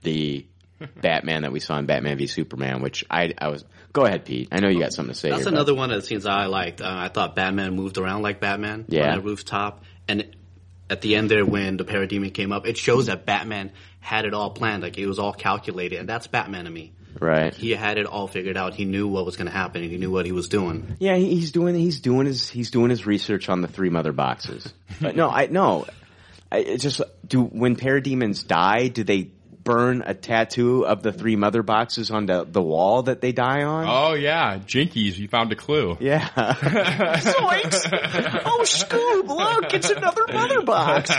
the 0.01 0.45
Batman 1.01 1.43
that 1.43 1.51
we 1.51 1.59
saw 1.59 1.77
in 1.77 1.85
Batman 1.85 2.17
v 2.17 2.27
Superman, 2.27 2.81
which 2.81 3.05
I 3.09 3.33
I 3.37 3.49
was. 3.49 3.63
Go 3.93 4.05
ahead, 4.05 4.25
Pete. 4.25 4.49
I 4.51 4.59
know 4.59 4.69
you 4.69 4.79
got 4.79 4.91
something 4.93 5.13
to 5.13 5.19
say. 5.19 5.29
That's 5.29 5.43
here, 5.43 5.51
another 5.53 5.75
one 5.75 5.91
of 5.91 6.01
the 6.01 6.07
scenes 6.07 6.25
I 6.25 6.47
liked. 6.47 6.81
Uh, 6.81 6.85
I 6.87 7.09
thought 7.09 7.35
Batman 7.35 7.75
moved 7.75 7.97
around 7.97 8.23
like 8.23 8.39
Batman 8.39 8.85
Yeah. 8.89 9.09
on 9.11 9.15
that 9.17 9.23
rooftop, 9.23 9.83
and 10.07 10.35
at 10.89 11.01
the 11.01 11.15
end 11.15 11.29
there, 11.31 11.45
when 11.45 11.77
the 11.77 11.85
parademon 11.85 12.33
came 12.33 12.51
up, 12.51 12.67
it 12.67 12.77
shows 12.77 13.05
that 13.05 13.25
Batman 13.25 13.71
had 13.99 14.25
it 14.25 14.33
all 14.33 14.49
planned. 14.49 14.83
Like 14.83 14.97
it 14.97 15.05
was 15.07 15.19
all 15.19 15.31
calculated, 15.33 15.99
and 15.99 16.09
that's 16.09 16.27
Batman 16.27 16.65
to 16.65 16.71
me. 16.71 16.91
right? 17.19 17.53
He 17.53 17.71
had 17.71 17.97
it 17.99 18.05
all 18.07 18.27
figured 18.27 18.57
out. 18.57 18.73
He 18.73 18.85
knew 18.85 19.07
what 19.07 19.25
was 19.25 19.37
going 19.37 19.45
to 19.45 19.53
happen, 19.53 19.83
and 19.83 19.91
he 19.91 19.97
knew 19.97 20.11
what 20.11 20.25
he 20.25 20.31
was 20.31 20.49
doing. 20.49 20.95
Yeah, 20.99 21.15
he's 21.15 21.51
doing 21.51 21.75
he's 21.75 21.99
doing 22.01 22.25
his 22.25 22.49
he's 22.49 22.71
doing 22.71 22.89
his 22.89 23.05
research 23.05 23.47
on 23.47 23.61
the 23.61 23.67
three 23.67 23.89
mother 23.89 24.11
boxes. 24.11 24.73
But 25.01 25.15
no, 25.15 25.29
I 25.29 25.45
no, 25.47 25.85
I 26.51 26.57
it 26.57 26.77
just 26.79 26.99
do 27.27 27.43
when 27.43 27.75
parademons 27.75 28.45
die, 28.47 28.87
do 28.87 29.03
they 29.03 29.29
burn 29.63 30.03
a 30.05 30.13
tattoo 30.13 30.85
of 30.85 31.03
the 31.03 31.11
three 31.11 31.35
mother 31.35 31.63
boxes 31.63 32.11
on 32.11 32.25
the, 32.25 32.45
the 32.45 32.61
wall 32.61 33.03
that 33.03 33.21
they 33.21 33.31
die 33.31 33.63
on? 33.63 33.85
Oh 33.87 34.13
yeah, 34.13 34.57
Jinkies, 34.57 35.17
you 35.17 35.27
found 35.27 35.51
a 35.51 35.55
clue. 35.55 35.97
Yeah. 35.99 36.27
Zoinks! 36.35 38.41
Oh, 38.45 38.61
Scoob, 38.63 39.27
look, 39.27 39.73
it's 39.73 39.89
another 39.89 40.25
mother 40.31 40.61
box. 40.61 41.11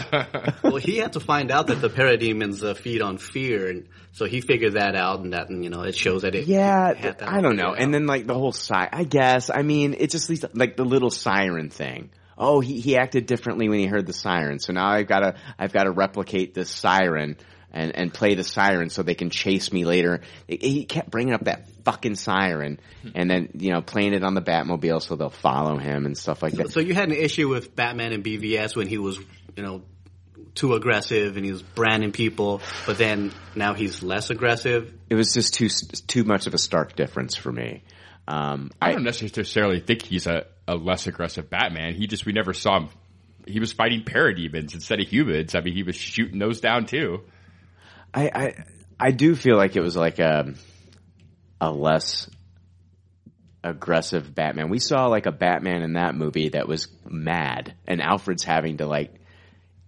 well, 0.63 0.77
he 0.77 0.99
had 0.99 1.15
to 1.15 1.21
find 1.21 1.51
out 1.51 1.69
that 1.69 1.81
the 1.81 1.89
parademons 1.89 2.63
uh, 2.63 2.75
feed 2.75 3.03
on 3.03 3.19
fear, 3.19 3.69
and 3.69 3.89
so 4.13 4.27
he 4.27 4.41
figured 4.41 4.75
that 4.75 4.95
out, 4.95 5.21
and 5.21 5.33
that 5.33 5.49
and, 5.49 5.65
you 5.65 5.71
know 5.71 5.83
it 5.83 5.95
shows 5.95 6.23
that 6.23 6.35
it. 6.35 6.47
Yeah, 6.47 6.95
had 6.95 7.19
that 7.19 7.29
I 7.29 7.41
don't 7.41 7.57
know. 7.57 7.75
And 7.75 7.93
then 7.93 8.07
like 8.07 8.27
the 8.27 8.35
whole 8.35 8.53
si 8.53 8.75
I 8.75 9.05
guess. 9.05 9.51
I 9.51 9.63
mean, 9.63 9.95
it 9.99 10.11
just 10.11 10.29
leads 10.29 10.45
like 10.55 10.77
the 10.77 10.85
little 10.85 11.11
siren 11.11 11.71
thing. 11.71 12.11
Oh, 12.37 12.61
he 12.61 12.81
he 12.81 12.97
acted 12.97 13.27
differently 13.27 13.69
when 13.69 13.79
he 13.79 13.87
heard 13.87 14.07
the 14.07 14.13
siren. 14.13 14.59
So 14.59 14.73
now 14.73 14.89
I've 14.89 15.07
got 15.07 15.21
to 15.21 15.35
I've 15.59 15.73
got 15.73 15.85
to 15.85 15.91
replicate 15.91 16.55
this 16.55 16.71
siren 16.71 17.37
and 17.75 17.95
and 17.95 18.15
play 18.15 18.35
the 18.35 18.45
siren 18.45 18.89
so 18.89 19.03
they 19.03 19.15
can 19.15 19.29
chase 19.29 19.71
me 19.73 19.85
later. 19.85 20.21
He- 20.49 20.57
He 20.63 20.85
kept 20.87 21.11
bringing 21.11 21.35
up 21.35 21.45
that 21.45 21.69
fucking 21.85 22.15
siren 22.15 22.81
and 23.15 23.29
then 23.31 23.51
you 23.59 23.71
know 23.73 23.83
playing 23.83 24.15
it 24.15 24.25
on 24.25 24.33
the 24.33 24.41
Batmobile 24.41 25.03
so 25.03 25.17
they'll 25.17 25.29
follow 25.29 25.77
him 25.77 26.07
and 26.07 26.17
stuff 26.17 26.43
like 26.43 26.55
that. 26.55 26.71
So 26.73 26.81
you 26.81 26.95
had 26.95 27.11
an 27.11 27.17
issue 27.17 27.49
with 27.49 27.77
Batman 27.77 28.13
and 28.15 28.25
BVS 28.25 28.75
when 28.75 28.87
he 28.87 28.97
was, 28.97 29.19
you 29.57 29.63
know, 29.63 29.83
too 30.55 30.75
aggressive 30.75 31.37
and 31.37 31.45
he 31.45 31.51
was 31.53 31.63
branding 31.63 32.13
people, 32.13 32.63
but 32.87 32.97
then 32.97 33.33
now 33.57 33.75
he's 33.75 34.03
less 34.03 34.31
aggressive. 34.31 34.95
It 35.11 35.17
was 35.17 35.35
just 35.35 35.53
too 35.55 35.69
too 36.07 36.25
much 36.25 36.47
of 36.47 36.55
a 36.55 36.59
stark 36.59 36.95
difference 36.97 37.35
for 37.37 37.51
me. 37.53 37.83
Um, 38.27 38.71
I 38.81 38.93
don't 38.93 39.03
necessarily 39.05 39.81
think 39.81 40.01
he's 40.03 40.27
a, 40.27 40.47
a 40.67 40.77
less 40.77 41.07
aggressive 41.07 41.51
Batman. 41.51 41.95
He 41.95 42.07
just 42.07 42.25
we 42.25 42.33
never 42.33 42.53
saw 42.55 42.79
him. 42.79 42.89
He 43.47 43.61
was 43.61 43.73
fighting 43.75 44.05
parademons 44.05 44.73
instead 44.73 45.01
of 45.01 45.07
humans. 45.09 45.55
I 45.55 45.61
mean, 45.61 45.75
he 45.75 45.83
was 45.83 45.97
shooting 45.97 46.39
those 46.39 46.61
down 46.61 46.87
too. 46.87 47.21
I, 48.15 48.31
I 48.35 48.65
I 48.99 49.11
do 49.11 49.35
feel 49.35 49.57
like 49.57 49.77
it 49.77 49.81
was 49.81 49.97
like 49.97 50.19
a 50.19 50.55
a 51.61 51.71
less 51.71 52.31
aggressive 53.63 54.35
Batman. 54.35 54.69
We 54.69 54.79
saw 54.79 55.07
like 55.07 55.27
a 55.27 55.33
Batman 55.33 55.83
in 55.83 55.95
that 55.95 56.15
movie 56.15 56.51
that 56.51 56.69
was 56.69 56.89
mad, 57.09 57.75
and 57.87 58.01
Alfred's 58.01 58.45
having 58.45 58.77
to 58.79 58.87
like 58.87 59.15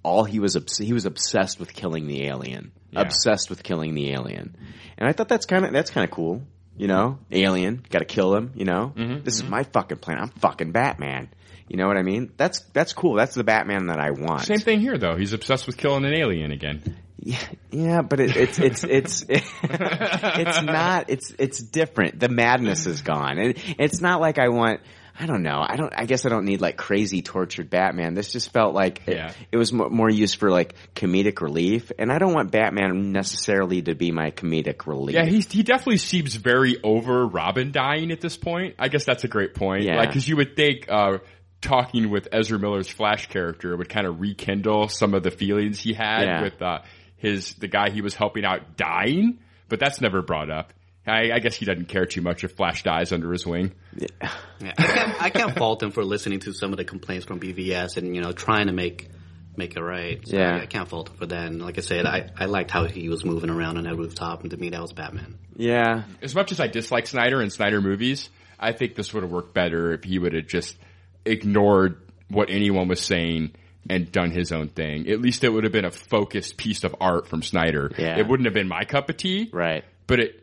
all 0.03 0.24
he 0.24 0.41
was 0.41 0.57
obs- 0.57 0.79
he 0.79 0.93
was 0.93 1.07
obsessed 1.07 1.61
with 1.61 1.72
killing 1.72 2.07
the 2.07 2.24
alien, 2.27 2.72
Yeah. 2.91 3.03
obsessed 3.03 3.51
with 3.51 3.62
killing 3.62 3.95
the 3.95 4.12
alien, 4.12 4.57
and 4.99 5.09
I 5.09 5.12
thought 5.12 5.29
that's 5.29 5.47
kind 5.47 5.64
of 5.64 5.72
that's 5.72 5.91
kind 5.91 6.05
of 6.05 6.11
cool. 6.11 6.43
You 6.79 6.89
know, 6.89 7.18
alien, 7.33 7.83
got 7.89 8.01
to 8.01 8.05
kill 8.05 8.35
him. 8.35 8.53
You 8.55 8.66
know, 8.66 8.93
mm-hmm, 8.95 9.24
this 9.24 9.37
is 9.37 9.43
mm-hmm. 9.43 9.51
my 9.51 9.62
fucking 9.62 9.99
plan. 9.99 10.18
I'm 10.18 10.29
fucking 10.29 10.72
Batman. 10.72 11.31
You 11.68 11.77
know 11.79 11.87
what 11.87 11.97
I 11.97 12.03
mean? 12.03 12.33
That's 12.37 12.61
that's 12.72 12.93
cool. 12.93 13.14
That's 13.14 13.35
the 13.35 13.45
Batman 13.45 13.87
that 13.87 13.99
I 13.99 14.11
want. 14.11 14.43
Same 14.43 14.59
thing 14.59 14.81
here, 14.81 14.99
though. 14.99 15.16
He's 15.16 15.33
obsessed 15.33 15.66
with 15.66 15.77
killing 15.77 16.05
an 16.05 16.14
alien 16.14 16.53
again. 16.53 16.83
Yeah, 17.19 17.39
yeah, 17.71 18.03
but 18.03 18.21
it, 18.21 18.37
it's 18.37 18.59
it's 18.59 18.85
it's 18.85 19.25
it's 19.29 20.62
not. 20.62 21.09
It's 21.09 21.33
it's 21.39 21.59
different. 21.61 22.21
The 22.21 22.29
madness 22.29 22.87
is 22.87 23.03
gone, 23.03 23.39
and 23.39 23.55
it's 23.79 24.01
not 24.01 24.21
like 24.21 24.39
I 24.39 24.49
want. 24.49 24.81
I 25.19 25.25
don't 25.25 25.43
know. 25.43 25.64
I 25.67 25.77
don't. 25.77 25.93
I 25.97 26.05
guess 26.05 26.27
I 26.27 26.29
don't 26.29 26.45
need 26.45 26.61
like 26.61 26.77
crazy 26.77 27.23
tortured 27.23 27.71
Batman. 27.71 28.12
This 28.12 28.31
just 28.33 28.53
felt 28.53 28.75
like 28.75 29.01
it, 29.09 29.17
Yeah. 29.17 29.33
it 29.51 29.57
was 29.57 29.73
mo- 29.73 29.89
more 29.89 30.11
used 30.11 30.37
for 30.37 30.51
like 30.51 30.75
comedic 30.95 31.41
relief, 31.41 31.91
and 31.99 32.12
I 32.12 32.19
don't 32.19 32.35
want 32.35 32.51
Batman 32.51 33.12
necessarily 33.12 33.81
to 33.83 33.95
be 33.95 34.11
my 34.12 34.31
comedic 34.31 34.87
relief. 34.87 35.14
Yeah, 35.14 35.25
he 35.25 35.41
he 35.41 35.62
definitely 35.62 35.97
seems 35.97 36.35
very 36.35 36.77
over 36.85 37.27
Robin 37.27 37.73
dying 37.73 38.12
at 38.12 38.21
this 38.21 38.37
point. 38.37 38.75
I 38.79 38.89
guess 38.89 39.05
that's 39.07 39.25
a 39.25 39.29
great 39.29 39.55
point. 39.55 39.85
Yeah. 39.85 39.97
Like, 39.97 40.11
because 40.11 40.29
you 40.29 40.37
would 40.37 40.55
think 40.55 40.85
uh, 40.91 41.19
talking 41.62 42.11
with 42.11 42.29
Ezra 42.31 42.59
Miller's 42.59 42.91
Flash 42.91 43.29
character 43.29 43.75
would 43.75 43.89
kind 43.89 44.07
of 44.07 44.21
rekindle 44.21 44.89
some 44.89 45.14
of 45.14 45.23
the 45.23 45.31
feelings 45.31 45.81
he 45.81 45.95
had 45.95 46.25
Yeah. 46.25 46.43
with 46.43 46.61
uh, 46.61 46.81
his 47.17 47.55
the 47.55 47.69
guy 47.69 47.91
he 47.91 48.03
was 48.03 48.14
helping 48.14 48.45
out 48.45 48.77
dying, 48.77 49.39
but 49.69 49.81
that's 49.81 50.01
never 50.01 50.23
brought 50.23 50.51
up. 50.51 50.73
I, 51.07 51.31
I 51.33 51.39
guess 51.39 51.55
he 51.55 51.64
doesn't 51.64 51.87
care 51.87 52.05
too 52.05 52.21
much 52.21 52.43
if 52.43 52.57
Flash 52.57 52.83
dies 52.83 53.12
under 53.12 53.31
his 53.31 53.47
wing. 53.47 53.73
Yeah, 53.97 54.09
I 54.21 54.73
can't, 54.73 55.23
I 55.23 55.31
can't 55.31 55.57
fault 55.57 55.83
him 55.83 55.93
for 55.93 56.05
listening 56.05 56.41
to 56.41 56.53
some 56.53 56.73
of 56.73 56.79
the 56.79 56.85
complaints 56.85 57.25
from 57.27 57.39
BVS 57.39 57.97
and 57.97 58.14
you 58.14 58.21
know 58.23 58.33
trying 58.33 58.67
to 58.67 58.73
make 58.73 59.09
make 59.57 59.77
it 59.77 59.81
right. 59.81 60.27
So 60.27 60.37
Yeah. 60.37 60.57
I, 60.57 60.62
I 60.62 60.67
can't 60.67 60.89
fault 60.89 61.09
him 61.09 61.17
for 61.17 61.27
that. 61.27 61.47
And 61.47 61.62
like 61.62 61.79
I 61.79 61.81
said, 61.81 62.07
I, 62.07 62.31
I 62.37 62.45
liked 62.47 62.71
how 62.71 62.85
he 62.85 63.09
was 63.09 63.25
moving 63.25 63.51
around 63.51 63.79
on 63.79 63.85
that 63.85 63.97
rooftop, 63.97 64.43
and 64.43 64.51
to 64.51 64.57
me 64.57 64.71
that 64.71 64.83
was 64.83 64.93
Batman. 64.93 65.39
yeah. 65.55 66.03
As 66.23 66.35
much 66.35 66.51
as 66.53 66.61
I 66.61 66.67
dislike 66.67 67.07
Snyder 67.07 67.41
and 67.41 67.53
Snyder 67.53 67.81
movies, 67.81 68.29
I 68.59 68.73
think 68.73 68.97
this 68.97 69.14
would 69.14 69.23
have 69.23 69.33
worked 69.33 69.55
better 69.55 69.93
if 69.93 70.03
he 70.05 70.19
would 70.19 70.33
have 70.35 70.47
just 70.49 70.77
ignored 71.25 72.01
what 72.29 72.51
anyone 72.51 72.89
was 72.89 73.01
saying 73.01 73.53
and 73.91 74.11
done 74.11 74.30
his 74.30 74.53
own 74.53 74.68
thing. 74.68 75.09
At 75.09 75.20
least 75.20 75.45
it 75.45 75.49
would 75.49 75.64
have 75.64 75.72
been 75.72 75.84
a 75.84 75.91
focused 75.91 76.57
piece 76.57 76.84
of 76.84 76.95
art 77.01 77.28
from 77.28 77.43
Snyder. 77.43 77.91
Yeah. 77.99 78.18
It 78.18 78.26
wouldn't 78.28 78.47
have 78.47 78.55
been 78.55 78.68
my 78.68 78.84
cup 78.84 79.09
of 79.11 79.16
tea, 79.16 79.51
Right. 79.53 79.84
but 80.07 80.20
it, 80.20 80.43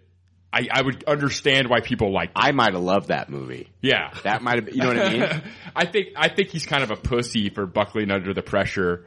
I, 0.52 0.68
I 0.72 0.82
would 0.84 1.04
understand 1.06 1.68
why 1.70 1.82
people 1.82 2.14
like. 2.14 2.30
I 2.36 2.52
might 2.52 2.74
have 2.74 2.82
loved 2.84 3.08
that 3.08 3.30
movie. 3.30 3.70
Yeah. 3.82 4.14
That 4.24 4.44
might 4.44 4.56
have. 4.64 4.70
You 4.76 4.82
know 4.84 4.88
what 4.90 5.00
I 5.00 5.12
mean? 5.12 5.42
I 5.76 5.86
think 5.86 6.10
I 6.16 6.30
think 6.30 6.50
he's 6.50 6.66
kind 6.68 6.84
of 6.84 6.92
a 6.92 6.96
pussy 6.96 7.50
for 7.50 7.66
buckling 7.66 8.12
under 8.12 8.34
the 8.36 8.44
pressure 8.44 9.06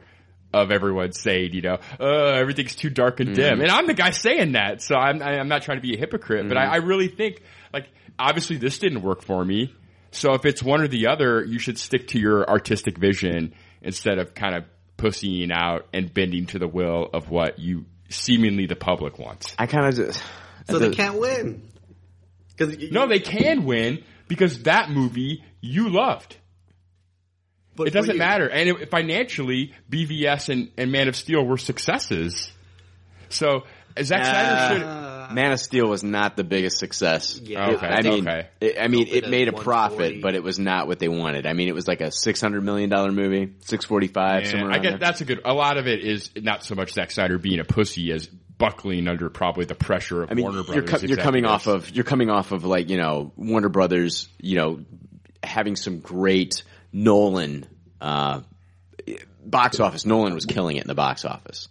of 0.53 0.71
everyone 0.71 1.11
saying, 1.13 1.53
you 1.53 1.61
know, 1.61 1.77
uh, 1.99 2.05
everything's 2.33 2.75
too 2.75 2.89
dark 2.89 3.19
and 3.21 3.29
Mm. 3.29 3.35
dim, 3.35 3.61
and 3.61 3.69
I'm 3.71 3.85
the 3.87 3.93
guy 3.93 4.11
saying 4.11 4.53
that, 4.53 4.81
so 4.81 4.95
I'm 4.95 5.21
I- 5.21 5.39
I'm 5.39 5.47
not 5.49 5.61
trying 5.61 5.77
to 5.77 5.81
be 5.81 5.95
a 5.95 5.97
hypocrite, 5.97 6.47
but 6.47 6.57
I, 6.57 6.65
Mm. 6.65 6.71
I 6.71 6.75
really 6.77 7.07
think 7.09 7.41
like 7.73 7.87
obviously 8.19 8.57
this 8.57 8.79
didn't 8.79 9.01
work 9.01 9.21
for 9.23 9.43
me, 9.43 9.73
so 10.11 10.33
if 10.33 10.45
it's 10.45 10.63
one 10.63 10.81
or 10.81 10.87
the 10.87 11.07
other, 11.07 11.43
you 11.43 11.59
should 11.59 11.77
stick 11.77 12.07
to 12.09 12.19
your 12.19 12.49
artistic 12.49 12.97
vision 12.97 13.53
instead 13.87 14.19
of 14.19 14.35
kind 14.35 14.53
of 14.55 14.65
pussying 14.97 15.51
out 15.51 15.87
and 15.93 16.13
bending 16.13 16.45
to 16.47 16.59
the 16.59 16.67
will 16.67 17.09
of 17.13 17.29
what 17.29 17.57
you 17.57 17.85
seemingly 18.09 18.67
the 18.67 18.75
public 18.75 19.17
wants. 19.17 19.55
I 19.57 19.65
kind 19.65 19.87
of 19.87 19.95
just. 19.95 20.21
So 20.69 20.77
they 20.79 20.91
can't 20.91 21.17
win. 21.19 21.63
Cause 22.57 22.75
you- 22.77 22.91
No, 22.91 23.07
they 23.07 23.19
can 23.19 23.63
win 23.65 24.03
because 24.27 24.63
that 24.63 24.89
movie 24.91 25.43
you 25.61 25.89
loved. 25.89 26.35
but 27.75 27.87
it 27.87 27.93
doesn't 27.93 28.15
you- 28.15 28.19
matter. 28.19 28.47
And 28.49 28.69
it, 28.69 28.89
financially, 28.89 29.73
BVS 29.89 30.49
and, 30.49 30.69
and 30.77 30.91
Man 30.91 31.07
of 31.07 31.15
Steel 31.15 31.45
were 31.45 31.57
successes. 31.57 32.51
So 33.29 33.63
Zack 34.01 34.25
Snyder 34.25 34.73
should. 34.79 34.83
Man 35.31 35.51
of 35.51 35.59
Steel 35.59 35.87
was 35.87 36.03
not 36.03 36.35
the 36.35 36.43
biggest 36.43 36.77
success. 36.77 37.39
Yeah. 37.41 37.71
Okay, 37.71 37.87
I 37.87 38.01
mean, 38.01 38.27
okay. 38.27 38.47
it, 38.61 38.77
I 38.79 38.87
mean, 38.87 39.07
it 39.07 39.29
made 39.29 39.47
a 39.47 39.53
profit, 39.53 40.21
but 40.21 40.35
it 40.35 40.43
was 40.43 40.59
not 40.59 40.87
what 40.87 40.99
they 40.99 41.07
wanted. 41.07 41.45
I 41.45 41.53
mean, 41.53 41.67
it 41.67 41.75
was 41.75 41.87
like 41.87 42.01
a 42.01 42.11
six 42.11 42.41
hundred 42.41 42.63
million 42.63 42.89
dollar 42.89 43.11
movie, 43.11 43.53
six 43.61 43.85
forty 43.85 44.07
five. 44.07 44.43
Yeah, 44.43 44.51
somewhere 44.51 44.71
I 44.71 44.73
around 44.75 44.83
get 44.83 44.89
there. 44.91 44.99
that's 44.99 45.21
a 45.21 45.25
good. 45.25 45.41
A 45.45 45.53
lot 45.53 45.77
of 45.77 45.87
it 45.87 46.01
is 46.01 46.29
not 46.35 46.63
so 46.63 46.75
much 46.75 46.93
Zack 46.93 47.11
Snyder 47.11 47.37
being 47.37 47.59
a 47.59 47.65
pussy 47.65 48.11
as 48.11 48.27
buckling 48.27 49.07
under 49.07 49.29
probably 49.29 49.65
the 49.65 49.75
pressure 49.75 50.23
of 50.23 50.31
I 50.31 50.33
mean, 50.33 50.43
Warner 50.43 50.57
you're, 50.57 50.81
Brothers. 50.83 51.01
co- 51.01 51.07
you're 51.07 51.17
coming 51.17 51.45
off 51.45 51.67
of 51.67 51.89
you're 51.91 52.05
coming 52.05 52.29
off 52.29 52.51
of 52.51 52.63
like 52.63 52.89
you 52.89 52.97
know 52.97 53.31
Warner 53.35 53.69
Brothers, 53.69 54.27
you 54.39 54.57
know, 54.57 54.85
having 55.43 55.75
some 55.75 55.99
great 55.99 56.63
Nolan 56.91 57.65
uh, 58.01 58.41
box 59.43 59.79
office. 59.79 60.05
Nolan 60.05 60.33
was 60.33 60.45
killing 60.45 60.77
it 60.77 60.83
in 60.83 60.87
the 60.87 60.95
box 60.95 61.25
office, 61.25 61.67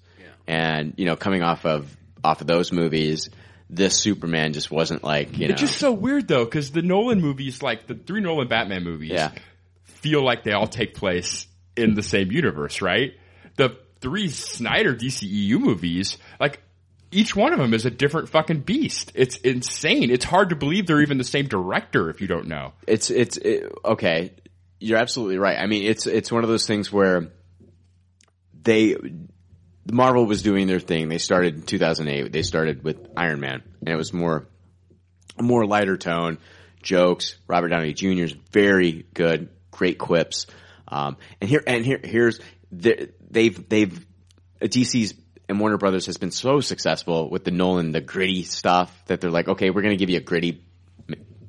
and 0.46 0.94
you 0.96 1.06
know, 1.06 1.16
coming 1.16 1.42
off 1.42 1.66
of 1.66 1.94
off 2.22 2.40
of 2.40 2.46
those 2.46 2.72
movies, 2.72 3.30
this 3.68 3.98
Superman 4.00 4.52
just 4.52 4.70
wasn't 4.70 5.02
like 5.02 5.36
you 5.38 5.48
know. 5.48 5.52
It's 5.52 5.60
just 5.60 5.78
so 5.78 5.92
weird 5.92 6.28
though, 6.28 6.44
because 6.44 6.70
the 6.70 6.82
Nolan 6.82 7.20
movies, 7.20 7.62
like 7.62 7.86
the 7.86 7.94
three 7.94 8.20
Nolan 8.20 8.48
Batman 8.48 8.84
movies, 8.84 9.10
Yeah. 9.12 9.32
feel 9.84 10.24
like 10.24 10.44
they 10.44 10.52
all 10.52 10.68
take 10.68 10.94
place 10.94 11.46
in 11.76 11.94
the 11.94 12.02
same 12.02 12.30
universe, 12.30 12.80
right? 12.80 13.14
The 13.56 13.76
three 14.00 14.28
Snyder 14.28 14.94
DCEU 14.94 15.58
movies, 15.58 16.16
like 16.38 16.60
each 17.10 17.34
one 17.34 17.52
of 17.52 17.58
them 17.58 17.72
is 17.74 17.86
a 17.86 17.90
different 17.90 18.28
fucking 18.28 18.60
beast. 18.60 19.12
It's 19.14 19.36
insane. 19.38 20.10
It's 20.10 20.24
hard 20.24 20.50
to 20.50 20.56
believe 20.56 20.86
they're 20.86 21.00
even 21.02 21.18
the 21.18 21.24
same 21.24 21.46
director 21.46 22.10
if 22.10 22.20
you 22.20 22.26
don't 22.26 22.46
know. 22.46 22.72
it's 22.86 23.10
it's 23.10 23.36
it, 23.36 23.72
okay. 23.84 24.32
You're 24.78 24.98
absolutely 24.98 25.38
right. 25.38 25.58
I 25.58 25.66
mean, 25.66 25.84
it's 25.84 26.06
it's 26.06 26.30
one 26.30 26.44
of 26.44 26.50
those 26.50 26.66
things 26.66 26.92
where 26.92 27.28
they 28.62 28.96
Marvel 29.90 30.26
was 30.26 30.42
doing 30.42 30.66
their 30.66 30.80
thing. 30.80 31.08
They 31.08 31.18
started 31.18 31.54
in 31.54 31.62
2008. 31.62 32.32
They 32.32 32.42
started 32.42 32.82
with 32.82 33.08
Iron 33.16 33.40
Man, 33.40 33.62
and 33.80 33.88
it 33.88 33.96
was 33.96 34.12
more 34.12 34.46
more 35.40 35.66
lighter 35.66 35.96
tone, 35.96 36.38
jokes. 36.82 37.36
Robert 37.46 37.68
Downey 37.68 37.92
Jr. 37.92 38.24
is 38.24 38.32
very 38.52 39.06
good, 39.14 39.48
great 39.70 39.98
quips. 39.98 40.46
Um, 40.88 41.16
and 41.40 41.48
here 41.48 41.62
and 41.66 41.84
here 41.84 42.00
here's 42.02 42.40
the, 42.72 43.10
they've 43.30 43.68
they've 43.68 44.06
DC's 44.60 45.14
and 45.48 45.60
Warner 45.60 45.78
Brothers 45.78 46.06
has 46.06 46.16
been 46.16 46.30
so 46.30 46.60
successful 46.60 47.30
with 47.30 47.44
the 47.44 47.50
Nolan 47.50 47.92
the 47.92 48.00
gritty 48.00 48.42
stuff 48.42 48.92
that 49.06 49.20
they're 49.20 49.30
like, 49.30 49.48
okay, 49.48 49.70
we're 49.70 49.82
going 49.82 49.96
to 49.96 49.98
give 49.98 50.10
you 50.10 50.18
a 50.18 50.22
gritty 50.22 50.64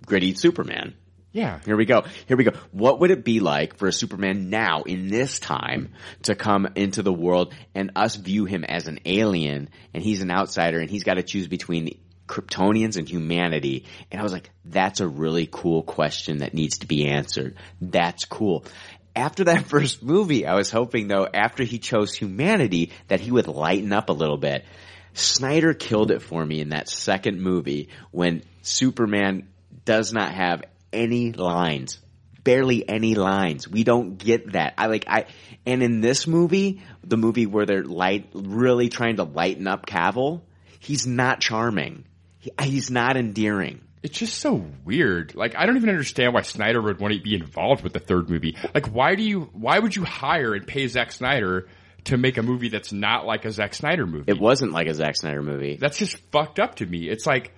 gritty 0.05 0.35
Superman. 0.35 0.93
Yeah. 1.37 1.59
Here 1.65 1.77
we 1.77 1.85
go. 1.85 2.03
Here 2.25 2.35
we 2.35 2.45
go. 2.45 2.53
What 2.71 2.99
would 2.99 3.11
it 3.11 3.23
be 3.23 3.41
like 3.41 3.77
for 3.77 3.87
a 3.87 3.93
Superman 3.93 4.49
now 4.49 4.81
in 4.81 5.07
this 5.07 5.37
time 5.37 5.93
to 6.23 6.33
come 6.33 6.67
into 6.73 7.03
the 7.03 7.13
world 7.13 7.53
and 7.75 7.91
us 7.95 8.15
view 8.15 8.45
him 8.45 8.63
as 8.63 8.87
an 8.87 9.01
alien 9.05 9.69
and 9.93 10.01
he's 10.01 10.23
an 10.23 10.31
outsider 10.31 10.79
and 10.79 10.89
he's 10.89 11.03
got 11.03 11.13
to 11.13 11.21
choose 11.21 11.47
between 11.47 11.99
Kryptonians 12.25 12.97
and 12.97 13.07
humanity? 13.07 13.85
And 14.11 14.19
I 14.19 14.23
was 14.23 14.33
like, 14.33 14.49
that's 14.65 14.99
a 14.99 15.07
really 15.07 15.47
cool 15.51 15.83
question 15.83 16.39
that 16.39 16.55
needs 16.55 16.79
to 16.79 16.87
be 16.87 17.05
answered. 17.05 17.55
That's 17.79 18.25
cool. 18.25 18.65
After 19.15 19.43
that 19.43 19.65
first 19.67 20.01
movie, 20.01 20.47
I 20.47 20.55
was 20.55 20.71
hoping 20.71 21.07
though, 21.07 21.27
after 21.31 21.63
he 21.63 21.77
chose 21.77 22.15
humanity, 22.15 22.93
that 23.09 23.19
he 23.19 23.29
would 23.29 23.47
lighten 23.47 23.93
up 23.93 24.09
a 24.09 24.13
little 24.13 24.37
bit. 24.37 24.65
Snyder 25.13 25.75
killed 25.75 26.09
it 26.09 26.23
for 26.23 26.43
me 26.43 26.61
in 26.61 26.69
that 26.69 26.89
second 26.89 27.39
movie 27.39 27.89
when 28.09 28.41
Superman 28.63 29.49
does 29.85 30.11
not 30.11 30.33
have 30.33 30.63
any 30.91 31.31
lines. 31.31 31.99
Barely 32.43 32.87
any 32.87 33.15
lines. 33.15 33.67
We 33.67 33.83
don't 33.83 34.17
get 34.17 34.53
that. 34.53 34.75
I 34.77 34.87
like, 34.87 35.05
I, 35.07 35.25
and 35.65 35.83
in 35.83 35.99
this 35.99 36.27
movie, 36.27 36.81
the 37.03 37.17
movie 37.17 37.45
where 37.45 37.65
they're 37.65 37.83
light, 37.83 38.29
really 38.33 38.87
trying 38.87 39.17
to 39.17 39.23
lighten 39.23 39.67
up 39.67 39.85
Cavill, 39.85 40.43
he's 40.79 41.05
not 41.05 41.41
charming. 41.41 42.05
He, 42.39 42.51
he's 42.61 42.89
not 42.89 43.17
endearing. 43.17 43.81
It's 44.03 44.17
just 44.17 44.37
so 44.37 44.65
weird. 44.85 45.35
Like, 45.35 45.55
I 45.57 45.65
don't 45.65 45.75
even 45.75 45.89
understand 45.89 46.33
why 46.33 46.43
Snyder 46.43 46.81
would 46.81 47.01
want 47.01 47.13
to 47.13 47.19
be 47.19 47.35
involved 47.35 47.83
with 47.83 47.91
the 47.91 47.99
third 47.99 48.29
movie. 48.29 48.55
Like, 48.73 48.87
why 48.87 49.15
do 49.15 49.23
you, 49.23 49.49
why 49.51 49.79
would 49.79 49.93
you 49.93 50.05
hire 50.05 50.53
and 50.53 50.65
pay 50.65 50.87
Zack 50.87 51.11
Snyder 51.11 51.67
to 52.05 52.15
make 52.15 52.37
a 52.37 52.43
movie 52.43 52.69
that's 52.69 52.93
not 52.93 53.25
like 53.25 53.43
a 53.43 53.51
Zack 53.51 53.73
Snyder 53.73 54.07
movie? 54.07 54.31
It 54.31 54.39
wasn't 54.39 54.71
like 54.71 54.87
a 54.87 54.93
Zack 54.93 55.17
Snyder 55.17 55.41
movie. 55.41 55.75
That's 55.75 55.97
just 55.97 56.15
fucked 56.31 56.59
up 56.59 56.75
to 56.75 56.85
me. 56.85 57.09
It's 57.09 57.25
like, 57.25 57.51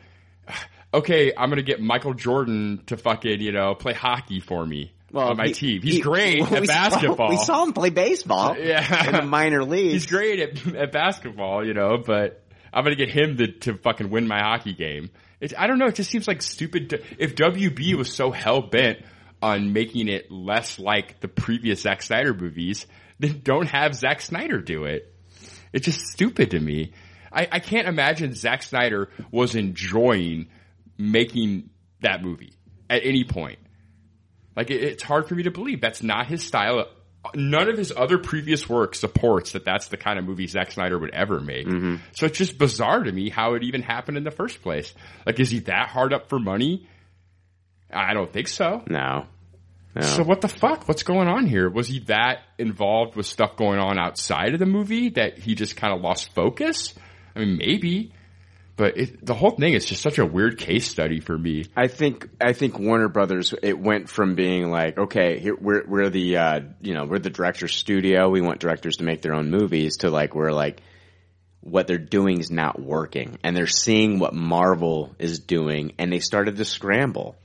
okay, 0.93 1.31
I'm 1.37 1.49
gonna 1.49 1.61
get 1.61 1.79
Michael 1.81 2.13
Jordan 2.13 2.81
to 2.87 2.97
fucking, 2.97 3.41
you 3.41 3.51
know, 3.51 3.75
play 3.75 3.93
hockey 3.93 4.39
for 4.39 4.65
me 4.65 4.91
on 5.13 5.37
my 5.37 5.47
he- 5.47 5.53
team. 5.53 5.81
He's 5.81 5.95
he- 5.95 6.01
great 6.01 6.37
we 6.49 6.57
at 6.57 6.65
saw- 6.67 6.73
basketball. 6.89 7.29
we 7.29 7.37
saw 7.37 7.63
him 7.63 7.73
play 7.73 7.89
baseball. 7.89 8.55
Yeah. 8.59 9.07
In 9.07 9.15
the 9.15 9.21
minor 9.23 9.63
leagues. 9.63 9.93
He's 9.93 10.05
great 10.07 10.39
at, 10.39 10.75
at 10.75 10.91
basketball, 10.91 11.65
you 11.65 11.73
know, 11.73 11.97
but 11.97 12.43
I'm 12.73 12.83
gonna 12.83 12.95
get 12.95 13.09
him 13.09 13.37
to, 13.37 13.47
to 13.47 13.77
fucking 13.77 14.09
win 14.09 14.27
my 14.27 14.39
hockey 14.41 14.73
game. 14.73 15.09
It, 15.39 15.53
I 15.57 15.67
don't 15.67 15.79
know. 15.79 15.87
It 15.87 15.95
just 15.95 16.09
seems 16.11 16.27
like 16.27 16.41
stupid. 16.41 16.89
To, 16.91 17.01
if 17.17 17.35
WB 17.35 17.95
was 17.95 18.13
so 18.13 18.31
hell 18.31 18.61
bent 18.61 18.99
on 19.41 19.71
making 19.71 20.09
it 20.09 20.29
less 20.29 20.77
like 20.79 21.21
the 21.21 21.29
previous 21.29 21.81
Zack 21.83 22.01
Snyder 22.01 22.33
movies, 22.33 22.85
then 23.19 23.39
don't 23.43 23.67
have 23.67 23.95
Zack 23.95 24.19
Snyder 24.21 24.59
do 24.59 24.83
it. 24.83 25.13
It's 25.71 25.85
just 25.85 26.01
stupid 26.07 26.51
to 26.51 26.59
me. 26.59 26.91
I, 27.31 27.47
I 27.51 27.59
can't 27.59 27.87
imagine 27.87 28.33
Zack 28.33 28.63
Snyder 28.63 29.09
was 29.31 29.55
enjoying 29.55 30.49
making 30.99 31.69
that 32.01 32.21
movie 32.21 32.53
at 32.89 33.01
any 33.03 33.23
point. 33.23 33.57
Like 34.55 34.69
it, 34.69 34.83
it's 34.83 35.03
hard 35.03 35.27
for 35.27 35.35
me 35.35 35.43
to 35.43 35.51
believe 35.51 35.81
that's 35.81 36.03
not 36.03 36.27
his 36.27 36.43
style. 36.43 36.85
None 37.33 37.69
of 37.69 37.77
his 37.77 37.91
other 37.95 38.17
previous 38.17 38.69
work 38.69 38.95
supports 38.95 39.53
that 39.53 39.65
that's 39.65 39.87
the 39.87 39.97
kind 39.97 40.19
of 40.19 40.25
movie 40.25 40.47
Zack 40.47 40.71
Snyder 40.71 40.99
would 40.99 41.13
ever 41.13 41.39
make. 41.39 41.67
Mm-hmm. 41.67 41.95
So 42.13 42.25
it's 42.25 42.37
just 42.37 42.57
bizarre 42.57 43.03
to 43.03 43.11
me 43.11 43.29
how 43.29 43.55
it 43.55 43.63
even 43.63 43.81
happened 43.81 44.17
in 44.17 44.23
the 44.23 44.31
first 44.31 44.61
place. 44.61 44.93
Like, 45.25 45.39
is 45.39 45.49
he 45.49 45.59
that 45.61 45.89
hard 45.89 46.13
up 46.13 46.29
for 46.29 46.39
money? 46.39 46.87
I 47.91 48.13
don't 48.13 48.31
think 48.31 48.47
so. 48.47 48.83
No. 48.87 49.25
No. 49.95 50.01
So 50.01 50.23
what 50.23 50.41
the 50.41 50.47
fuck? 50.47 50.87
What's 50.87 51.03
going 51.03 51.27
on 51.27 51.47
here? 51.47 51.69
Was 51.69 51.87
he 51.87 51.99
that 52.01 52.41
involved 52.57 53.15
with 53.15 53.25
stuff 53.25 53.57
going 53.57 53.79
on 53.79 53.97
outside 53.97 54.53
of 54.53 54.59
the 54.59 54.65
movie 54.65 55.09
that 55.09 55.39
he 55.39 55.55
just 55.55 55.75
kind 55.75 55.93
of 55.93 56.01
lost 56.01 56.33
focus? 56.33 56.93
I 57.35 57.39
mean, 57.39 57.57
maybe, 57.57 58.13
but 58.79 58.97
it, 58.97 59.25
the 59.25 59.33
whole 59.33 59.51
thing 59.51 59.73
is 59.73 59.83
just 59.83 60.01
such 60.01 60.19
a 60.19 60.25
weird 60.25 60.57
case 60.57 60.87
study 60.87 61.19
for 61.19 61.37
me. 61.37 61.65
I 61.75 61.87
think 61.87 62.29
I 62.39 62.53
think 62.53 62.79
Warner 62.79 63.09
Brothers 63.09 63.53
it 63.61 63.77
went 63.77 64.07
from 64.07 64.35
being 64.35 64.71
like 64.71 64.97
okay 64.97 65.37
here 65.37 65.57
we're 65.59 65.85
we're 65.85 66.09
the 66.09 66.37
uh, 66.37 66.59
you 66.79 66.93
know 66.93 67.03
we're 67.03 67.19
the 67.19 67.29
director's 67.29 67.75
studio 67.75 68.29
we 68.29 68.39
want 68.39 68.61
directors 68.61 68.95
to 68.97 69.03
make 69.03 69.21
their 69.21 69.33
own 69.33 69.51
movies 69.51 69.97
to 69.97 70.09
like 70.09 70.33
we're 70.33 70.53
like 70.53 70.81
what 71.59 71.87
they're 71.87 71.97
doing 71.97 72.39
is 72.39 72.51
not 72.51 72.81
working 72.81 73.37
and 73.43 73.53
they're 73.53 73.67
seeing 73.67 74.17
what 74.17 74.33
Marvel 74.33 75.13
is 75.19 75.39
doing 75.39 75.91
and 75.97 76.09
they 76.13 76.21
started 76.21 76.55
to 76.55 76.63
scramble 76.63 77.35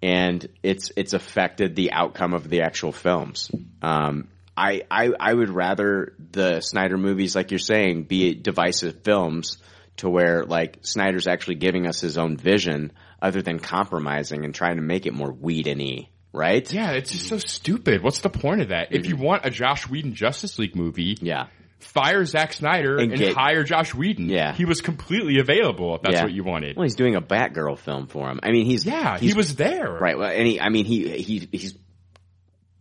and 0.00 0.48
it's 0.62 0.90
it's 0.96 1.12
affected 1.12 1.76
the 1.76 1.92
outcome 1.92 2.32
of 2.32 2.48
the 2.48 2.62
actual 2.62 2.92
films. 2.92 3.50
Um, 3.82 4.28
I, 4.56 4.84
I 4.90 5.10
I 5.20 5.34
would 5.34 5.50
rather 5.50 6.14
the 6.32 6.62
Snyder 6.62 6.96
movies, 6.96 7.36
like 7.36 7.50
you're 7.50 7.58
saying, 7.58 8.04
be 8.04 8.34
divisive 8.34 9.02
films 9.02 9.58
to 9.96 10.08
where 10.08 10.44
like 10.44 10.78
Snyder's 10.82 11.26
actually 11.26 11.56
giving 11.56 11.86
us 11.86 12.00
his 12.00 12.18
own 12.18 12.36
vision, 12.36 12.92
other 13.20 13.42
than 13.42 13.58
compromising 13.58 14.44
and 14.44 14.54
trying 14.54 14.76
to 14.76 14.82
make 14.82 15.06
it 15.06 15.14
more 15.14 15.32
Whedon-y, 15.32 16.08
right? 16.32 16.70
Yeah, 16.72 16.92
it's 16.92 17.12
just 17.12 17.28
so 17.28 17.38
stupid. 17.38 18.02
What's 18.02 18.20
the 18.20 18.30
point 18.30 18.60
of 18.60 18.68
that? 18.68 18.88
If 18.92 19.06
you 19.06 19.14
mm-hmm. 19.14 19.24
want 19.24 19.46
a 19.46 19.50
Joss 19.50 19.88
Whedon 19.88 20.14
Justice 20.14 20.58
League 20.58 20.76
movie, 20.76 21.16
yeah, 21.20 21.46
fire 21.78 22.24
Zack 22.24 22.52
Snyder 22.52 22.96
And 22.98 23.12
and, 23.12 23.20
get- 23.20 23.34
hire 23.34 23.64
Joss 23.64 23.94
Whedon. 23.94 24.28
Yeah. 24.28 24.52
he 24.54 24.64
was 24.64 24.80
completely 24.80 25.38
available 25.38 25.94
if 25.94 26.02
that's 26.02 26.14
Yeah. 26.14 26.22
what 26.24 26.32
you 26.32 26.44
wanted. 26.44 26.76
Well, 26.76 26.84
he's 26.84 26.94
doing 26.94 27.16
a 27.16 27.22
Batgirl 27.22 27.78
film 27.78 28.06
for 28.06 28.28
him. 28.30 28.40
I 28.42 28.50
mean, 28.50 28.66
he's 28.66 28.84
Yeah, 28.84 29.18
he 29.18 29.34
was 29.34 29.56
there. 29.56 29.90
right. 29.90 30.18
Well, 30.18 30.30
and 30.30 30.46
he, 30.46 30.60
I 30.60 30.68
mean, 30.68 30.84
he 30.84 31.08
he 31.22 31.48
he's 31.52 31.76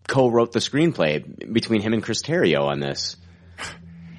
co-wrote 0.07 0.51
the 0.51 0.59
screenplay 0.59 1.51
between 1.51 1.81
him 1.81 1.93
and 1.93 2.03
Chris 2.03 2.21
Terrio 2.21 2.65
on 2.65 2.79
this. 2.79 3.17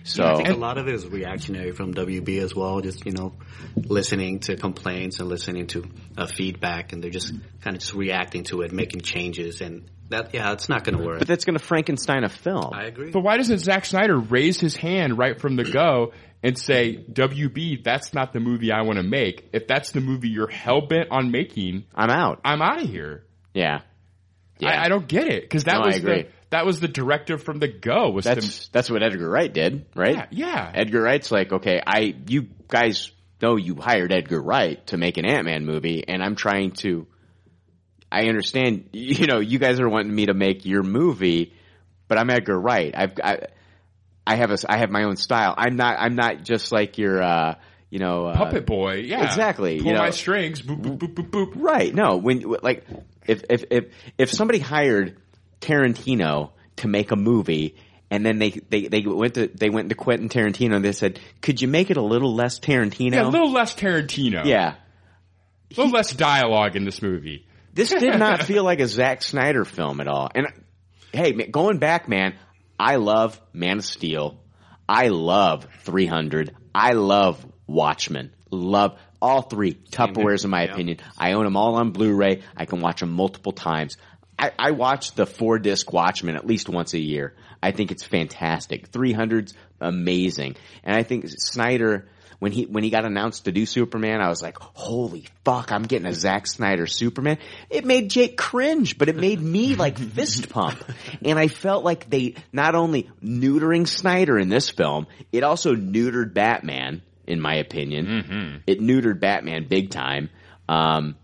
So 0.07 0.25
I 0.25 0.37
think 0.37 0.49
a 0.49 0.55
lot 0.55 0.79
of 0.79 0.87
it 0.89 0.95
is 0.95 1.07
reactionary 1.07 1.73
from 1.73 1.93
WB 1.95 2.39
as 2.41 2.55
well. 2.55 2.81
Just 2.81 3.05
you 3.05 3.13
know, 3.13 3.35
listening 3.77 4.41
to 4.41 4.57
complaints 4.57 5.21
and 5.21 5.29
listening 5.29 5.67
to 5.69 5.85
uh, 6.17 6.27
feedback, 6.27 6.93
and 6.93 7.03
they're 7.03 7.11
just 7.11 7.33
kind 7.61 7.77
of 7.77 7.81
just 7.83 7.95
reacting 7.95 8.45
to 8.45 8.63
it, 8.63 8.73
making 8.73 9.01
changes, 9.01 9.61
and 9.61 9.91
that 10.09 10.33
yeah, 10.33 10.53
it's 10.53 10.69
not 10.69 10.85
going 10.85 10.97
to 10.97 11.05
work. 11.05 11.19
But 11.19 11.29
that's 11.29 11.45
going 11.45 11.59
to 11.59 11.65
Frankenstein 11.65 12.25
a 12.25 12.29
film. 12.29 12.71
I 12.73 12.85
agree. 12.85 13.11
But 13.11 13.21
why 13.21 13.37
doesn't 13.37 13.59
Zack 13.59 13.85
Snyder 13.85 14.17
raise 14.17 14.61
his 14.61 14.77
hand 14.77 15.19
right 15.19 15.41
from 15.41 15.57
the 15.57 15.65
go 15.65 16.13
and 16.43 16.57
say, 16.57 17.05
WB, 17.11 17.83
that's 17.83 18.15
not 18.15 18.33
the 18.33 18.39
movie 18.39 18.71
I 18.71 18.83
want 18.83 18.99
to 18.99 19.03
make. 19.03 19.49
If 19.53 19.67
that's 19.67 19.91
the 19.91 20.01
movie 20.01 20.29
you're 20.29 20.49
hell 20.49 20.87
bent 20.87 21.09
on 21.11 21.33
making, 21.33 21.87
I'm 21.95 22.11
out. 22.11 22.41
I'm 22.45 22.63
out 22.63 22.81
of 22.83 22.89
here. 22.89 23.25
Yeah. 23.53 23.81
Yeah. 24.59 24.69
I, 24.81 24.85
I 24.85 24.89
don't 24.89 25.09
get 25.09 25.27
it 25.27 25.43
because 25.43 25.65
that 25.65 25.79
No, 25.79 25.83
I 25.83 25.87
was 25.87 25.97
agree. 25.97 26.23
the 26.23 26.29
that 26.51 26.65
was 26.65 26.81
the 26.81 26.89
directive 26.89 27.43
from 27.43 27.59
the 27.59 27.69
go. 27.69 28.11
Was 28.11 28.25
to, 28.25 28.35
That's 28.35 28.69
that's 28.69 28.91
what 28.91 29.03
Edgar 29.03 29.29
Wright 29.29 29.53
did, 29.53 29.87
right? 29.95 30.15
Yeah, 30.15 30.27
yeah. 30.31 30.73
Edgar 30.75 31.03
Wright's 31.03 31.31
like, 31.31 31.53
okay, 31.53 31.81
I 31.85 32.15
you 32.29 32.49
guys 32.69 33.11
know 33.43 33.57
you 33.57 33.77
hired 33.77 34.13
Edgar 34.13 34.41
Wright 34.41 34.85
to 34.89 34.97
make 34.97 35.17
an 35.19 35.27
Ant 35.27 35.45
Man 35.45 35.65
movie, 35.65 36.05
and 36.07 36.23
I'm 36.23 36.37
trying 36.37 36.73
to. 36.83 37.07
I 38.11 38.29
understand, 38.29 38.89
you 38.93 39.27
know, 39.27 39.41
you 39.41 39.59
guys 39.59 39.81
are 39.81 39.89
wanting 39.89 40.15
me 40.15 40.27
to 40.27 40.35
make 40.35 40.65
your 40.65 40.83
movie, 40.83 41.55
but 42.09 42.19
I'm 42.19 42.31
Edgar 42.31 42.59
Wright. 42.59 42.95
I've 42.97 43.15
I, 43.23 43.39
I 44.27 44.37
have 44.37 44.51
a 44.51 44.59
I 44.69 44.79
have 44.79 44.91
my 44.91 45.05
own 45.05 45.17
style. 45.17 45.55
I'm 45.57 45.77
not 45.77 45.97
I'm 45.99 46.15
not 46.15 46.43
just 46.45 46.71
like 46.71 46.99
your 46.99 47.21
uh, 47.23 47.55
you 47.91 47.99
know 47.99 48.27
uh, 48.27 48.37
puppet 48.37 48.67
boy. 48.67 49.03
Yeah, 49.05 49.25
exactly. 49.25 49.79
Pull 49.79 49.89
you 49.89 49.93
know, 49.95 50.01
my 50.01 50.11
strings. 50.11 50.63
Boop 50.63 50.81
boop 50.81 50.99
boop 50.99 51.15
boop 51.15 51.31
boop. 51.31 51.53
Right. 51.57 51.93
No, 51.93 52.17
when 52.17 52.41
like 52.63 52.85
if 53.27 53.43
if 53.51 53.65
if 53.71 53.85
if 54.17 54.31
somebody 54.33 54.61
hired 54.61 55.17
Tarantino 55.61 56.51
to 56.77 56.89
make 56.89 57.11
a 57.11 57.17
movie 57.17 57.77
and 58.11 58.25
then 58.25 58.39
they 58.39 58.51
they 58.51 58.87
they 58.89 59.03
went 59.03 59.35
to 59.35 59.49
they 59.49 59.71
went 59.71 59.89
to 59.89 59.95
Quentin 59.95 60.29
Tarantino 60.29 60.77
and 60.77 60.85
they 60.85 60.93
said, 60.93 61.19
"Could 61.41 61.61
you 61.61 61.69
make 61.69 61.91
it 61.91 61.97
a 61.97 62.03
little 62.03 62.35
less 62.35 62.61
Tarantino?" 62.61 63.15
Yeah, 63.15 63.27
a 63.27 63.29
little 63.29 63.51
less 63.51 63.75
Tarantino. 63.75 64.45
Yeah. 64.45 64.75
a 64.75 65.75
little 65.77 65.93
less 65.93 66.13
dialogue 66.13 66.77
in 66.77 66.85
this 66.85 67.03
movie. 67.03 67.47
This 67.75 67.91
did 67.91 68.19
not 68.19 68.45
feel 68.45 68.65
like 68.65 68.81
a 68.81 68.87
Zack 68.87 69.23
Snyder 69.23 69.65
film 69.65 70.01
at 70.01 70.09
all. 70.09 70.31
And 70.35 70.47
hey, 71.13 71.33
going 71.33 71.79
back, 71.79 72.09
man, 72.09 72.35
I 72.79 72.97
love 72.97 73.41
Man 73.53 73.79
of 73.79 73.85
Steel. 73.85 74.41
I 74.89 75.09
love 75.09 75.67
300. 75.81 76.55
I 76.73 76.93
love 76.93 77.45
Watchmen. 77.67 78.33
Love 78.51 78.97
all 79.21 79.43
three 79.43 79.75
Tupperwares, 79.75 80.45
in 80.45 80.51
my 80.51 80.63
opinion. 80.63 80.99
I 81.19 81.33
own 81.33 81.45
them 81.45 81.57
all 81.57 81.75
on 81.75 81.91
Blu-ray. 81.91 82.43
I 82.57 82.67
can 82.67 82.81
watch 82.81 83.01
them 83.01 83.11
multiple 83.11 83.51
times. 83.51 83.97
I, 84.39 84.53
I 84.59 84.71
watch 84.73 85.13
the 85.15 85.27
four 85.27 85.59
disc 85.59 85.93
Watchmen 85.93 86.37
at 86.37 86.47
least 86.47 86.69
once 86.69 86.95
a 86.95 86.99
year. 86.99 87.35
I 87.63 87.73
think 87.73 87.91
it's 87.91 88.05
fantastic. 88.05 88.91
300's 88.91 89.55
amazing. 89.81 90.57
And 90.85 90.95
I 90.95 91.03
think 91.03 91.25
Snyder, 91.29 92.07
when 92.39 92.53
he, 92.53 92.67
when 92.67 92.85
he 92.85 92.91
got 92.91 93.07
announced 93.07 93.47
to 93.47 93.53
do 93.53 93.65
Superman, 93.65 94.21
I 94.21 94.29
was 94.29 94.43
like, 94.43 94.59
holy 94.59 95.27
fuck, 95.45 95.73
I'm 95.73 95.85
getting 95.85 96.07
a 96.07 96.13
Zack 96.13 96.47
Snyder 96.47 96.87
Superman. 96.87 97.39
It 97.71 97.87
made 97.87 98.11
Jake 98.11 98.37
cringe, 98.37 98.99
but 98.99 99.09
it 99.09 99.17
made 99.17 99.41
me 99.41 99.75
like 99.75 99.99
fist 100.15 100.51
pump. 100.51 100.85
And 101.25 101.39
I 101.39 101.49
felt 101.49 101.85
like 101.85 102.11
they 102.11 102.35
not 102.53 102.75
only 102.75 103.11
neutering 103.23 103.89
Snyder 103.89 104.39
in 104.39 104.51
this 104.51 104.69
film, 104.69 105.07
it 105.33 105.45
also 105.45 105.75
neutered 105.75 106.35
Batman, 106.35 107.01
in 107.27 107.41
my 107.41 107.55
opinion. 107.57 108.07
It 108.67 108.81
neutered 108.81 109.19
Batman 109.19 109.67
big 109.67 109.91
time. 109.91 110.29
Um, 110.69 111.17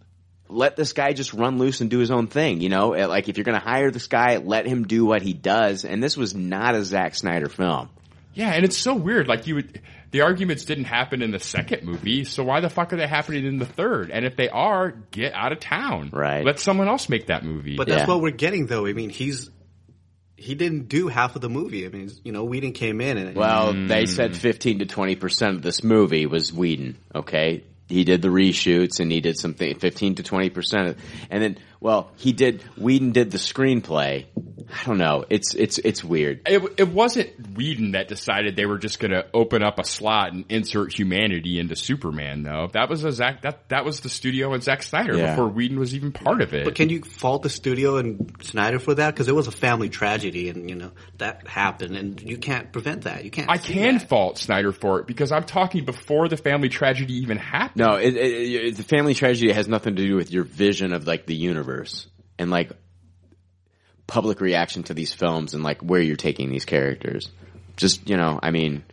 let 0.53 0.77
this 0.77 0.93
guy 0.93 1.13
just 1.13 1.33
run 1.33 1.59
loose 1.59 1.81
and 1.81 1.91
do 1.91 1.99
his 1.99 2.11
own 2.11 2.27
thing. 2.27 2.61
You 2.61 2.69
know, 2.69 2.95
Uh, 2.95 3.09
like 3.09 3.29
if 3.29 3.37
you're 3.37 3.45
going 3.45 3.59
to 3.59 3.65
hire 3.65 3.91
this 3.91 4.07
guy, 4.07 4.37
let 4.37 4.67
him 4.67 4.85
do 4.85 5.05
what 5.05 5.23
he 5.23 5.33
does. 5.33 5.85
And 5.85 6.03
this 6.03 6.17
was 6.17 6.35
not 6.35 6.75
a 6.75 6.85
Zack 6.85 7.15
Snyder 7.15 7.49
film. 7.49 7.89
Yeah, 8.35 8.53
and 8.53 8.65
it's 8.65 8.79
so 8.79 8.95
weird. 8.95 9.29
Like 9.29 9.47
you 9.47 9.57
would, 9.57 9.81
the 10.11 10.23
arguments 10.23 10.65
didn't 10.65 10.85
happen 10.85 11.23
in 11.23 11.31
the 11.31 11.39
second 11.39 11.85
movie, 11.85 12.25
so 12.25 12.45
why 12.45 12.61
the 12.61 12.71
fuck 12.71 12.93
are 12.93 12.97
they 12.97 13.07
happening 13.07 13.45
in 13.45 13.59
the 13.59 13.67
third? 13.67 14.11
And 14.11 14.25
if 14.25 14.37
they 14.37 14.49
are, 14.49 14.91
get 15.11 15.35
out 15.35 15.53
of 15.53 15.61
town. 15.61 16.11
Right. 16.13 16.45
Let 16.45 16.59
someone 16.59 16.89
else 16.89 17.09
make 17.09 17.27
that 17.27 17.45
movie. 17.45 17.77
But 17.77 17.89
that's 17.89 18.09
what 18.09 18.21
we're 18.23 18.31
getting, 18.31 18.67
though. 18.67 18.87
I 18.87 18.93
mean, 18.95 19.11
he's 19.11 19.51
he 20.37 20.55
didn't 20.55 20.89
do 20.89 21.09
half 21.09 21.37
of 21.37 21.43
the 21.43 21.49
movie. 21.49 21.87
I 21.87 21.89
mean, 21.89 22.11
you 22.25 22.33
know, 22.33 22.45
Whedon 22.45 22.73
came 22.73 23.01
in 23.01 23.17
and 23.17 23.37
Well, 23.37 23.87
they 23.87 24.07
said 24.07 24.37
15 24.37 24.81
to 24.81 24.87
20% 24.87 25.55
of 25.57 25.63
this 25.63 25.85
movie 25.85 26.27
was 26.27 26.53
Whedon, 26.53 26.99
okay? 27.15 27.63
He 27.93 28.05
did 28.05 28.23
the 28.23 28.29
reshoots 28.29 29.01
and 29.01 29.13
he 29.13 29.21
did 29.21 29.39
something, 29.39 29.79
15 29.79 30.15
to 30.17 30.23
20% 30.23 30.89
of, 30.89 30.97
and 31.31 31.43
then, 31.43 31.59
well, 31.83 32.13
he 32.17 32.33
did, 32.33 32.63
Whedon 32.79 33.11
did 33.11 33.33
the 33.33 33.39
screenplay. 33.39 34.27
I 34.73 34.85
don't 34.87 34.99
know. 34.99 35.25
It's, 35.29 35.55
it's, 35.55 35.79
it's 35.79 36.05
weird. 36.05 36.43
It, 36.47 36.63
it 36.79 36.89
wasn't 36.89 37.57
Whedon 37.57 37.91
that 37.93 38.07
decided 38.07 38.55
they 38.55 38.67
were 38.67 38.79
just 38.79 39.01
going 39.01 39.11
to 39.11 39.27
open 39.35 39.65
up 39.65 39.81
a 39.81 39.85
slot 39.85 40.33
and 40.33 40.45
insert 40.49 40.97
humanity 40.97 41.59
into 41.59 41.75
Superman, 41.75 42.45
though. 42.45 42.69
That 42.73 42.89
was 42.89 43.03
a 43.05 43.11
Zack. 43.11 43.43
That 43.43 43.69
that 43.69 43.85
was 43.85 44.01
the 44.01 44.09
studio 44.09 44.53
and 44.55 44.63
Zack 44.63 44.85
Snyder 44.85 45.17
Yeah. 45.17 45.31
before 45.35 45.49
Whedon 45.49 45.79
was 45.79 45.95
even 45.95 46.13
part 46.13 46.41
of 46.41 46.55
it. 46.55 46.65
But 46.65 46.77
can 46.77 46.89
you 46.89 47.03
fault 47.03 47.43
the 47.43 47.51
studio 47.51 47.97
and 47.97 48.33
Snyder 48.43 48.79
for 48.79 48.95
that? 48.95 49.11
Because 49.11 49.29
it 49.29 49.35
was 49.35 49.49
a 49.49 49.53
family 49.53 49.89
tragedy, 49.89 50.49
and 50.49 50.71
you 50.71 50.77
know 50.77 50.93
that 51.19 51.47
happened, 51.49 51.97
and 51.97 52.23
you 52.23 52.39
can't 52.39 52.73
prevent 52.73 53.03
that. 53.03 53.25
You 53.25 53.31
can't. 53.31 53.51
I 53.51 53.59
can 53.59 53.99
that. 53.99 54.09
fault 54.09 54.39
Snyder 54.39 54.73
for 54.73 55.01
it 55.01 55.07
because 55.07 55.33
I'm 55.33 55.45
talking 55.45 55.85
before 55.85 56.29
the 56.29 56.37
family 56.37 56.69
tragedy 56.69 57.15
even 57.19 57.39
happened. 57.39 57.85
No, 57.85 57.97
it, 57.97 58.17
it, 58.17 58.65
it, 58.65 58.77
the 58.77 58.85
family 58.85 59.15
tragedy 59.15 59.53
has 59.53 59.69
nothing 59.69 59.97
to 59.97 60.07
do 60.07 60.15
with 60.15 60.31
your 60.31 60.45
vision 60.45 60.93
of 60.93 61.07
like 61.07 61.27
the 61.27 61.35
universe 61.35 61.72
and 62.39 62.51
like 62.51 62.73
public 64.07 64.41
reaction 64.41 64.83
to 64.85 64.95
these 64.95 65.13
films 65.15 65.55
and 65.55 65.63
like 65.63 65.81
where 65.81 66.01
you're 66.01 66.17
taking 66.17 66.51
these 66.51 66.65
characters. 66.65 67.31
Just, 67.77 68.09
you 68.09 68.17
know, 68.17 68.39
I 68.43 68.51
mean, 68.51 68.85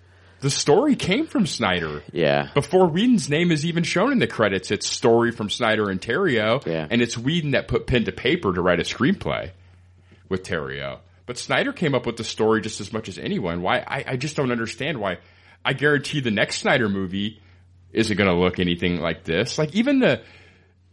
The 0.41 0.49
story 0.49 0.95
came 0.95 1.27
from 1.27 1.45
Snyder. 1.45 2.01
yeah. 2.13 2.49
Before 2.53 2.87
Whedon's 2.87 3.29
name 3.29 3.51
is 3.51 3.65
even 3.65 3.83
shown 3.83 4.11
in 4.13 4.19
the 4.19 4.27
credits, 4.27 4.71
it's 4.71 4.87
story 4.87 5.31
from 5.31 5.49
Snyder 5.49 5.89
and 5.89 5.99
Terrio, 6.01 6.65
Yeah. 6.65 6.87
and 6.89 7.01
it's 7.01 7.17
Whedon 7.17 7.51
that 7.51 7.67
put 7.67 7.87
pen 7.87 8.05
to 8.05 8.11
paper 8.13 8.53
to 8.53 8.61
write 8.61 8.79
a 8.79 8.83
screenplay 8.83 9.51
with 10.29 10.43
Terrio. 10.43 10.99
But 11.25 11.37
Snyder 11.37 11.73
came 11.73 11.93
up 11.93 12.05
with 12.05 12.15
the 12.17 12.23
story 12.23 12.61
just 12.61 12.79
as 12.79 12.93
much 12.93 13.09
as 13.09 13.17
anyone. 13.19 13.61
Why? 13.61 13.79
I, 13.85 14.03
I 14.07 14.15
just 14.15 14.35
don't 14.35 14.51
understand 14.51 14.99
why. 14.99 15.17
I 15.65 15.73
guarantee 15.73 16.21
the 16.21 16.31
next 16.31 16.59
Snyder 16.59 16.87
movie 16.87 17.41
isn't 17.91 18.15
going 18.15 18.29
to 18.29 18.35
look 18.35 18.59
anything 18.59 18.99
like 19.01 19.25
this. 19.25 19.57
Like 19.57 19.75
even 19.75 19.99
the, 19.99 20.21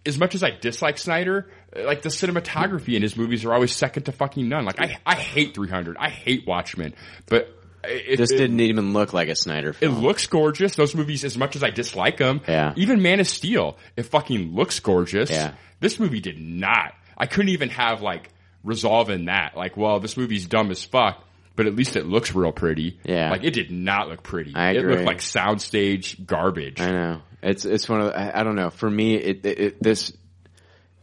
as 0.05 0.19
much 0.19 0.35
as 0.35 0.43
I 0.43 0.51
dislike 0.51 0.99
Snyder, 0.99 1.49
like 1.75 2.03
the 2.03 2.09
cinematography 2.09 2.95
in 2.95 3.03
his 3.03 3.17
movies 3.17 3.45
are 3.45 3.53
always 3.53 3.75
second 3.75 4.05
to 4.05 4.13
fucking 4.13 4.49
none. 4.49 4.65
Like 4.65 4.81
I, 4.81 4.99
I 5.05 5.15
hate 5.15 5.55
300. 5.55 5.97
I 5.99 6.09
hate 6.11 6.47
Watchmen, 6.47 6.95
but 7.27 7.53
it, 7.85 8.17
this 8.19 8.31
it- 8.31 8.39
didn't 8.39 8.61
even 8.61 8.93
look 8.93 9.13
like 9.13 9.29
a 9.29 9.37
Snyder 9.37 9.75
it 9.81 9.89
looks 9.89 10.27
gorgeous. 10.27 10.75
Those 10.77 10.95
movies, 10.95 11.25
as 11.25 11.37
much 11.37 11.57
as 11.57 11.63
I 11.63 11.71
dislike 11.71 12.17
them, 12.19 12.41
Yeah. 12.49 12.73
even 12.77 13.03
Man 13.03 13.21
of 13.21 13.29
Steel, 13.29 13.77
it 13.97 14.05
fucking 14.05 14.55
looks 14.55 14.81
gorgeous. 14.81 15.31
Yeah. 15.31 15.53
This 15.81 16.01
movie 16.01 16.21
did 16.21 16.39
not. 16.39 16.95
I 17.19 17.27
couldn't 17.27 17.51
even 17.51 17.69
have 17.71 18.01
like 18.03 18.31
resolve 18.65 19.11
in 19.11 19.27
that. 19.27 19.57
Like, 19.57 19.77
well, 19.77 20.01
this 20.01 20.17
movie's 20.17 20.47
dumb 20.47 20.71
as 20.71 20.83
fuck, 20.83 21.23
but 21.55 21.67
at 21.67 21.77
least 21.77 21.97
it 21.97 22.07
looks 22.07 22.35
real 22.35 22.53
pretty. 22.53 22.99
Yeah. 23.05 23.31
Like, 23.31 23.45
it 23.45 23.53
did 23.53 23.71
not 23.71 24.09
look 24.09 24.23
pretty. 24.23 24.55
I 24.55 24.71
agree. 24.73 24.93
It 24.93 24.97
looked 24.97 25.07
like 25.07 25.19
soundstage 25.19 26.25
garbage. 26.27 26.81
I 26.81 26.91
know. 26.91 27.23
It's 27.43 27.65
it's 27.65 27.89
one 27.89 28.01
of 28.01 28.07
the, 28.09 28.19
I, 28.19 28.41
I 28.41 28.43
don't 28.43 28.57
know. 28.57 28.71
For 28.71 28.91
me, 28.91 29.15
it, 29.17 29.45
it, 29.47 29.59
it 29.61 29.83
this 29.83 30.13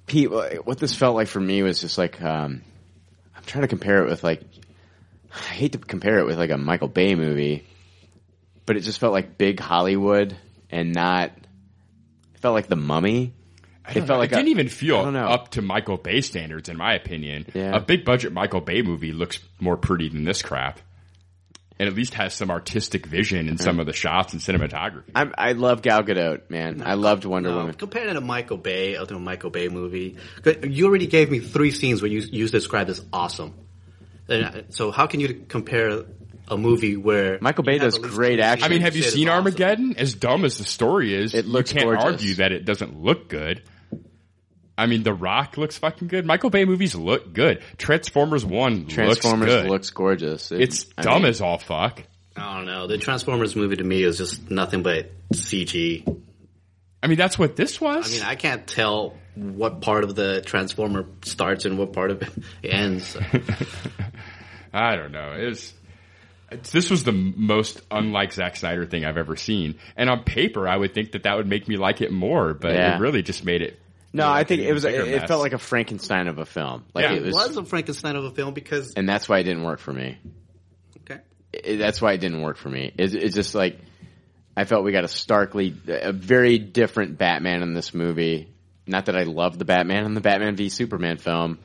Pete, 0.08 0.30
what 0.32 0.78
this 0.78 0.96
felt 0.96 1.16
like 1.16 1.28
for 1.28 1.40
me 1.40 1.64
was 1.64 1.80
just 1.80 1.98
like 1.98 2.22
um, 2.22 2.62
I'm 3.36 3.44
trying 3.46 3.64
to 3.64 3.68
compare 3.68 4.04
it 4.06 4.10
with 4.10 4.24
like 4.24 4.42
I 5.34 5.38
hate 5.54 5.72
to 5.74 5.78
compare 5.78 6.20
it 6.20 6.26
with 6.26 6.38
like 6.38 6.52
a 6.52 6.58
Michael 6.58 6.88
Bay 6.88 7.16
movie, 7.16 7.66
but 8.66 8.78
it 8.78 8.82
just 8.82 9.00
felt 9.00 9.14
like 9.14 9.38
big 9.38 9.60
Hollywood 9.60 10.36
and 10.70 10.94
not. 10.94 11.32
It 12.34 12.40
felt 12.40 12.54
like 12.54 12.68
The 12.68 12.76
Mummy. 12.76 13.34
It 13.90 13.94
felt 13.94 14.08
know. 14.08 14.18
like 14.18 14.32
it 14.32 14.34
a- 14.34 14.38
didn't 14.38 14.50
even 14.50 14.70
feel 14.70 14.98
up 14.98 15.50
to 15.52 15.62
Michael 15.62 15.98
Bay 15.98 16.22
standards, 16.22 16.70
in 16.70 16.78
my 16.78 16.94
opinion. 16.94 17.46
Yeah. 17.54 17.76
A 17.76 17.80
big 17.82 18.06
budget 18.06 18.32
Michael 18.32 18.62
Bay 18.62 18.82
movie 18.82 19.12
looks 19.12 19.40
more 19.60 19.76
pretty 19.78 20.10
than 20.10 20.24
this 20.24 20.42
crap. 20.42 20.80
And 21.80 21.90
at 21.90 21.96
least 21.96 22.14
has 22.14 22.34
some 22.36 22.52
artistic 22.52 23.06
vision 23.08 23.50
in 23.50 23.58
some 23.58 23.80
of 23.80 23.88
the 23.88 23.94
shots 23.94 24.34
and 24.34 24.42
cinematography. 24.42 25.10
I, 25.16 25.30
I 25.36 25.52
love 25.54 25.82
Gal 25.82 26.04
Gadot, 26.04 26.50
man. 26.50 26.84
I 26.86 26.94
loved 26.94 27.26
Wonder 27.26 27.50
No, 27.50 27.58
Woman. 27.58 27.74
Compared 27.74 28.14
to 28.14 28.22
Michael 28.22 28.58
Bay, 28.58 28.96
other 28.96 29.08
than 29.08 29.18
a 29.18 29.20
Michael 29.20 29.50
Bay 29.50 29.70
movie, 29.70 30.16
'cause 30.44 30.58
you 30.64 30.86
already 30.86 31.08
gave 31.08 31.32
me 31.32 31.40
three 31.40 31.72
scenes 31.72 32.02
where 32.02 32.12
you 32.12 32.20
you 32.22 32.48
described 32.48 32.90
as 32.92 33.04
awesome. 33.12 33.54
And, 34.30 34.44
uh, 34.46 34.62
so 34.70 34.92
how 34.92 35.08
can 35.08 35.20
you 35.20 35.46
compare 35.50 36.04
a 36.48 36.58
movie 36.58 36.96
where 36.96 37.38
Michael 37.42 37.64
Bay 37.64 37.74
you 37.74 37.80
does 37.80 37.98
great 37.98 38.40
action. 38.40 38.66
I 38.66 38.70
mean, 38.70 38.82
have 38.82 38.96
you 38.96 39.02
that 39.02 39.08
is 39.08 39.14
seen 39.14 39.30
awesome? 39.30 39.46
Armageddon? 39.46 39.96
As 39.98 40.14
dumb 40.14 40.44
as 40.46 40.58
the 40.58 40.66
story 40.66 41.14
is, 41.14 41.34
It 41.34 41.46
looks 41.46 41.72
you 41.74 41.80
can't 41.80 41.90
gorgeous. 41.90 42.04
argue 42.22 42.34
that 42.36 42.52
it 42.52 42.66
doesn't 42.66 43.02
look 43.02 43.30
good. 43.30 43.64
I 44.84 44.88
mean, 44.88 45.04
The 45.04 45.14
Rock 45.14 45.58
looks 45.58 45.78
fucking 45.78 46.10
good. 46.10 46.26
Michael 46.26 46.50
Bay 46.50 46.66
movies 46.66 46.94
look 46.96 47.34
good. 47.34 47.62
Transformers 47.78 48.46
One 48.46 48.86
Transformers 48.88 49.48
looks 49.50 49.62
good. 49.64 49.70
looks 49.72 49.90
gorgeous. 49.92 50.52
It- 50.52 50.62
it's 50.62 50.86
I 50.98 51.02
dumb 51.04 51.22
mean, 51.24 51.30
as 51.30 51.42
all 51.42 51.58
fuck. 51.58 52.04
I 52.36 52.58
don't 52.58 52.66
know. 52.66 52.88
The 52.88 52.98
Transformers 52.98 53.56
movie 53.56 53.76
to 53.78 53.84
me 53.84 54.04
is 54.04 54.18
just 54.18 54.50
nothing 54.52 54.84
but 54.84 55.12
CG. 55.34 56.04
I 57.02 57.08
mean, 57.08 57.18
that's 57.18 57.38
what 57.38 57.56
this 57.56 57.80
was. 57.82 58.10
I 58.10 58.18
mean, 58.18 58.26
I 58.28 58.36
can't 58.36 58.66
tell 58.66 59.16
what 59.36 59.82
part 59.82 60.04
of 60.04 60.16
the 60.16 60.42
Transformer 60.42 61.06
starts 61.24 61.66
and 61.66 61.78
what 61.78 61.94
part 61.94 62.12
of 62.12 62.22
it 62.22 62.30
ends. 62.64 63.16
I 64.74 64.96
don't 64.96 65.12
know. 65.12 65.34
It's- 65.38 65.74
this 66.72 66.92
was 66.92 67.04
the 67.04 67.12
most 67.12 67.82
unlike 67.90 68.32
Zack 68.32 68.56
Snyder 68.58 68.86
thing 68.86 69.06
I've 69.06 69.18
ever 69.18 69.36
seen. 69.36 69.76
And 69.98 70.08
on 70.08 70.24
paper, 70.24 70.68
I 70.68 70.78
would 70.78 70.94
think 70.94 71.14
that 71.14 71.24
that 71.24 71.36
would 71.36 71.48
make 71.48 71.68
me 71.68 71.78
like 71.78 72.02
it 72.02 72.12
more, 72.12 72.54
but 72.54 72.74
Yeah. 72.76 72.96
it 72.96 73.00
really 73.00 73.24
just 73.24 73.44
made 73.44 73.64
it. 73.64 73.80
No, 74.14 74.30
I 74.30 74.44
think 74.44 74.62
it 74.62 74.72
was. 74.72 74.84
bigger 74.86 75.02
It, 75.02 75.08
it 75.08 75.20
mess. 75.22 75.28
felt 75.28 75.42
like 75.42 75.54
a 75.54 75.58
Frankenstein 75.58 76.28
of 76.28 76.38
a 76.38 76.46
film. 76.46 76.84
Like 76.94 77.04
Yeah. 77.06 77.14
it 77.14 77.18
it 77.24 77.26
was, 77.26 77.34
was 77.36 77.58
a 77.58 77.66
Frankenstein 77.66 78.16
of 78.16 78.24
a 78.26 78.32
film 78.32 78.54
because 78.54 78.94
and 78.94 79.10
that's 79.10 79.28
why 79.28 79.40
it 79.40 79.44
didn't 79.44 79.64
work 79.64 79.80
for 79.80 79.92
me. 79.92 80.18
okay, 81.02 81.22
It- 81.52 81.78
that's 81.78 82.02
why 82.02 82.14
it 82.14 82.20
didn't 82.20 82.42
work 82.42 82.58
for 82.58 82.70
me. 82.70 82.92
It, 82.98 83.16
it's 83.16 83.36
just 83.36 83.56
like 83.56 83.80
I 84.56 84.66
felt 84.66 84.84
we 84.84 84.92
got 84.92 85.04
a 85.04 85.08
starkly, 85.08 85.74
a 85.88 86.14
very 86.14 86.60
different 86.60 87.18
Batman 87.18 87.64
in 87.64 87.74
this 87.74 87.92
movie. 87.94 88.50
Not 88.86 89.06
that 89.08 89.16
I 89.16 89.24
love 89.24 89.58
the 89.58 89.66
Batman 89.66 90.06
in 90.06 90.14
the 90.14 90.22
Batman 90.22 90.56
v 90.56 90.70
Superman 90.70 91.18
film, 91.18 91.58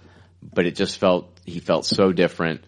but 0.43 0.65
it 0.65 0.75
just 0.75 0.99
felt 0.99 1.39
he 1.45 1.61
felt 1.61 1.85
so 1.85 2.13
different. 2.13 2.63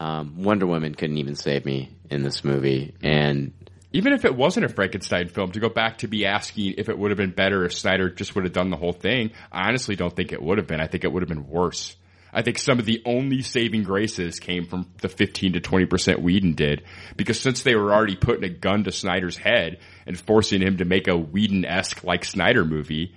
Um, 0.00 0.42
Wonder 0.42 0.66
Woman 0.66 0.94
couldn't 0.94 1.18
even 1.18 1.36
save 1.36 1.64
me 1.66 1.90
in 2.10 2.22
this 2.22 2.42
movie, 2.42 2.94
and 3.02 3.52
Even 3.92 4.12
if 4.12 4.24
it 4.24 4.36
wasn't 4.36 4.66
a 4.66 4.68
Frankenstein 4.68 5.28
film, 5.28 5.50
to 5.52 5.60
go 5.60 5.68
back 5.68 5.98
to 5.98 6.08
be 6.08 6.24
asking 6.24 6.74
if 6.78 6.88
it 6.88 6.96
would 6.96 7.10
have 7.10 7.18
been 7.18 7.32
better 7.32 7.64
if 7.64 7.74
Snyder 7.74 8.08
just 8.08 8.34
would 8.34 8.44
have 8.44 8.52
done 8.52 8.70
the 8.70 8.76
whole 8.76 8.92
thing, 8.92 9.32
I 9.50 9.68
honestly 9.68 9.96
don't 9.96 10.14
think 10.14 10.32
it 10.32 10.42
would 10.42 10.58
have 10.58 10.68
been. 10.68 10.80
I 10.80 10.86
think 10.86 11.04
it 11.04 11.12
would 11.12 11.22
have 11.22 11.28
been 11.28 11.48
worse. 11.48 11.96
I 12.32 12.42
think 12.42 12.58
some 12.58 12.78
of 12.78 12.86
the 12.86 13.02
only 13.04 13.42
saving 13.42 13.82
graces 13.82 14.38
came 14.38 14.66
from 14.66 14.88
the 15.00 15.08
15 15.08 15.54
to 15.54 15.60
20% 15.60 16.22
Whedon 16.22 16.54
did. 16.54 16.84
Because 17.16 17.40
since 17.40 17.62
they 17.62 17.74
were 17.74 17.92
already 17.92 18.14
putting 18.14 18.44
a 18.44 18.48
gun 18.48 18.84
to 18.84 18.92
Snyder's 18.92 19.36
head 19.36 19.78
and 20.06 20.18
forcing 20.18 20.62
him 20.62 20.76
to 20.76 20.84
make 20.84 21.08
a 21.08 21.16
Whedon-esque 21.16 22.04
like 22.04 22.24
Snyder 22.24 22.64
movie, 22.64 23.14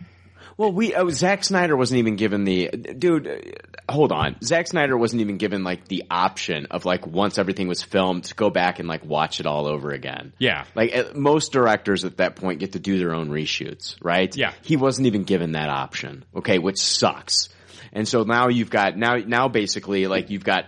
Well, 0.58 0.72
we 0.72 0.94
oh, 0.96 1.10
Zack 1.10 1.44
Snyder 1.44 1.76
wasn't 1.76 2.00
even 2.00 2.16
given 2.16 2.44
the 2.44 2.70
dude. 2.70 3.60
Hold 3.90 4.12
on, 4.12 4.36
Zack 4.44 4.68
Snyder 4.68 4.98
wasn't 4.98 5.22
even 5.22 5.38
given 5.38 5.64
like 5.64 5.88
the 5.88 6.04
option 6.10 6.68
of 6.72 6.86
like 6.86 7.08
once 7.08 7.38
everything 7.38 7.68
was 7.68 7.82
filmed 7.82 8.26
to 8.26 8.36
go 8.36 8.50
back 8.50 8.80
and 8.80 8.88
like 8.88 9.04
watch 9.04 9.40
it 9.40 9.46
all 9.46 9.68
over 9.68 9.92
again. 9.92 10.34
Yeah. 10.38 10.66
like 10.76 10.96
uh, 10.96 11.04
most 11.16 11.52
directors 11.52 12.06
at 12.06 12.18
that 12.18 12.36
point 12.36 12.60
get 12.60 12.74
to 12.74 12.80
do 12.80 13.00
their 13.00 13.14
own 13.14 13.30
reshoots, 13.30 13.96
right? 14.02 14.36
Yeah. 14.36 14.54
he 14.62 14.78
wasn't 14.78 15.08
even 15.08 15.24
given 15.24 15.54
that 15.54 15.70
option. 15.70 16.24
Okay, 16.36 16.60
which 16.60 16.78
sucks. 16.78 17.50
And 17.92 18.08
so 18.08 18.24
now 18.24 18.48
you've 18.50 18.70
got 18.70 18.98
now 18.98 19.18
now 19.18 19.48
basically 19.48 20.08
like 20.08 20.30
you've 20.30 20.44
got 20.44 20.66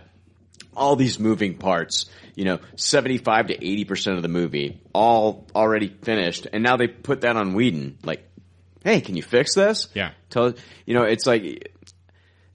all 0.75 0.95
these 0.95 1.19
moving 1.19 1.57
parts, 1.57 2.05
you 2.35 2.45
know, 2.45 2.59
75 2.75 3.47
to 3.47 3.57
80% 3.57 4.17
of 4.17 4.21
the 4.21 4.27
movie 4.27 4.81
all 4.93 5.47
already 5.55 5.87
finished. 5.87 6.47
And 6.51 6.63
now 6.63 6.77
they 6.77 6.87
put 6.87 7.21
that 7.21 7.35
on 7.35 7.53
Whedon. 7.53 7.97
Like, 8.03 8.27
hey, 8.85 9.01
can 9.01 9.17
you 9.17 9.23
fix 9.23 9.55
this? 9.55 9.89
Yeah. 9.93 10.11
Tell, 10.29 10.53
you 10.85 10.93
know, 10.93 11.03
it's 11.03 11.25
like 11.25 11.73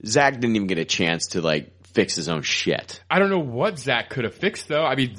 Zack 0.03 0.33
didn't 0.35 0.55
even 0.55 0.67
get 0.67 0.79
a 0.79 0.85
chance 0.85 1.27
to 1.27 1.41
like 1.41 1.85
fix 1.87 2.15
his 2.15 2.29
own 2.29 2.41
shit. 2.41 3.03
I 3.11 3.19
don't 3.19 3.29
know 3.29 3.39
what 3.39 3.77
Zack 3.77 4.09
could 4.09 4.23
have 4.23 4.33
fixed 4.33 4.67
though. 4.67 4.83
I 4.83 4.95
mean, 4.95 5.17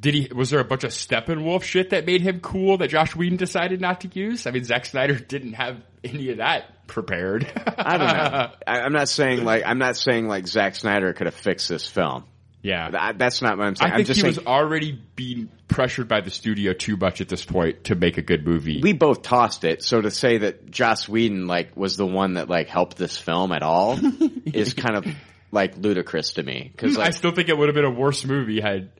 did 0.00 0.14
he? 0.14 0.30
Was 0.34 0.50
there 0.50 0.60
a 0.60 0.64
bunch 0.64 0.84
of 0.84 0.90
Steppenwolf 0.90 1.62
shit 1.62 1.90
that 1.90 2.06
made 2.06 2.22
him 2.22 2.40
cool 2.40 2.78
that 2.78 2.88
Joss 2.88 3.14
Whedon 3.14 3.36
decided 3.36 3.80
not 3.80 4.00
to 4.00 4.10
use? 4.12 4.46
I 4.46 4.50
mean, 4.50 4.64
Zack 4.64 4.86
Snyder 4.86 5.14
didn't 5.28 5.52
have 5.52 5.82
any 6.02 6.30
of 6.30 6.38
that 6.38 6.86
prepared. 6.86 7.46
I 7.78 7.98
don't 7.98 8.08
know. 8.08 8.50
I, 8.66 8.80
I'm 8.80 8.92
not 8.92 9.08
saying 9.08 9.44
like, 9.44 9.62
I'm 9.66 9.78
not 9.78 9.96
saying 9.96 10.26
like 10.26 10.46
Zack 10.46 10.74
Snyder 10.74 11.12
could 11.12 11.26
have 11.26 11.34
fixed 11.34 11.68
this 11.68 11.86
film. 11.86 12.24
Yeah. 12.62 12.90
That- 12.90 13.18
that's 13.18 13.40
not 13.42 13.56
what 13.58 13.66
I'm 13.66 13.76
saying. 13.76 13.90
I 13.90 13.94
I'm 13.94 13.98
think 13.98 14.06
just 14.08 14.16
he 14.18 14.22
saying 14.22 14.36
was 14.36 14.46
already 14.46 15.00
being 15.16 15.48
pressured 15.68 16.08
by 16.08 16.20
the 16.20 16.30
studio 16.30 16.72
too 16.72 16.96
much 16.96 17.20
at 17.20 17.28
this 17.28 17.44
point 17.44 17.84
to 17.84 17.94
make 17.94 18.18
a 18.18 18.22
good 18.22 18.46
movie. 18.46 18.80
we 18.82 18.92
both 18.92 19.22
tossed 19.22 19.64
it. 19.64 19.82
So 19.82 20.00
to 20.00 20.10
say 20.10 20.38
that 20.38 20.70
Joss 20.70 21.08
Whedon 21.08 21.46
like 21.46 21.76
was 21.76 21.96
the 21.96 22.06
one 22.06 22.34
that 22.34 22.48
like 22.48 22.68
helped 22.68 22.96
this 22.96 23.16
film 23.18 23.52
at 23.52 23.62
all 23.62 23.98
is 24.46 24.74
kind 24.74 24.96
of 24.96 25.06
like 25.52 25.76
ludicrous 25.76 26.32
to 26.34 26.42
me 26.42 26.70
because 26.72 26.96
I 26.98 27.04
like 27.04 27.14
still 27.14 27.32
think 27.32 27.48
it 27.48 27.56
would 27.56 27.68
have 27.68 27.74
been 27.74 27.84
a 27.84 27.90
worse 27.90 28.24
movie 28.24 28.60
had 28.60 28.90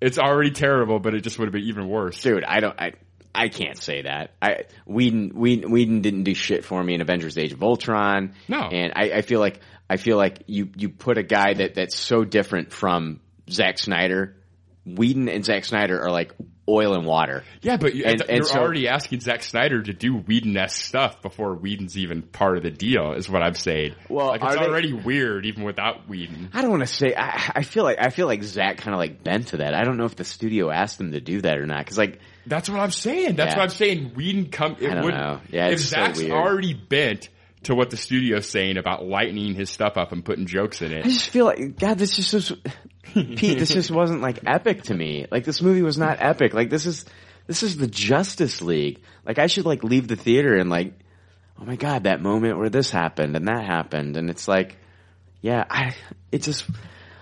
it's 0.00 0.18
already 0.18 0.52
terrible, 0.52 1.00
but 1.00 1.14
it 1.14 1.22
just 1.22 1.38
would 1.38 1.46
have 1.46 1.52
been 1.52 1.64
even 1.64 1.88
worse. 1.88 2.22
dude, 2.22 2.44
I 2.44 2.60
don't, 2.60 2.80
I, 2.80 2.92
I 3.34 3.48
can't 3.48 3.76
say 3.76 4.02
that. 4.02 4.30
I 4.40 4.64
Whedon, 4.86 5.30
Whedon, 5.34 5.70
Whedon 5.72 6.02
didn't 6.02 6.22
do 6.22 6.34
shit 6.34 6.64
for 6.64 6.82
me 6.82 6.94
in 6.94 7.00
Avengers: 7.00 7.36
Age 7.36 7.52
of 7.52 7.62
Ultron. 7.62 8.34
No. 8.46 8.60
and 8.60 8.92
I, 8.94 9.10
I 9.16 9.22
feel 9.22 9.40
like 9.40 9.60
I 9.90 9.96
feel 9.96 10.16
like 10.16 10.42
you 10.46 10.68
you 10.76 10.88
put 10.90 11.18
a 11.18 11.22
guy 11.22 11.54
that 11.54 11.74
that's 11.74 11.96
so 11.96 12.24
different 12.24 12.72
from 12.72 13.20
Zack 13.50 13.78
Snyder. 13.78 14.34
Whedon 14.84 15.28
and 15.28 15.44
Zack 15.44 15.64
Snyder 15.66 16.00
are 16.00 16.10
like 16.10 16.32
oil 16.66 16.94
and 16.94 17.04
water. 17.06 17.44
Yeah, 17.62 17.76
but 17.78 17.94
you, 17.94 18.04
And- 18.04 18.22
you're 18.28 18.44
so- 18.44 18.58
already 18.60 18.88
asking 18.88 19.20
Zack 19.20 19.42
Snyder 19.42 19.82
to 19.82 19.92
do 19.94 20.14
Whedon-esque 20.16 20.82
stuff 20.84 21.20
before 21.22 21.54
Whedon's 21.54 21.96
even 21.96 22.20
part 22.22 22.58
of 22.58 22.62
the 22.62 22.70
deal, 22.70 23.12
is 23.12 23.28
what 23.28 23.42
I'm 23.42 23.54
saying. 23.54 23.94
Well, 24.10 24.28
like 24.28 24.42
it's 24.42 24.54
are 24.56 24.58
they- 24.60 24.66
already 24.66 24.92
weird 24.94 25.44
even 25.46 25.64
without 25.64 26.08
Whedon. 26.08 26.50
I 26.54 26.60
don't 26.62 26.70
want 26.70 26.82
to 26.82 26.86
say. 26.86 27.14
I, 27.14 27.52
I 27.56 27.62
feel 27.62 27.84
like 27.84 27.98
I 28.00 28.08
feel 28.10 28.26
like 28.26 28.42
Zack 28.42 28.78
kind 28.78 28.94
of 28.94 28.98
like 28.98 29.22
bent 29.24 29.48
to 29.48 29.58
that. 29.58 29.74
I 29.74 29.84
don't 29.84 29.96
know 29.98 30.04
if 30.06 30.16
the 30.16 30.24
studio 30.24 30.70
asked 30.70 31.00
him 31.00 31.12
to 31.12 31.20
do 31.20 31.40
that 31.42 31.58
or 31.58 31.66
not. 31.66 31.78
Because 31.80 31.98
like 31.98 32.20
That's 32.46 32.68
what 32.70 32.80
I'm 32.80 32.90
saying. 32.90 33.36
That's 33.36 33.52
Yeah. 33.52 33.58
what 33.58 33.62
I'm 33.64 33.68
saying. 33.70 34.12
Whedon 34.14 34.46
come. 34.50 34.76
It 34.80 34.90
I 34.90 34.94
don't 34.94 35.04
would, 35.04 35.14
know. 35.14 35.40
Yeah, 35.50 35.66
if 35.68 35.72
it's 35.74 35.84
so 35.84 35.96
Zack's 35.96 36.18
weird. 36.18 36.32
already 36.32 36.72
bent 36.74 37.28
to 37.64 37.74
what 37.74 37.90
the 37.90 37.96
studio's 37.96 38.48
saying 38.48 38.76
about 38.76 39.04
lightening 39.04 39.54
his 39.54 39.70
stuff 39.70 39.96
up 39.96 40.12
and 40.12 40.24
putting 40.24 40.46
jokes 40.46 40.82
in 40.82 40.92
it. 40.92 41.04
I 41.04 41.08
just 41.08 41.30
feel 41.30 41.44
like 41.44 41.78
God. 41.78 41.98
This 41.98 42.16
just 42.16 42.32
was 42.32 42.52
Pete. 43.14 43.58
This 43.58 43.72
just 43.72 43.90
wasn't 43.90 44.20
like 44.20 44.40
epic 44.46 44.84
to 44.84 44.94
me. 44.94 45.26
Like 45.30 45.44
this 45.44 45.60
movie 45.60 45.82
was 45.82 45.98
not 45.98 46.18
epic. 46.20 46.54
Like 46.54 46.70
this 46.70 46.86
is 46.86 47.04
this 47.46 47.62
is 47.62 47.76
the 47.76 47.86
Justice 47.86 48.62
League. 48.62 49.00
Like 49.24 49.38
I 49.38 49.46
should 49.46 49.66
like 49.66 49.82
leave 49.82 50.08
the 50.08 50.16
theater 50.16 50.56
and 50.56 50.70
like, 50.70 50.92
oh 51.60 51.64
my 51.64 51.76
God, 51.76 52.04
that 52.04 52.20
moment 52.20 52.58
where 52.58 52.70
this 52.70 52.90
happened 52.90 53.36
and 53.36 53.48
that 53.48 53.64
happened, 53.64 54.16
and 54.16 54.30
it's 54.30 54.46
like, 54.46 54.76
yeah, 55.40 55.64
I 55.68 55.94
it 56.32 56.42
just. 56.42 56.64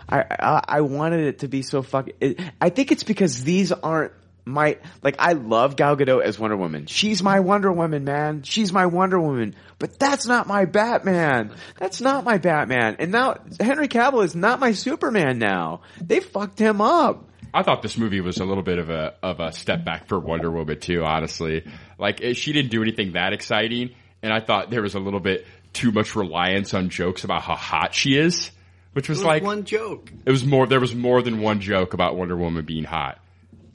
I, 0.08 0.20
I 0.38 0.64
I 0.68 0.80
wanted 0.82 1.26
it 1.26 1.38
to 1.40 1.48
be 1.48 1.62
so 1.62 1.82
fucking. 1.82 2.36
I 2.60 2.68
think 2.68 2.92
it's 2.92 3.02
because 3.02 3.42
these 3.42 3.72
aren't 3.72 4.12
my 4.46 4.78
like. 5.02 5.16
I 5.18 5.32
love 5.32 5.76
Gal 5.76 5.96
Gadot 5.96 6.22
as 6.22 6.38
Wonder 6.38 6.56
Woman. 6.56 6.86
She's 6.86 7.22
my 7.22 7.40
Wonder 7.40 7.70
Woman, 7.72 8.04
man. 8.04 8.42
She's 8.42 8.72
my 8.72 8.86
Wonder 8.86 9.20
Woman. 9.20 9.54
But 9.78 9.98
that's 9.98 10.26
not 10.26 10.46
my 10.46 10.64
Batman. 10.64 11.52
That's 11.78 12.00
not 12.00 12.24
my 12.24 12.38
Batman. 12.38 12.96
And 12.98 13.12
now 13.12 13.36
Henry 13.60 13.88
Cavill 13.88 14.24
is 14.24 14.34
not 14.34 14.60
my 14.60 14.72
Superman. 14.72 15.38
Now 15.38 15.82
they 16.00 16.20
fucked 16.20 16.58
him 16.58 16.80
up. 16.80 17.28
I 17.52 17.62
thought 17.62 17.82
this 17.82 17.96
movie 17.98 18.20
was 18.20 18.38
a 18.38 18.44
little 18.44 18.62
bit 18.62 18.78
of 18.78 18.88
a 18.90 19.14
of 19.22 19.40
a 19.40 19.52
step 19.52 19.84
back 19.84 20.08
for 20.08 20.18
Wonder 20.18 20.50
Woman 20.50 20.78
too. 20.78 21.04
Honestly, 21.04 21.66
like 21.98 22.20
it, 22.20 22.36
she 22.36 22.52
didn't 22.52 22.70
do 22.70 22.82
anything 22.82 23.12
that 23.12 23.32
exciting, 23.32 23.94
and 24.22 24.32
I 24.32 24.40
thought 24.40 24.70
there 24.70 24.82
was 24.82 24.94
a 24.94 25.00
little 25.00 25.20
bit 25.20 25.46
too 25.72 25.90
much 25.90 26.14
reliance 26.16 26.72
on 26.72 26.88
jokes 26.88 27.24
about 27.24 27.42
how 27.42 27.54
hot 27.54 27.94
she 27.94 28.16
is, 28.16 28.50
which 28.92 29.08
was 29.08 29.18
It 29.18 29.22
was 29.22 29.26
like 29.26 29.42
one 29.42 29.64
joke. 29.64 30.12
it 30.24 30.30
was 30.30 30.44
more. 30.44 30.66
There 30.66 30.80
was 30.80 30.94
more 30.94 31.22
than 31.22 31.40
one 31.40 31.60
joke 31.60 31.94
about 31.94 32.16
Wonder 32.16 32.36
Woman 32.36 32.64
being 32.64 32.84
hot. 32.84 33.18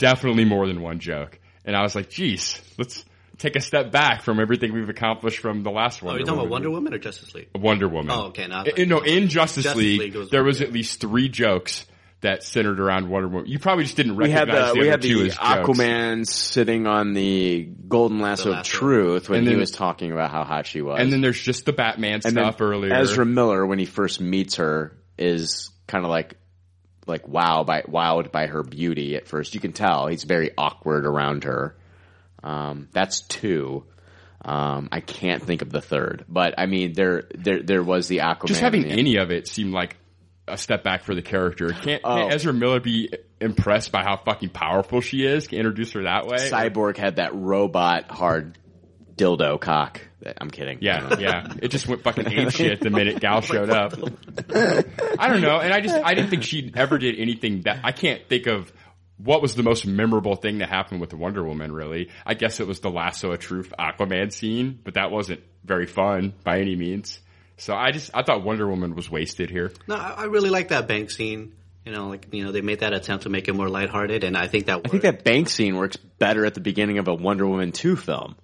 Definitely 0.01 0.45
more 0.45 0.67
than 0.67 0.81
one 0.81 0.99
joke, 0.99 1.39
and 1.65 1.75
I 1.75 1.81
was 1.83 1.95
like, 1.95 2.09
"Geez, 2.09 2.59
let's 2.77 3.05
take 3.37 3.55
a 3.55 3.61
step 3.61 3.91
back 3.91 4.21
from 4.23 4.39
everything 4.39 4.73
we've 4.73 4.89
accomplished 4.89 5.39
from 5.39 5.63
the 5.63 5.71
last 5.71 6.03
Oh, 6.03 6.07
Wonder 6.07 6.19
you're 6.19 6.25
talking 6.25 6.37
Woman 6.37 6.45
about 6.47 6.51
Wonder 6.51 6.67
movie. 6.69 6.75
Woman 6.75 6.93
or 6.93 6.97
Justice 6.99 7.33
League? 7.33 7.49
Wonder 7.55 7.87
Woman. 7.87 8.11
Oh, 8.11 8.25
okay, 8.27 8.47
now- 8.47 8.63
I- 8.77 8.83
no, 8.83 8.99
in 8.99 9.29
Justice, 9.29 9.63
Justice 9.63 9.81
League, 9.81 9.99
League 9.99 10.15
was 10.15 10.29
there 10.29 10.43
was 10.43 10.59
yeah. 10.59 10.67
at 10.67 10.73
least 10.73 10.99
three 11.01 11.27
jokes 11.29 11.85
that 12.21 12.43
centered 12.43 12.79
around 12.79 13.09
Wonder 13.09 13.27
Woman. 13.29 13.47
You 13.49 13.57
probably 13.57 13.83
just 13.85 13.95
didn't 13.97 14.15
We 14.15 14.29
had 14.29 14.47
recognize 14.47 14.67
the 14.69 14.73
the, 14.75 14.79
we 14.81 14.87
had 14.87 15.01
two 15.01 15.19
the 15.23 15.27
as 15.29 15.35
jokes. 15.37 15.79
Aquaman 15.79 16.27
sitting 16.27 16.85
on 16.85 17.13
the 17.13 17.67
golden 17.87 18.19
lasso, 18.19 18.49
of 18.51 18.55
lasso. 18.57 18.77
truth 18.77 19.29
when 19.29 19.39
And 19.39 19.47
he 19.47 19.55
was 19.55 19.71
talking 19.71 20.11
about 20.11 20.29
how 20.29 20.43
hot 20.43 20.67
she 20.67 20.81
was. 20.83 20.99
And 20.99 21.11
then 21.11 21.21
there's 21.21 21.41
just 21.41 21.65
the 21.65 21.73
Batman 21.73 22.13
And 22.13 22.21
then 22.23 22.31
stuff 22.33 22.61
earlier. 22.61 22.93
Ezra 22.93 23.25
Miller, 23.25 23.65
when 23.65 23.79
he 23.79 23.85
first 23.85 24.21
meets 24.21 24.57
her, 24.57 24.95
is 25.17 25.71
kind 25.87 26.05
of 26.05 26.11
like 26.11 26.35
like 27.07 27.27
wow 27.27 27.63
by 27.63 27.81
wowed 27.81 28.31
by 28.31 28.47
her 28.47 28.63
beauty 28.63 29.15
at 29.15 29.27
first. 29.27 29.53
You 29.55 29.59
can 29.61 29.73
tell 29.73 30.07
he's 30.07 30.23
very 30.23 30.51
awkward 30.57 31.05
around 31.05 31.43
her. 31.45 31.75
Um, 32.43 32.87
that's 32.91 33.21
two. 33.21 33.83
Um, 34.43 34.89
I 34.91 35.01
can't 35.01 35.43
think 35.43 35.61
of 35.61 35.71
the 35.71 35.81
third, 35.81 36.25
but 36.27 36.55
I 36.57 36.65
mean 36.65 36.93
there 36.93 37.23
there 37.35 37.61
there 37.61 37.83
was 37.83 38.07
the 38.07 38.19
Aquaman. 38.19 38.47
just 38.47 38.61
having 38.61 38.85
any 38.85 39.17
of 39.17 39.29
it 39.31 39.47
seemed 39.47 39.71
like 39.73 39.97
a 40.47 40.57
step 40.57 40.83
back 40.83 41.03
for 41.03 41.13
the 41.13 41.21
character. 41.21 41.69
Can't, 41.69 42.01
Oh. 42.03 42.15
can't 42.15 42.33
Ezra 42.33 42.51
Miller 42.51 42.79
be 42.79 43.09
impressed 43.39 43.91
by 43.91 44.03
how 44.03 44.17
fucking 44.17 44.49
powerful 44.49 44.99
she 45.01 45.23
is? 45.25 45.47
Can 45.47 45.59
introduce 45.59 45.91
her 45.93 46.03
that 46.03 46.25
way? 46.25 46.49
Cyborg 46.49 46.97
had 46.97 47.17
that 47.17 47.35
robot 47.35 48.09
hard 48.09 48.57
dildo 49.15 49.59
cock. 49.61 50.01
I'm 50.39 50.51
kidding. 50.51 50.79
Yeah, 50.81 51.17
yeah. 51.19 51.53
It 51.61 51.69
just 51.69 51.87
went 51.87 52.03
fucking 52.03 52.27
ape 52.27 52.51
shit 52.51 52.79
the 52.79 52.87
oh 52.87 52.91
minute 52.91 53.19
Gal 53.19 53.41
showed 53.41 53.69
up. 53.69 53.93
I 55.19 55.29
don't 55.29 55.41
know, 55.41 55.59
and 55.59 55.73
I 55.73 55.81
just 55.81 55.95
I 55.95 56.13
didn't 56.13 56.29
think 56.29 56.43
she 56.43 56.71
ever 56.75 56.97
did 56.97 57.19
anything 57.19 57.61
that 57.63 57.79
I 57.83 57.91
can't 57.91 58.27
think 58.27 58.47
of. 58.47 58.71
What 59.17 59.43
was 59.43 59.53
the 59.53 59.61
most 59.61 59.85
memorable 59.85 60.35
thing 60.35 60.59
that 60.59 60.69
happened 60.69 60.99
with 60.99 61.11
the 61.11 61.17
Wonder 61.17 61.43
Woman? 61.43 61.71
Really, 61.71 62.09
I 62.25 62.33
guess 62.33 62.59
it 62.59 62.67
was 62.67 62.79
the 62.79 62.89
lasso 62.89 63.31
of 63.31 63.39
truth 63.39 63.71
Aquaman 63.77 64.31
scene, 64.31 64.79
but 64.83 64.95
that 64.95 65.11
wasn't 65.11 65.41
very 65.63 65.85
fun 65.85 66.33
by 66.43 66.59
any 66.59 66.75
means. 66.75 67.19
So 67.57 67.75
I 67.75 67.91
just 67.91 68.09
I 68.13 68.23
thought 68.23 68.43
Wonder 68.43 68.67
Woman 68.67 68.95
was 68.95 69.09
wasted 69.09 69.49
here. 69.51 69.71
No, 69.87 69.95
I, 69.95 70.13
I 70.17 70.23
really 70.25 70.49
like 70.49 70.69
that 70.69 70.87
bank 70.87 71.11
scene. 71.11 71.53
You 71.85 71.91
know, 71.91 72.09
like 72.09 72.27
you 72.31 72.43
know, 72.43 72.51
they 72.51 72.61
made 72.61 72.79
that 72.79 72.93
attempt 72.93 73.23
to 73.23 73.29
make 73.29 73.47
it 73.47 73.53
more 73.53 73.69
lighthearted, 73.69 74.23
and 74.23 74.37
I 74.37 74.47
think 74.47 74.67
that 74.67 74.81
I 74.85 74.89
think 74.89 75.03
that 75.03 75.23
bank 75.23 75.49
scene 75.49 75.77
works 75.77 75.97
better 75.97 76.45
at 76.45 76.53
the 76.53 76.59
beginning 76.59 76.97
of 76.99 77.07
a 77.07 77.13
Wonder 77.13 77.47
Woman 77.47 77.71
2 77.71 77.95
film. 77.95 78.35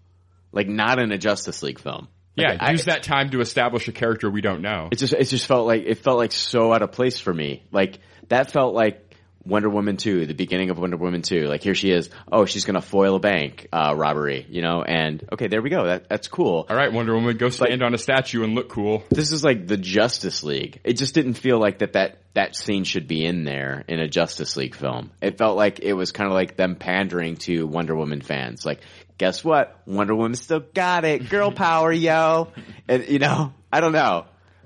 Like 0.51 0.67
not 0.67 0.99
in 0.99 1.11
a 1.11 1.17
Justice 1.17 1.61
League 1.63 1.79
film. 1.79 2.07
Yeah, 2.35 2.49
Like, 2.51 2.61
I- 2.61 2.71
use 2.71 2.85
that 2.85 3.03
time 3.03 3.31
to 3.31 3.41
establish 3.41 3.87
a 3.87 3.91
character 3.91 4.29
we 4.29 4.41
don't 4.41 4.61
know. 4.61 4.89
It 4.91 4.97
just 4.97 5.13
it 5.13 5.25
just 5.25 5.45
felt 5.47 5.65
like 5.67 5.83
it 5.85 5.99
felt 5.99 6.17
like 6.17 6.31
so 6.31 6.71
out 6.73 6.81
of 6.83 6.91
place 6.91 7.19
for 7.19 7.33
me. 7.33 7.63
Like 7.71 7.99
that 8.29 8.51
felt 8.51 8.73
like 8.75 9.03
Wonder 9.43 9.69
Woman 9.69 9.95
2, 9.95 10.25
the 10.25 10.33
beginning 10.33 10.69
of 10.71 10.77
Wonder 10.77 10.97
Woman 10.97 11.21
2. 11.21 11.47
Like 11.47 11.63
here 11.63 11.73
she 11.73 11.89
is. 11.89 12.09
Oh, 12.29 12.43
she's 12.45 12.65
going 12.65 12.75
to 12.75 12.81
foil 12.81 13.15
a 13.15 13.19
bank 13.19 13.69
uh, 13.71 13.93
robbery, 13.95 14.45
you 14.49 14.61
know? 14.61 14.83
And 14.83 15.23
okay, 15.31 15.47
there 15.47 15.61
we 15.61 15.69
go. 15.69 15.85
That 15.85 16.09
that's 16.09 16.27
cool. 16.27 16.65
All 16.69 16.75
right, 16.75 16.91
Wonder 16.91 17.15
Woman, 17.15 17.37
go 17.37 17.47
stand 17.49 17.81
on 17.81 17.93
a 17.93 17.97
statue 17.97 18.43
and 18.43 18.55
look 18.55 18.67
cool. 18.69 19.03
This 19.09 19.31
is 19.31 19.43
like 19.45 19.65
the 19.65 19.77
Justice 19.77 20.43
League. 20.43 20.81
It 20.83 20.97
just 20.97 21.15
didn't 21.15 21.35
feel 21.35 21.59
like 21.59 21.79
that 21.79 21.93
that 21.93 22.19
that 22.33 22.55
scene 22.55 22.83
should 22.83 23.07
be 23.07 23.25
in 23.25 23.45
there 23.45 23.83
in 23.87 23.99
a 23.99 24.07
Justice 24.07 24.57
League 24.57 24.75
film. 24.75 25.11
It 25.21 25.37
felt 25.37 25.55
like 25.57 25.79
it 25.79 25.93
was 25.93 26.11
kind 26.11 26.27
of 26.27 26.33
like 26.33 26.55
them 26.57 26.75
pandering 26.75 27.37
to 27.37 27.65
Wonder 27.65 27.95
Woman 27.95 28.21
fans. 28.21 28.63
Like, 28.65 28.81
guess 29.17 29.43
what? 29.43 29.79
Wonder 29.85 30.15
Woman 30.15 30.35
still 30.35 30.59
got 30.73 31.05
it. 31.05 31.29
Girl 31.29 31.51
power, 31.51 31.91
yo. 31.91 32.49
And 32.87 33.07
you 33.07 33.19
know, 33.19 33.53
I 33.71 33.79
don't 33.81 33.93
know. 33.93 34.25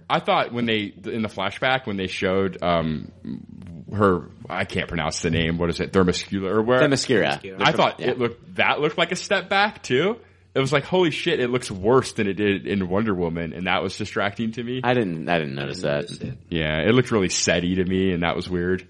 I 0.10 0.20
thought 0.20 0.52
when 0.52 0.66
they 0.66 0.94
in 1.06 1.22
the 1.22 1.30
flashback 1.30 1.88
when 1.88 1.98
they 1.98 2.08
showed 2.08 2.62
um 2.62 3.12
her 3.94 4.30
I 4.50 4.66
can't 4.66 4.88
pronounce 4.88 5.22
the 5.22 5.30
name. 5.30 5.58
What 5.58 5.70
is 5.70 5.80
it? 5.80 5.92
Thermoscula 5.94 6.50
or 6.50 6.62
where? 6.62 6.80
Themyscira. 6.82 7.62
I 7.62 7.72
thought 7.72 8.00
Yeah. 8.00 8.12
it 8.12 8.20
looked 8.20 8.56
that 8.56 8.80
looked 8.80 8.98
like 8.98 9.12
a 9.12 9.16
step 9.16 9.50
back 9.50 9.82
too. 9.84 10.18
It 10.54 10.60
was 10.60 10.74
like 10.74 10.84
holy 10.84 11.12
shit, 11.12 11.40
it 11.40 11.50
looks 11.50 11.72
worse 11.72 12.12
than 12.12 12.28
it 12.28 12.34
did 12.34 12.68
in 12.68 12.90
Wonder 12.90 13.16
Woman, 13.16 13.54
and 13.54 13.68
that 13.68 13.82
was 13.82 13.98
distracting 13.98 14.52
to 14.54 14.64
me. 14.64 14.82
I 14.84 14.94
didn't 14.94 15.30
I 15.30 15.38
didn't 15.40 15.56
notice 15.56 15.82
that. 15.84 16.10
yeah, 16.50 16.82
it 16.82 16.94
looked 16.94 17.12
really 17.12 17.30
setty 17.30 17.76
to 17.78 17.86
me, 17.86 18.12
and 18.12 18.24
that 18.24 18.36
was 18.36 18.50
weird. 18.50 18.86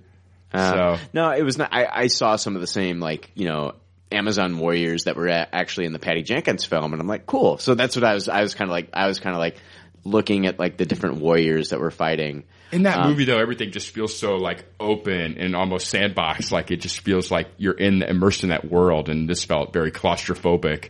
Uh, 0.52 0.98
so 0.98 1.04
no, 1.14 1.30
it 1.30 1.44
was 1.44 1.60
not. 1.60 1.70
I, 1.72 1.86
I 1.86 2.08
saw 2.08 2.36
some 2.36 2.56
of 2.56 2.62
the 2.62 2.68
same 2.68 3.00
like 3.00 3.30
you 3.36 3.46
know 3.46 3.74
Amazon 4.12 4.58
warriors 4.58 5.06
that 5.06 5.16
were 5.16 5.30
actually 5.30 5.86
in 5.86 5.94
the 5.94 6.00
Patty 6.00 6.22
Jenkins 6.24 6.66
film, 6.66 6.94
and 6.94 7.02
I'm 7.02 7.08
like, 7.08 7.26
cool. 7.26 7.58
So 7.58 7.76
that's 7.76 7.96
what 7.96 8.04
I 8.04 8.14
was. 8.14 8.30
I 8.30 8.42
was 8.42 8.56
kind 8.56 8.70
of 8.70 8.74
like 8.74 8.90
I 8.94 9.08
was 9.08 9.20
kind 9.20 9.36
of 9.36 9.40
like 9.40 9.58
looking 10.04 10.48
at 10.48 10.58
like 10.60 10.78
the 10.78 10.86
different 10.86 11.18
warriors 11.18 11.70
that 11.70 11.80
were 11.80 11.92
fighting. 11.92 12.44
in 12.72 12.84
that 12.84 12.98
Um, 13.00 13.10
movie 13.12 13.26
though, 13.26 13.38
everything 13.40 13.72
just 13.72 13.90
feels 13.90 14.18
so 14.18 14.38
like 14.38 14.64
open 14.80 15.38
and 15.38 15.56
almost 15.56 15.88
sandbox. 15.88 16.52
Like 16.52 16.72
it 16.72 16.78
just 16.78 17.02
feels 17.02 17.30
like 17.30 17.48
you're 17.58 17.74
in 17.78 18.02
immersed 18.02 18.44
in 18.44 18.50
that 18.50 18.70
world, 18.70 19.10
and 19.10 19.30
this 19.30 19.44
felt 19.46 19.74
very 19.74 19.92
claustrophobic. 19.92 20.90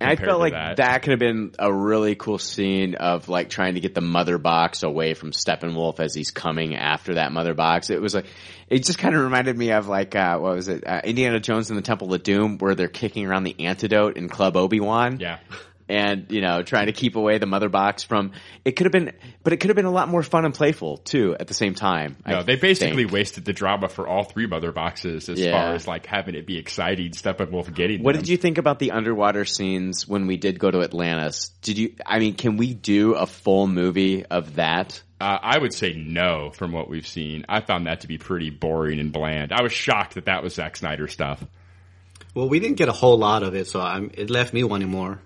I 0.00 0.16
felt 0.16 0.40
like 0.40 0.52
that. 0.52 0.76
that. 0.78 1.02
could 1.02 1.10
have 1.10 1.18
been 1.18 1.52
a 1.58 1.72
really 1.72 2.14
cool 2.14 2.38
scene 2.38 2.94
of 2.94 3.28
like 3.28 3.50
trying 3.50 3.74
to 3.74 3.80
get 3.80 3.94
the 3.94 4.00
mother 4.00 4.38
box 4.38 4.82
away 4.82 5.14
from 5.14 5.32
Steppenwolf 5.32 6.00
as 6.00 6.14
he's 6.14 6.30
coming 6.30 6.74
after 6.74 7.14
that 7.14 7.32
mother 7.32 7.54
box. 7.54 7.90
It 7.90 8.00
was 8.00 8.14
like, 8.14 8.26
it 8.68 8.84
just 8.84 8.98
kind 8.98 9.14
of 9.14 9.22
reminded 9.22 9.56
me 9.56 9.70
of 9.72 9.86
like, 9.86 10.14
uh, 10.16 10.38
what 10.38 10.54
was 10.56 10.68
it? 10.68 10.86
Uh, 10.86 11.00
Indiana 11.04 11.40
Jones 11.40 11.70
and 11.70 11.78
the 11.78 11.82
Temple 11.82 12.12
of 12.12 12.22
Doom 12.22 12.58
where 12.58 12.74
they're 12.74 12.88
kicking 12.88 13.26
around 13.26 13.44
the 13.44 13.66
antidote 13.66 14.16
in 14.16 14.28
Club 14.28 14.56
Obi-Wan. 14.56 15.18
Yeah. 15.20 15.38
And, 15.90 16.30
you 16.30 16.40
know, 16.40 16.62
trying 16.62 16.86
to 16.86 16.92
keep 16.92 17.16
away 17.16 17.38
the 17.38 17.46
mother 17.46 17.68
box 17.68 18.04
from, 18.04 18.30
it 18.64 18.72
could 18.76 18.84
have 18.86 18.92
been, 18.92 19.12
but 19.42 19.52
it 19.52 19.56
could 19.56 19.70
have 19.70 19.76
been 19.76 19.86
a 19.86 19.90
lot 19.90 20.08
more 20.08 20.22
fun 20.22 20.44
and 20.44 20.54
playful 20.54 20.98
too 20.98 21.34
at 21.40 21.48
the 21.48 21.54
same 21.54 21.74
time. 21.74 22.16
No, 22.24 22.38
I 22.38 22.42
they 22.44 22.54
basically 22.54 23.02
think. 23.02 23.12
wasted 23.12 23.44
the 23.44 23.52
drama 23.52 23.88
for 23.88 24.06
all 24.06 24.22
three 24.22 24.46
mother 24.46 24.70
boxes 24.70 25.28
as 25.28 25.40
Yeah. 25.40 25.50
far 25.50 25.74
as 25.74 25.88
like 25.88 26.06
having 26.06 26.36
it 26.36 26.46
be 26.46 26.58
exciting, 26.58 27.10
Steppenwolf 27.10 27.74
getting 27.74 28.04
What 28.04 28.12
them. 28.12 28.22
did 28.22 28.28
you 28.28 28.36
think 28.36 28.58
about 28.58 28.78
the 28.78 28.92
underwater 28.92 29.44
scenes 29.44 30.06
when 30.06 30.28
we 30.28 30.36
did 30.36 30.60
go 30.60 30.70
to 30.70 30.80
Atlantis? 30.82 31.48
Did 31.62 31.76
you? 31.76 31.94
I 32.06 32.20
mean, 32.20 32.34
can 32.34 32.56
we 32.56 32.72
do 32.72 33.14
a 33.14 33.26
full 33.26 33.66
movie 33.66 34.24
of 34.24 34.54
that? 34.54 35.02
Uh, 35.20 35.38
I 35.42 35.58
would 35.58 35.74
say 35.74 35.92
no 35.92 36.50
from 36.50 36.70
what 36.70 36.88
we've 36.88 37.06
seen. 37.06 37.44
I 37.48 37.62
found 37.62 37.88
that 37.88 38.02
to 38.02 38.06
be 38.06 38.16
pretty 38.16 38.50
boring 38.50 39.00
and 39.00 39.12
bland. 39.12 39.52
I 39.52 39.62
was 39.62 39.72
shocked 39.72 40.14
that 40.14 40.26
that 40.26 40.42
was 40.44 40.54
Zack 40.54 40.76
Snyder 40.76 41.08
stuff. 41.08 41.44
Well, 42.32 42.48
we 42.48 42.60
didn't 42.60 42.76
get 42.76 42.88
a 42.88 42.92
whole 42.92 43.18
lot 43.18 43.42
of 43.42 43.56
it, 43.56 43.66
so 43.66 43.80
I'm, 43.80 44.12
it 44.14 44.30
left 44.30 44.54
me 44.54 44.62
wanting 44.62 44.88
more. 44.88 45.20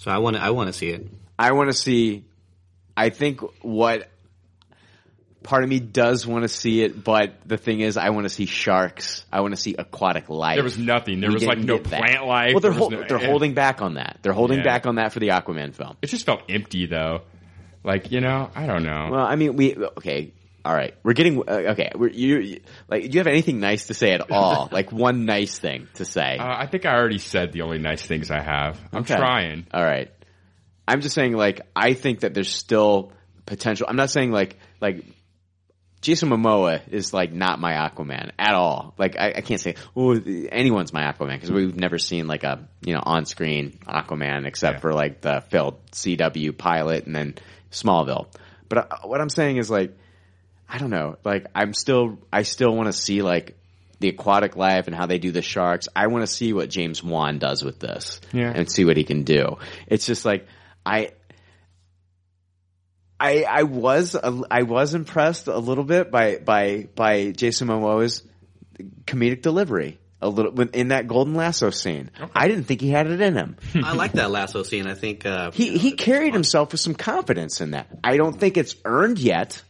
So 0.00 0.10
I 0.10 0.18
want 0.18 0.36
to 0.36 0.42
I 0.42 0.50
want 0.50 0.66
to 0.68 0.72
see 0.72 0.88
it. 0.88 1.06
I 1.38 1.52
want 1.52 1.70
to 1.70 1.76
see. 1.76 2.24
I 2.96 3.10
think 3.10 3.40
what 3.62 4.08
part 5.42 5.62
of 5.62 5.68
me 5.70 5.78
does 5.80 6.26
want 6.26 6.42
to 6.42 6.48
see 6.48 6.82
it, 6.82 7.02
but 7.04 7.34
the 7.46 7.56
thing 7.56 7.80
is, 7.80 7.96
I 7.96 8.10
want 8.10 8.24
to 8.24 8.30
see 8.30 8.46
sharks. 8.46 9.24
I 9.32 9.40
want 9.42 9.54
to 9.54 9.60
see 9.60 9.74
aquatic 9.78 10.28
life. 10.28 10.56
There 10.56 10.64
was 10.64 10.78
nothing. 10.78 11.20
There 11.20 11.28
We 11.30 11.34
was 11.34 11.44
like 11.44 11.58
no 11.58 11.76
get 11.78 11.84
that. 11.90 12.00
plant 12.02 12.26
life. 12.26 12.52
Well, 12.54 12.60
they're 12.60 12.72
hol- 12.72 12.90
no- 12.90 13.04
they're 13.06 13.18
holding 13.18 13.54
back 13.54 13.82
on 13.82 13.94
that. 13.94 14.18
They're 14.22 14.32
holding 14.32 14.58
Yeah. 14.58 14.64
back 14.64 14.86
on 14.86 14.94
that 14.96 15.12
for 15.12 15.20
the 15.20 15.28
Aquaman 15.28 15.74
film. 15.74 15.96
It 16.02 16.06
just 16.08 16.24
felt 16.26 16.42
empty 16.48 16.86
though. 16.86 17.22
Like 17.84 18.10
you 18.10 18.20
know, 18.20 18.50
I 18.54 18.66
don't 18.66 18.82
know. 18.82 19.08
Well, 19.12 19.24
I 19.26 19.36
mean, 19.36 19.56
we 19.56 19.76
okay. 19.76 20.32
All 20.64 20.74
right, 20.74 20.94
we're 21.02 21.14
getting 21.14 21.38
uh, 21.38 21.72
okay. 21.72 21.90
We're, 21.94 22.10
you, 22.10 22.38
you 22.40 22.60
like. 22.88 23.02
Do 23.04 23.08
you 23.10 23.18
have 23.20 23.26
anything 23.26 23.60
nice 23.60 23.86
to 23.86 23.94
say 23.94 24.12
at 24.12 24.30
all? 24.30 24.68
like 24.70 24.92
one 24.92 25.24
nice 25.24 25.58
thing 25.58 25.88
to 25.94 26.04
say? 26.04 26.36
Uh, 26.38 26.44
I 26.46 26.66
think 26.66 26.84
I 26.86 26.94
already 26.94 27.18
said 27.18 27.52
the 27.52 27.62
only 27.62 27.78
nice 27.78 28.04
things 28.04 28.30
I 28.30 28.42
have. 28.42 28.78
I'm 28.92 29.00
Okay. 29.02 29.16
trying. 29.16 29.66
All 29.72 29.82
right. 29.84 30.10
I'm 30.86 31.00
just 31.00 31.14
saying, 31.14 31.32
like, 31.34 31.60
I 31.74 31.94
think 31.94 32.20
that 32.20 32.34
there's 32.34 32.52
still 32.52 33.12
potential. 33.46 33.86
I'm 33.88 33.96
not 33.96 34.10
saying 34.10 34.32
like 34.32 34.56
like 34.80 35.04
Jason 36.00 36.30
Momoa 36.30 36.80
is 36.90 37.12
like 37.12 37.32
not 37.32 37.60
my 37.60 37.72
Aquaman 37.72 38.30
at 38.38 38.54
all. 38.54 38.94
Like, 38.98 39.16
I, 39.18 39.28
I 39.36 39.40
can't 39.42 39.60
say 39.60 39.76
oh 39.96 40.14
anyone's 40.50 40.92
my 40.92 41.02
Aquaman 41.02 41.34
because 41.34 41.50
we've 41.52 41.76
never 41.76 41.98
seen 41.98 42.26
like 42.26 42.42
a 42.44 42.68
you 42.84 42.94
know 42.94 43.02
on 43.02 43.24
screen 43.26 43.78
Aquaman 43.86 44.46
except 44.46 44.80
for 44.80 44.92
like 44.92 45.20
the 45.20 45.42
failed 45.50 45.90
CW 45.92 46.56
pilot 46.56 47.06
and 47.06 47.14
then 47.14 47.34
Smallville. 47.70 48.26
But 48.68 48.78
uh, 48.78 48.96
what 49.04 49.20
I'm 49.20 49.28
saying 49.30 49.56
is 49.58 49.70
like 49.70 49.96
I 50.72 50.78
don't 50.78 50.90
know. 50.90 51.16
Like 51.24 51.46
I'm 51.54 51.74
still, 51.74 52.18
I 52.32 52.42
still 52.42 52.74
want 52.74 52.86
to 52.86 52.92
see 52.92 53.22
like 53.22 53.56
the 53.98 54.08
aquatic 54.08 54.56
life 54.56 54.86
and 54.86 54.94
how 54.96 55.06
they 55.06 55.18
do 55.18 55.30
the 55.32 55.42
sharks. 55.42 55.88
I 55.94 56.06
want 56.06 56.22
to 56.22 56.26
see 56.26 56.52
what 56.52 56.70
James 56.70 57.02
Wan 57.02 57.38
does 57.38 57.62
with 57.64 57.78
this, 57.80 58.20
Yeah. 58.32 58.52
and 58.54 58.70
see 58.70 58.84
what 58.84 58.96
he 58.96 59.04
can 59.04 59.24
do. 59.24 59.58
It's 59.86 60.06
just 60.06 60.24
like 60.24 60.46
I, 60.86 61.10
I, 63.18 63.44
I 63.44 63.62
was, 63.64 64.16
I 64.16 64.62
was 64.62 64.94
impressed 64.94 65.46
a 65.48 65.58
little 65.58 65.84
bit 65.84 66.10
by 66.10 66.36
by 66.38 66.88
by 66.94 67.32
Jason 67.32 67.68
Momoa's 67.68 68.22
comedic 69.04 69.42
delivery. 69.42 69.98
A 70.22 70.28
little 70.28 70.60
in 70.60 70.88
that 70.88 71.06
golden 71.08 71.32
lasso 71.34 71.70
scene. 71.70 72.10
I 72.34 72.46
didn't 72.46 72.64
think 72.64 72.82
he 72.82 72.90
had 72.90 73.06
it 73.06 73.22
in 73.22 73.34
him. 73.36 73.56
I 73.74 73.94
like 73.94 74.12
that 74.12 74.30
lasso 74.30 74.62
scene. 74.64 74.86
I 74.86 74.92
think 74.94 75.24
uh, 75.24 75.50
He 75.50 75.78
he 75.78 75.92
carried 75.92 76.34
himself 76.34 76.72
with 76.72 76.80
some 76.82 76.94
confidence 76.94 77.62
in 77.62 77.70
that. 77.70 77.88
I 78.04 78.18
don't 78.18 78.38
think 78.38 78.58
it's 78.58 78.76
earned 78.84 79.18
yet, 79.18 79.62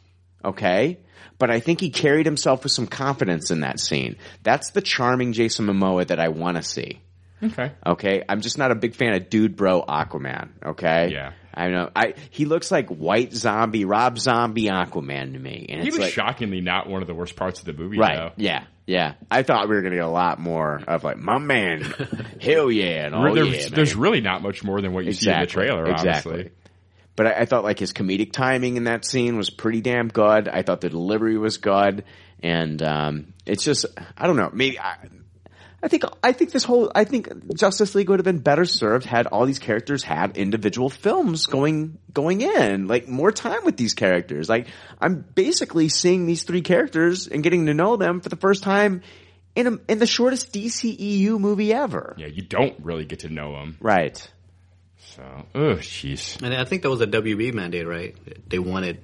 okay? 0.44 0.98
But 1.38 1.50
I 1.50 1.60
think 1.60 1.80
he 1.80 1.90
carried 1.90 2.26
himself 2.26 2.64
with 2.64 2.72
some 2.72 2.86
confidence 2.86 3.50
in 3.50 3.60
that 3.60 3.80
scene. 3.80 4.16
That's 4.42 4.70
the 4.70 4.82
charming 4.82 5.32
Jason 5.32 5.66
Momoa 5.66 6.06
that 6.08 6.20
I 6.20 6.28
want 6.28 6.56
to 6.58 6.62
see. 6.62 7.00
Okay. 7.42 7.72
Okay, 7.86 8.22
I'm 8.28 8.42
just 8.42 8.58
not 8.58 8.70
a 8.70 8.74
big 8.74 8.94
fan 8.94 9.14
of 9.14 9.30
dude 9.30 9.56
bro 9.56 9.82
Aquaman. 9.82 10.50
Okay, 10.64 11.10
Yeah. 11.12 11.32
I 11.52 11.68
know. 11.68 11.90
I 11.96 12.14
he 12.30 12.44
looks 12.44 12.70
like 12.70 12.88
white 12.90 13.32
zombie 13.32 13.84
Rob 13.84 14.18
Zombie 14.18 14.66
Aquaman 14.66 15.32
to 15.32 15.38
me, 15.38 15.66
and 15.68 15.80
He 15.80 15.88
it's 15.88 15.96
was 15.96 16.04
like, 16.06 16.12
shockingly 16.12 16.60
not 16.60 16.88
one 16.88 17.02
of 17.02 17.08
the 17.08 17.14
worst 17.14 17.34
parts 17.34 17.58
of 17.60 17.66
the 17.66 17.72
movie, 17.72 17.98
right? 17.98 18.16
though. 18.16 18.32
Yeah, 18.36 18.64
yeah. 18.86 19.14
I 19.30 19.42
thought 19.42 19.68
we 19.68 19.74
were 19.74 19.82
gonna 19.82 19.96
get 19.96 20.04
a 20.04 20.08
lot 20.08 20.38
more 20.38 20.80
of 20.86 21.02
like 21.02 21.16
my 21.18 21.38
man, 21.38 21.82
hell 22.40 22.70
yeah, 22.70 23.06
and 23.06 23.14
oh 23.14 23.34
there's, 23.34 23.64
yeah, 23.64 23.68
there's 23.74 23.96
really 23.96 24.20
not 24.20 24.42
much 24.42 24.62
more 24.62 24.80
than 24.80 24.92
what 24.92 25.04
you 25.04 25.12
see 25.12 25.28
in 25.30 25.40
the 25.40 25.46
trailer, 25.46 25.86
exactly. 25.90 26.32
honestly. 26.32 26.50
But 27.16 27.26
I, 27.26 27.32
I 27.40 27.44
thought 27.44 27.64
like 27.64 27.78
his 27.78 27.92
comedic 27.92 28.32
timing 28.32 28.76
in 28.76 28.84
that 28.84 29.04
scene 29.04 29.36
was 29.36 29.50
pretty 29.50 29.80
damn 29.80 30.08
good. 30.08 30.48
I 30.48 30.62
thought 30.62 30.80
the 30.80 30.88
delivery 30.88 31.38
was 31.38 31.58
good, 31.58 32.04
and 32.42 32.82
um, 32.82 33.34
it's 33.46 33.64
just 33.64 33.86
I 34.16 34.26
don't 34.26 34.36
know. 34.36 34.50
Maybe 34.52 34.78
I, 34.78 34.96
I 35.82 35.88
think 35.88 36.04
I 36.22 36.32
think 36.32 36.52
this 36.52 36.64
whole 36.64 36.92
I 36.94 37.04
think 37.04 37.54
Justice 37.54 37.94
League 37.94 38.10
would 38.10 38.18
have 38.18 38.24
been 38.24 38.40
better 38.40 38.64
served 38.64 39.06
had 39.06 39.26
all 39.26 39.46
these 39.46 39.58
characters 39.58 40.02
had 40.02 40.36
individual 40.36 40.90
films 40.90 41.46
going 41.46 41.98
going 42.12 42.42
in, 42.42 42.86
like 42.86 43.08
more 43.08 43.32
time 43.32 43.64
with 43.64 43.76
these 43.76 43.94
characters. 43.94 44.48
Like 44.48 44.68
I'm 45.00 45.24
basically 45.34 45.88
seeing 45.88 46.26
these 46.26 46.42
three 46.42 46.60
characters 46.60 47.28
and 47.28 47.42
getting 47.42 47.66
to 47.66 47.74
know 47.74 47.96
them 47.96 48.20
for 48.20 48.28
the 48.28 48.36
first 48.36 48.62
time 48.62 49.02
in 49.54 49.66
a, 49.66 49.78
in 49.88 49.98
the 49.98 50.06
shortest 50.06 50.52
DCEU 50.52 51.38
movie 51.38 51.72
ever. 51.72 52.14
Yeah, 52.18 52.26
you 52.26 52.42
don't 52.42 52.74
really 52.84 53.06
get 53.06 53.20
to 53.20 53.30
know 53.30 53.52
them. 53.52 53.78
Right. 53.80 54.30
So, 55.16 55.22
oh, 55.54 55.74
jeez. 55.76 56.40
And 56.42 56.54
I 56.54 56.64
think 56.64 56.82
that 56.82 56.90
was 56.90 57.00
a 57.00 57.06
WB 57.06 57.52
mandate, 57.52 57.86
right? 57.86 58.14
They 58.48 58.58
wanted 58.58 59.00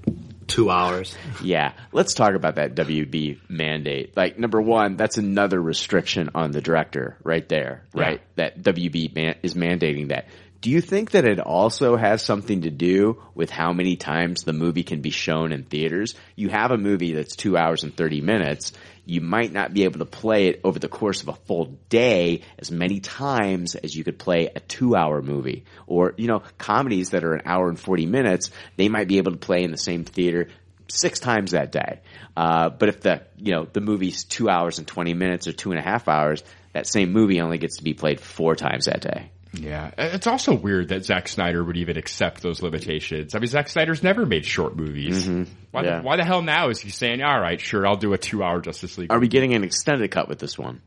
two 0.47 0.71
hours. 0.71 1.17
Yeah, 1.43 1.73
let's 1.93 2.15
talk 2.15 2.35
about 2.35 2.57
that 2.57 2.75
WB 2.75 3.41
mandate. 3.49 4.17
Like 4.17 4.39
number 4.39 4.61
one, 4.61 4.97
that's 4.97 5.19
another 5.19 5.61
restriction 5.61 6.31
on 6.35 6.53
the 6.53 6.61
director 6.61 7.17
right 7.25 7.49
there, 7.49 7.85
right? 7.95 8.21
That 8.37 8.63
WB 8.63 9.15
man- 9.15 9.37
is 9.43 9.55
mandating 9.55 10.09
that. 10.09 10.27
Do 10.61 10.71
you 10.71 10.81
think 10.81 11.11
that 11.11 11.25
it 11.25 11.39
also 11.39 11.97
has 11.97 12.23
something 12.23 12.63
to 12.63 12.71
do 12.71 13.23
with 13.35 13.51
how 13.51 13.73
many 13.73 13.97
times 13.97 14.43
the 14.43 14.53
movie 14.53 14.85
can 14.85 15.01
be 15.01 15.11
shown 15.11 15.53
in 15.53 15.65
theaters? 15.65 16.15
You 16.35 16.49
have 16.49 16.71
a 16.71 16.79
movie 16.79 17.13
that's 17.13 17.37
two 17.37 17.57
hours 17.57 17.85
and 17.85 17.95
30 17.95 18.21
minutes. 18.21 18.73
You 19.05 19.21
might 19.21 19.53
not 19.53 19.75
be 19.75 19.85
able 19.85 19.99
to 19.99 20.07
play 20.07 20.47
it 20.49 20.61
over 20.65 20.79
the 20.79 20.89
course 20.89 21.23
of 21.23 21.29
a 21.29 21.35
full 21.35 21.79
day 21.89 22.43
as 22.59 22.71
many 22.71 23.01
times 23.01 23.75
as 23.75 23.95
you 23.95 24.03
could 24.03 24.19
play 24.19 24.49
a 24.55 24.61
two 24.61 24.97
hour 24.97 25.21
movie. 25.21 25.65
Or, 25.87 26.15
you 26.17 26.27
know, 26.27 26.43
comedies 26.59 27.11
that 27.11 27.25
are 27.25 27.35
an 27.35 27.43
hour 27.45 27.69
and 27.69 27.79
40 27.79 28.07
minutes, 28.07 28.51
they 28.77 28.89
might 28.89 29.09
be 29.09 29.19
able 29.19 29.33
to 29.33 29.39
play 29.39 29.63
in 29.63 29.71
the 29.71 29.79
same 29.79 30.05
theater 30.05 30.49
six 30.89 31.21
times 31.21 31.51
that 31.51 31.71
day. 31.71 32.01
Uh, 32.37 32.71
but 32.71 32.89
if 32.89 33.01
the, 33.01 33.23
you 33.37 33.53
know, 33.53 33.67
the 33.71 33.81
movie's 33.81 34.25
two 34.25 34.49
hours 34.49 34.79
and 34.79 34.87
20 34.87 35.15
minutes 35.15 35.47
or 35.47 35.53
two 35.53 35.71
and 35.71 35.79
a 35.79 35.83
half 35.83 36.09
hours, 36.09 36.43
that 36.73 36.87
same 36.87 37.13
movie 37.13 37.41
only 37.41 37.59
gets 37.59 37.77
to 37.77 37.85
be 37.85 37.95
played 37.95 38.21
four 38.21 38.55
times 38.55 38.87
that 38.87 39.01
day. 39.01 39.31
Yeah, 39.59 39.91
it's 39.97 40.27
also 40.27 40.55
weird 40.55 40.89
that 40.89 41.05
Zack 41.05 41.29
Snyder 41.29 41.63
would 41.65 41.77
even 41.77 41.97
accept 41.97 42.43
those 42.43 42.63
limitations. 42.63 43.35
I 43.35 43.39
mean, 43.39 43.49
Zack 43.49 43.69
Snyder's 43.69 44.03
never 44.03 44.27
made 44.27 44.45
short 44.45 44.77
movies. 44.77 45.27
Why, 45.27 45.35
Mm-hmm. 45.35 45.85
Yeah. 45.85 45.97
the, 45.99 46.03
why 46.03 46.17
the 46.17 46.25
hell 46.25 46.43
now 46.43 46.69
is 46.71 46.81
he 46.81 46.91
saying, 46.91 47.23
"All 47.23 47.41
right, 47.41 47.61
sure, 47.61 47.87
I'll 47.87 47.97
do 47.97 48.13
a 48.13 48.19
two-hour 48.19 48.61
Justice 48.61 48.97
League"? 48.99 49.13
Are 49.13 49.19
we 49.19 49.29
getting 49.29 49.55
an 49.55 49.65
extended 49.65 50.11
cut 50.11 50.29
with 50.29 50.39
this 50.39 50.59
one? 50.59 50.81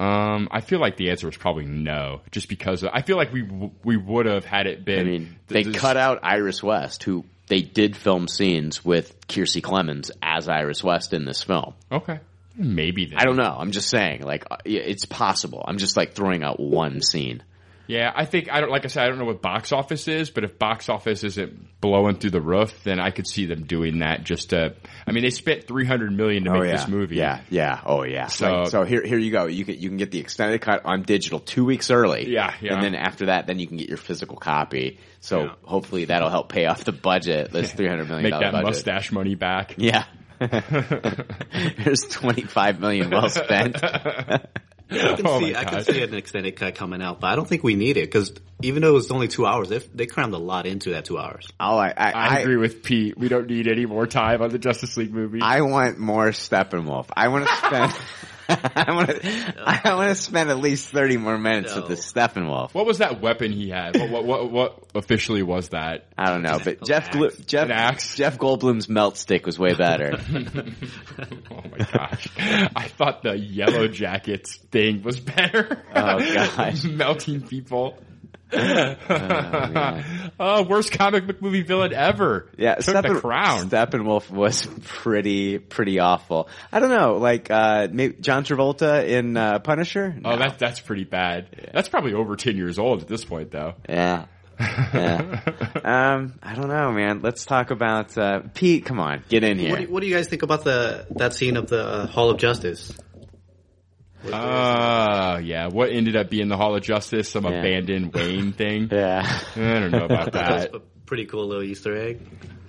Um, 0.00 0.48
I 0.50 0.60
feel 0.62 0.80
like 0.80 0.96
the 0.96 1.10
answer 1.10 1.28
is 1.28 1.36
probably 1.36 1.64
no, 1.66 2.22
just 2.32 2.48
because 2.48 2.82
I 2.84 3.02
feel 3.02 3.16
like 3.16 3.32
we 3.32 3.42
we 3.84 3.96
would 3.96 4.26
have 4.26 4.44
had 4.44 4.66
it 4.66 4.84
been. 4.84 5.00
I 5.00 5.04
mean, 5.04 5.36
th- 5.48 5.64
they 5.64 5.70
this- 5.70 5.80
cut 5.80 5.96
out 5.96 6.20
Iris 6.22 6.62
West, 6.62 7.04
who 7.04 7.24
they 7.48 7.60
did 7.62 7.96
film 7.96 8.26
scenes 8.28 8.84
with 8.84 9.26
Kiersey 9.28 9.60
Clemons 9.62 10.10
as 10.22 10.48
Iris 10.48 10.82
West 10.82 11.12
in 11.12 11.24
this 11.24 11.42
film. 11.44 11.74
Okay, 11.92 12.18
maybe 12.56 13.06
then. 13.06 13.18
I 13.18 13.24
don't 13.24 13.36
know. 13.36 13.54
I'm 13.56 13.70
just 13.70 13.88
saying, 13.90 14.22
like, 14.22 14.44
uh, 14.50 14.56
it's 14.64 15.04
possible. 15.06 15.62
I'm 15.66 15.78
just 15.78 15.96
like 15.96 16.14
throwing 16.14 16.42
out 16.42 16.58
one 16.58 17.00
scene. 17.00 17.42
Yeah, 17.86 18.12
I 18.14 18.24
think 18.24 18.50
I 18.50 18.60
don't. 18.60 18.70
Like 18.70 18.84
I 18.84 18.88
said, 18.88 19.04
I 19.04 19.08
don't 19.08 19.18
know 19.18 19.24
what 19.24 19.42
box 19.42 19.72
office 19.72 20.06
is, 20.08 20.30
but 20.30 20.44
if 20.44 20.58
box 20.58 20.88
office 20.88 21.24
isn't 21.24 21.80
blowing 21.80 22.16
through 22.16 22.30
the 22.30 22.40
roof, 22.40 22.72
then 22.84 23.00
I 23.00 23.10
could 23.10 23.26
see 23.26 23.46
them 23.46 23.64
doing 23.64 23.98
that. 23.98 24.24
Just 24.24 24.50
to, 24.50 24.74
I 25.06 25.12
mean, 25.12 25.24
they 25.24 25.30
spent 25.30 25.66
three 25.66 25.84
hundred 25.84 26.12
million 26.12 26.44
to 26.44 26.50
oh, 26.50 26.52
make 26.54 26.62
oh, 26.62 26.66
yeah. 26.66 26.72
this 26.76 26.88
movie. 26.88 27.16
Yeah, 27.16 27.40
yeah. 27.50 27.80
Oh, 27.84 28.04
yeah. 28.04 28.28
So- 28.28 28.64
So, 28.64 28.70
so 28.70 28.84
here, 28.84 29.04
here 29.04 29.18
you 29.18 29.30
go. 29.32 29.46
You 29.46 29.64
can 29.64 29.78
you 29.78 29.88
can 29.88 29.98
get 29.98 30.10
the 30.10 30.20
extended 30.20 30.60
cut 30.60 30.84
on 30.84 31.02
digital 31.02 31.40
two 31.40 31.64
weeks 31.64 31.90
early. 31.90 32.28
Yeah, 32.30 32.54
yeah. 32.60 32.74
And 32.74 32.82
then 32.84 32.94
after 32.94 33.26
that, 33.26 33.46
then 33.46 33.58
you 33.58 33.66
can 33.66 33.76
get 33.76 33.88
your 33.88 33.98
physical 33.98 34.36
copy. 34.36 34.98
So 35.20 35.40
Yeah. 35.40 35.54
hopefully 35.64 36.04
that'll 36.06 36.30
help 36.30 36.48
pay 36.50 36.66
off 36.66 36.84
the 36.84 36.92
budget. 36.92 37.50
This 37.50 37.72
three 37.74 37.88
hundred 37.88 38.08
million 38.08 38.30
make 38.30 38.40
that 38.40 38.52
budget. 38.52 38.66
mustache 38.66 39.12
money 39.12 39.34
back. 39.34 39.74
Yeah. 39.76 40.04
There's 40.40 42.02
twenty 42.08 42.42
five 42.42 42.80
million 42.80 43.10
well 43.10 43.28
spent. 43.28 43.76
I 45.00 45.16
can 45.16 45.26
Oh 45.26 45.40
see 45.40 45.54
I 45.54 45.64
can 45.64 45.84
see 45.84 46.02
an 46.02 46.14
extended 46.14 46.56
cut 46.56 46.74
coming 46.74 47.02
out, 47.02 47.20
but 47.20 47.28
I 47.28 47.36
don't 47.36 47.48
think 47.48 47.62
we 47.62 47.74
need 47.74 47.96
it 47.96 48.06
because 48.06 48.32
even 48.62 48.82
though 48.82 48.90
it 48.90 48.94
was 48.94 49.10
only 49.10 49.28
two 49.28 49.46
hours, 49.46 49.68
they, 49.68 49.78
they 49.78 50.06
crammed 50.06 50.34
a 50.34 50.38
lot 50.38 50.66
into 50.66 50.90
that 50.90 51.04
two 51.04 51.18
hours. 51.18 51.48
Oh, 51.60 51.76
I, 51.76 51.92
I, 51.96 52.10
I 52.12 52.38
agree 52.38 52.56
with 52.56 52.82
Pete. 52.82 53.16
We 53.18 53.28
don't 53.28 53.46
need 53.48 53.68
any 53.68 53.86
more 53.86 54.06
time 54.06 54.42
on 54.42 54.50
the 54.50 54.58
Justice 54.58 54.96
League 54.96 55.12
movie. 55.12 55.40
I 55.42 55.60
want 55.62 55.98
more 55.98 56.28
Steppenwolf. 56.28 57.06
I 57.16 57.28
want 57.28 57.46
to 57.46 57.56
spend. 57.66 57.92
I 58.48 58.92
want 58.92 59.08
to. 59.08 59.54
I 59.64 59.94
want 59.94 60.08
to 60.10 60.14
spend 60.14 60.50
at 60.50 60.58
least 60.58 60.90
thirty 60.90 61.16
more 61.16 61.38
minutes 61.38 61.74
with 61.74 61.88
the 61.88 61.94
Steppenwolf. 61.94 62.74
what 62.74 62.84
was 62.86 62.98
that 62.98 63.20
weapon 63.22 63.50
he 63.52 63.70
had? 63.70 63.96
What, 63.96 64.10
what, 64.10 64.24
what, 64.24 64.50
what 64.50 64.78
officially 64.94 65.42
was 65.42 65.70
that? 65.70 66.06
I 66.18 66.26
don't 66.30 66.42
know, 66.42 66.58
but 66.62 66.84
Jeff 66.84 67.06
axe. 67.06 67.16
Glu- 67.16 67.30
Jeff 67.46 67.64
An 67.66 67.70
axe? 67.70 68.16
Jeff 68.16 68.38
Goldblum's 68.38 68.88
melt 68.88 69.16
stick 69.16 69.46
was 69.46 69.58
way 69.58 69.74
better. 69.74 70.18
Oh 71.50 71.62
my 71.70 71.86
gosh. 71.92 72.28
I 72.38 72.88
thought 72.88 73.22
the 73.22 73.36
yellow 73.38 73.86
jackets 73.88 74.56
thing 74.56 75.02
was 75.02 75.20
better. 75.20 75.82
Oh, 75.94 76.18
gosh. 76.18 76.84
Melting 76.84 77.42
people. 77.42 77.98
oh, 80.40 80.62
worst 80.68 80.92
comic 80.92 81.26
book 81.26 81.40
movie 81.42 81.62
villain 81.62 81.92
ever. 81.92 82.48
Yeah, 82.56 82.74
Took 82.76 83.02
the 83.02 83.18
crown. 83.20 83.70
Steppenwolf 83.70 84.30
was 84.30 84.66
pretty 84.84 85.58
pretty 85.58 85.98
awful. 85.98 86.48
I 86.70 86.80
don't 86.80 86.90
know, 86.90 87.16
like 87.16 87.50
uh 87.50 87.88
maybe 87.90 88.14
John 88.20 88.44
Travolta 88.44 89.06
in 89.06 89.36
uh, 89.36 89.58
Punisher. 89.60 90.14
Oh, 90.24 90.36
that's 90.36 90.56
that's 90.58 90.80
pretty 90.80 91.04
bad. 91.04 91.70
That's 91.72 91.88
probably 91.88 92.14
over 92.14 92.36
ten 92.36 92.56
years 92.56 92.78
old 92.78 93.02
at 93.02 93.08
this 93.08 93.24
point, 93.24 93.50
though. 93.50 93.74
Yeah. 93.88 94.26
yeah. 94.60 95.40
Um, 95.82 96.38
I 96.40 96.54
don't 96.54 96.68
know, 96.68 96.92
man. 96.92 97.22
Let's 97.22 97.44
talk 97.44 97.72
about 97.72 98.16
uh, 98.16 98.42
Pete. 98.54 98.84
Come 98.84 99.00
on, 99.00 99.24
get 99.28 99.42
in 99.42 99.58
What 99.58 99.66
here. 99.78 99.86
do, 99.88 99.92
what 99.92 100.00
do 100.00 100.06
you 100.06 100.14
guys 100.14 100.28
think 100.28 100.42
about 100.44 100.62
the 100.62 101.06
that 101.16 101.34
scene 101.34 101.56
of 101.56 101.66
the 101.68 101.84
uh, 101.84 102.06
Hall 102.06 102.30
of 102.30 102.38
Justice? 102.38 102.92
Uh, 104.30 105.40
yeah. 105.42 105.68
What 105.68 105.90
ended 105.90 106.16
up 106.16 106.30
being 106.30 106.48
the 106.48 106.56
Hall 106.56 106.74
of 106.76 106.82
Justice? 106.82 107.28
Some 107.30 107.44
Yeah. 107.44 107.60
abandoned 107.60 108.12
Wayne 108.14 108.52
thing? 108.54 108.88
Yeah. 108.90 109.22
I 109.56 109.58
don't 109.58 109.90
know 109.90 110.04
about 110.04 110.32
That's 110.32 110.64
that. 110.66 110.74
a 110.74 110.80
pretty 111.06 111.26
cool 111.26 111.46
little 111.46 111.62
Easter 111.64 111.96
egg. 111.96 112.20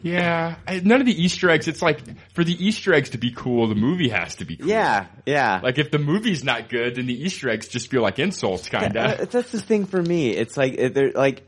Yeah. 0.02 0.56
I, 0.68 0.80
none 0.80 1.00
of 1.00 1.06
the 1.08 1.22
Easter 1.24 1.50
eggs, 1.50 1.68
it's 1.68 1.82
like, 1.82 2.02
for 2.34 2.44
the 2.44 2.54
Easter 2.54 2.94
eggs 2.94 3.12
to 3.12 3.18
be 3.18 3.32
cool, 3.32 3.68
the 3.68 3.76
movie 3.76 4.10
has 4.10 4.36
to 4.36 4.46
be 4.46 4.58
cool. 4.58 4.68
Yeah, 4.68 5.06
yeah. 5.26 5.62
Like 5.64 5.78
if 5.78 5.92
the 5.92 6.00
movie's 6.00 6.44
not 6.44 6.68
good, 6.70 6.96
then 6.96 7.06
the 7.06 7.14
Easter 7.14 7.50
eggs 7.50 7.68
just 7.70 7.90
feel 7.90 8.02
like 8.02 8.20
insults, 8.20 8.68
Uh, 8.74 8.80
kinda. 8.82 9.28
that's 9.32 9.52
the 9.52 9.62
thing 9.62 9.86
for 9.86 10.02
me. 10.02 10.32
It's 10.32 10.58
like 10.58 10.76
they're 10.94 11.12
like 11.14 11.44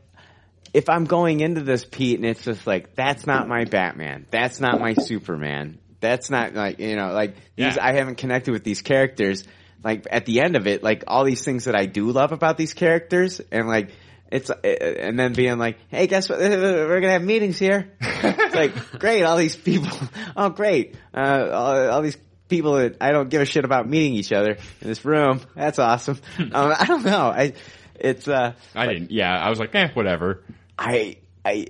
if 0.72 0.88
I'm 0.88 1.04
going 1.04 1.40
into 1.40 1.60
this 1.62 1.84
Pete 1.84 2.18
and 2.18 2.26
it's 2.26 2.44
just 2.44 2.66
like 2.66 2.94
that's 2.94 3.26
not 3.26 3.46
my 3.46 3.64
Batman. 3.64 4.26
That's 4.30 4.58
not 4.60 4.80
my 4.80 4.94
Superman. 4.94 5.78
That's 6.00 6.30
not 6.30 6.54
like 6.54 6.78
you 6.78 6.96
know 6.96 7.12
like 7.12 7.34
these. 7.56 7.76
Yeah. 7.76 7.84
I 7.84 7.92
haven't 7.92 8.16
connected 8.16 8.52
with 8.52 8.64
these 8.64 8.80
characters. 8.80 9.44
Like 9.86 10.04
at 10.10 10.26
the 10.26 10.40
end 10.40 10.56
of 10.56 10.66
it, 10.66 10.82
like 10.82 11.04
all 11.06 11.22
these 11.22 11.44
things 11.44 11.66
that 11.66 11.76
I 11.76 11.86
do 11.86 12.10
love 12.10 12.32
about 12.32 12.58
these 12.58 12.74
characters, 12.74 13.40
and 13.52 13.68
like 13.68 13.92
it's 14.32 14.50
uh, 14.50 14.56
and 14.64 15.16
then 15.16 15.32
being 15.32 15.58
like, 15.58 15.78
hey, 15.90 16.08
guess 16.08 16.28
what? 16.28 16.40
We're 16.40 17.00
gonna 17.00 17.12
have 17.12 17.22
meetings 17.22 17.56
here. 17.56 17.92
it's 18.00 18.54
like 18.56 18.74
great, 18.98 19.22
all 19.22 19.36
these 19.36 19.54
people. 19.54 19.96
Oh, 20.38 20.50
great, 20.50 20.96
uh, 21.14 21.48
all, 21.52 21.90
all 21.90 22.02
these 22.02 22.18
people 22.48 22.74
that 22.74 22.96
I 23.00 23.12
don't 23.12 23.30
give 23.30 23.40
a 23.40 23.44
shit 23.44 23.64
about 23.64 23.88
meeting 23.88 24.14
each 24.14 24.32
other 24.32 24.58
in 24.80 24.88
this 24.88 25.04
room. 25.04 25.40
That's 25.54 25.78
awesome. 25.78 26.18
um, 26.38 26.50
I 26.52 26.84
don't 26.84 27.04
know. 27.04 27.28
I 27.28 27.52
it's 27.94 28.26
uh 28.26 28.54
I 28.74 28.86
didn't, 28.86 29.12
yeah, 29.12 29.32
I 29.32 29.50
was 29.50 29.60
like, 29.60 29.72
eh, 29.72 29.90
whatever. 29.94 30.42
I 30.76 31.18
I 31.44 31.68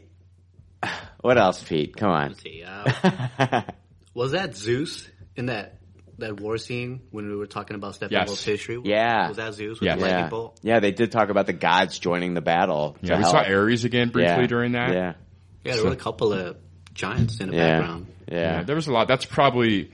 what 1.21 1.37
else, 1.37 1.63
Pete? 1.63 1.95
Come 1.95 2.11
on. 2.11 2.29
Let's 2.31 2.43
see. 2.43 2.65
Uh, 2.65 3.63
was 4.15 4.33
that 4.33 4.57
Zeus 4.57 5.07
in 5.37 5.47
that 5.47 5.76
that 6.19 6.41
war 6.41 6.57
scene 6.59 7.01
when 7.11 7.29
we 7.29 7.37
were 7.37 7.47
talking 7.47 7.75
about 7.77 7.95
Steppenwolf's 7.95 8.31
Yes. 8.31 8.45
history? 8.45 8.81
Yeah. 8.85 9.29
Was 9.29 9.37
that 9.37 9.55
Zeus 9.55 9.81
with 9.81 9.87
Yeah. 9.87 9.97
the 9.97 10.03
lightning 10.03 10.21
Yeah. 10.25 10.29
bolt? 10.29 10.61
yeah, 10.63 10.81
they 10.81 10.91
did 10.93 11.13
talk 11.13 11.29
about 11.29 11.47
the 11.47 11.53
gods 11.53 11.99
joining 11.99 12.35
the 12.35 12.41
battle. 12.41 12.97
Yeah, 13.03 13.15
to 13.15 13.19
we 13.19 13.25
saw. 13.25 13.39
Ares 13.45 13.85
again 13.85 14.09
briefly 14.09 14.33
Yeah. 14.43 14.47
during 14.47 14.73
that. 14.73 14.93
Yeah, 14.95 15.13
Yeah, 15.65 15.75
there 15.75 15.85
were 15.85 15.91
a 15.93 15.97
couple 15.97 16.33
of 16.33 16.57
giants 16.95 17.41
in 17.41 17.51
the 17.51 17.57
yeah, 17.57 17.79
background. 17.81 18.07
yeah. 18.29 18.37
Yeah, 18.59 18.63
there 18.63 18.77
was 18.77 18.87
a 18.87 18.93
lot. 18.93 19.09
That's 19.09 19.27
probably 19.27 19.91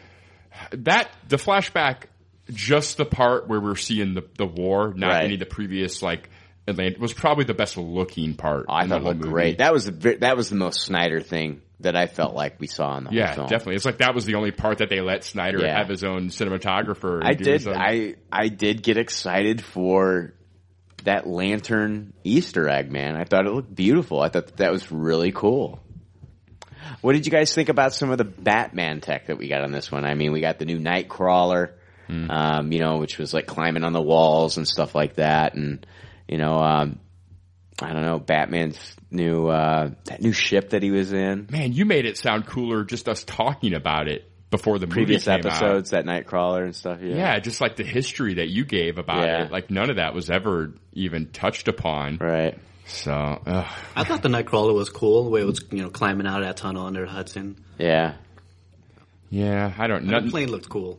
that 0.72 1.08
the 1.28 1.36
flashback, 1.36 2.04
just 2.50 2.96
the 2.96 3.04
part 3.04 3.48
where 3.48 3.60
we're 3.60 3.76
seeing 3.76 4.14
the 4.14 4.24
the 4.36 4.46
war, 4.46 4.92
not 4.96 5.08
Right. 5.08 5.24
any 5.24 5.34
of 5.34 5.40
the 5.40 5.46
previous 5.46 6.02
like 6.02 6.28
Atlantic, 6.68 7.00
was 7.00 7.12
probably 7.12 7.44
the 7.44 7.54
best 7.54 7.76
looking 7.76 8.34
part. 8.34 8.66
Oh, 8.68 8.74
I 8.74 8.86
thought 8.86 9.00
it 9.00 9.04
looked 9.04 9.18
movie. 9.20 9.30
great. 9.32 9.58
That 9.58 9.72
was 9.72 9.86
the 9.86 10.16
that 10.20 10.36
was 10.36 10.50
the 10.50 10.56
most 10.56 10.82
Snyder 10.82 11.20
thing 11.20 11.60
that 11.82 11.96
I 11.96 12.06
felt 12.06 12.34
like 12.34 12.58
we 12.60 12.66
saw 12.66 12.96
in 12.98 13.04
the 13.04 13.10
whole 13.10 13.18
Yeah, 13.18 13.34
film. 13.34 13.46
definitely. 13.48 13.76
It's 13.76 13.84
like 13.84 13.98
that 13.98 14.14
was 14.14 14.24
the 14.24 14.34
only 14.36 14.50
part 14.50 14.78
that 14.78 14.88
they 14.88 15.00
let 15.00 15.24
Snyder 15.24 15.58
Yeah. 15.60 15.76
have 15.78 15.88
his 15.88 16.04
own 16.04 16.28
cinematographer. 16.28 17.20
I 17.24 17.34
did. 17.34 17.66
I 17.68 18.14
I 18.32 18.48
did 18.48 18.82
get 18.82 18.96
excited 18.96 19.62
for 19.62 20.34
that 21.04 21.26
lantern 21.26 22.12
Easter 22.24 22.68
egg, 22.68 22.90
man. 22.90 23.16
I 23.16 23.24
thought 23.24 23.46
it 23.46 23.52
looked 23.52 23.74
beautiful. 23.74 24.20
I 24.20 24.28
thought 24.28 24.56
that 24.58 24.70
was 24.72 24.90
really 24.92 25.32
cool. 25.32 25.80
What 27.00 27.12
did 27.14 27.26
you 27.26 27.32
guys 27.32 27.54
think 27.54 27.68
about 27.68 27.92
some 27.94 28.10
of 28.10 28.18
the 28.18 28.24
Batman 28.24 29.00
tech 29.00 29.26
that 29.26 29.38
we 29.38 29.48
got 29.48 29.62
on 29.62 29.72
this 29.72 29.90
one? 29.90 30.04
I 30.04 30.14
mean, 30.14 30.32
we 30.32 30.40
got 30.40 30.58
the 30.58 30.64
new 30.64 30.78
Knightcrawler, 30.78 31.70
Hmm. 32.08 32.30
um, 32.30 32.72
you 32.72 32.80
know, 32.80 32.98
which 32.98 33.18
was 33.18 33.32
like 33.32 33.46
climbing 33.46 33.84
on 33.84 33.92
the 33.92 34.02
walls 34.02 34.56
and 34.56 34.66
stuff 34.66 34.94
like 34.94 35.14
that, 35.14 35.54
and 35.54 35.84
you 36.28 36.38
know, 36.38 36.58
um, 36.58 36.98
I 37.80 37.92
don't 37.92 38.02
know, 38.02 38.18
Batman's 38.18 38.78
new 39.10 39.48
uh, 39.48 39.90
that 40.04 40.20
new 40.20 40.32
ship 40.32 40.70
that 40.70 40.82
he 40.82 40.90
was 40.90 41.12
in. 41.12 41.48
Man, 41.50 41.72
you 41.72 41.84
made 41.84 42.04
it 42.06 42.16
sound 42.18 42.46
cooler 42.46 42.84
just 42.84 43.08
us 43.08 43.24
talking 43.24 43.74
about 43.74 44.08
it 44.08 44.28
before 44.50 44.78
the 44.78 44.86
Previous 44.86 45.26
movie 45.26 45.42
came 45.42 45.50
out. 45.50 45.56
episodes, 45.62 45.90
that 45.90 46.04
Knightcrawler 46.04 46.64
and 46.64 46.76
stuff. 46.76 46.98
Yeah, 47.02 47.16
Yeah, 47.16 47.38
just 47.38 47.60
like 47.62 47.76
the 47.76 47.84
history 47.84 48.34
that 48.34 48.48
you 48.50 48.64
gave 48.66 48.98
about 48.98 49.22
Yeah. 49.22 49.44
it. 49.46 49.50
Like 49.50 49.70
none 49.70 49.88
of 49.90 49.96
that 49.96 50.14
was 50.14 50.30
ever 50.30 50.74
even 50.92 51.28
touched 51.30 51.68
upon. 51.68 52.18
right. 52.20 52.58
So, 52.84 53.12
ugh. 53.12 53.66
I 53.96 54.04
thought 54.04 54.22
the 54.22 54.28
Knightcrawler 54.28 54.74
was 54.74 54.90
cool, 54.90 55.24
the 55.24 55.30
way 55.30 55.40
it 55.40 55.46
was, 55.46 55.64
you 55.70 55.82
know, 55.82 55.88
climbing 55.88 56.26
out 56.26 56.42
of 56.42 56.46
that 56.48 56.56
tunnel 56.58 56.84
under 56.84 57.06
Hudson. 57.06 57.64
Yeah, 57.78 58.14
yeah, 59.30 59.72
I 59.78 59.86
don't 59.86 60.04
know. 60.04 60.20
the 60.20 60.30
plane 60.30 60.50
looked 60.50 60.68
cool. 60.68 60.98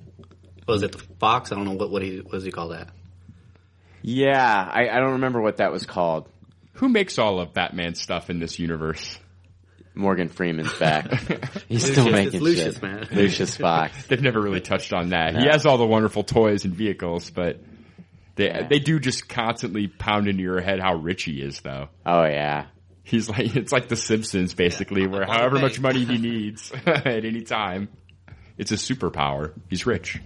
Was 0.68 0.82
it 0.82 0.92
the 0.94 0.98
Fox? 1.20 1.52
I 1.52 1.56
don't 1.56 1.66
know 1.66 1.74
what 1.74 1.92
what 1.92 2.02
he 2.02 2.18
what 2.20 2.32
does 2.32 2.44
he 2.46 2.52
call 2.52 2.70
that? 2.70 2.90
yeah. 4.02 4.70
I, 4.72 4.90
I 4.90 5.00
don't 5.00 5.14
remember 5.14 5.42
what 5.42 5.58
that 5.58 5.72
was 5.72 5.86
called. 5.86 6.28
Who 6.74 6.90
makes 6.90 7.18
all 7.20 7.40
of 7.40 7.54
Batman 7.54 7.96
stuff 7.96 8.30
in 8.30 8.40
this 8.40 8.60
universe? 8.60 9.20
Morgan 9.96 10.28
Freeman's 10.30 10.74
back. 10.74 11.08
He's 11.70 11.84
still 11.90 12.08
it's 12.08 12.14
making 12.16 12.42
Lucius, 12.42 12.76
shit. 12.76 12.84
man. 12.84 13.08
Lucius 13.12 13.56
Fox. 13.58 14.08
They've 14.08 14.22
never 14.22 14.42
really 14.42 14.62
touched 14.62 14.92
on 14.92 15.10
that. 15.10 15.36
He 15.36 15.46
has 15.48 15.66
all 15.68 15.78
the 15.78 15.86
wonderful 15.86 16.24
toys 16.24 16.66
and 16.66 16.74
vehicles, 16.74 17.30
but 17.30 17.60
they 18.36 18.48
Yeah. 18.48 18.68
they 18.68 18.80
do 18.80 19.00
just 19.00 19.30
constantly 19.30 19.88
pound 19.88 20.28
into 20.28 20.42
your 20.42 20.62
head 20.62 20.80
how 20.80 20.96
rich 20.96 21.24
he 21.26 21.34
is, 21.42 21.62
though. 21.62 21.90
Oh 22.06 22.24
yeah. 22.24 22.66
He's 23.04 23.30
like 23.30 23.56
it's 23.56 23.72
like 23.72 23.88
The 23.88 23.96
Simpsons, 23.96 24.56
basically, 24.56 25.06
where 25.06 25.26
however 25.26 25.60
much 25.60 25.80
money 25.80 26.06
he 26.06 26.18
needs 26.18 26.72
at 26.88 27.06
any 27.26 27.42
time, 27.42 27.90
it's 28.58 28.72
a 28.72 28.76
superpower. 28.76 29.54
He's 29.70 29.86
rich. 29.86 30.20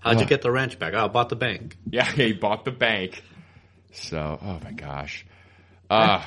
How'd 0.00 0.16
Ugh. 0.16 0.20
you 0.22 0.26
get 0.26 0.42
the 0.42 0.50
ranch 0.50 0.78
back? 0.80 0.94
Oh, 0.94 1.04
I 1.04 1.08
bought 1.08 1.28
the 1.28 1.36
bank. 1.36 1.76
Yeah, 1.90 2.04
he 2.10 2.32
bought 2.32 2.64
the 2.64 2.70
bank. 2.72 3.22
So, 3.96 4.38
oh 4.42 4.60
my 4.62 4.72
gosh. 4.72 5.24
Uh, 5.88 6.20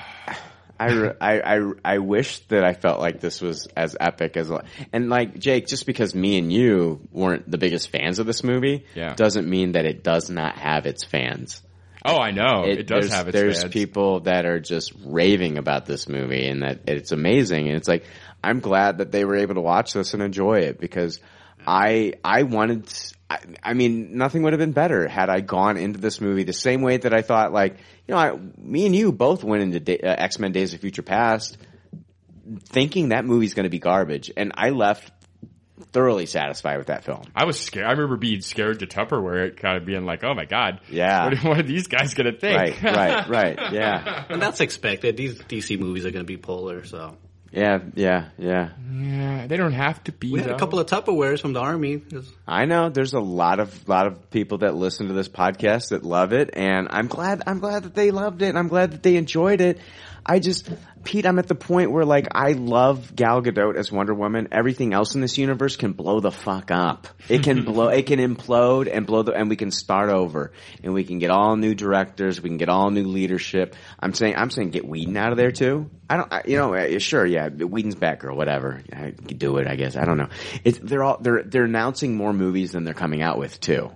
I, 0.80 0.86
re- 0.94 1.12
I, 1.20 1.42
I, 1.42 1.72
I 1.84 1.98
wish 1.98 2.40
that 2.48 2.64
I 2.64 2.72
felt 2.72 3.02
like 3.02 3.20
this 3.20 3.42
was 3.42 3.68
as 3.76 3.98
epic 4.00 4.38
as, 4.38 4.50
and 4.94 5.10
like 5.10 5.38
Jake, 5.38 5.68
just 5.68 5.86
because 5.86 6.16
me 6.16 6.38
and 6.38 6.50
you 6.54 7.02
weren't 7.12 7.52
the 7.52 7.58
biggest 7.58 7.90
fans 7.90 8.20
of 8.20 8.26
this 8.26 8.42
movie, 8.42 8.86
Yeah. 8.96 9.16
doesn't 9.16 9.50
mean 9.50 9.74
that 9.74 9.84
it 9.86 10.02
does 10.02 10.30
not 10.30 10.58
have 10.58 10.86
its 10.86 11.04
fans. 11.04 11.62
oh, 12.06 12.18
I 12.18 12.32
know. 12.32 12.64
It, 12.66 12.88
does 12.88 13.12
have 13.12 13.28
its 13.28 13.36
fans. 13.36 13.44
There's 13.44 13.62
fans. 13.64 13.74
people 13.74 14.22
that 14.22 14.46
are 14.46 14.62
just 14.62 14.94
raving 15.04 15.58
about 15.58 15.86
this 15.86 16.08
movie 16.08 16.48
and 16.48 16.64
that 16.64 16.80
it's 16.88 17.12
amazing. 17.12 17.68
And 17.68 17.76
it's 17.76 17.90
like, 17.90 18.06
I'm 18.42 18.62
glad 18.62 19.00
that 19.00 19.12
they 19.12 19.26
were 19.26 19.36
able 19.36 19.56
to 19.56 19.62
watch 19.62 19.92
this 19.92 20.14
and 20.14 20.24
enjoy 20.24 20.60
it 20.60 20.80
because 20.80 21.20
I, 21.68 22.14
I 22.24 22.44
wanted, 22.44 22.88
I, 23.30 23.40
I 23.62 23.74
mean, 23.74 24.18
nothing 24.18 24.42
would 24.44 24.54
have 24.54 24.60
been 24.60 24.72
better 24.72 25.08
had 25.08 25.30
I 25.30 25.42
gone 25.42 25.78
into 25.78 26.00
this 26.00 26.20
movie 26.20 26.44
the 26.44 26.54
same 26.54 26.82
way 26.82 26.98
that 26.98 27.14
I 27.14 27.22
thought, 27.22 27.54
like, 27.54 27.78
you 28.08 28.14
know, 28.16 28.18
I, 28.18 28.36
me 28.58 28.86
and 28.88 28.96
you 28.96 29.12
both 29.12 29.44
went 29.44 29.62
into 29.62 29.80
da- 29.80 30.00
uh, 30.02 30.16
X-Men 30.18 30.52
Days 30.52 30.74
of 30.74 30.80
Future 30.82 31.04
Past 31.04 31.58
thinking 32.66 33.10
that 33.10 33.26
movie's 33.26 33.54
going 33.54 33.66
to 33.66 33.70
be 33.70 33.80
garbage. 33.80 34.32
And 34.36 34.54
I 34.56 34.72
left 34.72 35.12
thoroughly 35.92 36.26
satisfied 36.26 36.78
with 36.78 36.88
that 36.88 37.04
film. 37.04 37.24
I 37.36 37.46
was 37.46 37.60
scared. 37.60 37.86
I 37.88 37.92
remember 37.92 38.18
being 38.18 38.42
scared 38.42 38.80
to 38.80 38.88
Tupperware, 38.88 39.48
it 39.48 39.58
kind 39.58 39.78
of 39.78 39.86
being 39.86 40.06
like, 40.06 40.24
"Oh 40.24 40.34
my 40.34 40.46
god, 40.46 40.82
Yeah. 40.90 41.26
what, 41.26 41.44
what 41.44 41.60
are 41.60 41.64
these 41.64 41.88
guys 41.88 42.14
gonna 42.14 42.34
think?" 42.34 42.82
Right, 42.82 42.84
right, 42.84 43.30
right. 43.30 43.60
Yeah. 43.72 44.26
And 44.30 44.42
that's 44.42 44.60
expected. 44.62 45.18
These 45.18 45.40
DC 45.44 45.80
movies 45.80 46.06
are 46.06 46.12
going 46.12 46.26
to 46.26 46.28
be 46.28 46.38
polar, 46.38 46.84
so. 46.86 47.18
Yeah, 47.52 47.80
yeah, 47.96 48.30
yeah. 48.38 48.70
yeah, 48.94 49.48
they 49.48 49.58
don't 49.58 49.74
have 49.74 50.04
to 50.04 50.12
be. 50.12 50.32
We 50.32 50.40
had 50.40 50.52
a 50.52 50.58
couple 50.58 50.80
of 50.80 50.88
Tupperwares 50.88 51.42
from 51.42 51.54
the 51.54 51.60
Army. 51.60 52.04
I 52.48 52.66
know 52.66 52.90
there's 52.90 53.14
a 53.14 53.20
lot 53.20 53.60
of 53.60 53.88
lot 53.88 54.06
of 54.06 54.30
people 54.30 54.60
that 54.60 54.76
listen 54.76 55.08
to 55.08 55.14
this 55.14 55.30
podcast 55.30 55.90
that 55.90 56.04
love 56.04 56.32
it, 56.32 56.52
and 56.54 56.88
I'm 56.92 57.08
glad 57.08 57.42
I'm 57.48 57.60
glad 57.60 57.84
that 57.84 57.96
they 57.96 58.12
loved 58.12 58.42
it, 58.42 58.50
and 58.50 58.58
I'm 58.58 58.68
glad 58.68 58.92
that 58.92 59.04
they 59.04 59.16
enjoyed 59.16 59.62
it. 59.62 59.80
I 60.30 60.38
just, 60.38 60.70
Pete, 61.04 61.26
I'm 61.26 61.40
at 61.40 61.48
the 61.48 61.56
point 61.56 61.92
where 61.92 62.06
like 62.06 62.28
I 62.34 62.52
love 62.52 63.16
Gal 63.16 63.42
Gadot 63.42 63.76
as 63.76 63.92
Wonder 63.92 64.14
Woman. 64.14 64.50
Everything 64.52 64.94
else 64.94 65.16
in 65.16 65.22
this 65.22 65.40
universe 65.40 65.76
can 65.76 65.94
blow 65.94 66.20
the 66.20 66.30
fuck 66.30 66.70
up. 66.70 67.08
It 67.28 67.42
can 67.42 67.66
blow, 67.66 67.88
it 67.88 68.06
can 68.06 68.20
implode 68.20 68.88
and 68.94 69.08
blow 69.08 69.24
the, 69.24 69.34
and 69.34 69.50
we 69.50 69.56
can 69.56 69.72
start 69.72 70.12
over, 70.12 70.52
and 70.84 70.94
we 70.94 71.04
can 71.04 71.18
get 71.18 71.32
all 71.32 71.56
new 71.56 71.74
directors, 71.74 72.40
we 72.40 72.50
can 72.50 72.60
get 72.60 72.70
all 72.70 72.92
new 72.92 73.08
leadership. 73.08 73.76
I'm 74.00 74.14
saying, 74.14 74.36
I'm 74.38 74.52
saying, 74.52 74.70
get 74.70 74.88
Whedon 74.88 75.18
out 75.18 75.32
of 75.32 75.38
there 75.38 75.52
too. 75.52 75.90
I 76.08 76.18
don't, 76.18 76.32
I, 76.32 76.44
you 76.46 76.58
know, 76.58 76.76
uh, 76.76 77.00
sure, 77.00 77.26
yeah, 77.26 77.50
Whedon's 77.50 77.96
Batgirl, 77.96 78.36
whatever. 78.36 78.84
I 78.94 79.10
could 79.10 79.40
do 79.40 79.58
it, 79.58 79.66
I 79.66 79.78
guess. 79.78 79.96
I 79.96 80.06
don't 80.06 80.18
know. 80.18 80.30
It's 80.64 80.78
they're 80.78 81.04
all 81.04 81.18
they're 81.20 81.42
they're 81.42 81.66
announcing 81.66 82.16
more 82.16 82.34
movies 82.34 82.74
than 82.74 82.84
they're 82.84 82.94
coming 82.94 83.24
out 83.24 83.40
with 83.40 83.60
too. 83.60 83.92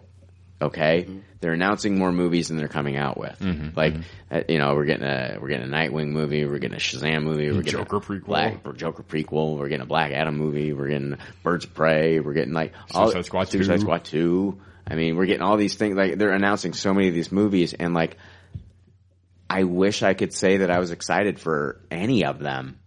Okay, 0.63 1.03
mm-hmm. 1.03 1.19
they're 1.39 1.53
announcing 1.53 1.97
more 1.97 2.11
movies 2.11 2.47
than 2.47 2.57
they're 2.57 2.67
coming 2.67 2.97
out 2.97 3.17
with. 3.17 3.37
Mm-hmm. 3.39 3.63
Mm-hmm. 3.63 3.77
Like, 3.77 3.93
uh, 4.31 4.41
you 4.47 4.57
know, 4.59 4.75
we're 4.75 4.85
getting 4.85 5.05
a 5.05 5.37
we're 5.41 5.49
getting 5.49 5.71
a 5.71 5.75
Nightwing 5.75 6.09
movie, 6.09 6.45
we're 6.45 6.59
getting 6.59 6.77
a 6.77 6.79
Shazam 6.79 7.23
movie, 7.23 7.51
we're 7.51 7.61
getting 7.61 7.79
Joker 7.79 7.97
a 7.97 8.01
prequel. 8.01 8.25
Black, 8.25 8.75
Joker 8.75 9.03
prequel, 9.03 9.57
we're 9.57 9.67
getting 9.67 9.83
a 9.83 9.87
Black 9.87 10.11
Adam 10.11 10.37
movie, 10.37 10.73
we're 10.73 10.89
getting 10.89 11.17
Birds 11.43 11.65
of 11.65 11.73
Prey, 11.73 12.19
we're 12.19 12.33
getting 12.33 12.53
like 12.53 12.73
all 12.93 13.07
Suicide 13.07 13.25
Squad 13.25 13.49
Suicide 13.49 13.75
2. 13.75 13.81
Squad 13.81 14.05
two. 14.05 14.61
I 14.85 14.95
mean, 14.95 15.15
we're 15.15 15.25
getting 15.25 15.43
all 15.43 15.55
these 15.55 15.75
things. 15.75 15.95
Like, 15.95 16.17
they're 16.17 16.33
announcing 16.33 16.73
so 16.73 16.93
many 16.93 17.07
of 17.07 17.13
these 17.13 17.31
movies, 17.31 17.73
and 17.73 17.93
like, 17.93 18.17
I 19.49 19.63
wish 19.63 20.03
I 20.03 20.13
could 20.13 20.33
say 20.33 20.57
that 20.57 20.71
I 20.71 20.79
was 20.79 20.91
excited 20.91 21.39
for 21.39 21.79
any 21.91 22.25
of 22.25 22.39
them. 22.39 22.79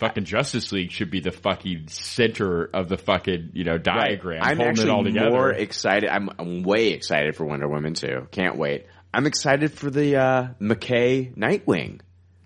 Fucking 0.00 0.24
Justice 0.24 0.72
League 0.72 0.90
should 0.90 1.10
be 1.10 1.20
the 1.20 1.32
fucking 1.32 1.88
center 1.88 2.64
of 2.64 2.88
the 2.88 2.96
fucking 2.96 3.50
you 3.54 3.64
know 3.64 3.78
diagram, 3.78 4.40
I'm 4.42 4.56
holding 4.56 4.70
actually 4.70 4.88
it 4.88 4.92
all 4.92 5.04
together. 5.04 5.30
more 5.30 5.50
excited. 5.50 6.08
I'm, 6.08 6.30
I'm 6.38 6.62
way 6.62 6.88
excited 6.88 7.36
for 7.36 7.44
Wonder 7.44 7.68
Woman 7.68 7.94
too. 7.94 8.28
Can't 8.30 8.56
wait. 8.56 8.86
I'm 9.12 9.26
excited 9.26 9.72
for 9.72 9.90
the 9.90 10.16
uh, 10.16 10.48
McKay 10.60 11.34
Nightwing. 11.36 12.00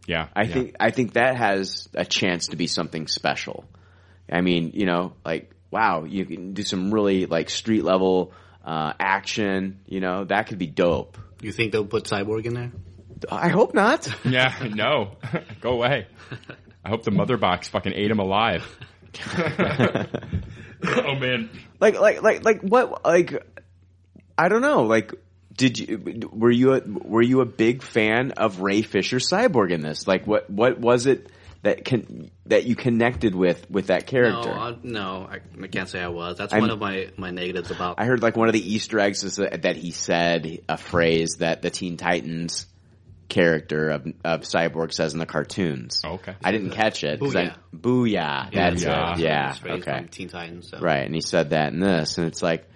Yeah, 0.06 0.28
I 0.34 0.42
yeah. 0.42 0.52
think 0.52 0.76
I 0.80 0.90
think 0.90 1.12
that 1.14 1.36
has 1.36 1.88
a 1.94 2.04
chance 2.04 2.48
to 2.48 2.56
be 2.56 2.66
something 2.66 3.06
special. 3.06 3.64
I 4.30 4.40
mean, 4.40 4.72
you 4.74 4.86
know, 4.86 5.14
like 5.24 5.50
wow, 5.70 6.04
you 6.04 6.24
can 6.24 6.52
do 6.52 6.62
some 6.62 6.92
really 6.92 7.26
like 7.26 7.50
street 7.50 7.84
level 7.84 8.32
uh, 8.64 8.92
action. 8.98 9.80
You 9.86 10.00
know, 10.00 10.24
that 10.24 10.48
could 10.48 10.58
be 10.58 10.66
dope. 10.66 11.18
You 11.42 11.52
think 11.52 11.72
they'll 11.72 11.86
put 11.86 12.04
Cyborg 12.04 12.44
in 12.44 12.54
there? 12.54 12.72
I 13.30 13.48
hope 13.48 13.74
not. 13.74 14.08
Yeah, 14.24 14.54
no, 14.74 15.16
go 15.60 15.72
away. 15.72 16.06
I 16.84 16.88
hope 16.88 17.04
the 17.04 17.10
mother 17.10 17.36
box 17.36 17.68
fucking 17.68 17.92
ate 17.94 18.10
him 18.10 18.18
alive. 18.18 18.64
oh 20.86 21.14
man, 21.16 21.50
like 21.78 21.98
like 21.98 22.22
like 22.22 22.44
like 22.44 22.60
what 22.62 23.04
like 23.04 23.44
I 24.38 24.48
don't 24.48 24.62
know 24.62 24.84
like 24.84 25.12
did 25.54 25.78
you 25.78 26.28
were 26.32 26.50
you 26.50 26.74
a, 26.74 26.80
were 26.80 27.22
you 27.22 27.40
a 27.40 27.46
big 27.46 27.82
fan 27.82 28.32
of 28.32 28.60
Ray 28.60 28.82
Fisher 28.82 29.18
Cyborg 29.18 29.72
in 29.72 29.82
this 29.82 30.06
like 30.06 30.26
what 30.26 30.48
what 30.48 30.78
was 30.78 31.06
it 31.06 31.30
that 31.62 31.84
can 31.84 32.30
that 32.46 32.64
you 32.64 32.74
connected 32.74 33.34
with 33.34 33.70
with 33.70 33.88
that 33.88 34.06
character 34.06 34.48
No, 34.48 34.60
uh, 34.60 34.76
no, 34.82 35.28
I, 35.30 35.40
I 35.62 35.66
can't 35.66 35.88
say 35.88 36.00
I 36.00 36.08
was. 36.08 36.38
That's 36.38 36.52
I'm- 36.52 36.62
one 36.62 36.70
of 36.70 36.78
my, 36.78 37.08
my 37.16 37.30
negatives 37.30 37.70
about. 37.70 37.96
I 37.98 38.06
heard 38.06 38.22
like 38.22 38.36
one 38.36 38.48
of 38.48 38.54
the 38.54 38.74
Easter 38.74 38.98
eggs 38.98 39.22
is 39.24 39.36
that, 39.36 39.62
that 39.62 39.76
he 39.76 39.90
said 39.90 40.60
a 40.68 40.78
phrase 40.78 41.36
that 41.40 41.60
the 41.60 41.70
Teen 41.70 41.96
Titans 41.96 42.66
character 43.30 43.88
of 43.90 44.06
of 44.24 44.40
Cyborg 44.42 44.92
says 44.92 45.14
in 45.14 45.18
the 45.18 45.26
cartoons. 45.26 46.02
Oh, 46.04 46.14
okay. 46.14 46.34
I 46.44 46.52
didn't 46.52 46.70
catch 46.70 47.02
it. 47.04 47.18
'cause 47.20 47.34
I- 47.34 47.54
booyah. 47.74 48.52
That's 48.52 48.84
Booyah. 48.84 49.14
it. 49.14 49.20
Yeah. 49.20 49.50
It's 49.50 49.58
phrase 49.60 49.82
Okay. 49.82 49.96
from 49.98 50.08
Teen 50.08 50.28
Titans. 50.28 50.68
So. 50.68 50.78
Right, 50.80 51.06
and 51.06 51.14
he 51.14 51.20
said 51.22 51.50
that 51.50 51.72
in 51.72 51.80
this, 51.80 52.18
and 52.18 52.26
it's 52.26 52.42
like, 52.42 52.66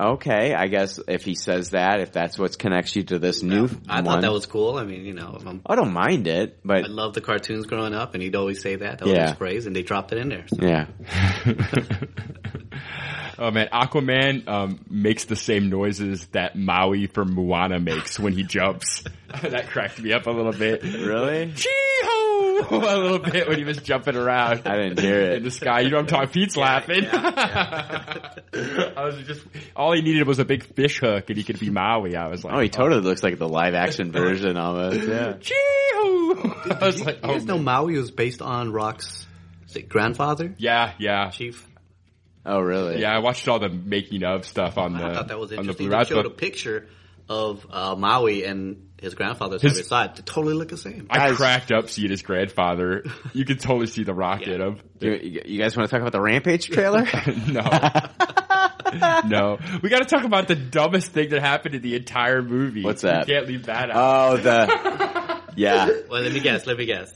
okay, 0.00 0.52
I 0.54 0.66
guess 0.68 1.00
if 1.08 1.24
he 1.24 1.34
says 1.34 1.70
that, 1.70 2.00
if 2.00 2.12
that's 2.12 2.38
what 2.38 2.58
connects 2.58 2.94
you 2.94 3.02
to 3.04 3.18
this 3.18 3.42
new 3.42 3.68
I 3.88 4.02
one, 4.02 4.04
thought 4.04 4.20
that 4.20 4.32
was 4.32 4.44
cool. 4.46 4.76
I 4.76 4.84
mean, 4.84 5.04
you 5.06 5.14
know, 5.14 5.36
if 5.40 5.46
I'm, 5.46 5.62
I 5.66 5.74
don't 5.76 5.92
mind 5.94 6.26
it, 6.28 6.58
but 6.62 6.84
I 6.84 6.88
love 6.88 7.14
the 7.14 7.22
cartoons 7.22 7.64
growing 7.66 7.94
up, 7.94 8.12
and 8.14 8.22
he'd 8.22 8.36
always 8.36 8.60
say 8.62 8.76
that. 8.76 8.98
That 8.98 9.04
was 9.06 9.14
Yeah. 9.16 9.28
his 9.30 9.38
phrase, 9.38 9.66
and 9.66 9.74
they 9.74 9.82
dropped 9.82 10.12
it 10.12 10.18
in 10.18 10.28
there. 10.28 10.44
So. 10.48 10.58
yeah, 10.60 10.86
Oh 13.40 13.52
man, 13.52 13.68
Aquaman 13.72 14.48
um, 14.48 14.80
makes 14.90 15.24
the 15.26 15.36
same 15.36 15.70
noises 15.70 16.26
that 16.28 16.56
Maui 16.56 17.06
from 17.06 17.34
Moana 17.34 17.78
makes 17.78 18.18
when 18.18 18.32
he 18.32 18.42
jumps. 18.42 19.04
that 19.42 19.68
cracked 19.68 20.00
me 20.00 20.12
up 20.12 20.26
a 20.26 20.30
little 20.30 20.52
bit. 20.52 20.82
really, 20.82 21.52
Chee-ho! 21.52 22.66
a 22.70 22.76
little 22.76 23.20
bit 23.20 23.48
when 23.48 23.58
he 23.58 23.64
was 23.64 23.78
jumping 23.78 24.16
around. 24.16 24.66
I 24.66 24.76
didn't 24.76 24.98
hear 24.98 25.20
it 25.20 25.34
in 25.34 25.42
the 25.44 25.52
sky. 25.52 25.80
You 25.80 25.90
know 25.90 25.98
what 25.98 26.12
I'm 26.12 26.26
talking. 26.26 26.30
Pete's 26.30 26.56
laughing. 26.56 27.06
I 27.12 28.32
was 28.96 29.24
just 29.24 29.46
all 29.76 29.92
he 29.92 30.02
needed 30.02 30.26
was 30.26 30.40
a 30.40 30.44
big 30.44 30.64
fish 30.74 30.98
hook, 30.98 31.30
and 31.30 31.36
he 31.36 31.44
could 31.44 31.60
be 31.60 31.70
Maui. 31.70 32.16
I 32.16 32.26
was 32.26 32.42
like, 32.42 32.54
Oh, 32.54 32.60
he 32.60 32.68
totally 32.68 33.02
looks 33.02 33.22
like 33.22 33.38
the 33.38 33.48
live 33.48 33.74
action 33.74 34.10
version 34.10 34.56
almost. 34.56 35.06
Yeah, 35.06 35.34
Chee-ho! 35.34 36.74
I 36.80 36.86
was 36.86 37.04
like, 37.04 37.16
You 37.16 37.20
oh 37.22 37.32
guys 37.34 37.44
know. 37.44 37.58
Maui 37.58 37.96
was 37.96 38.10
based 38.10 38.42
on 38.42 38.72
Rock's 38.72 39.26
grandfather, 39.88 40.54
yeah, 40.58 40.94
yeah, 40.98 41.30
Chief. 41.30 41.67
Oh 42.46 42.60
really? 42.60 43.00
yeah. 43.00 43.14
I 43.14 43.18
watched 43.20 43.46
all 43.48 43.58
the 43.58 43.68
making 43.68 44.24
of 44.24 44.44
stuff 44.44 44.78
on 44.78 44.94
the 44.94 45.04
I 45.04 45.14
thought 45.14 45.28
that 45.28 45.38
was 45.38 45.50
on 45.52 45.56
the 45.56 45.60
interesting. 45.62 45.86
Blue 45.86 45.90
They 45.90 45.96
Rat 45.98 46.06
showed 46.08 46.26
a 46.26 46.30
picture 46.30 46.88
of 47.28 47.66
uh, 47.70 47.94
Maui 47.94 48.44
and 48.44 48.88
his 49.00 49.14
grandfather 49.14 49.58
side 49.58 49.70
His- 49.70 49.86
side. 49.86 50.16
They 50.16 50.22
totally 50.22 50.54
look 50.54 50.68
the 50.70 50.76
same. 50.78 51.08
I 51.10 51.18
Guys- 51.18 51.36
cracked 51.36 51.70
up 51.72 51.90
seeing 51.90 52.10
his 52.10 52.22
grandfather. 52.22 53.04
You 53.34 53.44
could 53.44 53.60
totally 53.60 53.86
see 53.86 54.02
the 54.04 54.14
rock 54.14 54.42
in 54.42 54.60
him. 54.60 54.78
You, 55.00 55.12
you- 55.12 55.42
you 55.44 55.58
guys 55.60 55.76
want 55.76 55.88
to 55.88 55.94
talk 55.94 56.00
about 56.00 56.12
the 56.12 56.20
Rampage 56.22 56.68
trailer? 56.70 57.04
no. 57.48 57.62
no. 59.28 59.58
We 59.82 59.90
gotta 59.90 60.04
talk 60.06 60.24
about 60.24 60.48
the 60.48 60.54
dumbest 60.56 61.12
thing 61.12 61.28
that 61.30 61.40
happened 61.40 61.74
in 61.74 61.82
the 61.82 61.94
entire 61.96 62.42
movie. 62.42 62.82
What's 62.82 63.02
that? 63.02 63.28
You 63.28 63.34
can't 63.34 63.46
leave 63.46 63.66
that 63.66 63.90
out. 63.90 63.96
oh, 63.96 64.36
the 64.38 65.40
yeah. 65.56 65.86
Well, 66.08 66.22
let 66.22 66.32
me 66.32 66.40
guess. 66.40 66.66
Let 66.66 66.78
me 66.78 66.86
guess. 66.86 67.12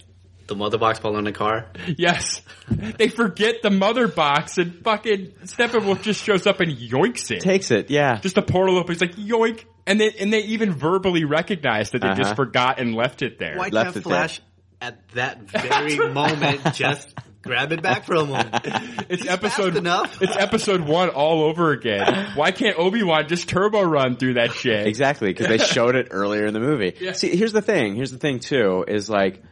The 0.53 0.59
mother 0.59 0.77
box 0.77 0.99
fall 0.99 1.17
in 1.17 1.25
the 1.25 1.33
car. 1.33 1.67
yes. 1.97 2.43
They 2.69 3.09
forget 3.09 3.63
the 3.63 3.71
mother 3.71 4.07
box 4.07 4.59
and 4.59 4.75
fucking 4.85 5.33
Steppenwolf 5.45 6.03
just 6.03 6.23
shows 6.23 6.47
up 6.47 6.61
and 6.61 6.71
yoinks 6.77 7.31
it. 7.31 7.41
Takes 7.41 7.71
it, 7.71 7.89
yeah. 7.91 8.19
just 8.21 8.37
a 8.37 8.43
portal 8.43 8.77
opens 8.77 9.01
like 9.01 9.15
yoink. 9.17 9.65
And 9.87 9.99
they, 9.99 10.11
and 10.13 10.31
they 10.31 10.41
even 10.41 10.73
verbally 10.75 11.25
recognize 11.25 11.93
that 11.93 12.03
they 12.03 12.09
Uh-huh. 12.09 12.17
just 12.23 12.37
forgot 12.37 12.79
and 12.79 12.95
left 12.95 13.23
it 13.23 13.39
there. 13.39 13.57
Why 13.57 13.69
Left 13.69 13.95
can't 13.95 13.97
it 13.97 14.03
Flash 14.03 14.41
at 14.83 15.09
that 15.15 15.41
very 15.41 15.97
moment 16.13 16.75
just 16.75 17.09
grab 17.41 17.73
it 17.73 17.81
back 17.83 18.05
from 18.05 18.29
him? 18.29 18.47
It's 19.09 19.23
He's 19.23 19.31
episode 19.31 19.71
fast 19.73 19.79
enough. 19.79 20.23
It's 20.23 20.37
episode 20.37 20.83
one 20.83 21.09
all 21.09 21.45
over 21.45 21.73
again. 21.73 22.33
Why 22.37 22.51
can't 22.53 22.79
Obi 22.79 23.03
Wan 23.03 23.27
just 23.27 23.49
turbo 23.49 23.83
run 23.83 24.17
through 24.17 24.35
that 24.35 24.53
shit? 24.53 24.87
Exactly, 24.87 25.29
because 25.33 25.49
they 25.49 25.59
showed 25.59 25.97
it 25.97 26.09
earlier 26.11 26.45
in 26.47 26.53
the 26.55 26.61
movie. 26.61 26.95
Yeah. 27.01 27.13
See, 27.13 27.35
here's 27.37 27.53
the 27.53 27.63
thing. 27.63 27.95
Here's 27.97 28.11
the 28.13 28.19
thing 28.19 28.39
too, 28.41 28.85
is 28.87 29.09
like, 29.11 29.43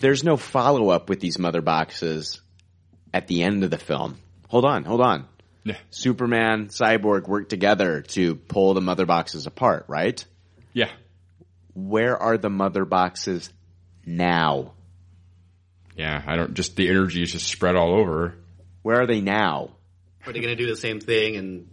there's 0.00 0.24
no 0.24 0.36
follow 0.36 0.88
up 0.90 1.08
with 1.08 1.20
these 1.20 1.38
mother 1.38 1.62
boxes 1.62 2.40
at 3.12 3.26
the 3.26 3.42
end 3.42 3.64
of 3.64 3.70
the 3.70 3.78
film. 3.78 4.18
Hold 4.48 4.64
on, 4.64 4.84
hold 4.84 5.00
on. 5.00 5.26
Yeah. 5.64 5.76
Superman, 5.90 6.68
Cyborg 6.68 7.28
work 7.28 7.48
together 7.48 8.02
to 8.02 8.34
pull 8.34 8.74
the 8.74 8.80
mother 8.80 9.06
boxes 9.06 9.46
apart, 9.46 9.84
right? 9.88 10.24
Yeah. 10.72 10.90
Where 11.74 12.16
are 12.16 12.38
the 12.38 12.50
mother 12.50 12.84
boxes 12.84 13.50
now? 14.04 14.72
Yeah. 15.96 16.22
I 16.26 16.36
don't 16.36 16.54
just 16.54 16.76
the 16.76 16.88
energy 16.88 17.22
is 17.22 17.32
just 17.32 17.46
spread 17.46 17.76
all 17.76 17.94
over. 17.94 18.34
Where 18.82 19.02
are 19.02 19.06
they 19.06 19.20
now? 19.20 19.70
Are 20.26 20.32
they 20.32 20.40
going 20.40 20.56
to 20.56 20.62
do 20.62 20.66
the 20.66 20.76
same 20.76 21.00
thing 21.00 21.36
and 21.36 21.68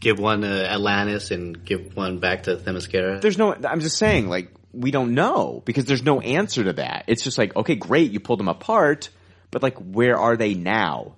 give 0.00 0.18
one 0.18 0.42
to 0.42 0.70
Atlantis 0.70 1.30
and 1.30 1.64
give 1.64 1.96
one 1.96 2.18
back 2.18 2.44
to 2.44 2.56
Themyscira? 2.56 3.20
There's 3.20 3.38
no, 3.38 3.54
I'm 3.54 3.80
just 3.80 3.96
saying, 3.98 4.28
like, 4.28 4.50
we 4.74 4.90
don't 4.90 5.14
know 5.14 5.62
because 5.64 5.84
there's 5.84 6.02
no 6.02 6.20
answer 6.20 6.64
to 6.64 6.72
that. 6.74 7.04
It's 7.06 7.22
just 7.22 7.38
like, 7.38 7.54
okay, 7.56 7.74
great, 7.76 8.10
you 8.12 8.20
pulled 8.20 8.40
them 8.40 8.48
apart, 8.48 9.10
but 9.50 9.62
like, 9.62 9.78
where 9.78 10.18
are 10.18 10.36
they 10.36 10.54
now? 10.54 11.14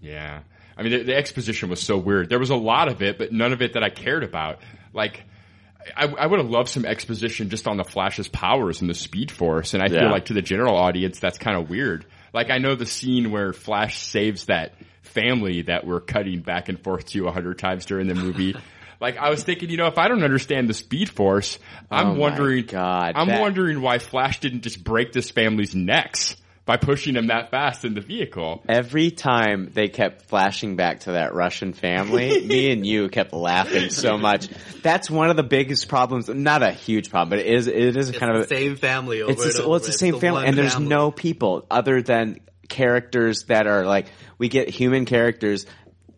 Yeah. 0.00 0.40
I 0.76 0.82
mean, 0.82 0.92
the, 0.92 1.02
the 1.04 1.16
exposition 1.16 1.68
was 1.70 1.80
so 1.80 1.96
weird. 1.98 2.28
There 2.28 2.38
was 2.38 2.50
a 2.50 2.56
lot 2.56 2.88
of 2.88 3.02
it, 3.02 3.18
but 3.18 3.32
none 3.32 3.52
of 3.52 3.62
it 3.62 3.72
that 3.72 3.82
I 3.82 3.90
cared 3.90 4.22
about. 4.22 4.60
Like, 4.92 5.24
I, 5.96 6.06
I 6.06 6.26
would 6.26 6.38
have 6.38 6.50
loved 6.50 6.68
some 6.68 6.84
exposition 6.84 7.50
just 7.50 7.66
on 7.66 7.76
the 7.76 7.84
Flash's 7.84 8.28
powers 8.28 8.80
and 8.80 8.88
the 8.88 8.94
Speed 8.94 9.30
Force, 9.32 9.74
and 9.74 9.82
I 9.82 9.86
Yeah. 9.86 10.00
feel 10.00 10.10
like 10.10 10.26
to 10.26 10.34
the 10.34 10.42
general 10.42 10.76
audience, 10.76 11.18
that's 11.18 11.38
kind 11.38 11.58
of 11.60 11.68
weird. 11.68 12.06
Like, 12.32 12.50
I 12.50 12.58
know 12.58 12.74
the 12.76 12.86
scene 12.86 13.30
where 13.30 13.52
Flash 13.52 13.98
saves 13.98 14.44
that 14.46 14.74
family 15.02 15.62
that 15.62 15.86
we're 15.86 16.00
cutting 16.00 16.40
back 16.42 16.68
and 16.68 16.78
forth 16.78 17.06
to 17.06 17.26
a 17.26 17.32
hundred 17.32 17.58
times 17.58 17.86
during 17.86 18.06
the 18.06 18.14
movie. 18.14 18.54
like, 19.00 19.16
I 19.16 19.30
was 19.30 19.42
thinking, 19.44 19.70
you 19.70 19.76
know, 19.76 19.86
if 19.86 19.98
I 19.98 20.08
don't 20.08 20.22
understand 20.24 20.68
the 20.68 20.74
Speed 20.74 21.08
Force, 21.08 21.58
I'm 21.90 22.08
Oh 22.08 22.14
wondering, 22.14 22.64
God, 22.66 23.12
I'm 23.16 23.28
that- 23.28 23.40
wondering 23.40 23.80
why 23.80 23.98
Flash 23.98 24.40
didn't 24.40 24.62
just 24.62 24.82
break 24.82 25.12
this 25.12 25.30
family's 25.30 25.74
necks 25.74 26.36
by 26.64 26.76
pushing 26.76 27.14
them 27.14 27.28
that 27.28 27.50
fast 27.50 27.86
in 27.86 27.94
the 27.94 28.02
vehicle. 28.02 28.62
Every 28.68 29.10
time 29.10 29.70
they 29.72 29.88
kept 29.88 30.26
flashing 30.28 30.76
back 30.76 31.00
to 31.00 31.12
that 31.12 31.32
Russian 31.32 31.72
family, 31.72 32.44
me 32.46 32.70
and 32.70 32.84
you 32.86 33.08
kept 33.08 33.32
laughing 33.32 33.88
so 33.88 34.18
much. 34.18 34.48
That's 34.82 35.10
one 35.10 35.30
of 35.30 35.36
the 35.36 35.42
biggest 35.42 35.88
problems. 35.88 36.28
Not 36.28 36.62
a 36.62 36.70
huge 36.70 37.08
problem, 37.08 37.30
but 37.30 37.38
it 37.38 37.46
is. 37.46 37.68
It 37.68 37.96
is 37.96 38.10
It's 38.10 38.18
kind 38.18 38.32
of 38.36 38.46
the 38.46 38.54
a, 38.54 38.58
same 38.58 38.76
family 38.76 39.22
over 39.22 39.32
it's 39.32 39.42
and 39.44 39.52
the, 39.54 39.58
over. 39.60 39.68
well, 39.68 39.76
it's 39.78 39.86
the 39.86 39.92
same 39.94 40.18
family, 40.20 40.40
one 40.40 40.44
and 40.44 40.58
there's 40.58 40.74
family. 40.74 40.88
no 40.90 41.10
people 41.10 41.66
other 41.70 42.02
than 42.02 42.40
characters 42.68 43.44
that 43.44 43.66
are 43.66 43.86
like 43.86 44.08
we 44.36 44.48
get 44.50 44.68
human 44.68 45.06
characters. 45.06 45.64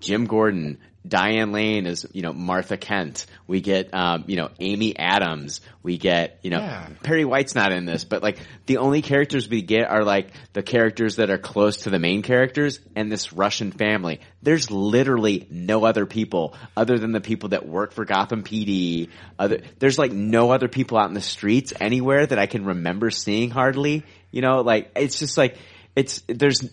Jim 0.00 0.24
Gordon, 0.24 0.78
Diane 1.06 1.52
Lane 1.52 1.86
is 1.86 2.06
you 2.12 2.22
know 2.22 2.32
Martha 2.32 2.76
Kent. 2.76 3.26
We 3.46 3.60
get 3.60 3.92
um, 3.94 4.24
you 4.26 4.36
know 4.36 4.50
Amy 4.60 4.96
Adams. 4.98 5.60
We 5.82 5.96
get 5.96 6.38
you 6.42 6.50
know 6.50 6.58
Yeah. 6.58 6.88
Perry 7.02 7.24
White's 7.24 7.54
not 7.54 7.72
in 7.72 7.86
this, 7.86 8.04
but 8.04 8.22
like 8.22 8.38
the 8.66 8.78
only 8.78 9.00
characters 9.00 9.48
we 9.48 9.62
get 9.62 9.90
are 9.90 10.04
like 10.04 10.30
the 10.52 10.62
characters 10.62 11.16
that 11.16 11.30
are 11.30 11.38
close 11.38 11.78
to 11.78 11.90
the 11.90 11.98
main 11.98 12.22
characters 12.22 12.80
and 12.94 13.10
this 13.10 13.32
Russian 13.32 13.72
family. 13.72 14.20
There's 14.42 14.70
literally 14.70 15.46
no 15.50 15.84
other 15.84 16.04
people 16.04 16.54
other 16.76 16.98
than 16.98 17.12
the 17.12 17.20
people 17.20 17.50
that 17.50 17.66
work 17.66 17.92
for 17.92 18.04
Gotham 18.04 18.42
PD. 18.42 19.08
Other 19.38 19.62
there's 19.78 19.98
like 19.98 20.12
no 20.12 20.50
other 20.50 20.68
people 20.68 20.98
out 20.98 21.08
in 21.08 21.14
the 21.14 21.22
streets 21.22 21.72
anywhere 21.80 22.26
that 22.26 22.38
I 22.38 22.46
can 22.46 22.66
remember 22.66 23.10
seeing 23.10 23.50
hardly. 23.50 24.04
You 24.30 24.42
know, 24.42 24.60
like 24.60 24.90
it's 24.96 25.18
just 25.18 25.38
like 25.38 25.56
it's 25.96 26.22
there's 26.28 26.68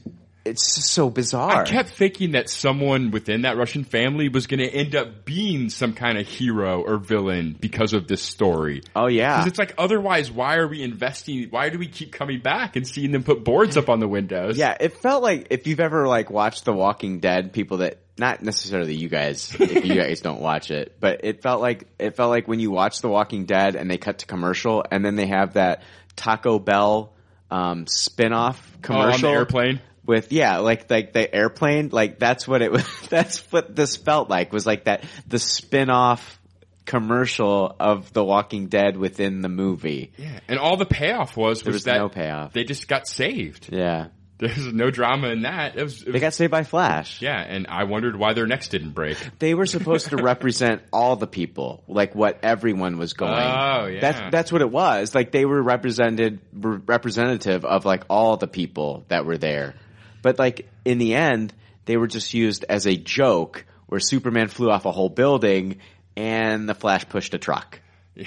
it's 0.49 0.85
so 0.85 1.09
bizarre. 1.09 1.61
I 1.61 1.63
kept 1.65 1.89
thinking 1.89 2.31
that 2.31 2.49
someone 2.49 3.11
within 3.11 3.41
that 3.41 3.57
Russian 3.57 3.83
family 3.83 4.29
was 4.29 4.47
going 4.47 4.59
to 4.59 4.67
end 4.69 4.95
up 4.95 5.25
being 5.25 5.69
some 5.69 5.93
kind 5.93 6.17
of 6.17 6.27
hero 6.27 6.81
or 6.81 6.97
villain 6.97 7.55
because 7.59 7.93
of 7.93 8.07
this 8.07 8.21
story. 8.21 8.81
oh 8.95 9.07
yeah. 9.07 9.37
Because 9.37 9.47
it's 9.47 9.59
like, 9.59 9.75
otherwise, 9.77 10.31
why 10.31 10.55
are 10.57 10.67
we 10.67 10.81
investing? 10.83 11.47
Why 11.49 11.69
do 11.69 11.77
we 11.77 11.87
keep 11.87 12.11
coming 12.11 12.39
back 12.41 12.75
and 12.75 12.87
seeing 12.87 13.11
them 13.11 13.23
put 13.23 13.43
boards 13.43 13.77
up 13.77 13.89
on 13.89 13.99
the 13.99 14.07
windows? 14.07 14.57
Yeah, 14.57 14.75
it 14.79 14.93
felt 14.97 15.21
like 15.23 15.47
if 15.49 15.67
you've 15.67 15.79
ever 15.79 16.07
like 16.07 16.29
watched 16.29 16.65
The 16.65 16.73
Walking 16.73 17.19
Dead, 17.19 17.53
people 17.53 17.77
that 17.77 17.99
not 18.17 18.41
necessarily 18.41 18.95
you 18.95 19.09
guys, 19.09 19.55
if 19.59 19.85
you 19.85 19.93
guys 19.95 20.21
don't 20.21 20.41
watch 20.41 20.71
it, 20.71 20.97
but 20.99 21.21
it 21.23 21.41
felt 21.43 21.61
like 21.61 21.87
it 21.99 22.15
felt 22.15 22.29
like 22.31 22.47
when 22.47 22.59
you 22.59 22.71
watch 22.71 23.01
The 23.01 23.09
Walking 23.09 23.45
Dead 23.45 23.75
and 23.75 23.89
they 23.91 23.97
cut 23.97 24.19
to 24.19 24.25
commercial 24.25 24.83
and 24.89 25.05
then 25.05 25.15
they 25.15 25.27
have 25.27 25.53
that 25.53 25.83
Taco 26.15 26.57
Bell 26.57 27.13
um, 27.51 27.85
spin-off 27.87 28.59
Oh, 28.73 28.75
on 28.75 28.81
commercial 28.81 29.29
the 29.31 29.35
airplane. 29.37 29.81
With 30.07 30.31
yeah, 30.31 30.57
like 30.59 30.89
like 30.89 31.13
the 31.13 31.33
airplane, 31.33 31.89
like 31.91 32.17
that's 32.17 32.47
what 32.47 32.61
it 32.61 32.71
was. 32.77 32.85
That's 33.09 33.39
what 33.51 33.75
this 33.75 33.95
felt 33.97 34.29
like 34.29 34.51
was 34.51 34.65
like 34.65 34.85
that 34.85 35.03
the 35.27 35.39
spin-off 35.39 36.39
commercial 36.85 37.75
of 37.79 38.11
The 38.13 38.23
Walking 38.23 38.67
Dead 38.67 38.97
within 38.97 39.41
the 39.41 39.49
movie. 39.49 40.11
Yeah, 40.17 40.39
and 40.47 40.57
all 40.57 40.77
the 40.77 40.85
payoff 40.85 41.35
was 41.37 41.61
There 41.61 41.71
was, 41.71 41.81
was 41.81 41.83
that 41.83 41.97
no 41.97 42.09
payoff. 42.09 42.53
They 42.53 42.63
just 42.63 42.87
got 42.87 43.07
saved. 43.07 43.69
Yeah. 43.71 44.07
There's 44.39 44.71
no 44.71 44.91
drama 44.91 45.29
in 45.29 45.41
that. 45.41 45.77
It 45.77 45.83
was, 45.83 46.03
it 46.03 46.11
They 46.11 46.19
got 46.19 46.31
saved 46.31 46.51
by 46.51 46.61
Flash. 46.63 47.23
yeah, 47.23 47.41
and 47.41 47.65
I 47.67 47.85
wondered 47.85 48.15
why 48.15 48.33
their 48.33 48.45
necks 48.45 48.67
didn't 48.67 48.91
break. 48.91 49.17
They 49.39 49.55
were 49.55 49.65
supposed 49.65 50.09
to 50.09 50.17
represent 50.23 50.83
all 50.93 51.15
the 51.15 51.25
people, 51.25 51.83
like 51.87 52.13
what 52.13 52.37
everyone 52.43 52.99
was 52.99 53.13
going. 53.13 53.33
Oh, 53.33 53.87
yeah. 53.87 53.99
That's 53.99 54.31
that's 54.31 54.51
what 54.51 54.61
it 54.61 54.69
was. 54.69 55.15
Like 55.15 55.31
they 55.31 55.45
were 55.45 55.61
represented 55.61 56.39
representative 56.53 57.65
of 57.65 57.83
like 57.85 58.03
all 58.11 58.37
the 58.37 58.47
people 58.47 59.05
that 59.07 59.25
were 59.25 59.39
there. 59.39 59.73
But 60.27 60.39
like 60.39 60.67
in 60.83 60.97
the 60.97 61.15
end, 61.15 61.53
they 61.85 61.95
were 61.95 62.07
just 62.07 62.33
used 62.33 62.65
as 62.67 62.85
a 62.85 62.97
joke 62.97 63.65
where 63.85 64.01
Superman 64.01 64.49
flew 64.49 64.69
off 64.69 64.83
a 64.83 64.91
whole 64.91 65.07
building 65.07 65.77
and 66.17 66.67
the 66.67 66.75
Flash 66.75 67.07
pushed 67.07 67.33
a 67.33 67.37
truck. 67.37 67.79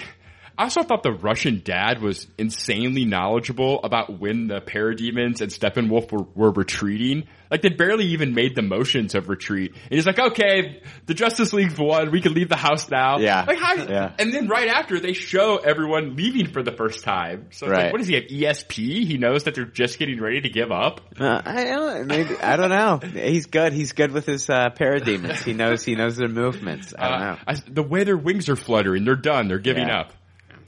I 0.61 0.65
also 0.65 0.82
thought 0.82 1.03
the 1.03 1.12
Russian 1.12 1.62
dad 1.65 2.03
was 2.03 2.27
insanely 2.37 3.07
knowledgeable 3.07 3.81
about 3.82 4.20
when 4.20 4.47
the 4.47 4.61
parademons 4.61 5.41
and 5.41 5.51
Steppenwolf 5.51 6.12
were, 6.12 6.27
were 6.35 6.51
retreating. 6.53 7.27
Like 7.51 7.62
they 7.62 7.70
barely 7.70 8.05
even 8.09 8.35
made 8.35 8.55
the 8.55 8.61
motions 8.62 9.15
of 9.15 9.31
retreat. 9.31 9.73
And 9.73 9.95
he's 9.95 10.05
like, 10.07 10.19
okay, 10.19 10.82
the 11.07 11.15
Justice 11.15 11.55
League 11.55 11.78
won. 11.78 12.11
We 12.11 12.20
can 12.20 12.35
leave 12.35 12.51
the 12.51 12.57
house 12.59 12.91
now. 12.91 13.20
Yeah. 13.20 13.45
Like 13.49 13.59
how, 13.59 13.74
Yeah. 13.77 14.12
and 14.19 14.35
then 14.35 14.49
right 14.49 14.69
after 14.69 15.01
they 15.01 15.15
show 15.15 15.57
everyone 15.57 16.15
leaving 16.16 16.53
for 16.53 16.62
the 16.62 16.73
first 16.73 17.05
time. 17.05 17.47
So 17.53 17.66
Right. 17.66 17.85
like, 17.85 17.93
what 17.93 17.99
does 17.99 18.09
he 18.09 18.15
have? 18.16 18.24
ESP? 18.24 19.07
He 19.07 19.16
knows 19.16 19.45
that 19.45 19.55
they're 19.55 19.65
just 19.65 19.99
getting 19.99 20.20
ready 20.20 20.43
to 20.43 20.51
give 20.51 20.70
up. 20.70 21.01
Uh, 21.19 21.41
I 21.43 21.65
don't 21.65 22.07
maybe 22.07 22.37
I 22.37 22.57
don't 22.57 22.69
know. 22.69 23.01
He's 23.23 23.47
good. 23.47 23.73
He's 23.73 23.93
good 23.93 24.12
with 24.12 24.27
his 24.27 24.51
uh, 24.51 24.69
parademons. 24.78 25.43
He 25.43 25.55
knows 25.55 25.82
he 25.85 25.95
knows 25.95 26.16
their 26.16 26.28
movements. 26.28 26.93
I 26.99 27.09
don't 27.09 27.23
Uh, 27.23 27.32
know. 27.32 27.39
I, 27.49 27.55
the 27.66 27.82
way 27.82 28.05
their 28.05 28.19
wings 28.19 28.51
are 28.51 28.57
fluttering, 28.57 29.05
they're 29.07 29.16
done. 29.16 29.49
They're 29.49 29.59
giving 29.59 29.89
Yeah. 29.89 30.01
up. 30.01 30.12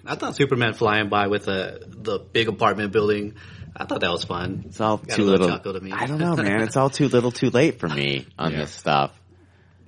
I 0.04 0.14
thought 0.16 0.36
Superman 0.36 0.74
flying 0.74 1.08
by 1.08 1.28
with 1.28 1.44
the 1.44 1.80
the 1.86 2.18
big 2.18 2.48
apartment 2.48 2.92
building. 2.92 3.34
I 3.76 3.84
thought 3.86 4.00
that 4.00 4.10
was 4.10 4.24
fun. 4.24 4.64
It's 4.66 4.80
all 4.80 4.98
Got 4.98 5.12
a 5.12 5.16
too 5.16 5.24
little 5.24 5.40
little. 5.46 5.56
chuckle 5.56 5.72
to 5.74 5.80
me. 5.80 5.92
I 5.92 6.06
don't 6.06 6.18
know, 6.18 6.36
man. 6.36 6.60
It's 6.62 6.76
all 6.76 6.90
too 6.90 7.08
little, 7.08 7.30
too 7.32 7.48
late 7.50 7.78
for 7.80 7.88
me 7.88 8.26
on 8.38 8.52
Yeah. 8.52 8.58
this 8.58 8.72
stuff. 8.72 9.12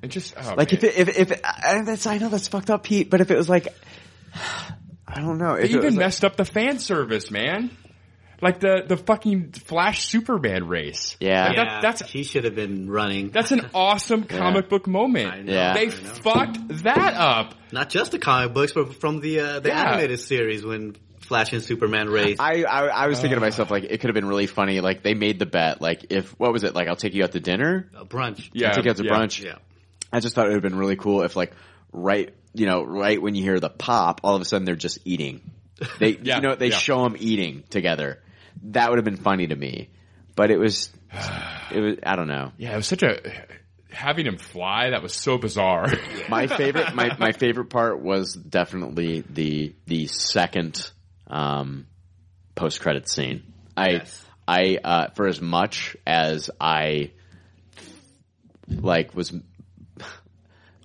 And 0.03 0.11
just, 0.11 0.35
oh, 0.39 0.55
Like 0.57 0.73
man. 0.73 0.79
if 0.79 0.85
it, 0.85 0.97
if 1.19 1.31
if 1.33 1.41
and 1.67 1.87
that's 1.87 2.07
I 2.07 2.19
know 2.19 2.29
that's 2.31 2.49
fucked 2.49 2.71
up, 2.71 2.85
Pete. 2.85 3.11
But 3.11 3.21
if 3.21 3.31
it 3.31 3.37
was 3.37 3.49
like, 3.49 3.69
I 5.07 5.21
don't 5.21 5.39
know. 5.39 5.57
They 5.57 5.65
If 5.65 5.71
it 5.71 5.77
was 5.77 5.85
even 5.85 5.95
like- 5.97 6.07
messed 6.07 6.25
up 6.25 6.37
the 6.37 6.45
fan 6.45 6.79
service, 6.79 7.31
man. 7.31 7.71
Like 8.45 8.61
the 8.61 8.85
the 8.87 8.97
fucking 8.99 9.53
Flash 9.53 10.05
Superman 10.05 10.69
race. 10.69 11.17
Yeah. 11.19 11.47
Like, 11.49 11.57
that- 11.57 11.83
that's 11.83 12.03
he 12.11 12.23
should 12.25 12.45
have 12.45 12.55
been 12.55 12.91
running. 12.91 13.31
that's 13.31 13.51
an 13.53 13.71
awesome 13.75 14.25
comic 14.25 14.69
book 14.69 14.87
moment. 14.87 15.33
I 15.33 15.41
know, 15.41 15.53
Yeah. 15.53 15.73
They 15.75 15.87
I 15.87 15.87
know. 15.87 15.93
fucked 15.95 16.69
that 16.85 17.15
up. 17.15 17.55
Not 17.73 17.89
just 17.89 18.13
the 18.13 18.19
comic 18.19 18.53
books, 18.53 18.73
but 18.73 19.01
from 19.01 19.21
the 19.21 19.41
uh, 19.41 19.61
the 19.61 19.71
Yeah. 19.71 19.89
animated 19.89 20.21
series 20.21 20.63
when 20.65 20.95
Flash 21.21 21.55
and 21.55 21.63
Superman 21.63 22.11
race. 22.11 22.37
I, 22.39 22.65
I 22.65 22.87
I 22.89 23.07
was 23.07 23.19
thinking 23.19 23.37
to 23.37 23.41
myself 23.41 23.71
like 23.71 23.85
it 23.85 23.99
could 24.03 24.09
have 24.11 24.15
been 24.15 24.27
really 24.29 24.47
funny. 24.47 24.81
Like 24.83 25.03
they 25.03 25.15
made 25.15 25.39
the 25.39 25.47
bet. 25.47 25.81
Like 25.81 26.07
if 26.11 26.39
what 26.39 26.53
was 26.53 26.65
it? 26.65 26.75
Like 26.75 26.87
I'll 26.87 26.97
take 26.97 27.15
you 27.15 27.25
out 27.25 27.33
to 27.33 27.41
dinner. 27.41 27.89
a 27.97 28.05
brunch. 28.05 28.51
Yeah. 28.53 28.69
I'll 28.69 28.75
take 28.75 28.85
you 28.85 28.91
out 28.91 28.99
to 28.99 29.05
yeah. 29.05 29.11
brunch. 29.11 29.43
Yeah. 29.43 29.57
I 30.13 30.21
just 30.21 30.35
thought 30.35 30.45
it 30.47 30.51
would 30.51 30.63
have 30.63 30.71
been 30.71 30.79
really 30.79 30.97
cool 30.97 31.23
if 31.23 31.35
like 31.35 31.53
right 31.93 32.35
you 32.53 32.67
know 32.67 32.85
right 32.85 33.21
when 33.23 33.35
you 33.35 33.43
hear 33.43 33.59
the 33.59 33.71
pop, 33.71 34.21
all 34.23 34.37
of 34.37 34.43
a 34.43 34.45
sudden 34.45 34.67
they're 34.67 34.77
just 34.77 34.99
eating. 35.07 35.41
They 35.99 36.11
Yeah, 36.23 36.37
you 36.37 36.43
know 36.43 36.55
they 36.57 36.69
yeah. 36.69 36.77
show 36.77 37.03
them 37.05 37.17
eating 37.19 37.65
together. 37.71 38.21
That 38.63 38.91
would 38.91 38.99
have 38.99 39.05
been 39.05 39.17
funny 39.17 39.47
to 39.47 39.57
me. 39.57 39.91
But 40.37 40.51
it 40.51 40.59
was 40.59 40.91
it 41.71 41.81
was 41.81 41.97
I 42.05 42.17
don't 42.17 42.29
know. 42.29 42.53
Yeah, 42.57 42.73
it 42.73 42.77
was 42.77 42.87
such 42.87 43.03
a 43.03 43.19
having 43.91 44.27
him 44.27 44.39
fly. 44.39 44.91
That 44.91 45.03
was 45.03 45.15
so 45.15 45.39
bizarre. 45.39 45.87
my 46.29 46.47
favorite 46.47 46.95
my, 46.95 47.17
my 47.19 47.33
favorite 47.33 47.71
part 47.71 48.01
was 48.01 48.35
definitely 48.35 49.25
the 49.29 49.75
the 49.87 50.07
second 50.07 50.91
um 51.27 51.87
post 52.55 52.81
credit 52.81 53.09
scene. 53.09 53.43
I 53.77 53.91
Yes. 53.91 54.27
I 54.47 54.79
uh 54.83 55.09
for 55.15 55.27
as 55.27 55.41
much 55.41 55.97
as 56.07 56.51
I 56.61 57.13
like 58.69 59.15
was 59.15 59.33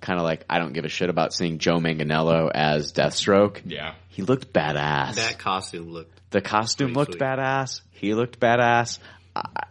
kind 0.00 0.18
of 0.18 0.24
like 0.24 0.44
I 0.48 0.58
don't 0.58 0.72
give 0.72 0.84
a 0.84 0.88
shit 0.88 1.10
about 1.10 1.32
seeing 1.32 1.58
Joe 1.58 1.78
Manganiello 1.78 2.50
as 2.52 2.92
Deathstroke. 2.92 3.62
yeah. 3.64 3.94
He 4.08 4.22
looked 4.22 4.52
badass. 4.52 5.16
That 5.16 5.38
costume 5.38 5.90
looked. 5.90 6.19
The 6.30 6.40
costume 6.40 6.92
looked 6.92 7.12
sweet. 7.12 7.22
badass. 7.22 7.80
He 7.90 8.14
looked 8.14 8.40
badass. 8.40 8.98
I 9.34 9.64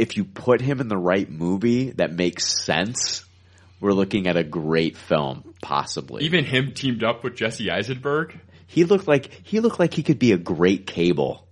if 0.00 0.16
you 0.16 0.24
put 0.24 0.62
him 0.62 0.80
in 0.80 0.88
the 0.88 0.96
right 0.96 1.30
movie 1.30 1.90
that 1.90 2.10
makes 2.10 2.64
sense, 2.64 3.22
we're 3.80 3.92
looking 3.92 4.28
at 4.28 4.36
a 4.38 4.42
great 4.42 4.96
film, 4.96 5.54
possibly. 5.60 6.24
Even 6.24 6.46
him 6.46 6.72
teamed 6.72 7.04
up 7.04 7.22
with 7.22 7.36
Jesse 7.36 7.70
Eisenberg. 7.70 8.40
he 8.66 8.84
looked 8.84 9.06
like 9.06 9.30
he 9.44 9.60
looked 9.60 9.78
like 9.78 9.92
he 9.92 10.02
could 10.02 10.18
be 10.18 10.32
a 10.32 10.38
great 10.38 10.86
cable. 10.86 11.46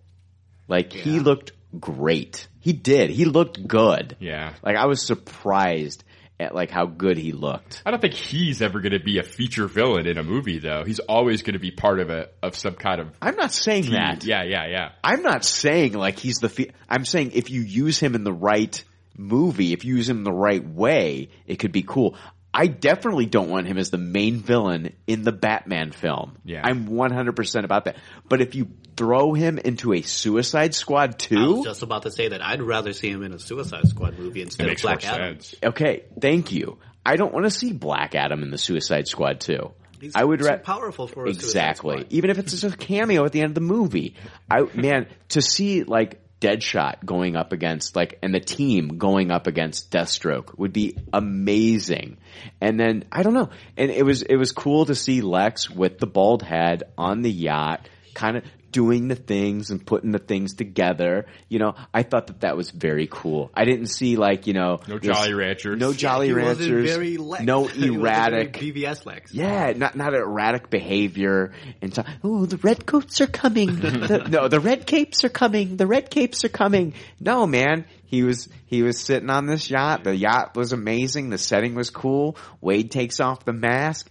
Like 0.66 0.92
he 0.94 1.20
looked 1.20 1.52
great. 1.78 2.48
He 2.60 2.72
did. 2.72 3.10
He 3.10 3.26
looked 3.26 3.66
good. 3.66 4.16
Yeah. 4.18 4.54
Like 4.62 4.76
I 4.76 4.86
was 4.86 5.02
surprised 5.02 6.04
at 6.40 6.54
like 6.54 6.70
how 6.70 6.86
good 6.86 7.16
he 7.16 7.32
looked. 7.32 7.82
I 7.84 7.90
don't 7.90 8.00
think 8.00 8.14
he's 8.14 8.62
ever 8.62 8.80
going 8.80 8.92
to 8.92 9.00
be 9.00 9.18
a 9.18 9.22
feature 9.22 9.66
villain 9.66 10.06
in 10.06 10.18
a 10.18 10.22
movie, 10.22 10.58
though. 10.58 10.84
He's 10.84 11.00
always 11.00 11.42
going 11.42 11.54
to 11.54 11.58
be 11.58 11.70
part 11.70 12.00
of 12.00 12.10
a 12.10 12.28
of 12.42 12.56
some 12.56 12.74
kind 12.74 13.00
of 13.00 13.08
I'm 13.20 13.36
not 13.36 13.52
saying 13.52 13.84
team. 13.84 13.92
that. 13.92 14.24
Yeah, 14.24 14.44
yeah, 14.44 14.66
yeah. 14.68 14.92
I'm 15.02 15.22
not 15.22 15.44
saying 15.44 15.94
like 15.94 16.18
he's 16.18 16.36
the. 16.36 16.48
Fe- 16.48 16.70
I'm 16.88 17.04
saying 17.04 17.32
if 17.34 17.50
you 17.50 17.60
use 17.62 17.98
him 17.98 18.14
in 18.14 18.24
the 18.24 18.32
right 18.32 18.82
movie, 19.16 19.72
if 19.72 19.84
you 19.84 19.96
use 19.96 20.08
him 20.08 20.24
the 20.24 20.32
right 20.32 20.66
way, 20.66 21.30
it 21.46 21.56
could 21.56 21.72
be 21.72 21.82
cool. 21.82 22.16
I 22.52 22.66
definitely 22.66 23.26
don't 23.26 23.50
want 23.50 23.66
him 23.66 23.76
as 23.78 23.90
the 23.90 23.98
main 23.98 24.38
villain 24.38 24.94
in 25.06 25.22
the 25.22 25.32
Batman 25.32 25.92
film. 25.92 26.38
Yeah. 26.44 26.62
I'm 26.64 26.88
100% 26.88 27.64
about 27.64 27.84
that. 27.84 27.96
But 28.28 28.40
if 28.40 28.54
you 28.54 28.68
throw 28.96 29.34
him 29.34 29.58
into 29.58 29.92
a 29.92 30.02
Suicide 30.02 30.74
Squad 30.74 31.10
I 31.10 31.16
2, 31.18 31.54
was 31.56 31.64
just 31.64 31.82
about 31.82 32.02
to 32.02 32.10
say 32.10 32.28
that 32.28 32.42
I'd 32.42 32.62
rather 32.62 32.92
see 32.92 33.10
him 33.10 33.22
in 33.22 33.32
a 33.34 33.38
Suicide 33.38 33.86
Squad 33.86 34.18
movie 34.18 34.40
It 34.40 34.44
instead 34.44 34.64
of 34.64 34.70
makes 34.70 34.82
more 34.82 34.94
Black 34.94 35.04
Adam. 35.06 35.40
sense. 35.40 35.54
okay, 35.62 36.04
thank 36.20 36.50
you. 36.52 36.78
I 37.04 37.16
don't 37.16 37.32
want 37.32 37.44
to 37.46 37.50
see 37.50 37.72
Black 37.72 38.14
Adam 38.14 38.42
in 38.42 38.50
the 38.50 38.58
Suicide 38.58 39.06
Squad 39.08 39.40
2. 39.40 39.70
He's 40.00 40.12
I 40.14 40.24
would 40.24 40.40
too 40.40 40.46
ra- 40.46 40.56
powerful 40.56 41.06
for 41.06 41.26
a 41.26 41.34
Suicide 41.34 41.44
exactly. 41.46 42.06
Even 42.10 42.30
if 42.30 42.38
it's 42.38 42.52
just 42.60 42.74
a 42.74 42.76
cameo 42.76 43.24
at 43.24 43.32
the 43.32 43.40
end 43.40 43.50
of 43.50 43.54
the 43.56 43.60
movie, 43.60 44.14
I 44.50 44.62
man 44.74 45.06
to 45.30 45.42
see 45.42 45.82
like 45.84 46.20
Deadshot 46.40 47.04
going 47.04 47.34
up 47.34 47.52
against 47.52 47.96
like 47.96 48.18
and 48.22 48.32
the 48.32 48.40
team 48.40 48.98
going 48.98 49.30
up 49.30 49.46
against 49.46 49.90
Deathstroke 49.90 50.56
would 50.56 50.72
be 50.72 50.96
amazing. 51.12 52.18
And 52.60 52.78
then 52.78 53.04
I 53.10 53.22
don't 53.22 53.34
know, 53.34 53.50
and 53.76 53.90
it 53.90 54.04
was 54.04 54.22
it 54.22 54.36
was 54.36 54.52
cool 54.52 54.86
to 54.86 54.94
see 54.94 55.20
Lex 55.20 55.68
with 55.68 55.98
the 55.98 56.06
bald 56.06 56.42
head 56.42 56.84
on 56.96 57.22
the 57.22 57.30
yacht, 57.30 57.88
kind 58.14 58.36
of 58.36 58.44
doing 58.70 59.08
the 59.08 59.14
things 59.14 59.70
and 59.70 59.84
putting 59.84 60.12
the 60.12 60.18
things 60.18 60.54
together. 60.54 61.26
You 61.48 61.58
know, 61.58 61.74
I 61.92 62.02
thought 62.02 62.26
that 62.28 62.40
that 62.40 62.56
was 62.56 62.70
very 62.70 63.06
cool. 63.10 63.50
I 63.54 63.64
didn't 63.64 63.86
see 63.86 64.16
like 64.16 64.46
you 64.46 64.52
know 64.54 64.80
No 64.86 64.98
this- 64.98 65.16
Jolly 65.16 65.34
Ranchers. 65.34 65.78
no 65.78 65.92
Jolly 65.92 66.28
he 66.28 66.34
wasn't 66.34 66.70
Ranchers, 66.72 66.90
very 66.90 67.16
Lex. 67.16 67.44
no 67.44 67.68
erratic. 67.68 68.52
BVS 68.54 69.06
Lex. 69.06 69.32
Yeah, 69.32 69.70
uh-huh. 69.70 69.72
not 69.78 69.96
not 69.96 70.14
erratic 70.14 70.70
behavior 70.70 71.52
and 71.82 71.94
so, 71.94 72.02
oh, 72.24 72.46
the 72.46 72.56
red 72.58 72.86
coats 72.86 73.20
are 73.20 73.26
coming. 73.26 73.76
The- 74.08 74.26
no, 74.28 74.48
the 74.48 74.60
red 74.60 74.86
capes 74.86 75.24
are 75.24 75.28
coming. 75.28 75.76
The 75.76 75.86
red 75.86 76.10
capes 76.10 76.44
are 76.44 76.48
coming. 76.48 76.94
No, 77.20 77.46
man, 77.46 77.84
he 78.06 78.22
was 78.22 78.48
he 78.66 78.82
was 78.82 78.98
sitting 78.98 79.30
on 79.30 79.46
this 79.46 79.68
yacht. 79.70 80.04
The 80.04 80.14
yacht 80.16 80.56
was 80.56 80.72
amazing. 80.72 81.30
The 81.30 81.38
setting 81.38 81.74
was 81.74 81.90
cool. 81.90 82.36
Wade 82.60 82.90
takes 82.90 83.20
off 83.20 83.44
the 83.44 83.52
mask. 83.52 84.08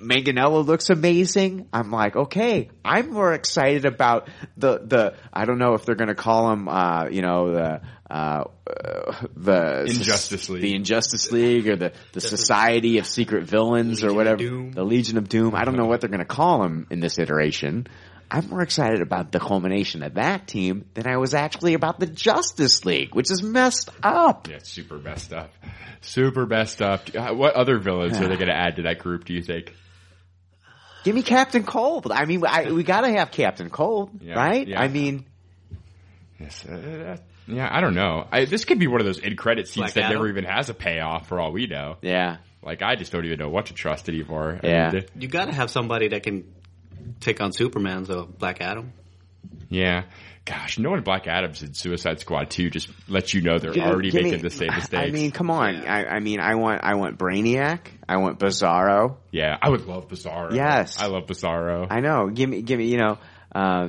Manganiello 0.00 0.64
looks 0.64 0.90
amazing. 0.90 1.68
I'm 1.72 1.90
like, 1.90 2.16
okay, 2.16 2.70
I'm 2.84 3.10
more 3.12 3.32
excited 3.34 3.84
about 3.84 4.28
the 4.56 4.78
the. 4.78 5.14
I 5.32 5.44
don't 5.44 5.58
know 5.58 5.74
if 5.74 5.84
they're 5.84 5.94
going 5.94 6.08
to 6.08 6.14
call 6.14 6.50
him, 6.52 6.68
uh, 6.68 7.06
you 7.10 7.22
know, 7.22 7.52
the 7.52 7.80
uh, 8.10 8.44
uh, 8.66 9.14
the 9.36 9.84
Injustice 9.88 10.48
League. 10.48 10.62
the 10.62 10.74
Injustice 10.74 11.30
League, 11.32 11.68
or 11.68 11.76
the 11.76 11.92
the 12.12 12.20
Society 12.20 12.98
of 12.98 13.06
Secret 13.06 13.44
Villains, 13.44 14.02
or 14.02 14.08
Legion 14.08 14.10
of 14.10 14.16
whatever, 14.16 14.36
Doom. 14.36 14.72
the 14.72 14.84
Legion 14.84 15.18
of 15.18 15.28
Doom. 15.28 15.54
I 15.54 15.64
don't 15.64 15.76
know 15.76 15.86
what 15.86 16.00
they're 16.00 16.10
going 16.10 16.18
to 16.20 16.24
call 16.24 16.62
him 16.64 16.86
in 16.90 17.00
this 17.00 17.18
iteration. 17.18 17.86
I'm 18.32 18.48
more 18.48 18.62
excited 18.62 19.02
about 19.02 19.32
the 19.32 19.40
culmination 19.40 20.04
of 20.04 20.14
that 20.14 20.46
team 20.46 20.84
than 20.94 21.08
I 21.08 21.16
was 21.16 21.34
actually 21.34 21.74
about 21.74 21.98
the 21.98 22.06
Justice 22.06 22.84
League, 22.84 23.12
which 23.12 23.28
is 23.28 23.42
messed 23.42 23.90
up. 24.04 24.46
Yeah, 24.48 24.58
super 24.62 24.98
messed 24.98 25.32
up. 25.32 25.52
Super 26.00 26.46
messed 26.46 26.80
up. 26.80 27.08
Uh, 27.12 27.34
What 27.34 27.54
other 27.54 27.80
villains 27.80 28.18
are 28.20 28.28
they 28.28 28.36
going 28.36 28.46
to 28.48 28.56
add 28.56 28.76
to 28.76 28.82
that 28.82 29.00
group? 29.00 29.24
Do 29.24 29.34
you 29.34 29.42
think? 29.42 29.74
Give 31.04 31.14
me 31.14 31.22
Captain 31.22 31.64
Cold. 31.64 32.10
I 32.12 32.24
mean, 32.26 32.44
I, 32.46 32.70
we 32.72 32.82
got 32.84 33.02
to 33.02 33.10
have 33.10 33.30
Captain 33.30 33.70
Cold, 33.70 34.10
Yeah, 34.20 34.34
right? 34.34 34.66
yeah. 34.66 34.80
I 34.80 34.88
mean, 34.88 35.24
Yes. 36.38 36.64
Uh, 36.64 37.16
yeah, 37.46 37.68
I 37.70 37.80
don't 37.80 37.94
know. 37.94 38.26
I, 38.30 38.44
this 38.44 38.64
could 38.64 38.78
be 38.78 38.86
one 38.86 39.00
of 39.00 39.06
those 39.06 39.20
end 39.22 39.36
credit 39.36 39.66
scenes 39.68 39.84
Black 39.86 39.94
that 39.94 40.04
Adam? 40.04 40.16
never 40.18 40.28
even 40.28 40.44
has 40.44 40.70
a 40.70 40.74
payoff 40.74 41.28
for 41.28 41.38
all 41.40 41.52
we 41.52 41.66
know. 41.66 41.96
yeah. 42.02 42.38
Like 42.62 42.82
I 42.82 42.94
just 42.96 43.10
don't 43.10 43.24
even 43.24 43.38
know 43.38 43.48
what 43.48 43.66
to 43.66 43.74
trust 43.74 44.08
anymore. 44.10 44.60
I 44.62 44.66
Yeah. 44.66 44.90
mean, 44.90 45.04
You 45.18 45.28
gotta 45.28 45.52
have 45.52 45.70
somebody 45.70 46.08
that 46.08 46.22
can 46.22 46.44
take 47.20 47.40
on 47.40 47.52
Superman, 47.54 48.04
so 48.04 48.24
Black 48.26 48.60
Adam. 48.60 48.92
Yeah. 49.70 50.04
Gosh, 50.46 50.78
knowing 50.78 51.02
Black 51.02 51.26
Adams 51.28 51.62
and 51.62 51.76
Suicide 51.76 52.18
Squad 52.18 52.50
2 52.50 52.70
just 52.70 52.88
lets 53.08 53.34
you 53.34 53.42
know 53.42 53.58
they're 53.58 53.72
Give 53.72 53.84
already 53.84 54.10
give 54.10 54.22
me- 54.24 54.30
making 54.30 54.42
the 54.42 54.50
same 54.50 54.74
mistakes. 54.74 54.94
I 55.08 55.10
mean, 55.10 55.30
come 55.32 55.50
on. 55.50 55.86
I, 55.86 56.06
I 56.06 56.20
mean, 56.20 56.40
I 56.40 56.54
want 56.56 56.82
I 56.82 56.94
want 56.94 57.18
Brainiac. 57.18 57.80
I 58.08 58.16
want 58.16 58.38
Bizarro. 58.38 59.16
yeah, 59.30 59.56
I 59.60 59.68
would 59.68 59.86
love 59.86 60.08
Bizarro. 60.08 60.54
Yes. 60.54 60.98
I 60.98 61.06
love 61.06 61.26
Bizarro. 61.26 61.86
I 61.90 62.00
know. 62.00 62.28
Give 62.30 62.48
me, 62.48 62.62
give 62.62 62.78
me. 62.78 62.86
You 62.86 62.96
know, 62.98 63.18
uh, 63.54 63.88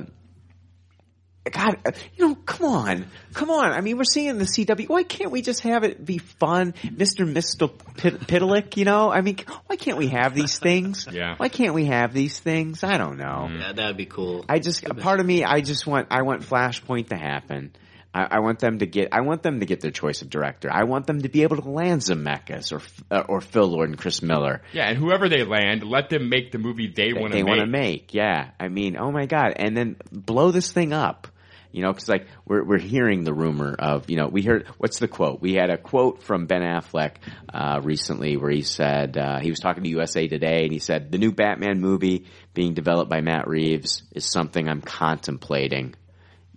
God, 1.50 1.78
uh, 1.84 1.90
you 2.16 2.28
know, 2.28 2.34
come 2.36 2.66
on, 2.66 3.06
come 3.34 3.50
on. 3.50 3.72
I 3.72 3.80
mean, 3.80 3.96
we're 3.96 4.04
seeing 4.04 4.38
the 4.38 4.44
CW. 4.44 4.88
Why 4.88 5.02
can't 5.02 5.32
we 5.32 5.42
just 5.42 5.60
have 5.62 5.82
it 5.82 6.04
be 6.04 6.18
fun, 6.18 6.74
Mister 6.96 7.26
Mxyzptlk? 7.26 8.76
You 8.76 8.84
know, 8.84 9.10
I 9.10 9.22
mean, 9.22 9.38
why 9.66 9.76
can't 9.76 9.98
we 9.98 10.08
have 10.08 10.34
these 10.34 10.58
things? 10.58 11.06
Yeah. 11.12 11.34
Why 11.36 11.48
can't 11.48 11.74
we 11.74 11.86
have 11.86 12.14
these 12.14 12.38
things? 12.38 12.82
I 12.82 12.96
don't 12.96 13.18
know. 13.18 13.50
Yeah, 13.52 13.72
that'd 13.72 13.96
be 13.96 14.06
cool. 14.06 14.44
I 14.48 14.60
just 14.60 14.84
a 14.84 14.94
part 14.94 15.20
of 15.20 15.26
me, 15.26 15.44
I 15.44 15.60
just 15.60 15.86
want 15.86 16.08
I 16.10 16.22
want 16.22 16.42
Flashpoint 16.42 17.08
to 17.08 17.16
happen. 17.16 17.72
I, 18.14 18.28
I 18.32 18.38
want 18.40 18.58
them 18.58 18.78
to 18.78 18.86
get 18.86 19.08
I 19.12 19.20
want 19.22 19.42
them 19.42 19.60
to 19.60 19.66
get 19.66 19.80
their 19.80 19.90
choice 19.90 20.22
of 20.22 20.30
director. 20.30 20.70
I 20.72 20.84
want 20.84 21.06
them 21.06 21.22
to 21.22 21.28
be 21.28 21.42
able 21.42 21.56
to 21.56 21.68
land 21.68 22.02
Zemeckis 22.02 22.72
or 22.72 22.80
uh, 23.10 23.24
or 23.28 23.40
Phil 23.40 23.66
Lord 23.66 23.88
and 23.88 23.98
Chris 23.98 24.22
Miller. 24.22 24.62
Yeah, 24.72 24.88
and 24.88 24.98
whoever 24.98 25.28
they 25.28 25.44
land, 25.44 25.82
let 25.82 26.10
them 26.10 26.28
make 26.28 26.52
the 26.52 26.58
movie 26.58 26.92
they 26.94 27.12
want 27.12 27.32
to 27.32 27.38
they 27.38 27.44
want 27.44 27.60
to 27.60 27.66
make. 27.66 28.14
Yeah, 28.14 28.50
I 28.60 28.68
mean, 28.68 28.96
oh 28.98 29.10
my 29.10 29.26
god, 29.26 29.54
and 29.56 29.76
then 29.76 29.96
blow 30.10 30.50
this 30.50 30.72
thing 30.72 30.92
up. 30.92 31.28
You 31.72 31.82
know, 31.82 31.92
because 31.92 32.08
like 32.08 32.26
we're 32.46 32.62
we're 32.62 32.78
hearing 32.78 33.24
the 33.24 33.32
rumor 33.32 33.74
of 33.78 34.10
you 34.10 34.16
know 34.16 34.28
we 34.28 34.42
heard 34.42 34.66
what's 34.78 34.98
the 34.98 35.08
quote? 35.08 35.40
We 35.40 35.54
had 35.54 35.70
a 35.70 35.78
quote 35.78 36.22
from 36.22 36.46
Ben 36.46 36.60
Affleck 36.60 37.16
uh, 37.52 37.80
recently 37.82 38.36
where 38.36 38.50
he 38.50 38.62
said 38.62 39.16
uh, 39.16 39.40
he 39.40 39.48
was 39.48 39.58
talking 39.58 39.82
to 39.84 39.90
USA 39.90 40.28
Today 40.28 40.64
and 40.64 40.72
he 40.72 40.78
said 40.78 41.10
the 41.10 41.18
new 41.18 41.32
Batman 41.32 41.80
movie 41.80 42.26
being 42.52 42.74
developed 42.74 43.10
by 43.10 43.22
Matt 43.22 43.48
Reeves 43.48 44.02
is 44.12 44.30
something 44.30 44.68
I'm 44.68 44.82
contemplating. 44.82 45.94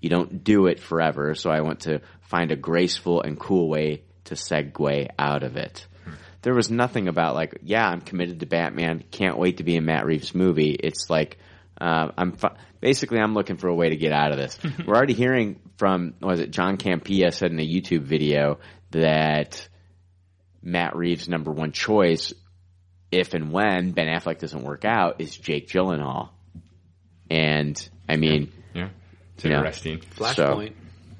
You 0.01 0.09
don't 0.09 0.43
do 0.43 0.67
it 0.67 0.79
forever, 0.79 1.33
so 1.33 1.49
I 1.49 1.61
want 1.61 1.81
to 1.81 2.01
find 2.21 2.51
a 2.51 2.55
graceful 2.57 3.21
and 3.21 3.39
cool 3.39 3.69
way 3.69 4.03
to 4.25 4.35
segue 4.35 5.07
out 5.17 5.43
of 5.43 5.55
it. 5.55 5.87
There 6.41 6.53
was 6.53 6.69
nothing 6.69 7.07
about 7.07 7.33
like, 7.33 7.57
yeah, 7.63 7.87
I'm 7.87 8.01
committed 8.01 8.41
to 8.41 8.45
Batman. 8.45 9.03
Can't 9.09 9.39
wait 9.39 9.57
to 9.57 9.63
be 9.63 9.75
in 9.75 9.85
Matt 9.85 10.05
Reeves' 10.05 10.35
movie. 10.35 10.71
It's 10.71 11.09
like, 11.09 11.39
uh, 11.79 12.09
I'm 12.17 12.31
fu- 12.33 12.47
basically 12.81 13.19
I'm 13.19 13.33
looking 13.33 13.57
for 13.57 13.67
a 13.67 13.75
way 13.75 13.89
to 13.89 13.95
get 13.97 14.11
out 14.11 14.31
of 14.31 14.37
this. 14.37 14.57
We're 14.85 14.95
already 14.95 15.13
hearing 15.13 15.59
from 15.77 16.13
was 16.21 16.39
it 16.39 16.51
John 16.51 16.77
Campea 16.77 17.33
said 17.33 17.51
in 17.51 17.59
a 17.59 17.67
YouTube 17.67 18.03
video 18.03 18.59
that 18.91 19.67
Matt 20.61 20.95
Reeves' 20.95 21.27
number 21.29 21.51
one 21.51 21.71
choice, 21.71 22.33
if 23.11 23.33
and 23.33 23.51
when 23.51 23.91
Ben 23.91 24.07
Affleck 24.07 24.39
doesn't 24.39 24.63
work 24.63 24.85
out, 24.85 25.19
is 25.21 25.35
Jake 25.35 25.67
Gyllenhaal. 25.67 26.29
And 27.29 27.89
I 28.07 28.17
mean, 28.17 28.51
Yeah, 28.73 28.89
it's 29.35 29.43
you 29.43 29.49
know, 29.51 29.57
interesting. 29.57 30.01
so 30.33 30.67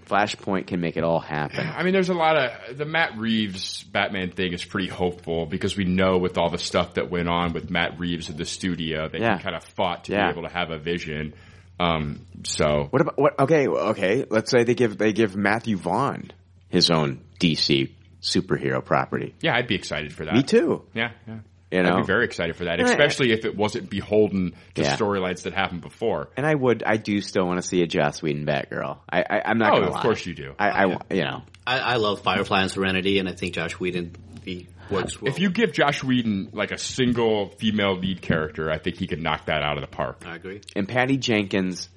Flashpoint 0.05 0.67
can 0.67 0.79
make 0.81 0.97
it 0.97 1.03
all 1.03 1.19
happen. 1.19 1.65
I 1.67 1.83
mean, 1.83 1.93
there's 1.93 2.09
a 2.09 2.13
lot 2.13 2.37
of 2.37 2.77
the 2.77 2.85
Matt 2.85 3.17
Reeves 3.17 3.83
Batman 3.83 4.31
thing 4.31 4.53
is 4.53 4.63
pretty 4.63 4.87
hopeful 4.87 5.45
because 5.45 5.75
we 5.75 5.83
know 5.85 6.17
with 6.17 6.37
all 6.37 6.49
the 6.49 6.57
stuff 6.57 6.93
that 6.95 7.09
went 7.09 7.27
on 7.27 7.53
with 7.53 7.69
Matt 7.69 7.99
Reeves 7.99 8.29
at 8.29 8.37
the 8.37 8.45
studio 8.45 9.07
that 9.09 9.19
Yeah. 9.19 9.37
he 9.37 9.43
kind 9.43 9.55
of 9.55 9.63
fought 9.63 10.05
to 10.05 10.11
Yeah. 10.13 10.31
be 10.31 10.39
able 10.39 10.47
to 10.47 10.53
have 10.53 10.69
a 10.71 10.77
vision. 10.77 11.33
Um, 11.79 12.21
so 12.43 12.87
What 12.91 13.01
about 13.01 13.17
what? 13.19 13.39
Okay, 13.39 13.67
okay. 13.67 14.25
Let's 14.29 14.49
say 14.51 14.63
they 14.63 14.75
give 14.75 14.97
they 14.97 15.11
give 15.13 15.35
Matthew 15.35 15.75
Vaughn 15.77 16.31
his 16.69 16.89
own 16.89 17.19
DC 17.39 17.91
superhero 18.21 18.83
property. 18.83 19.35
yeah, 19.41 19.55
I'd 19.55 19.67
be 19.67 19.75
excited 19.75 20.13
for 20.13 20.25
that. 20.25 20.33
Me 20.33 20.43
too. 20.43 20.83
Yeah, 20.93 21.11
yeah. 21.27 21.39
You 21.71 21.81
I'd 21.81 21.97
be 21.97 22.03
very 22.05 22.25
excited 22.25 22.55
for 22.55 22.65
that, 22.65 22.79
especially 22.79 23.31
if 23.33 23.43
it 23.43 23.55
wasn't 23.57 23.89
beholden 23.89 24.53
to 24.75 24.81
Yeah. 24.83 24.95
storylines 24.95 25.43
that 25.43 25.53
happened 25.53 25.81
before. 25.81 26.29
And 26.37 26.45
I 26.45 26.53
would, 26.55 26.83
I 26.85 26.97
do 26.97 27.19
still 27.21 27.45
want 27.47 27.61
to 27.61 27.67
see 27.67 27.81
a 27.81 27.87
Joss 27.87 28.21
Whedon 28.21 28.45
Batgirl. 28.45 28.99
I, 29.09 29.21
I 29.21 29.41
I'm 29.45 29.57
not 29.57 29.73
Oh, 29.73 29.75
gonna 29.77 29.87
of 29.87 29.93
lie. 29.95 30.01
course 30.01 30.25
you 30.25 30.35
do. 30.35 30.53
I, 30.59 30.69
I, 30.69 30.97
you 31.13 31.23
know, 31.23 31.41
I, 31.67 31.79
I 31.79 31.95
love 31.95 32.21
Firefly 32.21 32.61
and 32.61 32.71
Serenity, 32.71 33.19
and 33.19 33.27
I 33.27 33.33
think 33.33 33.55
Joss 33.55 33.73
Whedon 33.79 34.15
he 34.45 34.67
works 34.91 35.19
well. 35.19 35.31
If 35.31 35.39
you 35.39 35.49
give 35.49 35.73
Joss 35.73 36.03
Whedon 36.03 36.49
like 36.53 36.71
a 36.71 36.77
single 36.77 37.49
female 37.49 37.97
lead 37.97 38.21
character, 38.21 38.69
I 38.71 38.77
think 38.77 38.97
he 38.97 39.07
could 39.07 39.19
knock 39.21 39.47
that 39.47 39.63
out 39.63 39.75
of 39.77 39.81
the 39.81 39.87
park. 39.93 40.21
I 40.25 40.35
agree. 40.35 40.61
and 40.75 40.87
Patty 40.87 41.17
Jenkins 41.17 41.89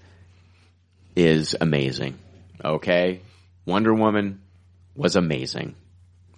is 1.15 1.55
amazing. 1.61 2.19
Okay, 2.65 3.21
Wonder 3.67 3.95
Woman 3.95 4.41
was 4.97 5.15
amazing. 5.15 5.75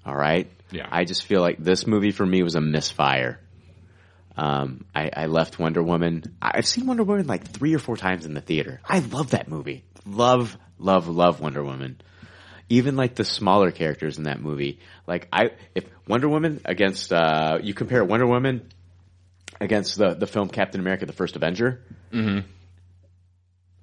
All 0.05 0.17
right. 0.17 0.51
Yeah. 0.71 0.89
I 0.91 1.05
just 1.05 1.25
feel 1.25 1.41
like 1.41 1.59
this 1.59 1.87
movie 1.87 2.11
for 2.11 2.25
me 2.25 2.43
was 2.43 2.55
a 2.55 2.61
misfire. 2.61 3.41
Um, 4.37 4.85
I, 4.95 5.11
I 5.15 5.27
left 5.27 5.59
Wonder 5.59 5.83
Woman. 5.83 6.37
I've 6.41 6.67
seen 6.67 6.87
Wonder 6.87 7.03
Woman 7.03 7.27
like 7.27 7.47
three 7.47 7.75
or 7.75 7.79
four 7.79 7.97
times 7.97 8.25
in 8.25 8.35
the 8.35 8.41
theater. 8.41 8.81
I 8.89 9.01
love 9.01 9.31
that 9.31 9.49
movie. 9.49 9.85
Love, 10.07 10.57
love, 10.79 11.09
love 11.09 11.41
Wonder 11.41 11.63
Woman. 11.63 12.01
Even 12.69 12.97
like 12.97 13.17
the 13.17 13.25
smaller 13.25 13.73
characters 13.73 14.17
in 14.17 14.25
that 14.25 14.41
movie. 14.41 14.79
Like 15.07 15.29
I, 15.33 15.51
if 15.75 15.85
Wonder 16.07 16.29
Woman 16.29 16.61
against, 16.65 17.13
uh, 17.13 17.59
you 17.61 17.75
compare 17.75 18.05
Wonder 18.05 18.27
Woman 18.27 18.71
against 19.61 19.99
the, 19.99 20.15
the 20.15 20.27
film 20.27 20.49
Captain 20.49 20.81
America, 20.81 21.05
the 21.05 21.13
First 21.13 21.37
Avenger. 21.37 21.83
Mm-hmm. 22.13 22.47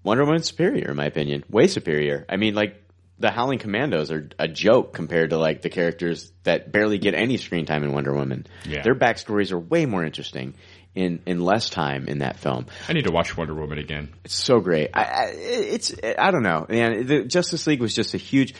Wonder 0.03 0.23
Woman's 0.23 0.47
superior, 0.47 0.91
in 0.91 0.95
my 0.95 1.05
opinion. 1.05 1.43
Way 1.49 1.67
superior. 1.67 2.25
I 2.29 2.37
mean, 2.37 2.55
like, 2.55 2.81
the 3.19 3.31
Howling 3.31 3.59
Commandos 3.59 4.11
are 4.11 4.29
a 4.37 4.47
joke 4.47 4.93
compared 4.93 5.31
to, 5.31 5.37
like, 5.37 5.61
the 5.61 5.69
characters 5.69 6.31
that 6.43 6.71
barely 6.71 6.97
get 6.97 7.15
any 7.15 7.37
screen 7.37 7.65
time 7.65 7.83
in 7.83 7.91
Wonder 7.91 8.13
Woman. 8.13 8.45
Yeah. 8.65 8.83
Their 8.83 8.95
backstories 8.95 9.51
are 9.51 9.59
way 9.59 9.85
more 9.85 10.03
interesting 10.03 10.53
in, 10.93 11.21
in 11.25 11.39
less 11.39 11.69
time 11.69 12.07
in 12.07 12.19
that 12.19 12.39
film. 12.39 12.67
I 12.87 12.93
need 12.93 13.05
to 13.05 13.11
watch 13.11 13.35
Wonder 13.35 13.55
Woman 13.55 13.77
again. 13.79 14.09
It's 14.23 14.35
so 14.35 14.59
great. 14.59 14.91
I, 14.93 15.03
I, 15.03 15.25
it's, 15.35 15.95
I 16.17 16.31
don't 16.31 16.43
know, 16.43 16.65
man. 16.69 17.05
The 17.07 17.23
Justice 17.23 17.65
League 17.67 17.81
was 17.81 17.95
just 17.95 18.13
a 18.13 18.17
huge, 18.17 18.53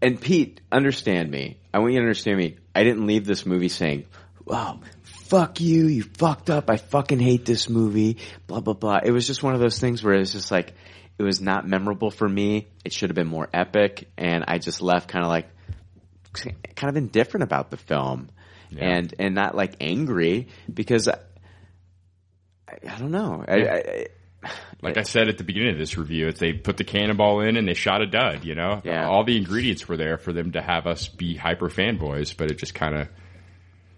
and 0.00 0.20
Pete, 0.20 0.60
understand 0.72 1.30
me. 1.30 1.58
I 1.72 1.78
want 1.78 1.92
you 1.92 1.98
to 1.98 2.04
understand 2.04 2.38
me. 2.38 2.56
I 2.74 2.84
didn't 2.84 3.06
leave 3.06 3.26
this 3.26 3.44
movie 3.44 3.68
saying, 3.68 4.06
wow, 4.44 4.80
fuck 5.02 5.60
you, 5.60 5.86
you 5.86 6.02
fucked 6.02 6.50
up, 6.50 6.70
I 6.70 6.76
fucking 6.76 7.20
hate 7.20 7.44
this 7.44 7.68
movie, 7.68 8.16
blah, 8.46 8.60
blah, 8.60 8.74
blah. 8.74 9.00
It 9.04 9.10
was 9.10 9.26
just 9.26 9.42
one 9.42 9.54
of 9.54 9.60
those 9.60 9.78
things 9.78 10.02
where 10.02 10.14
it 10.14 10.18
was 10.18 10.32
just 10.32 10.50
like, 10.50 10.74
it 11.20 11.24
was 11.24 11.40
not 11.40 11.68
memorable 11.68 12.10
for 12.10 12.26
me. 12.26 12.68
It 12.82 12.94
should 12.94 13.10
have 13.10 13.14
been 13.14 13.26
more 13.26 13.46
epic, 13.52 14.08
and 14.16 14.42
I 14.48 14.56
just 14.56 14.80
left 14.80 15.06
kind 15.08 15.22
of 15.22 15.28
like, 15.28 15.48
kind 16.32 16.88
of 16.88 16.96
indifferent 16.96 17.44
about 17.44 17.70
the 17.70 17.76
film. 17.76 18.30
And, 18.78 19.12
and 19.18 19.34
not 19.34 19.54
like 19.54 19.74
angry 19.80 20.48
because 20.72 21.08
I, 21.08 21.18
I 22.68 22.98
don't 22.98 23.10
know. 23.10 23.44
I, 23.46 23.54
I, 23.54 24.06
I, 24.44 24.50
Like 24.80 24.96
I 24.96 25.02
said 25.02 25.28
at 25.28 25.36
the 25.38 25.44
beginning 25.44 25.72
of 25.72 25.78
this 25.78 25.98
review, 25.98 26.28
it's 26.28 26.40
they 26.40 26.52
put 26.54 26.76
the 26.76 26.84
cannonball 26.84 27.40
in 27.40 27.56
and 27.56 27.66
they 27.68 27.74
shot 27.74 28.00
a 28.00 28.06
dud. 28.06 28.44
You 28.44 28.54
know, 28.54 28.80
Yeah. 28.84 29.06
all 29.08 29.24
the 29.24 29.36
ingredients 29.36 29.88
were 29.88 29.96
there 29.96 30.16
for 30.18 30.32
them 30.32 30.52
to 30.52 30.62
have 30.62 30.86
us 30.86 31.08
be 31.08 31.34
hyper 31.36 31.68
fanboys, 31.68 32.34
but 32.34 32.50
it 32.50 32.58
just 32.58 32.72
kind 32.74 32.94
of 32.96 33.08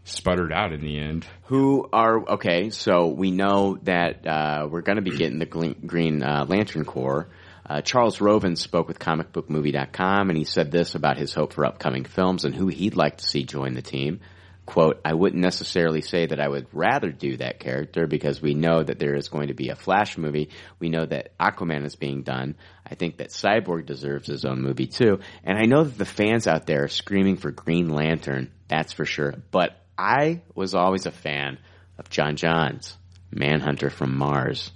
sputtered 0.04 0.52
out 0.52 0.72
in 0.72 0.80
the 0.80 0.98
end. 0.98 1.26
who 1.44 1.88
are 1.92 2.30
okay. 2.34 2.70
So 2.70 3.08
we 3.08 3.30
know 3.30 3.78
that 3.82 4.26
uh, 4.26 4.68
we're 4.70 4.82
going 4.82 4.96
to 4.96 5.02
be 5.02 5.16
getting 5.16 5.38
the 5.38 5.74
Green, 5.86 6.22
uh, 6.22 6.46
Lantern 6.48 6.84
Corps. 6.84 7.28
Uh, 7.68 7.80
Charles 7.80 8.20
Roven 8.20 8.56
spoke 8.56 8.88
with 8.88 8.98
ComicBookMovie.com, 8.98 10.28
and 10.28 10.36
he 10.36 10.44
said 10.44 10.70
this 10.70 10.94
about 10.94 11.16
his 11.16 11.32
hope 11.32 11.52
for 11.52 11.64
upcoming 11.64 12.04
films 12.04 12.44
and 12.44 12.54
who 12.54 12.66
he'd 12.66 12.96
like 12.96 13.18
to 13.18 13.24
see 13.24 13.44
join 13.44 13.74
the 13.74 13.82
team. 13.82 14.20
Quote, 14.64 15.00
I 15.04 15.14
wouldn't 15.14 15.42
necessarily 15.42 16.02
say 16.02 16.26
that 16.26 16.40
I 16.40 16.48
would 16.48 16.66
rather 16.72 17.10
do 17.10 17.36
that 17.38 17.58
character 17.58 18.06
because 18.06 18.40
we 18.40 18.54
know 18.54 18.82
that 18.82 18.98
there 18.98 19.16
is 19.16 19.28
going 19.28 19.48
to 19.48 19.54
be 19.54 19.70
a 19.70 19.76
Flash 19.76 20.16
movie. 20.16 20.50
We 20.78 20.88
know 20.88 21.04
that 21.04 21.36
Aquaman 21.38 21.84
is 21.84 21.96
being 21.96 22.22
done. 22.22 22.54
I 22.86 22.94
think 22.94 23.16
that 23.16 23.30
Cyborg 23.30 23.86
deserves 23.86 24.28
his 24.28 24.44
own 24.44 24.62
movie 24.62 24.86
too. 24.86 25.18
And 25.42 25.58
I 25.58 25.64
know 25.64 25.82
that 25.82 25.98
the 25.98 26.04
fans 26.04 26.46
out 26.46 26.66
there 26.66 26.84
are 26.84 26.88
screaming 26.88 27.38
for 27.38 27.50
Green 27.50 27.88
Lantern. 27.88 28.52
That's 28.68 28.92
for 28.92 29.04
sure. 29.04 29.34
But 29.50 29.81
I 29.98 30.42
was 30.54 30.74
always 30.74 31.06
a 31.06 31.10
fan 31.10 31.58
of 31.98 32.08
J'onn 32.10 32.34
J'onzz, 32.36 32.94
Manhunter 33.30 33.90
from 33.90 34.16
Mars. 34.16 34.70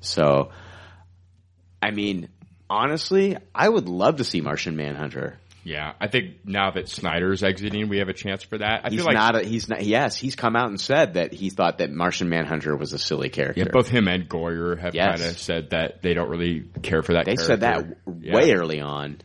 So, 0.00 0.50
I 1.82 1.90
mean, 1.90 2.28
honestly, 2.68 3.36
I 3.54 3.68
would 3.68 3.88
love 3.88 4.16
to 4.16 4.24
see 4.24 4.40
Martian 4.40 4.76
Manhunter. 4.76 5.38
Yeah, 5.62 5.92
I 6.00 6.08
think 6.08 6.36
now 6.46 6.70
that 6.70 6.88
Snyder's 6.88 7.42
exiting, 7.42 7.90
we 7.90 7.98
have 7.98 8.08
a 8.08 8.14
chance 8.14 8.42
for 8.42 8.56
that. 8.56 8.80
I 8.86 8.88
he's 8.88 9.00
feel 9.00 9.04
like 9.04 9.14
not. 9.14 9.36
A, 9.36 9.42
he's 9.42 9.68
not. 9.68 9.84
Yes, 9.84 10.16
he's 10.16 10.34
come 10.34 10.56
out 10.56 10.68
and 10.70 10.80
said 10.80 11.14
that 11.14 11.34
he 11.34 11.50
thought 11.50 11.78
that 11.78 11.90
Martian 11.90 12.30
Manhunter 12.30 12.74
was 12.76 12.94
a 12.94 12.98
silly 12.98 13.28
character. 13.28 13.60
yeah, 13.60 13.68
both 13.70 13.88
him 13.88 14.08
and 14.08 14.26
Goyer 14.26 14.78
have 14.80 14.94
Yes. 14.94 15.18
kind 15.20 15.30
of 15.30 15.38
said 15.38 15.70
that 15.70 16.00
they 16.00 16.14
don't 16.14 16.30
really 16.30 16.64
care 16.82 17.02
for 17.02 17.12
that. 17.12 17.26
they 17.26 17.36
said 17.36 17.60
that 17.60 17.84
Yeah. 18.20 18.34
way 18.36 18.52
early 18.54 18.80
on. 18.80 19.18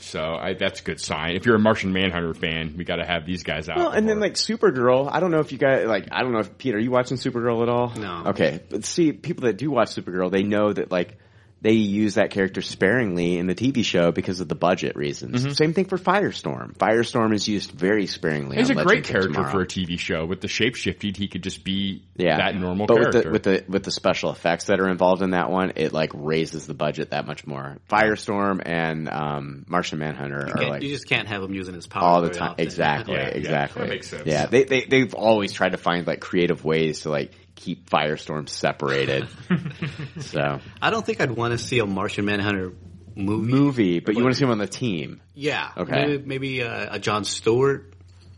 So 0.00 0.20
I, 0.20 0.54
that's 0.54 0.80
a 0.80 0.84
good 0.84 1.00
sign. 1.00 1.36
If 1.36 1.46
you're 1.46 1.56
a 1.56 1.60
Martian 1.60 1.92
Manhunter 1.92 2.34
fan, 2.34 2.74
we 2.76 2.84
got 2.84 2.96
to 2.96 3.06
have 3.06 3.26
these 3.26 3.42
guys 3.42 3.68
out. 3.68 3.76
Well, 3.76 3.90
and 3.90 4.08
then 4.08 4.20
like 4.20 4.34
Supergirl, 4.34 5.08
I 5.10 5.20
don't 5.20 5.30
know 5.30 5.40
if 5.40 5.52
you 5.52 5.58
guys 5.58 5.86
like. 5.86 6.08
I 6.10 6.22
don't 6.22 6.32
know 6.32 6.40
if 6.40 6.56
Peter, 6.58 6.78
are 6.78 6.80
you 6.80 6.90
watching 6.90 7.16
Supergirl 7.16 7.62
at 7.62 7.68
all? 7.68 7.94
No. 7.94 8.30
Okay, 8.30 8.60
but 8.68 8.84
see, 8.84 9.12
people 9.12 9.44
that 9.44 9.56
do 9.56 9.70
watch 9.70 9.94
Supergirl, 9.94 10.30
they 10.30 10.42
know 10.42 10.72
that 10.72 10.90
like 10.90 11.18
they 11.62 11.72
use 11.72 12.14
that 12.14 12.30
character 12.30 12.62
sparingly 12.62 13.36
in 13.38 13.46
the 13.46 13.54
TV 13.54 13.84
show 13.84 14.12
because 14.12 14.40
of 14.40 14.48
the 14.48 14.54
budget 14.54 14.96
reasons. 14.96 15.42
Mm-hmm. 15.42 15.52
Same 15.52 15.72
thing 15.74 15.84
for 15.84 15.98
Firestorm. 15.98 16.74
Firestorm 16.76 17.34
is 17.34 17.46
used 17.46 17.70
very 17.70 18.06
sparingly. 18.06 18.56
He's 18.56 18.70
a 18.70 18.78
on 18.78 18.84
great 18.84 19.06
Legends 19.06 19.26
of 19.26 19.32
character 19.34 19.50
for 19.50 19.62
a 19.62 19.66
TV 19.66 19.98
show 19.98 20.24
with 20.24 20.40
the 20.40 20.48
shape 20.48 20.74
shapeshifting. 20.74 21.16
He 21.16 21.28
could 21.28 21.42
just 21.42 21.64
be 21.64 22.02
yeah. 22.16 22.38
that 22.38 22.56
normal 22.56 22.86
but 22.86 22.96
character. 22.96 23.30
with 23.30 23.42
the 23.42 23.50
with 23.50 23.66
the 23.66 23.72
with 23.72 23.82
the 23.84 23.90
special 23.90 24.30
effects 24.30 24.66
that 24.66 24.80
are 24.80 24.88
involved 24.88 25.22
in 25.22 25.30
that 25.30 25.50
one, 25.50 25.72
it 25.76 25.92
like 25.92 26.12
raises 26.14 26.66
the 26.66 26.74
budget 26.74 27.10
that 27.10 27.26
much 27.26 27.46
more. 27.46 27.76
Firestorm 27.90 28.62
and 28.64 29.08
um, 29.08 29.64
Martian 29.68 29.98
Manhunter 29.98 30.46
You, 30.46 30.54
are 30.54 30.70
like 30.70 30.82
you 30.82 30.90
just 30.90 31.08
can't 31.08 31.28
have 31.28 31.42
him 31.42 31.54
using 31.54 31.74
his 31.74 31.86
power 31.86 32.04
all 32.04 32.22
the 32.22 32.30
time. 32.30 32.50
often. 32.52 32.60
Exactly, 32.70 33.14
Yeah, 33.14 33.22
yeah, 33.22 33.28
exactly. 33.28 33.82
that 33.82 33.88
makes 33.88 34.08
sense. 34.08 34.26
Yeah, 34.26 34.46
they 34.46 34.64
they 34.64 34.84
they've 34.84 35.14
always 35.14 35.52
tried 35.52 35.72
to 35.72 35.78
find 35.78 36.06
like 36.06 36.20
creative 36.20 36.64
ways 36.64 37.00
to 37.00 37.10
like 37.10 37.32
keep 37.60 37.88
Firestorm 37.88 38.48
separated. 38.48 39.28
so 40.20 40.60
I 40.80 40.90
don't 40.90 41.04
think 41.04 41.20
I'd 41.20 41.30
want 41.30 41.52
to 41.52 41.58
see 41.58 41.78
a 41.78 41.86
Martian 41.86 42.24
Manhunter 42.24 42.72
movie. 43.14 43.52
movie, 43.52 44.00
but 44.00 44.16
you 44.16 44.22
want 44.22 44.34
to 44.34 44.38
see 44.38 44.44
him 44.44 44.50
on 44.50 44.58
the 44.58 44.66
team. 44.66 45.20
Yeah. 45.34 45.70
Okay. 45.76 46.06
Maybe, 46.06 46.26
maybe 46.26 46.62
uh, 46.62 46.92
a, 46.92 46.94
a 46.94 46.98
John 46.98 47.24
Stewart 47.24 47.92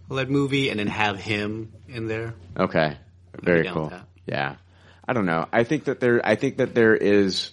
led 0.09 0.31
movie, 0.31 0.69
and 0.71 0.79
then 0.79 0.89
have 0.89 1.19
him 1.19 1.73
in 1.89 2.07
there. 2.07 2.35
Okay, 2.59 2.99
very 3.41 3.69
cool. 3.69 3.93
Yeah, 4.27 4.57
I 5.07 5.13
don't 5.13 5.27
know. 5.27 5.47
I 5.53 5.65
think 5.65 5.85
that 5.85 6.01
there. 6.01 6.21
I 6.25 6.37
think 6.37 6.59
that 6.59 6.75
there 6.75 6.95
is. 6.95 7.51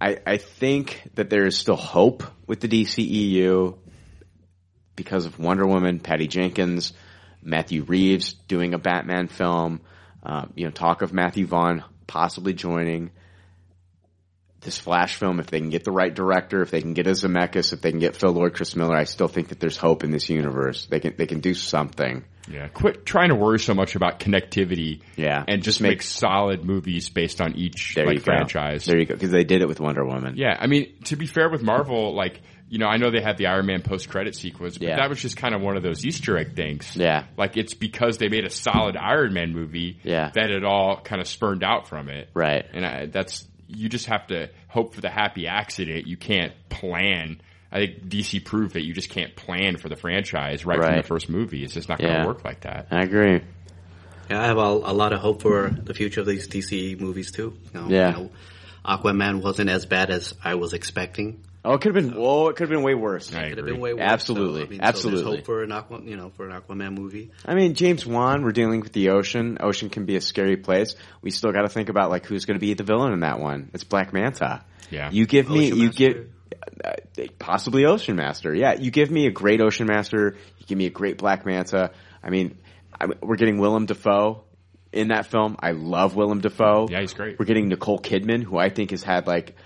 I 0.00 0.18
I 0.26 0.36
think 0.38 1.10
that 1.14 1.30
there 1.30 1.46
is 1.46 1.56
still 1.56 1.76
hope 1.76 2.22
with 2.46 2.60
the 2.60 2.68
DCEU 2.68 3.76
because 4.96 5.26
of 5.26 5.38
Wonder 5.38 5.66
Woman, 5.66 6.00
Patty 6.00 6.28
Jenkins, 6.28 6.92
Matthew 7.42 7.82
Reeves 7.82 8.34
doing 8.34 8.74
a 8.74 8.78
Batman 8.78 9.28
film. 9.28 9.80
Um, 10.22 10.52
you 10.54 10.64
know, 10.64 10.70
talk 10.70 11.02
of 11.02 11.12
Matthew 11.12 11.46
Vaughn 11.46 11.84
possibly 12.06 12.52
joining 12.52 13.10
this 14.60 14.78
Flash 14.78 15.16
film. 15.16 15.40
If 15.40 15.48
they 15.48 15.58
can 15.58 15.70
get 15.70 15.84
the 15.84 15.90
right 15.90 16.14
director, 16.14 16.62
if 16.62 16.70
they 16.70 16.80
can 16.80 16.94
get 16.94 17.06
a 17.06 17.10
Zemeckis, 17.10 17.72
if 17.72 17.80
they 17.80 17.90
can 17.90 18.00
get 18.00 18.16
Phil 18.16 18.30
Lord, 18.30 18.54
Chris 18.54 18.76
Miller, 18.76 18.96
I 18.96 19.04
still 19.04 19.28
think 19.28 19.48
that 19.48 19.60
there's 19.60 19.76
hope 19.76 20.04
in 20.04 20.10
this 20.10 20.30
universe. 20.30 20.86
They 20.86 21.00
can 21.00 21.14
they 21.16 21.26
can 21.26 21.40
do 21.40 21.54
something. 21.54 22.24
Yeah, 22.50 22.68
quit 22.68 23.06
trying 23.06 23.28
to 23.28 23.34
worry 23.34 23.58
so 23.58 23.74
much 23.74 23.94
about 23.96 24.18
connectivity. 24.20 25.00
Yeah. 25.16 25.44
and 25.46 25.62
just 25.62 25.80
Make- 25.80 25.90
make, 25.90 26.02
solid 26.02 26.64
movies 26.64 27.08
based 27.08 27.40
on 27.40 27.54
each 27.56 27.96
like 27.96 28.22
franchise. 28.22 28.84
There 28.84 28.98
you 28.98 29.06
go. 29.06 29.14
Because 29.14 29.30
they 29.30 29.44
did 29.44 29.62
it 29.62 29.68
with 29.68 29.80
Wonder 29.80 30.04
Woman. 30.04 30.34
Yeah, 30.36 30.56
I 30.58 30.66
mean, 30.66 30.92
to 31.04 31.16
be 31.16 31.26
fair 31.26 31.48
with 31.48 31.62
Marvel, 31.62 32.14
like, 32.14 32.40
you 32.68 32.78
know, 32.78 32.86
I 32.86 32.96
know 32.96 33.10
they 33.10 33.20
had 33.20 33.36
the 33.36 33.46
Iron 33.48 33.66
Man 33.66 33.82
post 33.82 34.08
credit 34.08 34.34
sequence, 34.34 34.78
but 34.78 34.88
Yeah. 34.88 34.96
that 34.96 35.08
was 35.10 35.20
just 35.20 35.36
kind 35.36 35.54
of 35.54 35.60
one 35.60 35.76
of 35.76 35.82
those 35.82 36.04
Easter 36.06 36.38
egg 36.38 36.56
things. 36.56 36.96
Yeah. 36.96 37.24
Like, 37.36 37.56
it's 37.58 37.74
because 37.74 38.16
they 38.18 38.28
made 38.28 38.44
a 38.46 38.50
solid 38.50 38.96
Iron 38.96 39.34
Man 39.34 39.52
movie 39.52 39.98
Yeah. 40.02 40.30
that 40.34 40.50
it 40.50 40.64
all 40.64 40.98
kind 41.00 41.20
of 41.20 41.28
spurned 41.28 41.62
out 41.62 41.86
from 41.88 42.08
it. 42.08 42.30
Right. 42.34 42.64
And 42.72 42.84
I, 42.86 43.06
that's, 43.06 43.46
you 43.68 43.88
just 43.90 44.06
have 44.06 44.26
to 44.28 44.48
hope 44.68 44.94
for 44.94 45.00
the 45.02 45.10
happy 45.10 45.46
accident. 45.46 46.06
You 46.06 46.16
can't 46.16 46.52
plan. 46.70 47.40
I 47.72 47.86
think 47.86 48.08
DC 48.08 48.44
proved 48.44 48.74
that 48.74 48.84
you 48.84 48.92
just 48.92 49.08
can't 49.08 49.34
plan 49.34 49.76
for 49.78 49.88
the 49.88 49.96
franchise 49.96 50.66
right, 50.66 50.78
from 50.78 50.96
the 50.96 51.02
first 51.02 51.28
movie. 51.28 51.64
It's 51.64 51.74
just 51.74 51.88
not 51.88 51.98
going 51.98 52.12
to 52.12 52.18
Yeah. 52.20 52.26
work 52.26 52.44
like 52.44 52.60
that. 52.60 52.88
I 52.90 53.02
agree. 53.02 53.40
Yeah, 54.30 54.40
I 54.42 54.46
have 54.46 54.58
a, 54.58 54.60
a 54.60 54.92
lot 54.92 55.12
of 55.12 55.20
hope 55.20 55.42
for 55.42 55.70
the 55.70 55.94
future 55.94 56.20
of 56.20 56.26
these 56.26 56.46
DC 56.48 57.00
movies 57.00 57.32
too. 57.32 57.54
You 57.74 57.80
know, 57.80 57.88
Yeah. 57.88 58.10
you 58.10 58.24
know, 58.24 58.30
Aquaman 58.84 59.42
wasn't 59.42 59.70
as 59.70 59.86
bad 59.86 60.10
as 60.10 60.34
I 60.42 60.56
was 60.56 60.72
expecting. 60.74 61.40
Oh, 61.64 61.74
it 61.74 61.80
could 61.80 61.94
have 61.94 62.04
been. 62.04 62.16
Whoa, 62.20 62.48
it 62.48 62.56
could 62.56 62.64
have 62.64 62.70
been 62.70 62.82
way 62.82 62.94
worse. 62.94 63.32
I 63.32 63.50
Could 63.50 63.58
have 63.58 63.66
been 63.66 63.78
way 63.78 63.94
worse. 63.94 64.02
Absolutely. 64.02 64.62
So, 64.62 64.66
I 64.66 64.70
mean, 64.70 64.80
Absolutely. 64.82 65.22
there's 65.22 65.36
hope 65.36 65.46
for 65.46 65.62
an 65.62 65.70
Aqua, 65.70 66.00
you 66.02 66.16
know, 66.16 66.30
for 66.36 66.48
an 66.48 66.60
Aquaman 66.60 66.94
movie. 66.98 67.30
I 67.46 67.54
mean, 67.54 67.74
James 67.74 68.04
Wan, 68.04 68.42
we're 68.42 68.50
dealing 68.50 68.80
with 68.80 68.92
the 68.92 69.10
ocean. 69.10 69.58
Ocean 69.60 69.88
can 69.88 70.04
be 70.04 70.16
a 70.16 70.20
scary 70.20 70.56
place. 70.56 70.96
We 71.22 71.30
still 71.30 71.52
got 71.52 71.62
to 71.62 71.68
think 71.68 71.88
about 71.88 72.10
like 72.10 72.26
who's 72.26 72.46
going 72.46 72.56
to 72.56 72.60
be 72.60 72.74
the 72.74 72.82
villain 72.82 73.12
in 73.12 73.20
that 73.20 73.38
one. 73.38 73.70
It's 73.74 73.84
Black 73.84 74.12
Manta. 74.12 74.64
Yeah. 74.90 75.10
You 75.12 75.24
give 75.26 75.48
me, 75.48 75.68
Ocean 75.68 75.78
you 75.78 75.90
give 75.92 76.28
possibly 77.38 77.84
Ocean 77.84 78.16
Master. 78.16 78.54
Yeah, 78.54 78.74
you 78.74 78.90
give 78.90 79.10
me 79.10 79.26
a 79.26 79.30
great 79.30 79.60
Ocean 79.60 79.86
Master. 79.86 80.36
You 80.58 80.66
give 80.66 80.78
me 80.78 80.86
a 80.86 80.90
great 80.90 81.18
Black 81.18 81.44
Manta. 81.44 81.92
I 82.22 82.30
mean, 82.30 82.58
I, 83.00 83.06
we're 83.20 83.36
getting 83.36 83.58
Willem 83.58 83.86
Dafoe 83.86 84.44
in 84.92 85.08
that 85.08 85.26
film. 85.26 85.56
I 85.60 85.72
love 85.72 86.14
Willem 86.14 86.40
Dafoe. 86.40 86.88
Yeah, 86.90 87.00
he's 87.00 87.14
great. 87.14 87.38
We're 87.38 87.46
getting 87.46 87.68
Nicole 87.68 87.98
Kidman, 87.98 88.42
who 88.42 88.58
I 88.58 88.68
think 88.68 88.90
has 88.90 89.02
had 89.02 89.26
like 89.26 89.56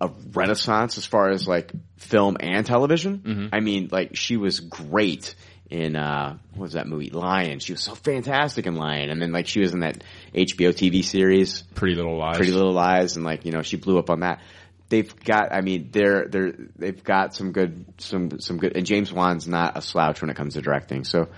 a 0.00 0.10
renaissance 0.32 0.96
as 0.96 1.04
far 1.04 1.30
as 1.30 1.46
like 1.46 1.72
film 1.96 2.36
and 2.40 2.64
television. 2.64 3.18
Mm-hmm. 3.18 3.46
I 3.52 3.60
mean, 3.60 3.88
like 3.90 4.16
she 4.16 4.36
was 4.36 4.60
great 4.60 5.34
in 5.70 5.96
uh 5.96 6.38
what 6.54 6.62
was 6.62 6.72
that 6.74 6.86
movie 6.86 7.10
Lion. 7.10 7.58
She 7.58 7.72
was 7.72 7.82
so 7.82 7.94
fantastic 7.94 8.66
in 8.66 8.76
Lion, 8.76 9.10
and 9.10 9.20
then 9.20 9.32
like 9.32 9.46
she 9.46 9.60
was 9.60 9.74
in 9.74 9.80
that 9.80 10.02
HBO 10.34 10.70
TV 10.70 11.04
series 11.04 11.62
Pretty 11.74 11.94
Little 11.94 12.16
Lies. 12.16 12.36
Pretty 12.36 12.52
Little 12.52 12.72
Lies, 12.72 13.16
and 13.16 13.24
like 13.24 13.44
you 13.44 13.52
know 13.52 13.62
she 13.62 13.76
blew 13.76 13.98
up 13.98 14.10
on 14.10 14.20
that. 14.20 14.40
They've 14.90 15.14
got, 15.24 15.52
I 15.52 15.60
mean, 15.60 15.90
they're 15.92 16.26
they're 16.28 16.52
they've 16.76 17.04
got 17.04 17.34
some 17.34 17.52
good 17.52 17.84
some 17.98 18.40
some 18.40 18.56
good, 18.56 18.74
and 18.74 18.86
James 18.86 19.12
Wan's 19.12 19.46
not 19.46 19.76
a 19.76 19.82
slouch 19.82 20.22
when 20.22 20.30
it 20.30 20.36
comes 20.36 20.54
to 20.54 20.62
directing. 20.62 21.04
So 21.04 21.28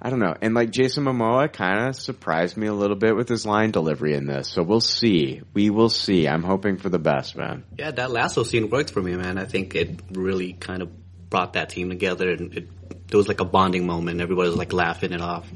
I 0.00 0.08
don't 0.08 0.20
know, 0.20 0.34
and 0.40 0.54
like 0.54 0.70
Jason 0.70 1.04
Momoa 1.04 1.52
kind 1.52 1.88
of 1.88 1.96
surprised 1.96 2.56
me 2.56 2.66
a 2.66 2.72
little 2.72 2.96
bit 2.96 3.14
with 3.14 3.28
his 3.28 3.44
line 3.44 3.72
delivery 3.72 4.14
in 4.14 4.26
this. 4.26 4.48
So 4.48 4.62
we'll 4.62 4.80
see, 4.80 5.42
we 5.52 5.68
will 5.68 5.90
see. 5.90 6.26
I'm 6.26 6.42
hoping 6.42 6.78
for 6.78 6.88
the 6.88 6.98
best, 6.98 7.36
man. 7.36 7.64
Yeah, 7.78 7.90
that 7.90 8.10
lasso 8.10 8.42
scene 8.42 8.70
worked 8.70 8.90
for 8.90 9.02
me, 9.02 9.14
man. 9.16 9.36
I 9.36 9.44
think 9.44 9.74
it 9.74 10.00
really 10.10 10.54
kind 10.54 10.80
of 10.80 10.90
brought 11.28 11.54
that 11.54 11.68
team 11.68 11.90
together, 11.90 12.30
and 12.30 12.56
it 12.56 12.68
there 13.08 13.18
was 13.18 13.28
like 13.28 13.40
a 13.40 13.44
bonding 13.44 13.86
moment. 13.86 14.20
Everybody 14.20 14.48
was 14.48 14.56
like 14.56 14.72
laughing 14.72 15.12
it 15.12 15.20
off. 15.20 15.46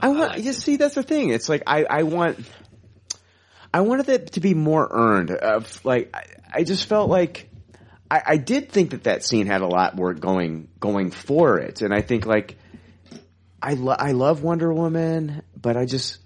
I 0.00 0.08
want 0.08 0.38
you 0.38 0.52
see 0.52 0.76
that's 0.76 0.94
the 0.94 1.02
thing. 1.02 1.30
It's 1.30 1.48
like 1.48 1.64
I 1.66 1.84
I 1.84 2.02
want 2.04 2.38
I 3.74 3.80
wanted 3.80 4.08
it 4.08 4.32
to 4.32 4.40
be 4.40 4.54
more 4.54 4.88
earned. 4.90 5.30
Of 5.30 5.84
like 5.84 6.14
I, 6.14 6.24
I 6.52 6.64
just 6.64 6.86
felt 6.86 7.08
like 7.08 7.48
I, 8.10 8.22
I 8.26 8.36
did 8.36 8.70
think 8.70 8.90
that 8.90 9.04
that 9.04 9.24
scene 9.24 9.46
had 9.46 9.62
a 9.62 9.66
lot 9.66 9.96
more 9.96 10.12
going 10.14 10.68
going 10.78 11.10
for 11.10 11.58
it, 11.58 11.80
and 11.82 11.94
I 11.94 12.02
think 12.02 12.26
like 12.26 12.56
I 13.62 13.74
lo- 13.74 13.96
I 13.98 14.12
love 14.12 14.42
Wonder 14.42 14.72
Woman, 14.72 15.42
but 15.60 15.76
I 15.76 15.86
just 15.86 16.18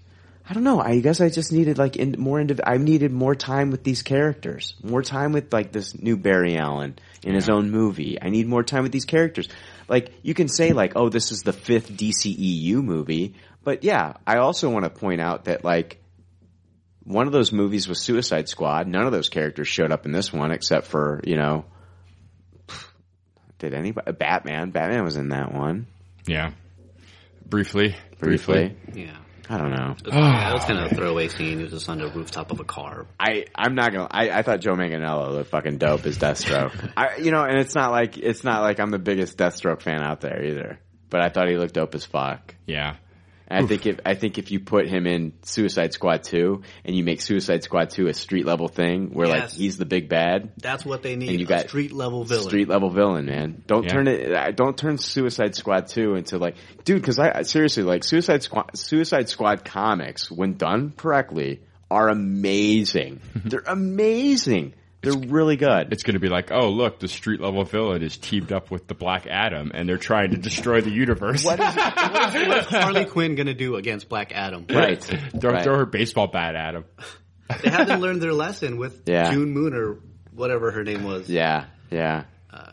I 0.49 0.53
don't 0.53 0.63
know. 0.63 0.79
I 0.79 0.99
guess 0.99 1.21
I 1.21 1.29
just 1.29 1.51
needed 1.51 1.77
like 1.77 1.97
in, 1.97 2.15
more 2.17 2.39
indiv- 2.39 2.61
I 2.65 2.77
needed 2.77 3.11
more 3.11 3.35
time 3.35 3.69
with 3.69 3.83
these 3.83 4.01
characters, 4.01 4.75
more 4.81 5.01
time 5.01 5.33
with 5.33 5.51
like 5.53 5.71
this 5.71 5.97
new 5.97 6.17
Barry 6.17 6.57
Allen 6.57 6.97
in 7.23 7.35
his 7.35 7.49
own 7.49 7.69
movie. 7.69 8.17
I 8.21 8.29
need 8.29 8.47
more 8.47 8.63
time 8.63 8.83
with 8.83 8.91
these 8.91 9.05
characters. 9.05 9.49
Like 9.89 10.11
you 10.23 10.33
can 10.33 10.47
say 10.47 10.71
like, 10.71 10.93
oh, 10.95 11.09
this 11.09 11.31
is 11.31 11.43
the 11.43 11.53
fifth 11.53 11.91
DCEU 11.91 12.83
movie, 12.83 13.35
but 13.63 13.83
yeah, 13.83 14.13
I 14.25 14.37
also 14.37 14.69
want 14.69 14.85
to 14.85 14.89
point 14.89 15.21
out 15.21 15.45
that 15.45 15.63
like 15.63 16.01
one 17.07 17.25
of 17.27 17.33
those 17.33 17.51
movies 17.51 17.87
was 17.87 18.01
Suicide 18.01 18.49
Squad. 18.49 18.87
None 18.87 19.05
of 19.05 19.11
those 19.11 19.29
characters 19.29 19.67
showed 19.67 19.91
up 19.91 20.05
in 20.05 20.11
this 20.11 20.31
one 20.33 20.51
except 20.51 20.87
for 20.87 21.21
you 21.23 21.35
know. 21.37 21.65
Did 23.59 23.73
anybody? 23.73 24.11
Batman. 24.11 24.69
Batman 24.71 25.03
was 25.03 25.17
in 25.17 25.29
that 25.29 25.51
one 25.53 25.87
Yeah. 26.27 26.51
Briefly. 27.45 27.95
briefly. 28.19 28.75
Yeah, 28.93 29.15
I 29.49 29.57
don't 29.57 29.71
know. 29.71 29.95
yeah, 30.05 30.49
that 30.49 30.53
was 30.53 30.65
kind 30.65 30.79
of 30.79 30.91
a 30.91 30.95
throwaway 30.95 31.29
scene. 31.29 31.59
It 31.59 31.63
was 31.63 31.71
just 31.71 31.89
on 31.89 31.97
the 31.99 32.07
rooftop 32.09 32.51
of 32.51 32.59
a 32.59 32.65
car. 32.65 33.07
I 33.19 33.45
I'm 33.55 33.73
not 33.73 33.93
gonna. 33.93 34.07
I, 34.11 34.29
I 34.29 34.41
thought 34.43 34.59
Joe 34.59 34.73
Manganiello 34.73 35.31
looked 35.31 35.49
fucking 35.49 35.77
dope 35.77 36.05
as 36.05 36.17
Deathstroke. 36.17 36.91
I 36.97 37.17
you 37.17 37.31
know, 37.31 37.43
and 37.43 37.57
it's 37.57 37.73
not 37.73 37.91
like 37.91 38.17
it's 38.17 38.43
not 38.43 38.61
like 38.61 38.79
I'm 38.79 38.91
the 38.91 38.99
biggest 38.99 39.37
Deathstroke 39.37 39.81
fan 39.81 40.03
out 40.03 40.19
there 40.21 40.43
either. 40.43 40.79
But 41.09 41.21
I 41.21 41.29
thought 41.29 41.47
he 41.47 41.55
looked 41.57 41.73
dope 41.73 41.95
as 41.95 42.03
fuck. 42.05 42.53
Yeah. 42.65 42.97
And 43.49 43.63
I 43.63 43.67
think 43.67 43.85
if 43.85 43.99
I 44.05 44.15
think 44.15 44.37
if 44.37 44.51
you 44.51 44.59
put 44.59 44.87
him 44.87 45.07
in 45.07 45.31
Suicide 45.43 45.93
Squad 45.93 46.23
two 46.23 46.63
and 46.83 46.93
you 46.95 47.03
make 47.03 47.21
Suicide 47.21 47.63
Squad 47.63 47.91
two 47.91 48.07
a 48.07 48.13
street 48.13 48.45
level 48.45 48.67
thing 48.67 49.11
where 49.13 49.27
like 49.27 49.49
he's 49.51 49.77
the 49.77 49.85
big 49.85 50.09
bad, 50.09 50.51
That's 50.57 50.83
what 50.85 51.01
they 51.01 51.15
need. 51.15 51.29
And 51.29 51.39
you 51.39 51.45
a 51.45 51.49
got 51.49 51.69
street 51.69 51.93
level 51.93 52.25
villain. 52.25 52.43
street 52.43 52.67
level 52.67 52.89
villain, 52.89 53.25
man. 53.25 53.63
Don't 53.65 53.83
Yeah. 53.85 53.93
turn 53.93 54.07
it. 54.09 54.33
uh, 54.33 54.51
Don't 54.51 54.77
turn 54.77 54.97
Suicide 54.97 55.55
Squad 55.55 55.87
two 55.87 56.15
into 56.15 56.37
like, 56.37 56.55
dude. 56.83 56.99
Because 57.01 57.19
I 57.19 57.31
I- 57.39 57.41
seriously 57.43 57.83
like 57.83 58.03
Suicide 58.03 58.43
Squad. 58.43 58.77
Suicide 58.77 59.29
Squad 59.29 59.63
comics, 59.63 60.29
when 60.29 60.57
done 60.57 60.91
correctly, 60.97 61.61
are 61.89 62.09
amazing. 62.09 63.21
They're 63.45 63.63
amazing. 63.65 64.73
They're 65.09 65.29
really 65.29 65.55
good. 65.57 65.91
It's 65.93 66.03
going 66.03 66.13
to 66.15 66.19
be 66.19 66.29
like, 66.29 66.51
oh, 66.51 66.69
look, 66.69 66.99
the 66.99 67.07
street 67.07 67.39
level 67.41 67.63
villain 67.63 68.03
is 68.03 68.17
teamed 68.17 68.51
up 68.51 68.69
with 68.71 68.87
the 68.87 68.93
Black 68.93 69.27
Adam, 69.27 69.71
and 69.73 69.87
they're 69.87 69.97
trying 69.97 70.31
to 70.31 70.37
destroy 70.37 70.81
the 70.81 70.91
universe. 70.91 71.43
What 71.43 71.59
is 71.59 71.75
What's 71.75 72.67
Harley 72.71 73.05
Quinn 73.05 73.35
gonna 73.35 73.53
do 73.53 73.75
against 73.75 74.09
Black 74.09 74.31
Adam? 74.33 74.65
right? 74.69 75.01
throw, 75.39 75.51
right. 75.51 75.63
throw 75.63 75.77
her 75.77 75.85
baseball 75.85 76.27
bat 76.27 76.55
at 76.55 76.75
him. 76.75 76.85
They 77.63 77.69
haven't 77.69 78.01
learned 78.01 78.21
their 78.21 78.33
lesson 78.33 78.75
with 78.77 79.03
Yeah. 79.05 79.31
June 79.31 79.51
Moon 79.51 79.73
or 79.73 79.99
whatever 80.33 80.69
her 80.71 80.83
name 80.83 81.05
was. 81.05 81.29
Yeah, 81.29 81.67
yeah. 81.89 82.25
Uh, 82.51 82.71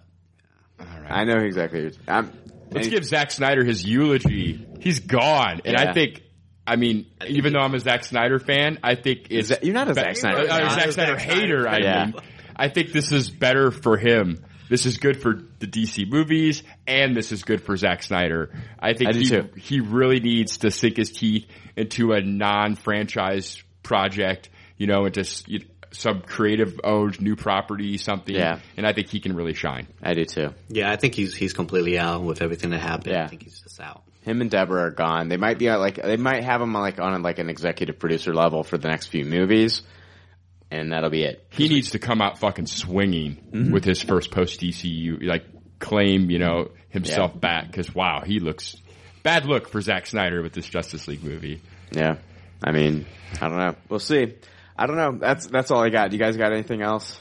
all 0.80 0.86
right. 1.00 1.10
I 1.12 1.22
know 1.24 1.36
exactly. 1.36 1.92
I'm, 2.08 2.32
Let's 2.72 2.88
give 2.88 3.04
Zack 3.04 3.30
Snyder 3.30 3.62
his 3.64 3.84
eulogy. 3.84 4.66
He's 4.80 4.98
gone, 4.98 5.60
and 5.64 5.78
Yeah. 5.78 5.90
I 5.90 5.92
think. 5.92 6.23
I 6.66 6.76
mean, 6.76 7.06
even 7.26 7.52
though 7.52 7.60
I'm 7.60 7.74
a 7.74 7.80
Zack 7.80 8.04
Snyder 8.04 8.38
fan, 8.38 8.78
I 8.82 8.94
think 8.94 9.26
it's 9.30 9.48
that- 9.50 9.64
you're 9.64 9.74
not 9.74 9.90
a 9.90 9.94
Zack 9.94 10.16
Snyder 10.16 10.46
fan. 10.48 10.62
uh, 10.62 10.70
Zack 10.70 10.92
Snyder 10.92 11.16
hater. 11.18 11.68
I 11.68 11.78
Yeah. 11.78 12.04
mean, 12.06 12.14
I 12.56 12.68
think 12.68 12.92
this 12.92 13.12
is 13.12 13.28
better 13.30 13.70
for 13.70 13.96
him. 13.98 14.44
This 14.70 14.86
is 14.86 14.96
good 14.96 15.20
for 15.20 15.42
the 15.58 15.66
DC 15.66 16.06
movies, 16.06 16.62
and 16.86 17.14
this 17.14 17.32
is 17.32 17.42
good 17.42 17.60
for 17.62 17.76
Zack 17.76 18.02
Snyder. 18.02 18.50
I 18.80 18.94
think 18.94 19.10
I 19.14 19.18
he 19.18 19.24
too. 19.26 19.48
he 19.58 19.80
really 19.80 20.20
needs 20.20 20.58
to 20.58 20.70
sink 20.70 20.96
his 20.96 21.10
teeth 21.10 21.46
into 21.76 22.12
a 22.12 22.22
non-franchise 22.22 23.62
project, 23.82 24.48
you 24.78 24.86
know, 24.86 25.04
into 25.04 25.20
s- 25.20 25.44
you- 25.46 25.64
some 25.90 26.22
creative 26.22 26.80
owned 26.82 27.20
new 27.20 27.36
property, 27.36 27.98
something. 27.98 28.34
Yeah. 28.34 28.58
And 28.76 28.86
I 28.86 28.92
think 28.92 29.08
he 29.10 29.20
can 29.20 29.36
really 29.36 29.54
shine. 29.54 29.86
I 30.02 30.14
do 30.14 30.24
too. 30.24 30.54
Yeah, 30.68 30.90
I 30.90 30.96
think 30.96 31.14
he's 31.14 31.34
he's 31.36 31.52
completely 31.52 31.98
out 31.98 32.22
with 32.22 32.40
everything 32.42 32.70
that 32.70 32.80
happened. 32.80 33.12
Yeah. 33.14 33.24
I 33.24 33.28
think 33.28 33.42
he's 33.44 33.60
just 33.60 33.78
out. 33.80 34.02
Him 34.24 34.40
and 34.40 34.50
Deborah 34.50 34.84
are 34.86 34.90
gone. 34.90 35.28
They 35.28 35.36
might 35.36 35.58
be 35.58 35.70
like 35.70 35.96
they 36.02 36.16
might 36.16 36.42
have 36.44 36.60
him 36.60 36.72
like 36.72 36.98
on 36.98 37.22
like 37.22 37.38
an 37.38 37.50
executive 37.50 37.98
producer 37.98 38.34
level 38.34 38.62
for 38.64 38.78
the 38.78 38.88
next 38.88 39.08
few 39.08 39.24
movies, 39.24 39.82
and 40.70 40.92
that'll 40.92 41.10
be 41.10 41.24
it. 41.24 41.46
He 41.50 41.68
needs 41.68 41.90
to 41.90 41.98
come 41.98 42.22
out 42.22 42.38
fucking 42.38 42.66
swinging 42.66 43.36
Mm-hmm. 43.52 43.72
with 43.72 43.84
his 43.84 44.00
first 44.02 44.30
post 44.30 44.60
DCU, 44.60 45.22
like 45.26 45.44
claim, 45.78 46.30
you 46.30 46.38
know, 46.38 46.70
himself 46.88 47.32
Yeah. 47.34 47.38
back. 47.40 47.72
Cause 47.72 47.94
wow, 47.94 48.22
he 48.24 48.40
looks 48.40 48.76
bad 49.22 49.44
look 49.46 49.68
for 49.68 49.80
Zack 49.82 50.06
Snyder 50.06 50.42
with 50.42 50.52
this 50.54 50.66
Justice 50.68 51.06
League 51.06 51.22
movie. 51.22 51.60
Yeah, 51.92 52.16
I 52.62 52.72
mean, 52.72 53.04
I 53.40 53.48
don't 53.48 53.58
know. 53.58 53.74
We'll 53.90 53.98
see. 54.00 54.34
I 54.76 54.86
don't 54.86 54.96
know. 54.96 55.18
That's 55.18 55.46
that's 55.48 55.70
all 55.70 55.82
I 55.84 55.90
got. 55.90 56.12
You 56.12 56.18
guys 56.18 56.36
got 56.36 56.52
anything 56.52 56.80
else? 56.82 57.20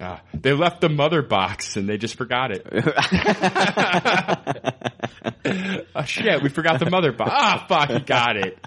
Ah, 0.00 0.20
they 0.34 0.52
left 0.52 0.80
the 0.80 0.88
mother 0.88 1.22
box 1.22 1.76
and 1.76 1.88
they 1.88 1.96
just 1.98 2.16
forgot 2.16 2.50
it. 2.52 2.66
oh 5.94 6.04
shit, 6.04 6.42
we 6.42 6.48
forgot 6.48 6.78
the 6.80 6.90
mother 6.90 7.12
box. 7.12 7.30
Ah, 7.34 7.64
fuck, 7.68 7.90
you 7.90 8.00
got 8.00 8.36
it. 8.36 8.58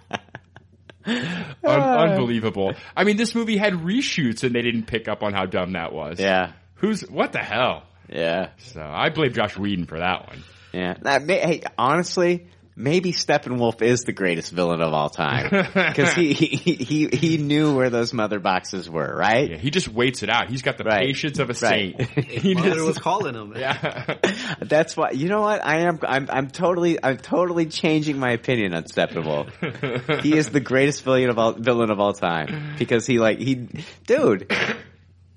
Un- 1.05 1.55
unbelievable. 1.63 2.73
I 2.95 3.03
mean, 3.03 3.17
this 3.17 3.33
movie 3.33 3.57
had 3.57 3.73
reshoots 3.73 4.43
and 4.43 4.53
they 4.53 4.61
didn't 4.61 4.83
pick 4.85 5.07
up 5.07 5.23
on 5.23 5.33
how 5.33 5.45
dumb 5.45 5.73
that 5.73 5.93
was. 5.93 6.19
Yeah, 6.19 6.53
Who's, 6.75 7.01
what 7.01 7.31
the 7.33 7.39
hell? 7.39 7.83
yeah, 8.09 8.49
So 8.57 8.81
I 8.81 9.09
blame 9.09 9.33
Joss 9.33 9.57
Whedon 9.57 9.85
for 9.85 9.99
that 9.99 10.27
one. 10.27 10.43
yeah. 10.73 10.95
That 11.01 11.27
hey, 11.29 11.63
honestly, 11.77 12.47
maybe 12.81 13.13
Steppenwolf 13.13 13.81
is 13.81 14.03
the 14.03 14.11
greatest 14.11 14.51
villain 14.51 14.81
of 14.81 14.91
all 14.93 15.09
time 15.09 15.49
because 15.73 16.13
he, 16.13 16.33
he 16.33 16.75
he 16.75 17.07
he 17.07 17.37
knew 17.37 17.75
where 17.75 17.89
those 17.89 18.13
mother 18.13 18.39
boxes 18.39 18.89
were, 18.89 19.15
right? 19.15 19.51
Yeah, 19.51 19.57
he 19.57 19.69
just 19.69 19.87
waits 19.87 20.23
it 20.23 20.29
out. 20.29 20.49
He's 20.49 20.61
got 20.63 20.77
the 20.77 20.83
Right. 20.83 21.05
patience 21.05 21.39
of 21.39 21.49
a 21.49 21.53
Right. 21.53 21.95
saint. 21.97 22.01
he 22.27 22.53
Mother 22.55 22.71
just- 22.71 22.85
was 22.85 22.97
calling 22.97 23.35
him. 23.35 23.53
yeah. 23.55 24.17
That's 24.59 24.97
why. 24.97 25.11
You 25.11 25.29
know 25.29 25.41
what? 25.41 25.63
I 25.65 25.81
am. 25.87 25.99
I'm. 26.03 26.27
I'm 26.29 26.49
totally. 26.49 26.97
I'm 27.03 27.17
totally 27.17 27.67
changing 27.67 28.17
my 28.19 28.31
opinion 28.31 28.73
on 28.73 28.83
Steppenwolf. 28.83 30.21
he 30.21 30.35
is 30.35 30.49
the 30.49 30.59
greatest 30.59 31.03
villain 31.03 31.29
of 31.29 31.37
all 31.37 31.53
villain 31.53 31.91
of 31.91 31.99
all 31.99 32.13
time 32.13 32.75
because 32.79 33.05
he 33.05 33.19
like 33.19 33.39
he, 33.39 33.67
dude. 34.07 34.51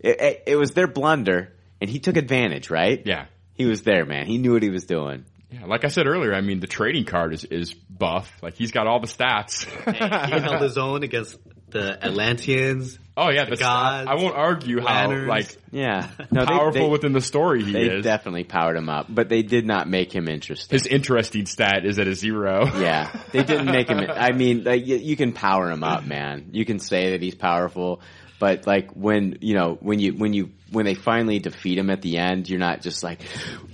It, 0.01 0.21
it, 0.21 0.43
it 0.49 0.57
was 0.57 0.73
their 0.73 0.87
blunder, 0.87 1.53
and 1.81 1.89
he 1.89 1.99
took 1.99 2.16
advantage. 2.16 2.71
Right? 2.71 3.03
yeah. 3.05 3.27
He 3.55 3.66
was 3.66 3.83
there, 3.83 4.05
man. 4.05 4.27
He 4.27 4.39
knew 4.39 4.53
what 4.53 4.62
he 4.65 4.71
was 4.71 4.85
doing. 4.85 5.25
Yeah, 5.51 5.66
like 5.66 5.85
I 5.85 5.89
said 5.89 6.07
earlier, 6.07 6.35
I 6.35 6.41
mean 6.41 6.61
the 6.61 6.66
trading 6.66 7.05
card 7.05 7.33
is, 7.33 7.45
is 7.45 7.75
buff. 7.75 8.33
Like 8.43 8.55
he's 8.55 8.73
got 8.73 8.87
all 8.87 9.01
the 9.01 9.07
stats. 9.07 9.65
he 9.65 9.99
held 10.43 10.62
his 10.62 10.77
own 10.79 11.03
against 11.05 11.39
the 11.71 11.99
Atlanteans. 12.05 12.99
oh 13.16 13.31
yeah, 13.31 13.45
the 13.45 13.57
gods, 13.57 14.09
I 14.09 14.15
won't 14.15 14.35
argue 14.37 14.81
how 14.81 15.11
like 15.27 15.57
Yeah. 15.73 16.09
No, 16.31 16.41
they- 16.43 16.47
powerful 16.47 16.83
they, 16.87 16.89
within 16.89 17.12
the 17.12 17.21
story 17.21 17.62
he 17.65 17.73
They 17.73 17.89
is. 17.89 18.05
definitely 18.05 18.45
powered 18.45 18.77
him 18.77 18.89
up, 18.89 19.07
but 19.09 19.29
they 19.29 19.43
did 19.43 19.66
not 19.66 19.89
make 19.89 20.12
him 20.15 20.29
interesting. 20.29 20.75
His 20.77 20.87
interesting 20.87 21.47
stat 21.47 21.85
is 21.85 21.99
at 21.99 22.07
a 22.09 22.15
zero. 22.15 22.66
Yeah, 22.81 23.11
they 23.33 23.43
didn't 23.45 23.66
make 23.66 23.89
him. 23.89 23.99
I 24.11 24.33
mean, 24.33 24.65
like 24.65 24.87
you, 24.87 24.97
you 24.97 25.16
can 25.16 25.33
power 25.33 25.71
him 25.71 25.83
up, 25.85 26.05
man. 26.05 26.51
You 26.53 26.65
can 26.65 26.79
say 26.79 27.12
that 27.12 27.23
he's 27.23 27.35
powerful, 27.35 28.01
but 28.39 28.66
like 28.66 28.91
when 28.93 29.39
you 29.41 29.55
know 29.55 29.77
when 29.81 29.99
you 30.01 30.12
when 30.15 30.33
you 30.33 30.51
when 30.74 30.84
they 30.84 30.94
finally 30.94 31.38
defeat 31.38 31.78
him 31.78 31.90
at 31.90 32.02
the 32.02 32.18
end, 32.18 32.48
you're 32.48 32.59
not 32.59 32.82
just 32.82 33.02
like, 33.02 33.20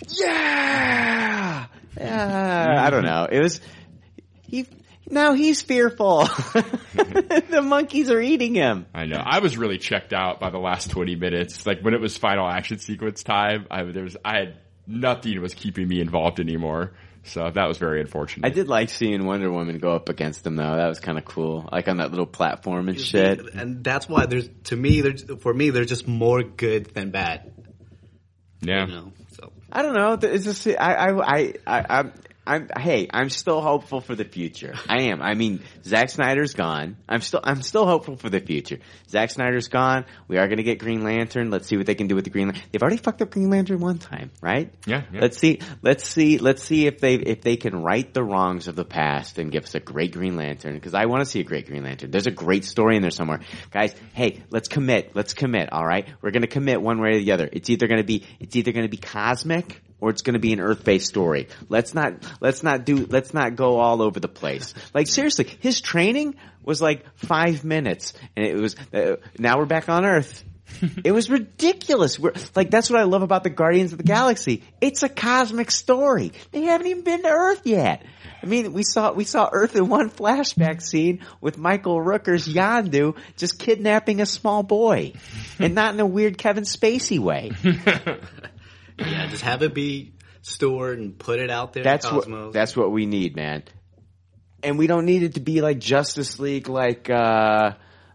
yeah, 0.08 1.66
yeah. 1.98 2.76
I 2.78 2.90
don't 2.90 3.04
know. 3.04 3.26
It 3.30 3.40
was 3.40 3.60
he. 4.42 4.66
Now 5.12 5.32
he's 5.32 5.60
fearful. 5.60 6.20
the 6.94 7.62
monkeys 7.64 8.10
are 8.10 8.20
eating 8.20 8.54
him. 8.54 8.86
I 8.94 9.06
know. 9.06 9.20
I 9.24 9.40
was 9.40 9.56
really 9.56 9.78
checked 9.78 10.12
out 10.12 10.38
by 10.38 10.50
the 10.50 10.58
last 10.58 10.90
twenty 10.90 11.16
minutes. 11.16 11.66
Like 11.66 11.80
when 11.80 11.94
it 11.94 12.00
was 12.00 12.16
final 12.16 12.48
action 12.48 12.78
sequence 12.78 13.24
time, 13.24 13.66
I 13.70 13.82
there 13.82 14.04
was 14.04 14.16
I 14.24 14.38
had 14.38 14.58
nothing 14.86 15.40
was 15.40 15.54
keeping 15.54 15.88
me 15.88 16.00
involved 16.00 16.38
anymore. 16.38 16.92
So 17.24 17.50
that 17.50 17.68
was 17.68 17.78
very 17.78 18.00
unfortunate. 18.00 18.46
I 18.46 18.50
did 18.50 18.68
like 18.68 18.88
seeing 18.88 19.24
Wonder 19.26 19.50
Woman 19.52 19.78
go 19.78 19.92
up 19.92 20.08
against 20.08 20.46
him 20.46 20.56
though. 20.56 20.76
That 20.76 20.88
was 20.88 21.00
kind 21.00 21.18
of 21.18 21.24
cool. 21.24 21.68
Like 21.70 21.88
on 21.88 21.98
that 21.98 22.10
little 22.10 22.26
platform 22.26 22.88
and 22.88 22.98
shit. 22.98 23.54
And 23.54 23.84
that's 23.84 24.08
why 24.08 24.26
there's 24.26 24.48
to 24.64 24.76
me 24.76 25.00
there's 25.02 25.24
for 25.40 25.52
me 25.52 25.70
there's 25.70 25.88
just 25.88 26.08
more 26.08 26.42
good 26.42 26.86
than 26.94 27.10
bad. 27.10 27.52
Yeah. 28.60 28.86
You 28.86 28.92
know, 28.92 29.12
so 29.32 29.52
I 29.70 29.82
don't 29.82 29.94
know. 29.94 30.18
It's 30.22 30.44
just 30.44 30.66
I 30.66 30.72
I 30.94 31.36
I 31.36 31.54
I 31.66 31.86
I'm. 31.88 32.12
I'm, 32.50 32.68
hey, 32.76 33.06
I'm 33.12 33.30
still 33.30 33.60
hopeful 33.60 34.00
for 34.00 34.16
the 34.16 34.24
future. 34.24 34.74
I 34.88 35.02
am. 35.02 35.22
I 35.22 35.34
mean, 35.34 35.62
Zack 35.84 36.10
Snyder's 36.10 36.52
gone. 36.54 36.96
I'm 37.08 37.20
still, 37.20 37.38
I'm 37.44 37.62
still 37.62 37.86
hopeful 37.86 38.16
for 38.16 38.28
the 38.28 38.40
future. 38.40 38.80
Zack 39.08 39.30
Snyder's 39.30 39.68
gone. 39.68 40.04
We 40.26 40.36
are 40.36 40.48
going 40.48 40.56
to 40.56 40.64
get 40.64 40.80
Green 40.80 41.04
Lantern. 41.04 41.50
Let's 41.50 41.68
see 41.68 41.76
what 41.76 41.86
they 41.86 41.94
can 41.94 42.08
do 42.08 42.16
with 42.16 42.24
the 42.24 42.30
Green. 42.30 42.48
Lantern. 42.48 42.64
They've 42.72 42.82
already 42.82 42.96
fucked 42.96 43.22
up 43.22 43.30
Green 43.30 43.50
Lantern 43.50 43.78
one 43.78 43.98
time, 43.98 44.32
right? 44.40 44.72
Yeah, 44.84 45.04
yeah. 45.12 45.20
Let's 45.20 45.38
see. 45.38 45.60
Let's 45.80 46.04
see. 46.04 46.38
Let's 46.38 46.64
see 46.64 46.88
if 46.88 46.98
they 46.98 47.14
if 47.14 47.42
they 47.42 47.56
can 47.56 47.84
right 47.84 48.12
the 48.12 48.24
wrongs 48.24 48.66
of 48.66 48.74
the 48.74 48.84
past 48.84 49.38
and 49.38 49.52
give 49.52 49.62
us 49.62 49.76
a 49.76 49.80
great 49.80 50.12
Green 50.12 50.34
Lantern. 50.34 50.74
Because 50.74 50.94
I 50.94 51.06
want 51.06 51.20
to 51.20 51.26
see 51.26 51.38
a 51.38 51.44
great 51.44 51.68
Green 51.68 51.84
Lantern. 51.84 52.10
There's 52.10 52.26
a 52.26 52.32
great 52.32 52.64
story 52.64 52.96
in 52.96 53.02
there 53.02 53.12
somewhere, 53.12 53.42
guys. 53.70 53.94
Hey, 54.12 54.42
let's 54.50 54.66
commit. 54.66 55.14
Let's 55.14 55.34
commit. 55.34 55.72
All 55.72 55.86
right, 55.86 56.08
we're 56.20 56.32
going 56.32 56.42
to 56.42 56.48
commit 56.48 56.82
one 56.82 57.00
way 57.00 57.10
or 57.10 57.18
the 57.20 57.30
other. 57.30 57.48
It's 57.52 57.70
either 57.70 57.86
going 57.86 58.00
to 58.00 58.06
be 58.06 58.26
it's 58.40 58.56
either 58.56 58.72
going 58.72 58.86
to 58.86 58.90
be 58.90 58.96
cosmic 58.96 59.80
or 60.00 60.10
it's 60.10 60.22
going 60.22 60.34
to 60.34 60.40
be 60.40 60.52
an 60.52 60.60
Earth-based 60.60 61.06
story. 61.06 61.48
Let's 61.68 61.94
not 61.94 62.14
let's 62.40 62.62
not 62.62 62.84
do 62.84 63.06
let's 63.06 63.34
not 63.34 63.56
go 63.56 63.78
all 63.78 64.02
over 64.02 64.20
the 64.20 64.28
place. 64.28 64.74
Like 64.94 65.06
seriously, 65.06 65.46
his 65.60 65.80
training 65.80 66.36
was 66.64 66.80
like 66.80 67.04
five 67.16 67.64
minutes, 67.64 68.14
and 68.36 68.46
it 68.46 68.56
was 68.56 68.76
uh, 68.92 69.16
now 69.38 69.58
we're 69.58 69.66
back 69.66 69.88
on 69.88 70.04
Earth. 70.04 70.44
it 71.04 71.12
was 71.12 71.28
ridiculous. 71.28 72.18
We're, 72.18 72.32
like 72.54 72.70
that's 72.70 72.90
what 72.90 73.00
I 73.00 73.04
love 73.04 73.22
about 73.22 73.44
the 73.44 73.50
Guardians 73.50 73.92
of 73.92 73.98
the 73.98 74.04
Galaxy. 74.04 74.64
It's 74.80 75.02
a 75.02 75.08
cosmic 75.08 75.70
story. 75.70 76.32
They 76.52 76.62
haven't 76.62 76.86
even 76.86 77.04
been 77.04 77.22
to 77.22 77.28
Earth 77.28 77.62
yet. 77.64 78.04
I 78.42 78.46
mean, 78.46 78.72
we 78.72 78.82
saw 78.82 79.12
we 79.12 79.24
saw 79.24 79.48
Earth 79.52 79.76
in 79.76 79.88
one 79.88 80.10
flashback 80.10 80.82
scene 80.82 81.20
with 81.40 81.58
Michael 81.58 82.00
Rooker's 82.00 82.48
Yondu 82.48 83.16
just 83.36 83.58
kidnapping 83.58 84.20
a 84.20 84.26
small 84.26 84.62
boy, 84.62 85.12
and 85.58 85.74
not 85.74 85.94
in 85.94 86.00
a 86.00 86.06
weird 86.06 86.38
Kevin 86.38 86.64
Spacey 86.64 87.18
way. 87.18 87.52
yeah, 89.00 89.26
just 89.28 89.42
have 89.42 89.62
it 89.62 89.74
be 89.74 90.12
stored 90.42 90.98
and 90.98 91.18
put 91.18 91.40
it 91.40 91.50
out 91.50 91.72
there. 91.72 91.84
That's 91.84 92.06
in 92.06 92.14
what 92.14 92.24
Cosmos. 92.24 92.52
that's 92.54 92.76
what 92.76 92.90
we 92.92 93.06
need, 93.06 93.36
man. 93.36 93.62
And 94.62 94.78
we 94.78 94.86
don't 94.86 95.06
need 95.06 95.22
it 95.22 95.34
to 95.34 95.40
be 95.40 95.60
like 95.62 95.78
Justice 95.78 96.38
League, 96.38 96.68
like 96.68 97.08
uh, 97.10 97.72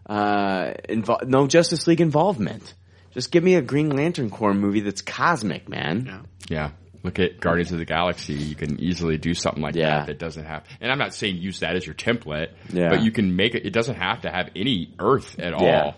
uh, 0.08 0.72
invo- 0.88 1.26
no 1.26 1.46
Justice 1.46 1.86
League 1.86 2.00
involvement. 2.00 2.74
Just 3.12 3.30
give 3.32 3.42
me 3.42 3.54
a 3.54 3.62
Green 3.62 3.90
Lantern 3.90 4.30
Corps 4.30 4.54
movie 4.54 4.80
that's 4.80 5.02
cosmic, 5.02 5.68
man. 5.68 6.04
Yeah. 6.06 6.22
Yeah. 6.48 6.70
Look 7.02 7.18
at 7.18 7.40
Guardians 7.40 7.72
of 7.72 7.78
the 7.78 7.84
Galaxy. 7.84 8.34
You 8.34 8.54
can 8.56 8.80
easily 8.80 9.16
do 9.16 9.32
something 9.34 9.62
like 9.62 9.74
Yeah. 9.74 9.98
that 10.00 10.06
that 10.06 10.18
doesn't 10.18 10.44
have, 10.44 10.64
and 10.80 10.90
I'm 10.90 10.98
not 10.98 11.14
saying 11.14 11.36
use 11.36 11.60
that 11.60 11.76
as 11.76 11.86
your 11.86 11.94
template, 11.94 12.48
Yeah. 12.72 12.88
but 12.90 13.02
you 13.02 13.10
can 13.12 13.36
make 13.36 13.54
it, 13.54 13.64
it 13.64 13.72
doesn't 13.72 13.94
have 13.96 14.22
to 14.22 14.30
have 14.30 14.50
any 14.56 14.92
Earth 14.98 15.38
at 15.38 15.52
Yeah. 15.60 15.82
all 15.82 15.94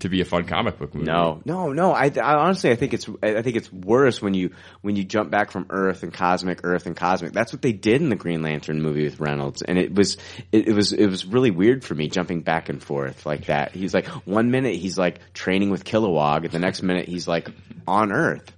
to 0.00 0.08
be 0.08 0.20
a 0.20 0.24
fun 0.24 0.44
comic 0.44 0.78
book 0.78 0.94
movie. 0.94 1.06
No, 1.06 1.42
no, 1.44 1.72
no. 1.72 1.92
I, 1.92 2.10
I 2.22 2.34
honestly, 2.34 2.70
I 2.70 2.76
think 2.76 2.94
it's, 2.94 3.08
I 3.22 3.42
think 3.42 3.56
it's 3.56 3.72
worse 3.72 4.22
when 4.22 4.34
you 4.34 4.50
when 4.80 4.96
you 4.96 5.04
jump 5.04 5.30
back 5.30 5.50
from 5.50 5.66
Earth 5.70 6.02
and 6.02 6.12
cosmic, 6.12 6.60
Earth 6.64 6.86
and 6.86 6.96
cosmic. 6.96 7.32
That's 7.32 7.52
what 7.52 7.62
they 7.62 7.72
did 7.72 8.00
in 8.00 8.08
the 8.08 8.16
Green 8.16 8.42
Lantern 8.42 8.80
movie 8.80 9.04
with 9.04 9.20
Reynolds, 9.20 9.62
and 9.62 9.78
it 9.78 9.94
was, 9.94 10.16
it, 10.52 10.68
it 10.68 10.72
was, 10.72 10.92
it 10.92 11.06
was 11.06 11.26
really 11.26 11.50
weird 11.50 11.84
for 11.84 11.94
me 11.94 12.08
jumping 12.08 12.42
back 12.42 12.68
and 12.68 12.82
forth 12.82 13.26
like 13.26 13.46
that. 13.46 13.72
He's 13.72 13.94
like 13.94 14.06
one 14.26 14.50
minute 14.50 14.76
he's 14.76 14.98
like 14.98 15.20
training 15.32 15.70
with 15.70 15.84
Kilowog, 15.84 16.44
and 16.44 16.50
the 16.52 16.58
next 16.58 16.82
minute 16.82 17.08
he's 17.08 17.26
like 17.26 17.48
on 17.86 18.12
Earth. 18.12 18.52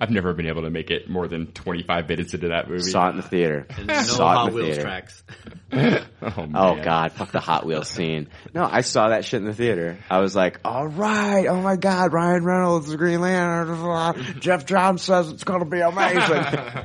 I've 0.00 0.10
never 0.10 0.32
been 0.34 0.46
able 0.46 0.62
to 0.62 0.70
make 0.70 0.90
it 0.90 1.08
more 1.08 1.28
than 1.28 1.46
25 1.48 2.08
minutes 2.08 2.34
into 2.34 2.48
that 2.48 2.68
movie. 2.68 2.82
Saw 2.82 3.06
it 3.08 3.10
in 3.10 3.16
the 3.16 3.22
theater. 3.22 3.66
And 3.76 3.86
no 3.86 4.02
Saw 4.02 4.28
it 4.28 4.32
in 4.32 4.36
Hot 4.36 4.50
the 4.50 4.54
Wheels 4.54 4.66
theater. 4.68 4.82
tracks. 4.82 5.22
Oh, 6.20 6.32
oh, 6.36 6.46
man. 6.46 6.52
Oh 6.56 6.82
god, 6.82 7.12
fuck 7.12 7.30
the 7.30 7.38
Hot 7.40 7.64
Wheels 7.64 7.88
scene. 7.88 8.28
No, 8.54 8.64
I 8.64 8.80
saw 8.80 9.10
that 9.10 9.24
shit 9.24 9.40
in 9.40 9.46
the 9.46 9.54
theater. 9.54 9.98
I 10.10 10.18
was 10.18 10.34
like, 10.34 10.58
all 10.64 10.88
right, 10.88 11.46
oh 11.46 11.60
my 11.60 11.76
god, 11.76 12.12
Ryan 12.12 12.44
Reynolds, 12.44 12.88
the 12.88 12.96
Green 12.96 13.20
Lantern. 13.20 14.40
Geoff 14.40 14.64
Johns 14.66 15.02
says 15.02 15.28
it's 15.30 15.44
gonna 15.44 15.64
be 15.66 15.80
amazing. 15.80 16.18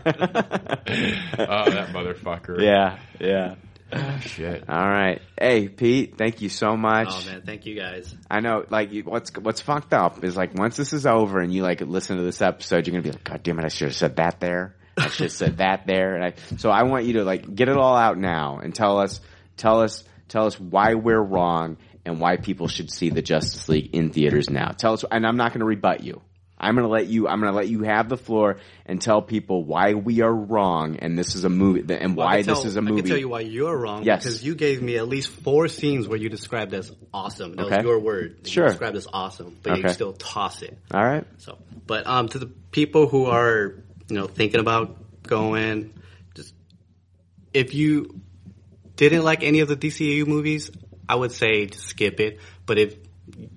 oh, 0.06 1.70
that 1.70 1.90
motherfucker. 1.94 2.62
yeah, 2.62 3.00
yeah. 3.20 3.56
Oh, 3.96 4.20
shit. 4.20 4.64
All 4.70 4.88
right. 4.88 5.22
Hey, 5.40 5.68
Pete, 5.68 6.18
thank 6.18 6.42
you 6.42 6.50
so 6.50 6.76
much. 6.76 7.10
Oh 7.10 7.26
man, 7.26 7.42
thank 7.44 7.66
you 7.66 7.76
guys. 7.76 8.14
I 8.30 8.40
know, 8.40 8.66
like, 8.70 8.92
you, 8.92 9.04
what's 9.04 9.36
what's 9.38 9.62
fucked 9.62 9.94
up 9.94 10.24
is 10.24 10.36
like 10.36 10.54
once 10.56 10.78
this 10.78 10.94
is 10.94 11.06
over 11.06 11.40
and 11.40 11.54
you 11.54 11.62
like 11.64 11.82
listen 11.82 12.18
to 12.18 12.24
this 12.24 12.42
episode, 12.42 12.88
you're 12.88 12.94
gonna 12.94 13.04
be 13.04 13.12
like, 13.12 13.24
God 13.24 13.44
damn 13.44 13.60
it, 13.60 13.66
I 13.66 13.70
should 13.70 13.90
have 13.90 13.96
said 13.96 14.16
that 14.18 14.40
there. 14.40 14.76
I 14.98 15.08
should 15.10 15.26
have 15.26 15.32
said 15.32 15.58
that 15.58 15.88
there. 15.88 16.16
And 16.16 16.26
I, 16.26 16.34
so 16.58 16.70
I 16.70 16.84
want 16.84 17.06
you 17.06 17.14
to 17.14 17.24
like 17.24 17.54
get 17.54 17.68
it 17.70 17.78
all 17.78 17.96
out 17.96 18.18
now 18.18 18.60
and 18.60 18.74
tell 18.74 19.00
us, 19.00 19.20
tell 19.58 19.82
us, 19.82 20.04
tell 20.28 20.46
us 20.46 20.60
why 20.60 20.94
we're 20.94 21.22
wrong 21.22 21.78
and 22.06 22.20
why 22.20 22.38
people 22.38 22.68
should 22.68 22.92
see 22.92 23.10
the 23.10 23.22
Justice 23.22 23.68
League 23.70 23.96
in 23.96 24.12
theaters 24.12 24.50
now. 24.50 24.70
Tell 24.70 24.94
us, 24.94 25.06
and 25.10 25.26
I'm 25.26 25.38
not 25.38 25.52
going 25.52 25.62
to 25.62 25.66
rebut 25.66 26.04
you. 26.04 26.22
I'm 26.64 26.76
going 26.76 26.86
to 26.86 26.92
let 26.92 27.08
you. 27.08 27.28
I'm 27.28 27.40
going 27.40 27.52
to 27.52 27.56
let 27.58 27.68
you 27.68 27.84
have 27.84 28.10
the 28.10 28.18
floor 28.18 28.58
and 28.86 29.02
tell 29.02 29.22
people 29.22 29.64
why 29.64 29.94
we 29.94 30.22
are 30.22 30.34
wrong, 30.34 30.98
and 30.98 31.18
this 31.18 31.36
is 31.36 31.44
a 31.44 31.50
movie, 31.50 31.82
and 31.94 32.16
Well, 32.16 32.28
why 32.28 32.42
tell- 32.42 32.56
this 32.56 32.66
is 32.66 32.76
a 32.76 32.82
movie. 32.82 33.00
I 33.00 33.02
can 33.02 33.10
tell 33.10 33.18
you 33.20 33.30
why 33.30 33.42
you're 33.42 33.78
wrong. 33.78 34.04
Yes. 34.04 34.24
Because 34.24 34.44
you 34.44 34.56
gave 34.56 34.82
me 34.82 34.98
at 34.98 35.08
least 35.08 35.30
four 35.30 35.68
scenes 35.68 36.08
where 36.08 36.18
you 36.18 36.30
described 36.30 36.74
as 36.74 36.92
awesome. 37.14 37.56
That 37.56 37.66
Okay. 37.66 37.76
was 37.78 37.86
your 37.86 38.00
word. 38.00 38.38
You 38.46 38.50
Sure. 38.52 38.68
described 38.70 38.98
as 38.98 39.08
awesome, 39.12 39.58
but 39.62 39.78
you 39.80 39.90
still 39.90 40.14
toss 40.14 40.62
it. 40.62 40.78
All 40.92 41.04
right. 41.04 41.26
So, 41.40 41.58
but 41.86 42.08
um, 42.08 42.30
to 42.30 42.40
the 42.40 42.48
people 42.48 43.08
who 43.08 43.26
are 43.26 43.76
you 44.10 44.16
know 44.16 44.28
thinking 44.28 44.60
about 44.60 44.96
going, 45.24 45.94
just 46.36 46.54
if 47.54 47.74
you 47.74 48.20
didn't 48.96 49.24
like 49.24 49.44
any 49.44 49.60
of 49.62 49.68
the 49.68 49.76
DCU 49.76 50.26
movies, 50.28 50.72
I 51.10 51.16
would 51.16 51.32
say 51.32 51.66
just 51.66 51.88
skip 51.88 52.20
it. 52.20 52.40
But 52.66 52.78
if 52.78 52.96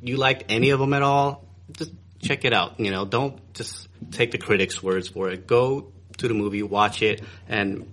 you 0.01 0.17
liked 0.17 0.45
any 0.49 0.71
of 0.71 0.81
them 0.81 0.93
at 0.93 1.03
all, 1.03 1.45
just 1.73 1.93
check 2.27 2.45
it 2.45 2.53
out. 2.53 2.79
You 2.81 2.91
know, 2.91 3.05
don't 3.05 3.41
just 3.55 3.89
take 4.11 4.31
the 4.31 4.39
critics' 4.39 4.83
words 4.83 5.09
for 5.09 5.31
it. 5.31 5.47
Go 5.47 5.93
to 6.19 6.29
the 6.29 6.35
movie, 6.35 6.63
watch 6.63 7.03
it, 7.03 7.23
and 7.49 7.87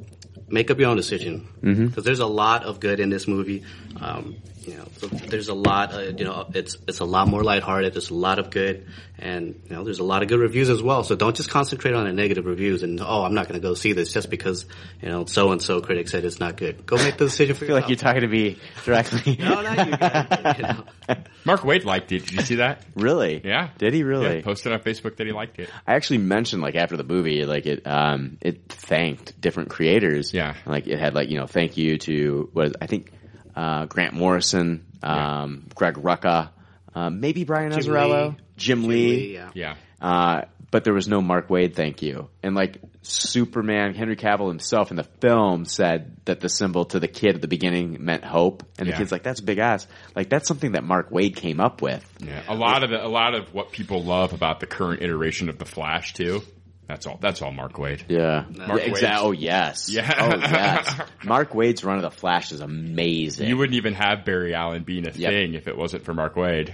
make 0.48 0.72
up 0.72 0.80
your 0.80 0.90
own 0.90 0.98
decision. 0.98 1.48
Mhm. 1.62 1.90
Because 1.90 2.04
there's 2.04 2.20
a 2.20 2.28
lot 2.28 2.64
of 2.64 2.80
good 2.80 3.00
in 3.00 3.10
this 3.10 3.28
movie. 3.28 3.64
Um, 4.00 4.36
you 4.66 4.78
know, 4.78 4.86
so 4.98 5.08
there's 5.08 5.50
a 5.50 5.54
lot. 5.54 5.94
Uh, 5.94 6.00
you 6.18 6.26
know, 6.26 6.48
it's 6.54 6.78
it's 6.88 7.00
a 7.00 7.06
lot 7.06 7.28
more 7.28 7.44
lighthearted. 7.44 7.94
There's 7.94 8.10
a 8.10 8.16
lot 8.16 8.40
of 8.40 8.50
good, 8.50 8.88
and 9.20 9.60
you 9.70 9.76
know, 9.76 9.84
there's 9.84 10.00
a 10.00 10.04
lot 10.04 10.22
of 10.22 10.30
good 10.30 10.40
reviews 10.40 10.70
as 10.70 10.82
well. 10.82 11.04
So 11.04 11.16
don't 11.16 11.36
just 11.36 11.50
concentrate 11.50 11.94
on 11.94 12.06
the 12.06 12.14
negative 12.14 12.46
reviews 12.46 12.84
and 12.84 13.00
oh, 13.02 13.24
I'm 13.24 13.34
not 13.34 13.48
going 13.48 13.60
to 13.60 13.66
go 13.66 13.74
see 13.74 13.94
this 13.94 14.14
just 14.14 14.30
because 14.30 14.66
you 15.02 15.10
know 15.10 15.26
so 15.26 15.52
and 15.52 15.62
so 15.62 15.82
critic 15.82 16.08
said 16.08 16.26
it's 16.26 16.40
not 16.40 16.58
good. 16.58 16.86
Go 16.86 16.98
make 16.98 17.18
the 17.18 17.26
decision 17.26 17.56
for 17.56 17.66
I 17.66 17.68
feel 17.68 17.76
like 17.76 17.90
you're 17.90 17.98
talking 17.98 18.22
to 18.22 18.28
me 18.28 18.60
directly. 18.86 19.36
no, 19.40 19.62
not 19.62 19.88
you 19.88 19.98
guys. 19.98 20.58
You 20.58 20.64
know. 20.64 20.84
Mark 21.46 21.62
Waid 21.62 21.86
liked 21.86 22.12
it. 22.12 22.26
Did 22.26 22.32
you 22.32 22.42
see 22.42 22.56
that? 22.56 22.84
Really? 22.96 23.42
Yeah. 23.44 23.70
Did 23.78 23.94
he 23.94 24.04
really? 24.04 24.38
Yeah, 24.38 24.44
posted 24.44 24.72
on 24.72 24.80
Facebook 24.80 25.18
that 25.18 25.28
he 25.28 25.34
liked 25.34 25.60
it. 25.60 25.70
I 25.86 25.96
actually 25.96 26.20
mentioned 26.20 26.62
like 26.62 26.76
after 26.76 26.98
the 26.98 27.04
movie, 27.04 27.46
like 27.46 27.66
it, 27.66 27.86
um, 27.86 28.38
it 28.42 28.70
thanked 28.70 29.40
different 29.40 29.70
creators. 29.70 30.34
Yeah. 30.34 30.56
Like 30.66 30.88
it 30.88 31.00
had 31.00 31.14
like 31.14 31.30
you 31.30 31.38
know 31.38 31.48
thank 31.48 31.78
you 31.78 31.98
to 32.00 32.50
what 32.54 32.76
I 32.82 32.88
think 32.88 33.12
uh, 33.56 33.86
Grant 33.86 34.14
Morrison, 34.14 34.86
um, 35.02 35.68
Greg 35.76 35.96
Rucka, 35.96 36.50
um, 36.96 37.20
maybe 37.20 37.44
Brian 37.44 37.72
Jim 37.72 37.82
Azzarello, 37.82 38.30
Lee. 38.30 38.36
Jim, 38.58 38.82
Jim 38.82 38.88
Lee. 38.90 38.96
Lee, 39.08 39.34
yeah. 39.34 39.50
Yeah. 39.54 39.76
Uh, 40.02 40.42
but 40.72 40.84
there 40.84 40.94
was 40.94 41.08
no 41.08 41.22
Mark 41.22 41.50
Waid, 41.50 41.76
thank 41.76 42.02
you. 42.02 42.30
And 42.42 42.56
like 42.56 42.80
Superman, 43.04 43.94
Henry 43.94 44.16
Cavill 44.16 44.48
himself 44.48 44.90
in 44.90 44.98
the 44.98 45.04
film 45.04 45.66
said 45.66 46.18
that 46.26 46.40
the 46.40 46.50
symbol 46.50 46.86
to 46.86 47.00
the 47.00 47.08
kid 47.08 47.36
at 47.36 47.42
the 47.42 47.48
beginning 47.48 47.98
meant 48.04 48.24
hope, 48.24 48.64
and 48.80 48.88
Yeah. 48.88 48.94
the 48.94 48.98
kid's 48.98 49.12
like, 49.12 49.24
"That's 49.24 49.40
big 49.42 49.60
ass." 49.60 49.88
Like 50.16 50.30
that's 50.30 50.48
something 50.48 50.72
that 50.72 50.84
Mark 50.84 51.12
Waid 51.12 51.36
came 51.36 51.60
up 51.60 51.82
with. 51.82 52.04
Yeah, 52.26 52.42
a 52.48 52.56
lot 52.56 52.84
of 52.84 52.90
the, 52.90 53.06
a 53.06 53.08
lot 53.08 53.36
of 53.36 53.54
what 53.54 53.72
people 53.72 54.04
love 54.04 54.34
about 54.34 54.60
the 54.62 54.66
current 54.66 55.02
iteration 55.04 55.50
of 55.50 55.58
the 55.60 55.66
Flash 55.66 56.14
too. 56.14 56.42
That's 56.88 57.08
all. 57.08 57.18
That's 57.22 57.42
all 57.42 57.52
Mark 57.52 57.74
Waid. 57.74 58.04
Yeah. 58.10 58.46
Mark 58.56 58.82
yeah, 58.82 58.90
Waid's- 58.90 59.02
exa- 59.02 59.18
Oh 59.20 59.32
yes. 59.32 59.90
Yeah. 59.90 60.14
Oh 60.20 60.38
yes. 60.38 61.00
Mark 61.24 61.52
Waid's 61.52 61.84
run 61.84 61.96
of 61.98 62.02
the 62.04 62.12
Flash 62.12 62.52
is 62.52 62.60
amazing. 62.60 63.48
You 63.48 63.58
wouldn't 63.58 63.78
even 63.78 63.94
have 63.94 64.26
Barry 64.26 64.54
Allen 64.54 64.84
being 64.84 65.08
a 65.08 65.12
Yep. 65.12 65.32
thing 65.32 65.54
if 65.54 65.68
it 65.68 65.78
wasn't 65.78 66.04
for 66.04 66.14
Mark 66.14 66.36
Waid. 66.36 66.74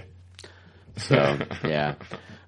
So 0.96 1.38
yeah. 1.64 1.94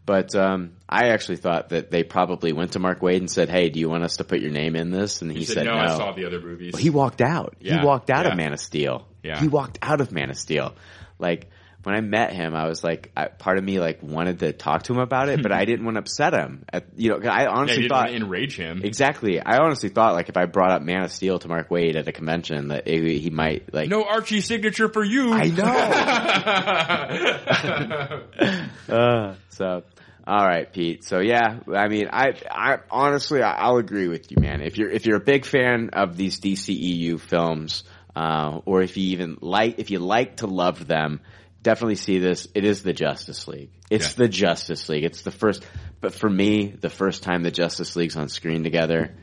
But 0.04 0.34
um, 0.34 0.72
I 0.88 1.10
actually 1.10 1.36
thought 1.36 1.68
that 1.68 1.92
they 1.92 2.02
probably 2.02 2.52
went 2.52 2.72
to 2.72 2.80
Mark 2.80 3.00
Waid 3.00 3.18
and 3.18 3.30
said, 3.30 3.48
"Hey, 3.48 3.68
do 3.70 3.78
you 3.78 3.88
want 3.88 4.02
us 4.02 4.16
to 4.16 4.24
put 4.24 4.40
your 4.40 4.50
name 4.50 4.74
in 4.74 4.90
this?" 4.90 5.22
And 5.22 5.30
he, 5.30 5.38
He, 5.38 5.44
said, 5.44 5.64
no, 5.64 5.74
I 5.74 5.86
saw 5.96 6.12
the 6.12 6.26
other 6.26 6.40
movies. 6.40 6.72
Well, 6.72 6.82
he 6.82 6.90
walked 6.90 7.20
out. 7.20 7.54
Yeah, 7.60 7.78
he 7.80 7.86
walked 7.86 8.10
out 8.10 8.24
yeah. 8.26 8.32
of 8.32 8.36
Man 8.36 8.52
of 8.52 8.58
Steel. 8.58 9.06
Yeah. 9.22 9.38
He 9.38 9.46
walked 9.46 9.78
out 9.80 10.00
of 10.00 10.10
Man 10.10 10.28
of 10.30 10.36
Steel. 10.36 10.74
Like 11.20 11.50
when 11.82 11.96
I 11.96 12.00
met 12.00 12.32
him, 12.32 12.54
I 12.54 12.68
was 12.68 12.84
like, 12.84 13.10
I, 13.16 13.26
part 13.26 13.58
of 13.58 13.64
me 13.64 13.80
like 13.80 14.02
wanted 14.02 14.38
to 14.40 14.52
talk 14.52 14.84
to 14.84 14.92
him 14.92 15.00
about 15.00 15.28
it, 15.28 15.42
but 15.42 15.52
I 15.52 15.64
didn't 15.64 15.84
want 15.84 15.96
to 15.96 16.00
upset 16.00 16.32
him. 16.32 16.64
At, 16.72 16.86
you 16.96 17.10
know, 17.10 17.28
I 17.28 17.42
yeah, 17.42 17.50
honestly 17.50 17.82
didn't 17.82 17.90
thought 17.90 18.08
want 18.08 18.10
to 18.10 18.16
enrage 18.16 18.56
him. 18.56 18.82
exactly. 18.84 19.40
I 19.40 19.58
honestly 19.58 19.88
thought 19.88 20.14
like 20.14 20.28
if 20.28 20.36
I 20.36 20.46
brought 20.46 20.70
up 20.70 20.82
Man 20.82 21.02
of 21.02 21.12
Steel 21.12 21.38
to 21.40 21.48
Mark 21.48 21.70
Waid 21.70 21.96
at 21.96 22.06
a 22.06 22.12
convention, 22.12 22.68
that 22.68 22.86
it, 22.86 23.20
he 23.20 23.30
might 23.30 23.74
like. 23.74 23.88
No 23.88 24.04
Archie 24.04 24.40
signature 24.40 24.88
for 24.88 25.04
you. 25.04 25.32
I 25.32 25.48
Uh, 28.88 29.34
so, 29.48 29.82
all 30.26 30.46
right, 30.46 30.72
Pete. 30.72 31.04
So 31.04 31.20
yeah, 31.20 31.60
I 31.74 31.88
mean, 31.88 32.08
I, 32.12 32.34
I 32.50 32.78
honestly, 32.90 33.42
I, 33.42 33.54
I'll 33.54 33.78
agree 33.78 34.08
with 34.08 34.30
you, 34.30 34.36
man. 34.40 34.60
If 34.60 34.78
you're 34.78 34.90
if 34.90 35.06
you're 35.06 35.16
a 35.16 35.20
big 35.20 35.44
fan 35.44 35.90
of 35.94 36.16
these 36.16 36.40
DCEU 36.40 37.20
films, 37.20 37.84
uh, 38.14 38.60
or 38.64 38.82
if 38.82 38.96
you 38.96 39.12
even 39.12 39.38
like, 39.40 39.78
if 39.78 39.90
you 39.90 39.98
like 39.98 40.36
to 40.36 40.46
love 40.46 40.86
them, 40.86 41.20
definitely 41.62 41.94
see 41.96 42.18
this. 42.18 42.48
It 42.54 42.64
is 42.64 42.82
the 42.82 42.92
Justice 42.92 43.46
League. 43.48 43.70
It's 43.90 44.08
Yeah. 44.18 44.24
the 44.24 44.28
Justice 44.28 44.88
League. 44.88 45.04
It's 45.04 45.22
the 45.22 45.30
first, 45.30 45.64
but 46.00 46.14
for 46.14 46.28
me, 46.28 46.66
the 46.80 46.90
first 46.90 47.22
time 47.22 47.42
the 47.42 47.50
Justice 47.50 47.96
League's 47.96 48.16
on 48.16 48.28
screen 48.28 48.64
together. 48.64 49.14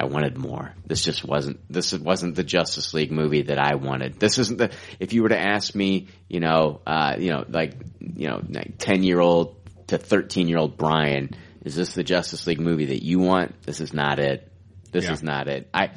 I 0.00 0.04
wanted 0.04 0.38
more. 0.38 0.74
This 0.86 1.02
just 1.02 1.24
wasn't, 1.24 1.58
this 1.68 1.92
wasn't 1.92 2.36
the 2.36 2.44
Justice 2.44 2.94
League 2.94 3.10
movie 3.10 3.42
that 3.42 3.58
I 3.58 3.74
wanted. 3.74 4.20
This 4.20 4.38
isn't 4.38 4.56
the, 4.58 4.70
if 5.00 5.12
you 5.12 5.24
were 5.24 5.30
to 5.30 5.38
ask 5.38 5.74
me, 5.74 6.06
you 6.28 6.38
know, 6.38 6.80
uh, 6.86 7.16
you 7.18 7.30
know, 7.30 7.44
like, 7.48 7.74
you 8.00 8.28
know, 8.28 8.40
like 8.48 8.78
10 8.78 9.02
year 9.02 9.18
old 9.18 9.56
to 9.88 9.98
13 9.98 10.46
year 10.46 10.58
old 10.58 10.76
Brian, 10.76 11.30
is 11.64 11.74
this 11.74 11.94
the 11.94 12.04
Justice 12.04 12.46
League 12.46 12.60
movie 12.60 12.86
that 12.86 13.02
you 13.04 13.18
want? 13.18 13.60
This 13.62 13.80
is 13.80 13.92
not 13.92 14.20
it. 14.20 14.48
This 14.92 15.06
Yeah. 15.06 15.12
is 15.14 15.22
not 15.24 15.48
it. 15.48 15.68
I, 15.74 15.90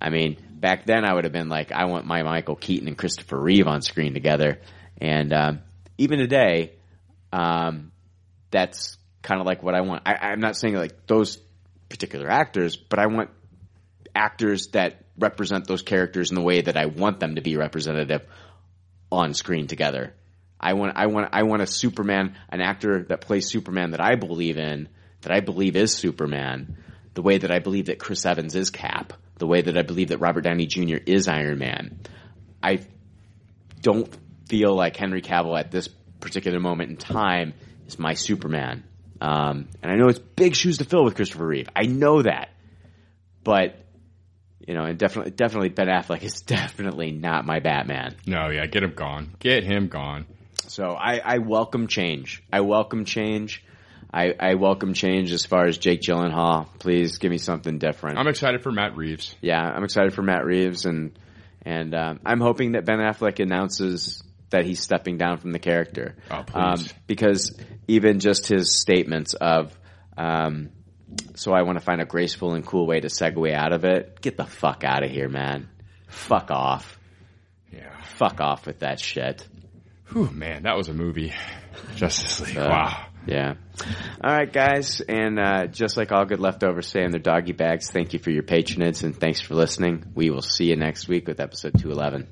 I 0.00 0.10
mean, 0.10 0.36
back 0.52 0.86
then 0.86 1.04
I 1.04 1.12
would 1.12 1.24
have 1.24 1.32
been 1.32 1.48
like, 1.48 1.72
I 1.72 1.86
want 1.86 2.06
my 2.06 2.22
Michael 2.22 2.54
Keaton 2.54 2.86
and 2.86 2.96
Christopher 2.96 3.40
Reeve 3.40 3.66
on 3.66 3.82
screen 3.82 4.14
together. 4.14 4.60
And, 4.98 5.32
um, 5.32 5.60
even 5.98 6.18
today, 6.18 6.72
um, 7.32 7.92
that's 8.50 8.96
kind 9.22 9.40
of 9.40 9.46
like 9.46 9.62
what 9.62 9.74
I 9.74 9.80
want. 9.80 10.02
I, 10.06 10.14
I'm 10.14 10.40
not 10.40 10.56
saying 10.56 10.74
like 10.74 11.06
those 11.06 11.38
particular 11.88 12.30
actors, 12.30 12.76
but 12.76 12.98
I 12.98 13.06
want 13.06 13.30
actors 14.14 14.68
that 14.68 15.04
represent 15.18 15.66
those 15.66 15.82
characters 15.82 16.30
in 16.30 16.34
the 16.34 16.42
way 16.42 16.60
that 16.60 16.76
I 16.76 16.86
want 16.86 17.20
them 17.20 17.36
to 17.36 17.40
be 17.42 17.56
representative 17.56 18.22
on 19.10 19.34
screen 19.34 19.66
together. 19.66 20.14
I 20.58 20.72
want, 20.74 20.96
I 20.96 21.06
want, 21.06 21.28
I 21.32 21.42
want 21.42 21.62
a 21.62 21.66
Superman, 21.66 22.36
an 22.48 22.60
actor 22.60 23.04
that 23.08 23.20
plays 23.20 23.48
Superman 23.48 23.90
that 23.90 24.00
I 24.00 24.14
believe 24.14 24.56
in, 24.56 24.88
that 25.22 25.32
I 25.32 25.40
believe 25.40 25.76
is 25.76 25.92
Superman, 25.92 26.78
the 27.14 27.22
way 27.22 27.38
that 27.38 27.50
I 27.50 27.58
believe 27.58 27.86
that 27.86 27.98
Chris 27.98 28.24
Evans 28.24 28.54
is 28.54 28.70
Cap, 28.70 29.12
the 29.38 29.46
way 29.46 29.60
that 29.60 29.76
I 29.76 29.82
believe 29.82 30.08
that 30.08 30.18
Robert 30.18 30.42
Downey 30.42 30.66
Jr. 30.66 30.96
is 31.04 31.28
Iron 31.28 31.58
Man. 31.58 32.00
I 32.62 32.80
don't 33.82 34.08
feel 34.48 34.74
like 34.74 34.96
Henry 34.96 35.22
Cavill 35.22 35.58
at 35.58 35.70
this 35.70 35.88
particular 36.20 36.60
moment 36.60 36.90
in 36.90 36.96
time 36.96 37.54
is 37.86 37.98
my 37.98 38.14
Superman. 38.14 38.84
Um, 39.20 39.68
and 39.82 39.90
I 39.90 39.96
know 39.96 40.08
it's 40.08 40.18
big 40.18 40.54
shoes 40.54 40.78
to 40.78 40.84
fill 40.84 41.04
with 41.04 41.14
Christopher 41.14 41.46
Reeve. 41.46 41.68
I 41.74 41.84
know 41.84 42.22
that, 42.22 42.50
but 43.44 43.76
you 44.66 44.74
know, 44.74 44.84
and 44.84 44.98
definitely, 44.98 45.30
definitely 45.30 45.68
Ben 45.70 45.86
Affleck 45.86 46.22
is 46.22 46.40
definitely 46.42 47.12
not 47.12 47.46
my 47.46 47.60
Batman. 47.60 48.16
No, 48.26 48.48
yeah, 48.50 48.66
get 48.66 48.82
him 48.82 48.94
gone. 48.94 49.34
Get 49.38 49.64
him 49.64 49.88
gone. 49.88 50.26
So 50.68 50.90
I, 50.90 51.20
I 51.24 51.38
welcome 51.38 51.86
change. 51.86 52.42
I 52.52 52.60
welcome 52.60 53.04
change. 53.04 53.64
I, 54.12 54.34
I 54.38 54.54
welcome 54.54 54.94
change 54.94 55.32
as 55.32 55.44
far 55.44 55.66
as 55.66 55.78
Jake 55.78 56.00
Gyllenhaal. 56.00 56.66
Please 56.78 57.18
give 57.18 57.30
me 57.30 57.38
something 57.38 57.78
different. 57.78 58.18
I'm 58.18 58.28
excited 58.28 58.62
for 58.62 58.72
Matt 58.72 58.96
Reeves. 58.96 59.34
yeah, 59.40 59.60
I'm 59.60 59.84
excited 59.84 60.14
for 60.14 60.22
Matt 60.22 60.44
Reeves, 60.44 60.86
and 60.86 61.18
and 61.62 61.94
um, 61.94 62.20
I'm 62.24 62.40
hoping 62.40 62.72
that 62.72 62.84
Ben 62.84 62.98
Affleck 62.98 63.40
announces 63.40 64.22
that 64.50 64.64
he's 64.64 64.80
stepping 64.80 65.18
down 65.18 65.38
from 65.38 65.52
the 65.52 65.58
character. 65.58 66.16
Oh, 66.30 66.44
please. 66.46 66.92
because 67.06 67.58
even 67.88 68.20
just 68.20 68.46
his 68.48 68.74
statements 68.78 69.34
of, 69.34 69.76
um, 70.16 70.70
so 71.34 71.52
I 71.52 71.62
want 71.62 71.78
to 71.78 71.84
find 71.84 72.00
a 72.00 72.04
graceful 72.04 72.54
and 72.54 72.64
cool 72.64 72.86
way 72.86 73.00
to 73.00 73.08
segue 73.08 73.52
out 73.52 73.72
of 73.72 73.84
it. 73.84 74.20
Get 74.20 74.36
the 74.36 74.44
fuck 74.46 74.82
out 74.84 75.04
of 75.04 75.10
here, 75.10 75.28
man. 75.28 75.68
Fuck 76.08 76.50
off. 76.50 76.98
Yeah. 77.72 77.94
Fuck 78.16 78.40
off 78.40 78.66
with 78.66 78.80
that 78.80 79.00
shit. 79.00 79.46
Whew, 80.12 80.30
man, 80.30 80.62
that 80.62 80.76
was 80.76 80.88
a 80.88 80.94
movie. 80.94 81.32
Justice 81.96 82.40
League. 82.40 82.56
Uh, 82.56 82.68
wow. 82.70 83.06
Yeah. 83.26 83.54
All 84.22 84.32
right, 84.32 84.50
guys. 84.52 85.00
And 85.00 85.38
uh, 85.38 85.66
just 85.66 85.96
like 85.96 86.12
all 86.12 86.24
good 86.24 86.38
leftovers 86.38 86.86
say 86.86 87.02
in 87.02 87.10
their 87.10 87.20
doggy 87.20 87.52
bags, 87.52 87.90
thank 87.90 88.12
you 88.12 88.20
for 88.20 88.30
your 88.30 88.44
patronage 88.44 89.02
and 89.02 89.18
thanks 89.18 89.40
for 89.40 89.54
listening. 89.54 90.04
We 90.14 90.30
will 90.30 90.42
see 90.42 90.66
you 90.66 90.76
next 90.76 91.08
week 91.08 91.26
with 91.26 91.40
episode 91.40 91.72
211. 91.78 92.28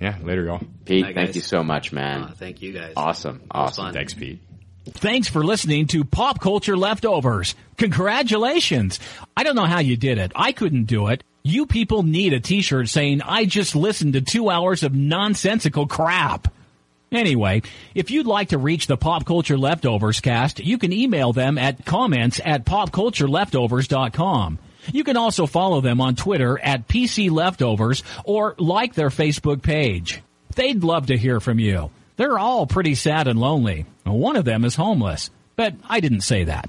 Yeah, 0.00 0.16
later, 0.22 0.44
y'all. 0.44 0.60
Pete, 0.84 1.04
Bye, 1.04 1.12
thank 1.14 1.34
you 1.34 1.40
so 1.40 1.64
much, 1.64 1.92
man. 1.92 2.22
Uh, 2.24 2.32
thank 2.36 2.62
you 2.62 2.72
guys. 2.72 2.92
awesome. 2.96 3.42
Awesome. 3.50 3.92
Thanks, 3.92 4.14
Pete. 4.14 4.40
Thanks 4.88 5.28
for 5.28 5.42
listening 5.42 5.86
to 5.88 6.04
Pop 6.04 6.40
Culture 6.40 6.76
Leftovers. 6.76 7.54
Congratulations. 7.76 9.00
I 9.36 9.42
don't 9.42 9.56
know 9.56 9.64
how 9.64 9.80
you 9.80 9.96
did 9.96 10.18
it. 10.18 10.32
I 10.36 10.52
couldn't 10.52 10.84
do 10.84 11.08
it. 11.08 11.24
You 11.42 11.66
people 11.66 12.02
need 12.02 12.32
a 12.32 12.40
t-shirt 12.40 12.88
saying, 12.88 13.22
I 13.22 13.44
just 13.46 13.74
listened 13.74 14.12
to 14.12 14.20
two 14.20 14.48
hours 14.50 14.82
of 14.82 14.94
nonsensical 14.94 15.86
crap. 15.86 16.52
Anyway, 17.12 17.62
if 17.94 18.10
you'd 18.10 18.26
like 18.26 18.48
to 18.50 18.58
reach 18.58 18.86
the 18.86 18.96
Pop 18.96 19.24
Culture 19.24 19.56
Leftovers 19.56 20.20
cast, 20.20 20.58
you 20.60 20.76
can 20.76 20.92
email 20.92 21.32
them 21.32 21.56
at 21.56 21.84
comments 21.84 22.40
at 22.44 22.64
popcultureleftovers.com. 22.64 24.58
You 24.92 25.04
can 25.04 25.16
also 25.16 25.46
follow 25.46 25.80
them 25.80 26.00
on 26.00 26.14
Twitter 26.16 26.58
at 26.58 26.88
PC 26.88 27.30
Leftovers 27.30 28.02
or 28.24 28.54
like 28.58 28.94
their 28.94 29.10
Facebook 29.10 29.62
page. 29.62 30.22
They'd 30.54 30.82
love 30.84 31.06
to 31.06 31.16
hear 31.16 31.40
from 31.40 31.58
you. 31.58 31.90
They're 32.16 32.38
all 32.38 32.66
pretty 32.66 32.94
sad 32.94 33.28
and 33.28 33.38
lonely. 33.38 33.84
One 34.04 34.36
of 34.36 34.44
them 34.44 34.64
is 34.64 34.74
homeless. 34.74 35.30
but 35.56 35.74
I 35.88 36.00
didn't 36.00 36.22
say 36.22 36.44
that. 36.44 36.68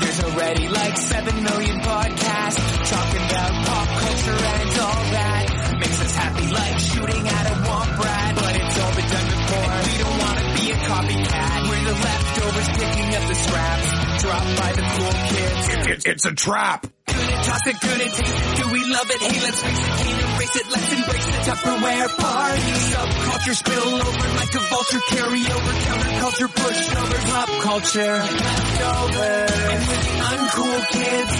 There's 0.00 0.24
already 0.24 0.68
like 0.68 0.96
7 0.96 1.42
million 1.42 1.80
podcasts 1.80 2.90
talking 2.90 3.24
about 3.28 3.52
pop 3.66 3.88
culture 3.98 4.44
and 4.44 4.78
all 4.80 5.04
that. 5.12 5.76
Makes 5.80 6.00
us 6.00 6.14
happy 6.16 6.46
like 6.52 6.78
shooting 6.78 7.28
at 7.28 7.46
a 7.46 7.54
womp 7.68 7.98
rat. 8.04 8.34
But 8.36 8.56
it's 8.56 8.78
all 8.80 8.94
been 8.94 9.08
done 9.08 9.26
before. 9.26 9.72
And 9.72 9.86
we 9.88 9.98
don't 9.98 10.18
want 10.18 10.38
to 10.38 10.44
be 10.60 10.70
a 10.70 10.76
copycat. 10.76 11.68
We're 11.68 11.84
the 11.84 11.96
leftovers 12.00 12.68
picking 12.78 13.14
up 13.16 13.24
the 13.28 13.34
scraps 13.34 13.91
dropped 14.32 14.56
by 14.60 14.72
the 14.72 14.84
cool 14.96 15.12
kids. 15.28 15.68
It, 15.68 15.80
it, 15.92 16.06
it's 16.06 16.24
a 16.24 16.32
trap. 16.32 16.86
Good 17.06 17.16
at 17.16 17.44
toss 17.44 17.66
it, 17.66 17.76
good 17.80 18.00
at 18.00 18.12
taste 18.16 18.32
it. 18.32 18.56
Do 18.56 18.72
we 18.72 18.80
love 18.88 19.08
it? 19.10 19.20
Hey, 19.20 19.40
let's 19.44 19.60
face 19.60 19.80
it, 19.84 19.92
can't 20.00 20.20
erase 20.24 20.56
it. 20.56 20.66
Let's 20.72 20.90
embrace 20.96 21.26
the 21.26 21.40
Tupperware 21.52 22.08
party. 22.16 22.72
Subculture 22.92 23.56
spill 23.60 23.88
over 24.08 24.28
like 24.40 24.54
a 24.54 24.62
vulture. 24.72 25.02
Carry 25.12 25.42
over 25.52 25.72
counterculture, 25.84 26.48
pushovers, 26.48 27.24
pop 27.28 27.50
culture. 27.60 28.16
Leftovers. 28.24 29.52
And 29.72 29.82
with 29.88 30.02
the 30.08 30.16
uncool 30.32 30.80
kids, 30.96 31.34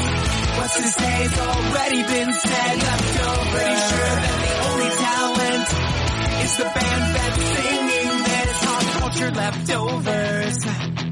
what's 0.59 0.77
to 0.77 0.85
say's 1.01 1.39
already 1.39 2.03
been 2.13 2.33
said. 2.45 2.75
Leftovers. 2.77 3.53
Pretty 3.57 3.79
sure 3.89 4.15
that 4.21 4.37
the 4.45 4.55
only 4.69 4.91
talent 5.01 5.69
is 6.45 6.53
the 6.61 6.69
band 6.77 7.05
that's 7.17 7.41
singing 7.57 8.17
this. 8.29 8.53
Pop 8.61 8.85
culture 9.01 9.31
leftovers. 9.31 11.12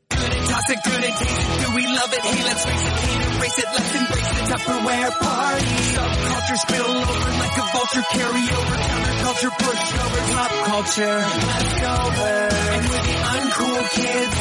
Good 0.21 0.33
at 0.37 0.45
toss 0.45 0.69
it, 0.69 0.79
good 0.83 1.03
at 1.03 1.17
taste 1.17 1.49
it. 1.49 1.65
Do 1.65 1.75
we 1.75 1.83
love 1.87 2.13
it? 2.13 2.21
Hey, 2.21 2.43
let's 2.45 2.63
face 2.65 2.85
it, 2.85 2.93
can't 3.01 3.23
erase 3.33 3.57
it. 3.57 3.67
Let's 3.73 3.95
embrace 3.97 4.29
the 4.37 4.43
Tupperware 4.53 5.11
party. 5.17 5.75
Subculture 5.97 6.59
spill 6.61 6.91
over 7.01 7.29
like 7.41 7.55
a 7.57 7.65
vulture. 7.73 8.05
Carry 8.11 8.45
over 8.53 8.75
counterculture, 8.85 9.53
pushover, 9.57 10.21
pop 10.37 10.51
culture. 10.69 11.17
Leftovers. 11.17 12.53
And 12.69 12.85
with 12.91 13.05
the 13.09 13.17
uncool 13.33 13.81
kids, 13.97 14.35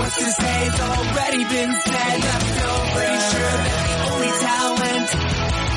what's 0.00 0.16
to 0.16 0.30
say's 0.40 0.80
already 0.80 1.44
been 1.44 1.72
said. 1.84 2.16
Leftovers. 2.24 2.96
Pretty 2.96 3.20
sure 3.28 3.54
that 3.60 3.80
the 3.90 3.96
only 4.08 4.32
talent 4.40 5.08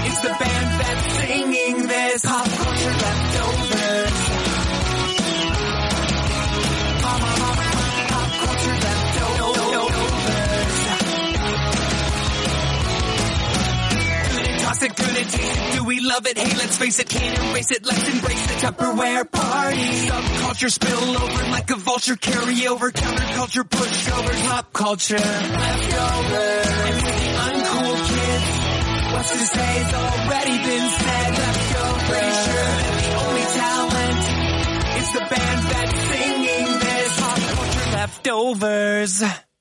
is 0.07 0.17
the 0.23 0.33
band 0.39 0.69
that's 0.79 1.05
singing 1.19 1.77
this. 1.87 2.21
Pop 2.23 2.47
culture 2.47 2.95
leftovers. 2.95 3.32
Do 14.83 15.85
we 15.85 16.01
love 16.01 16.27
it? 16.27 16.37
Hey, 16.37 16.57
let's 16.57 16.77
face 16.77 16.99
it, 16.99 17.07
can't 17.07 17.37
erase 17.39 17.71
it. 17.71 17.85
Let's 17.85 18.05
embrace 18.05 18.47
the 18.47 18.53
Tupperware 18.67 19.31
party. 19.31 19.77
Subculture 19.79 20.69
spill 20.69 21.17
over 21.23 21.43
like 21.51 21.69
a 21.69 21.75
vulture. 21.77 22.17
Carry 22.17 22.67
over 22.67 22.91
counterculture, 22.91 23.63
pushovers, 23.63 24.43
pop 24.45 24.73
culture. 24.73 25.15
Leftovers. 25.15 26.67
And 26.67 26.95
with 26.95 27.15
the 27.15 27.31
uncool 27.47 27.95
kids, 28.09 29.13
what's 29.13 29.31
to 29.31 29.37
say 29.37 29.45
say's 29.55 29.93
already 29.93 30.57
been 30.57 30.89
said. 30.89 31.31
Leftovers. 31.31 32.03
Pretty 32.09 32.33
sure 32.43 32.73
that 32.83 32.95
the 32.99 33.11
only 33.23 33.45
talent 33.55 34.19
is 34.99 35.13
the 35.13 35.19
band 35.31 35.61
that's 35.71 35.95
singing 36.11 36.79
this. 36.79 37.19
Pop 37.21 37.39
culture 37.39 37.91
leftovers. 37.95 39.23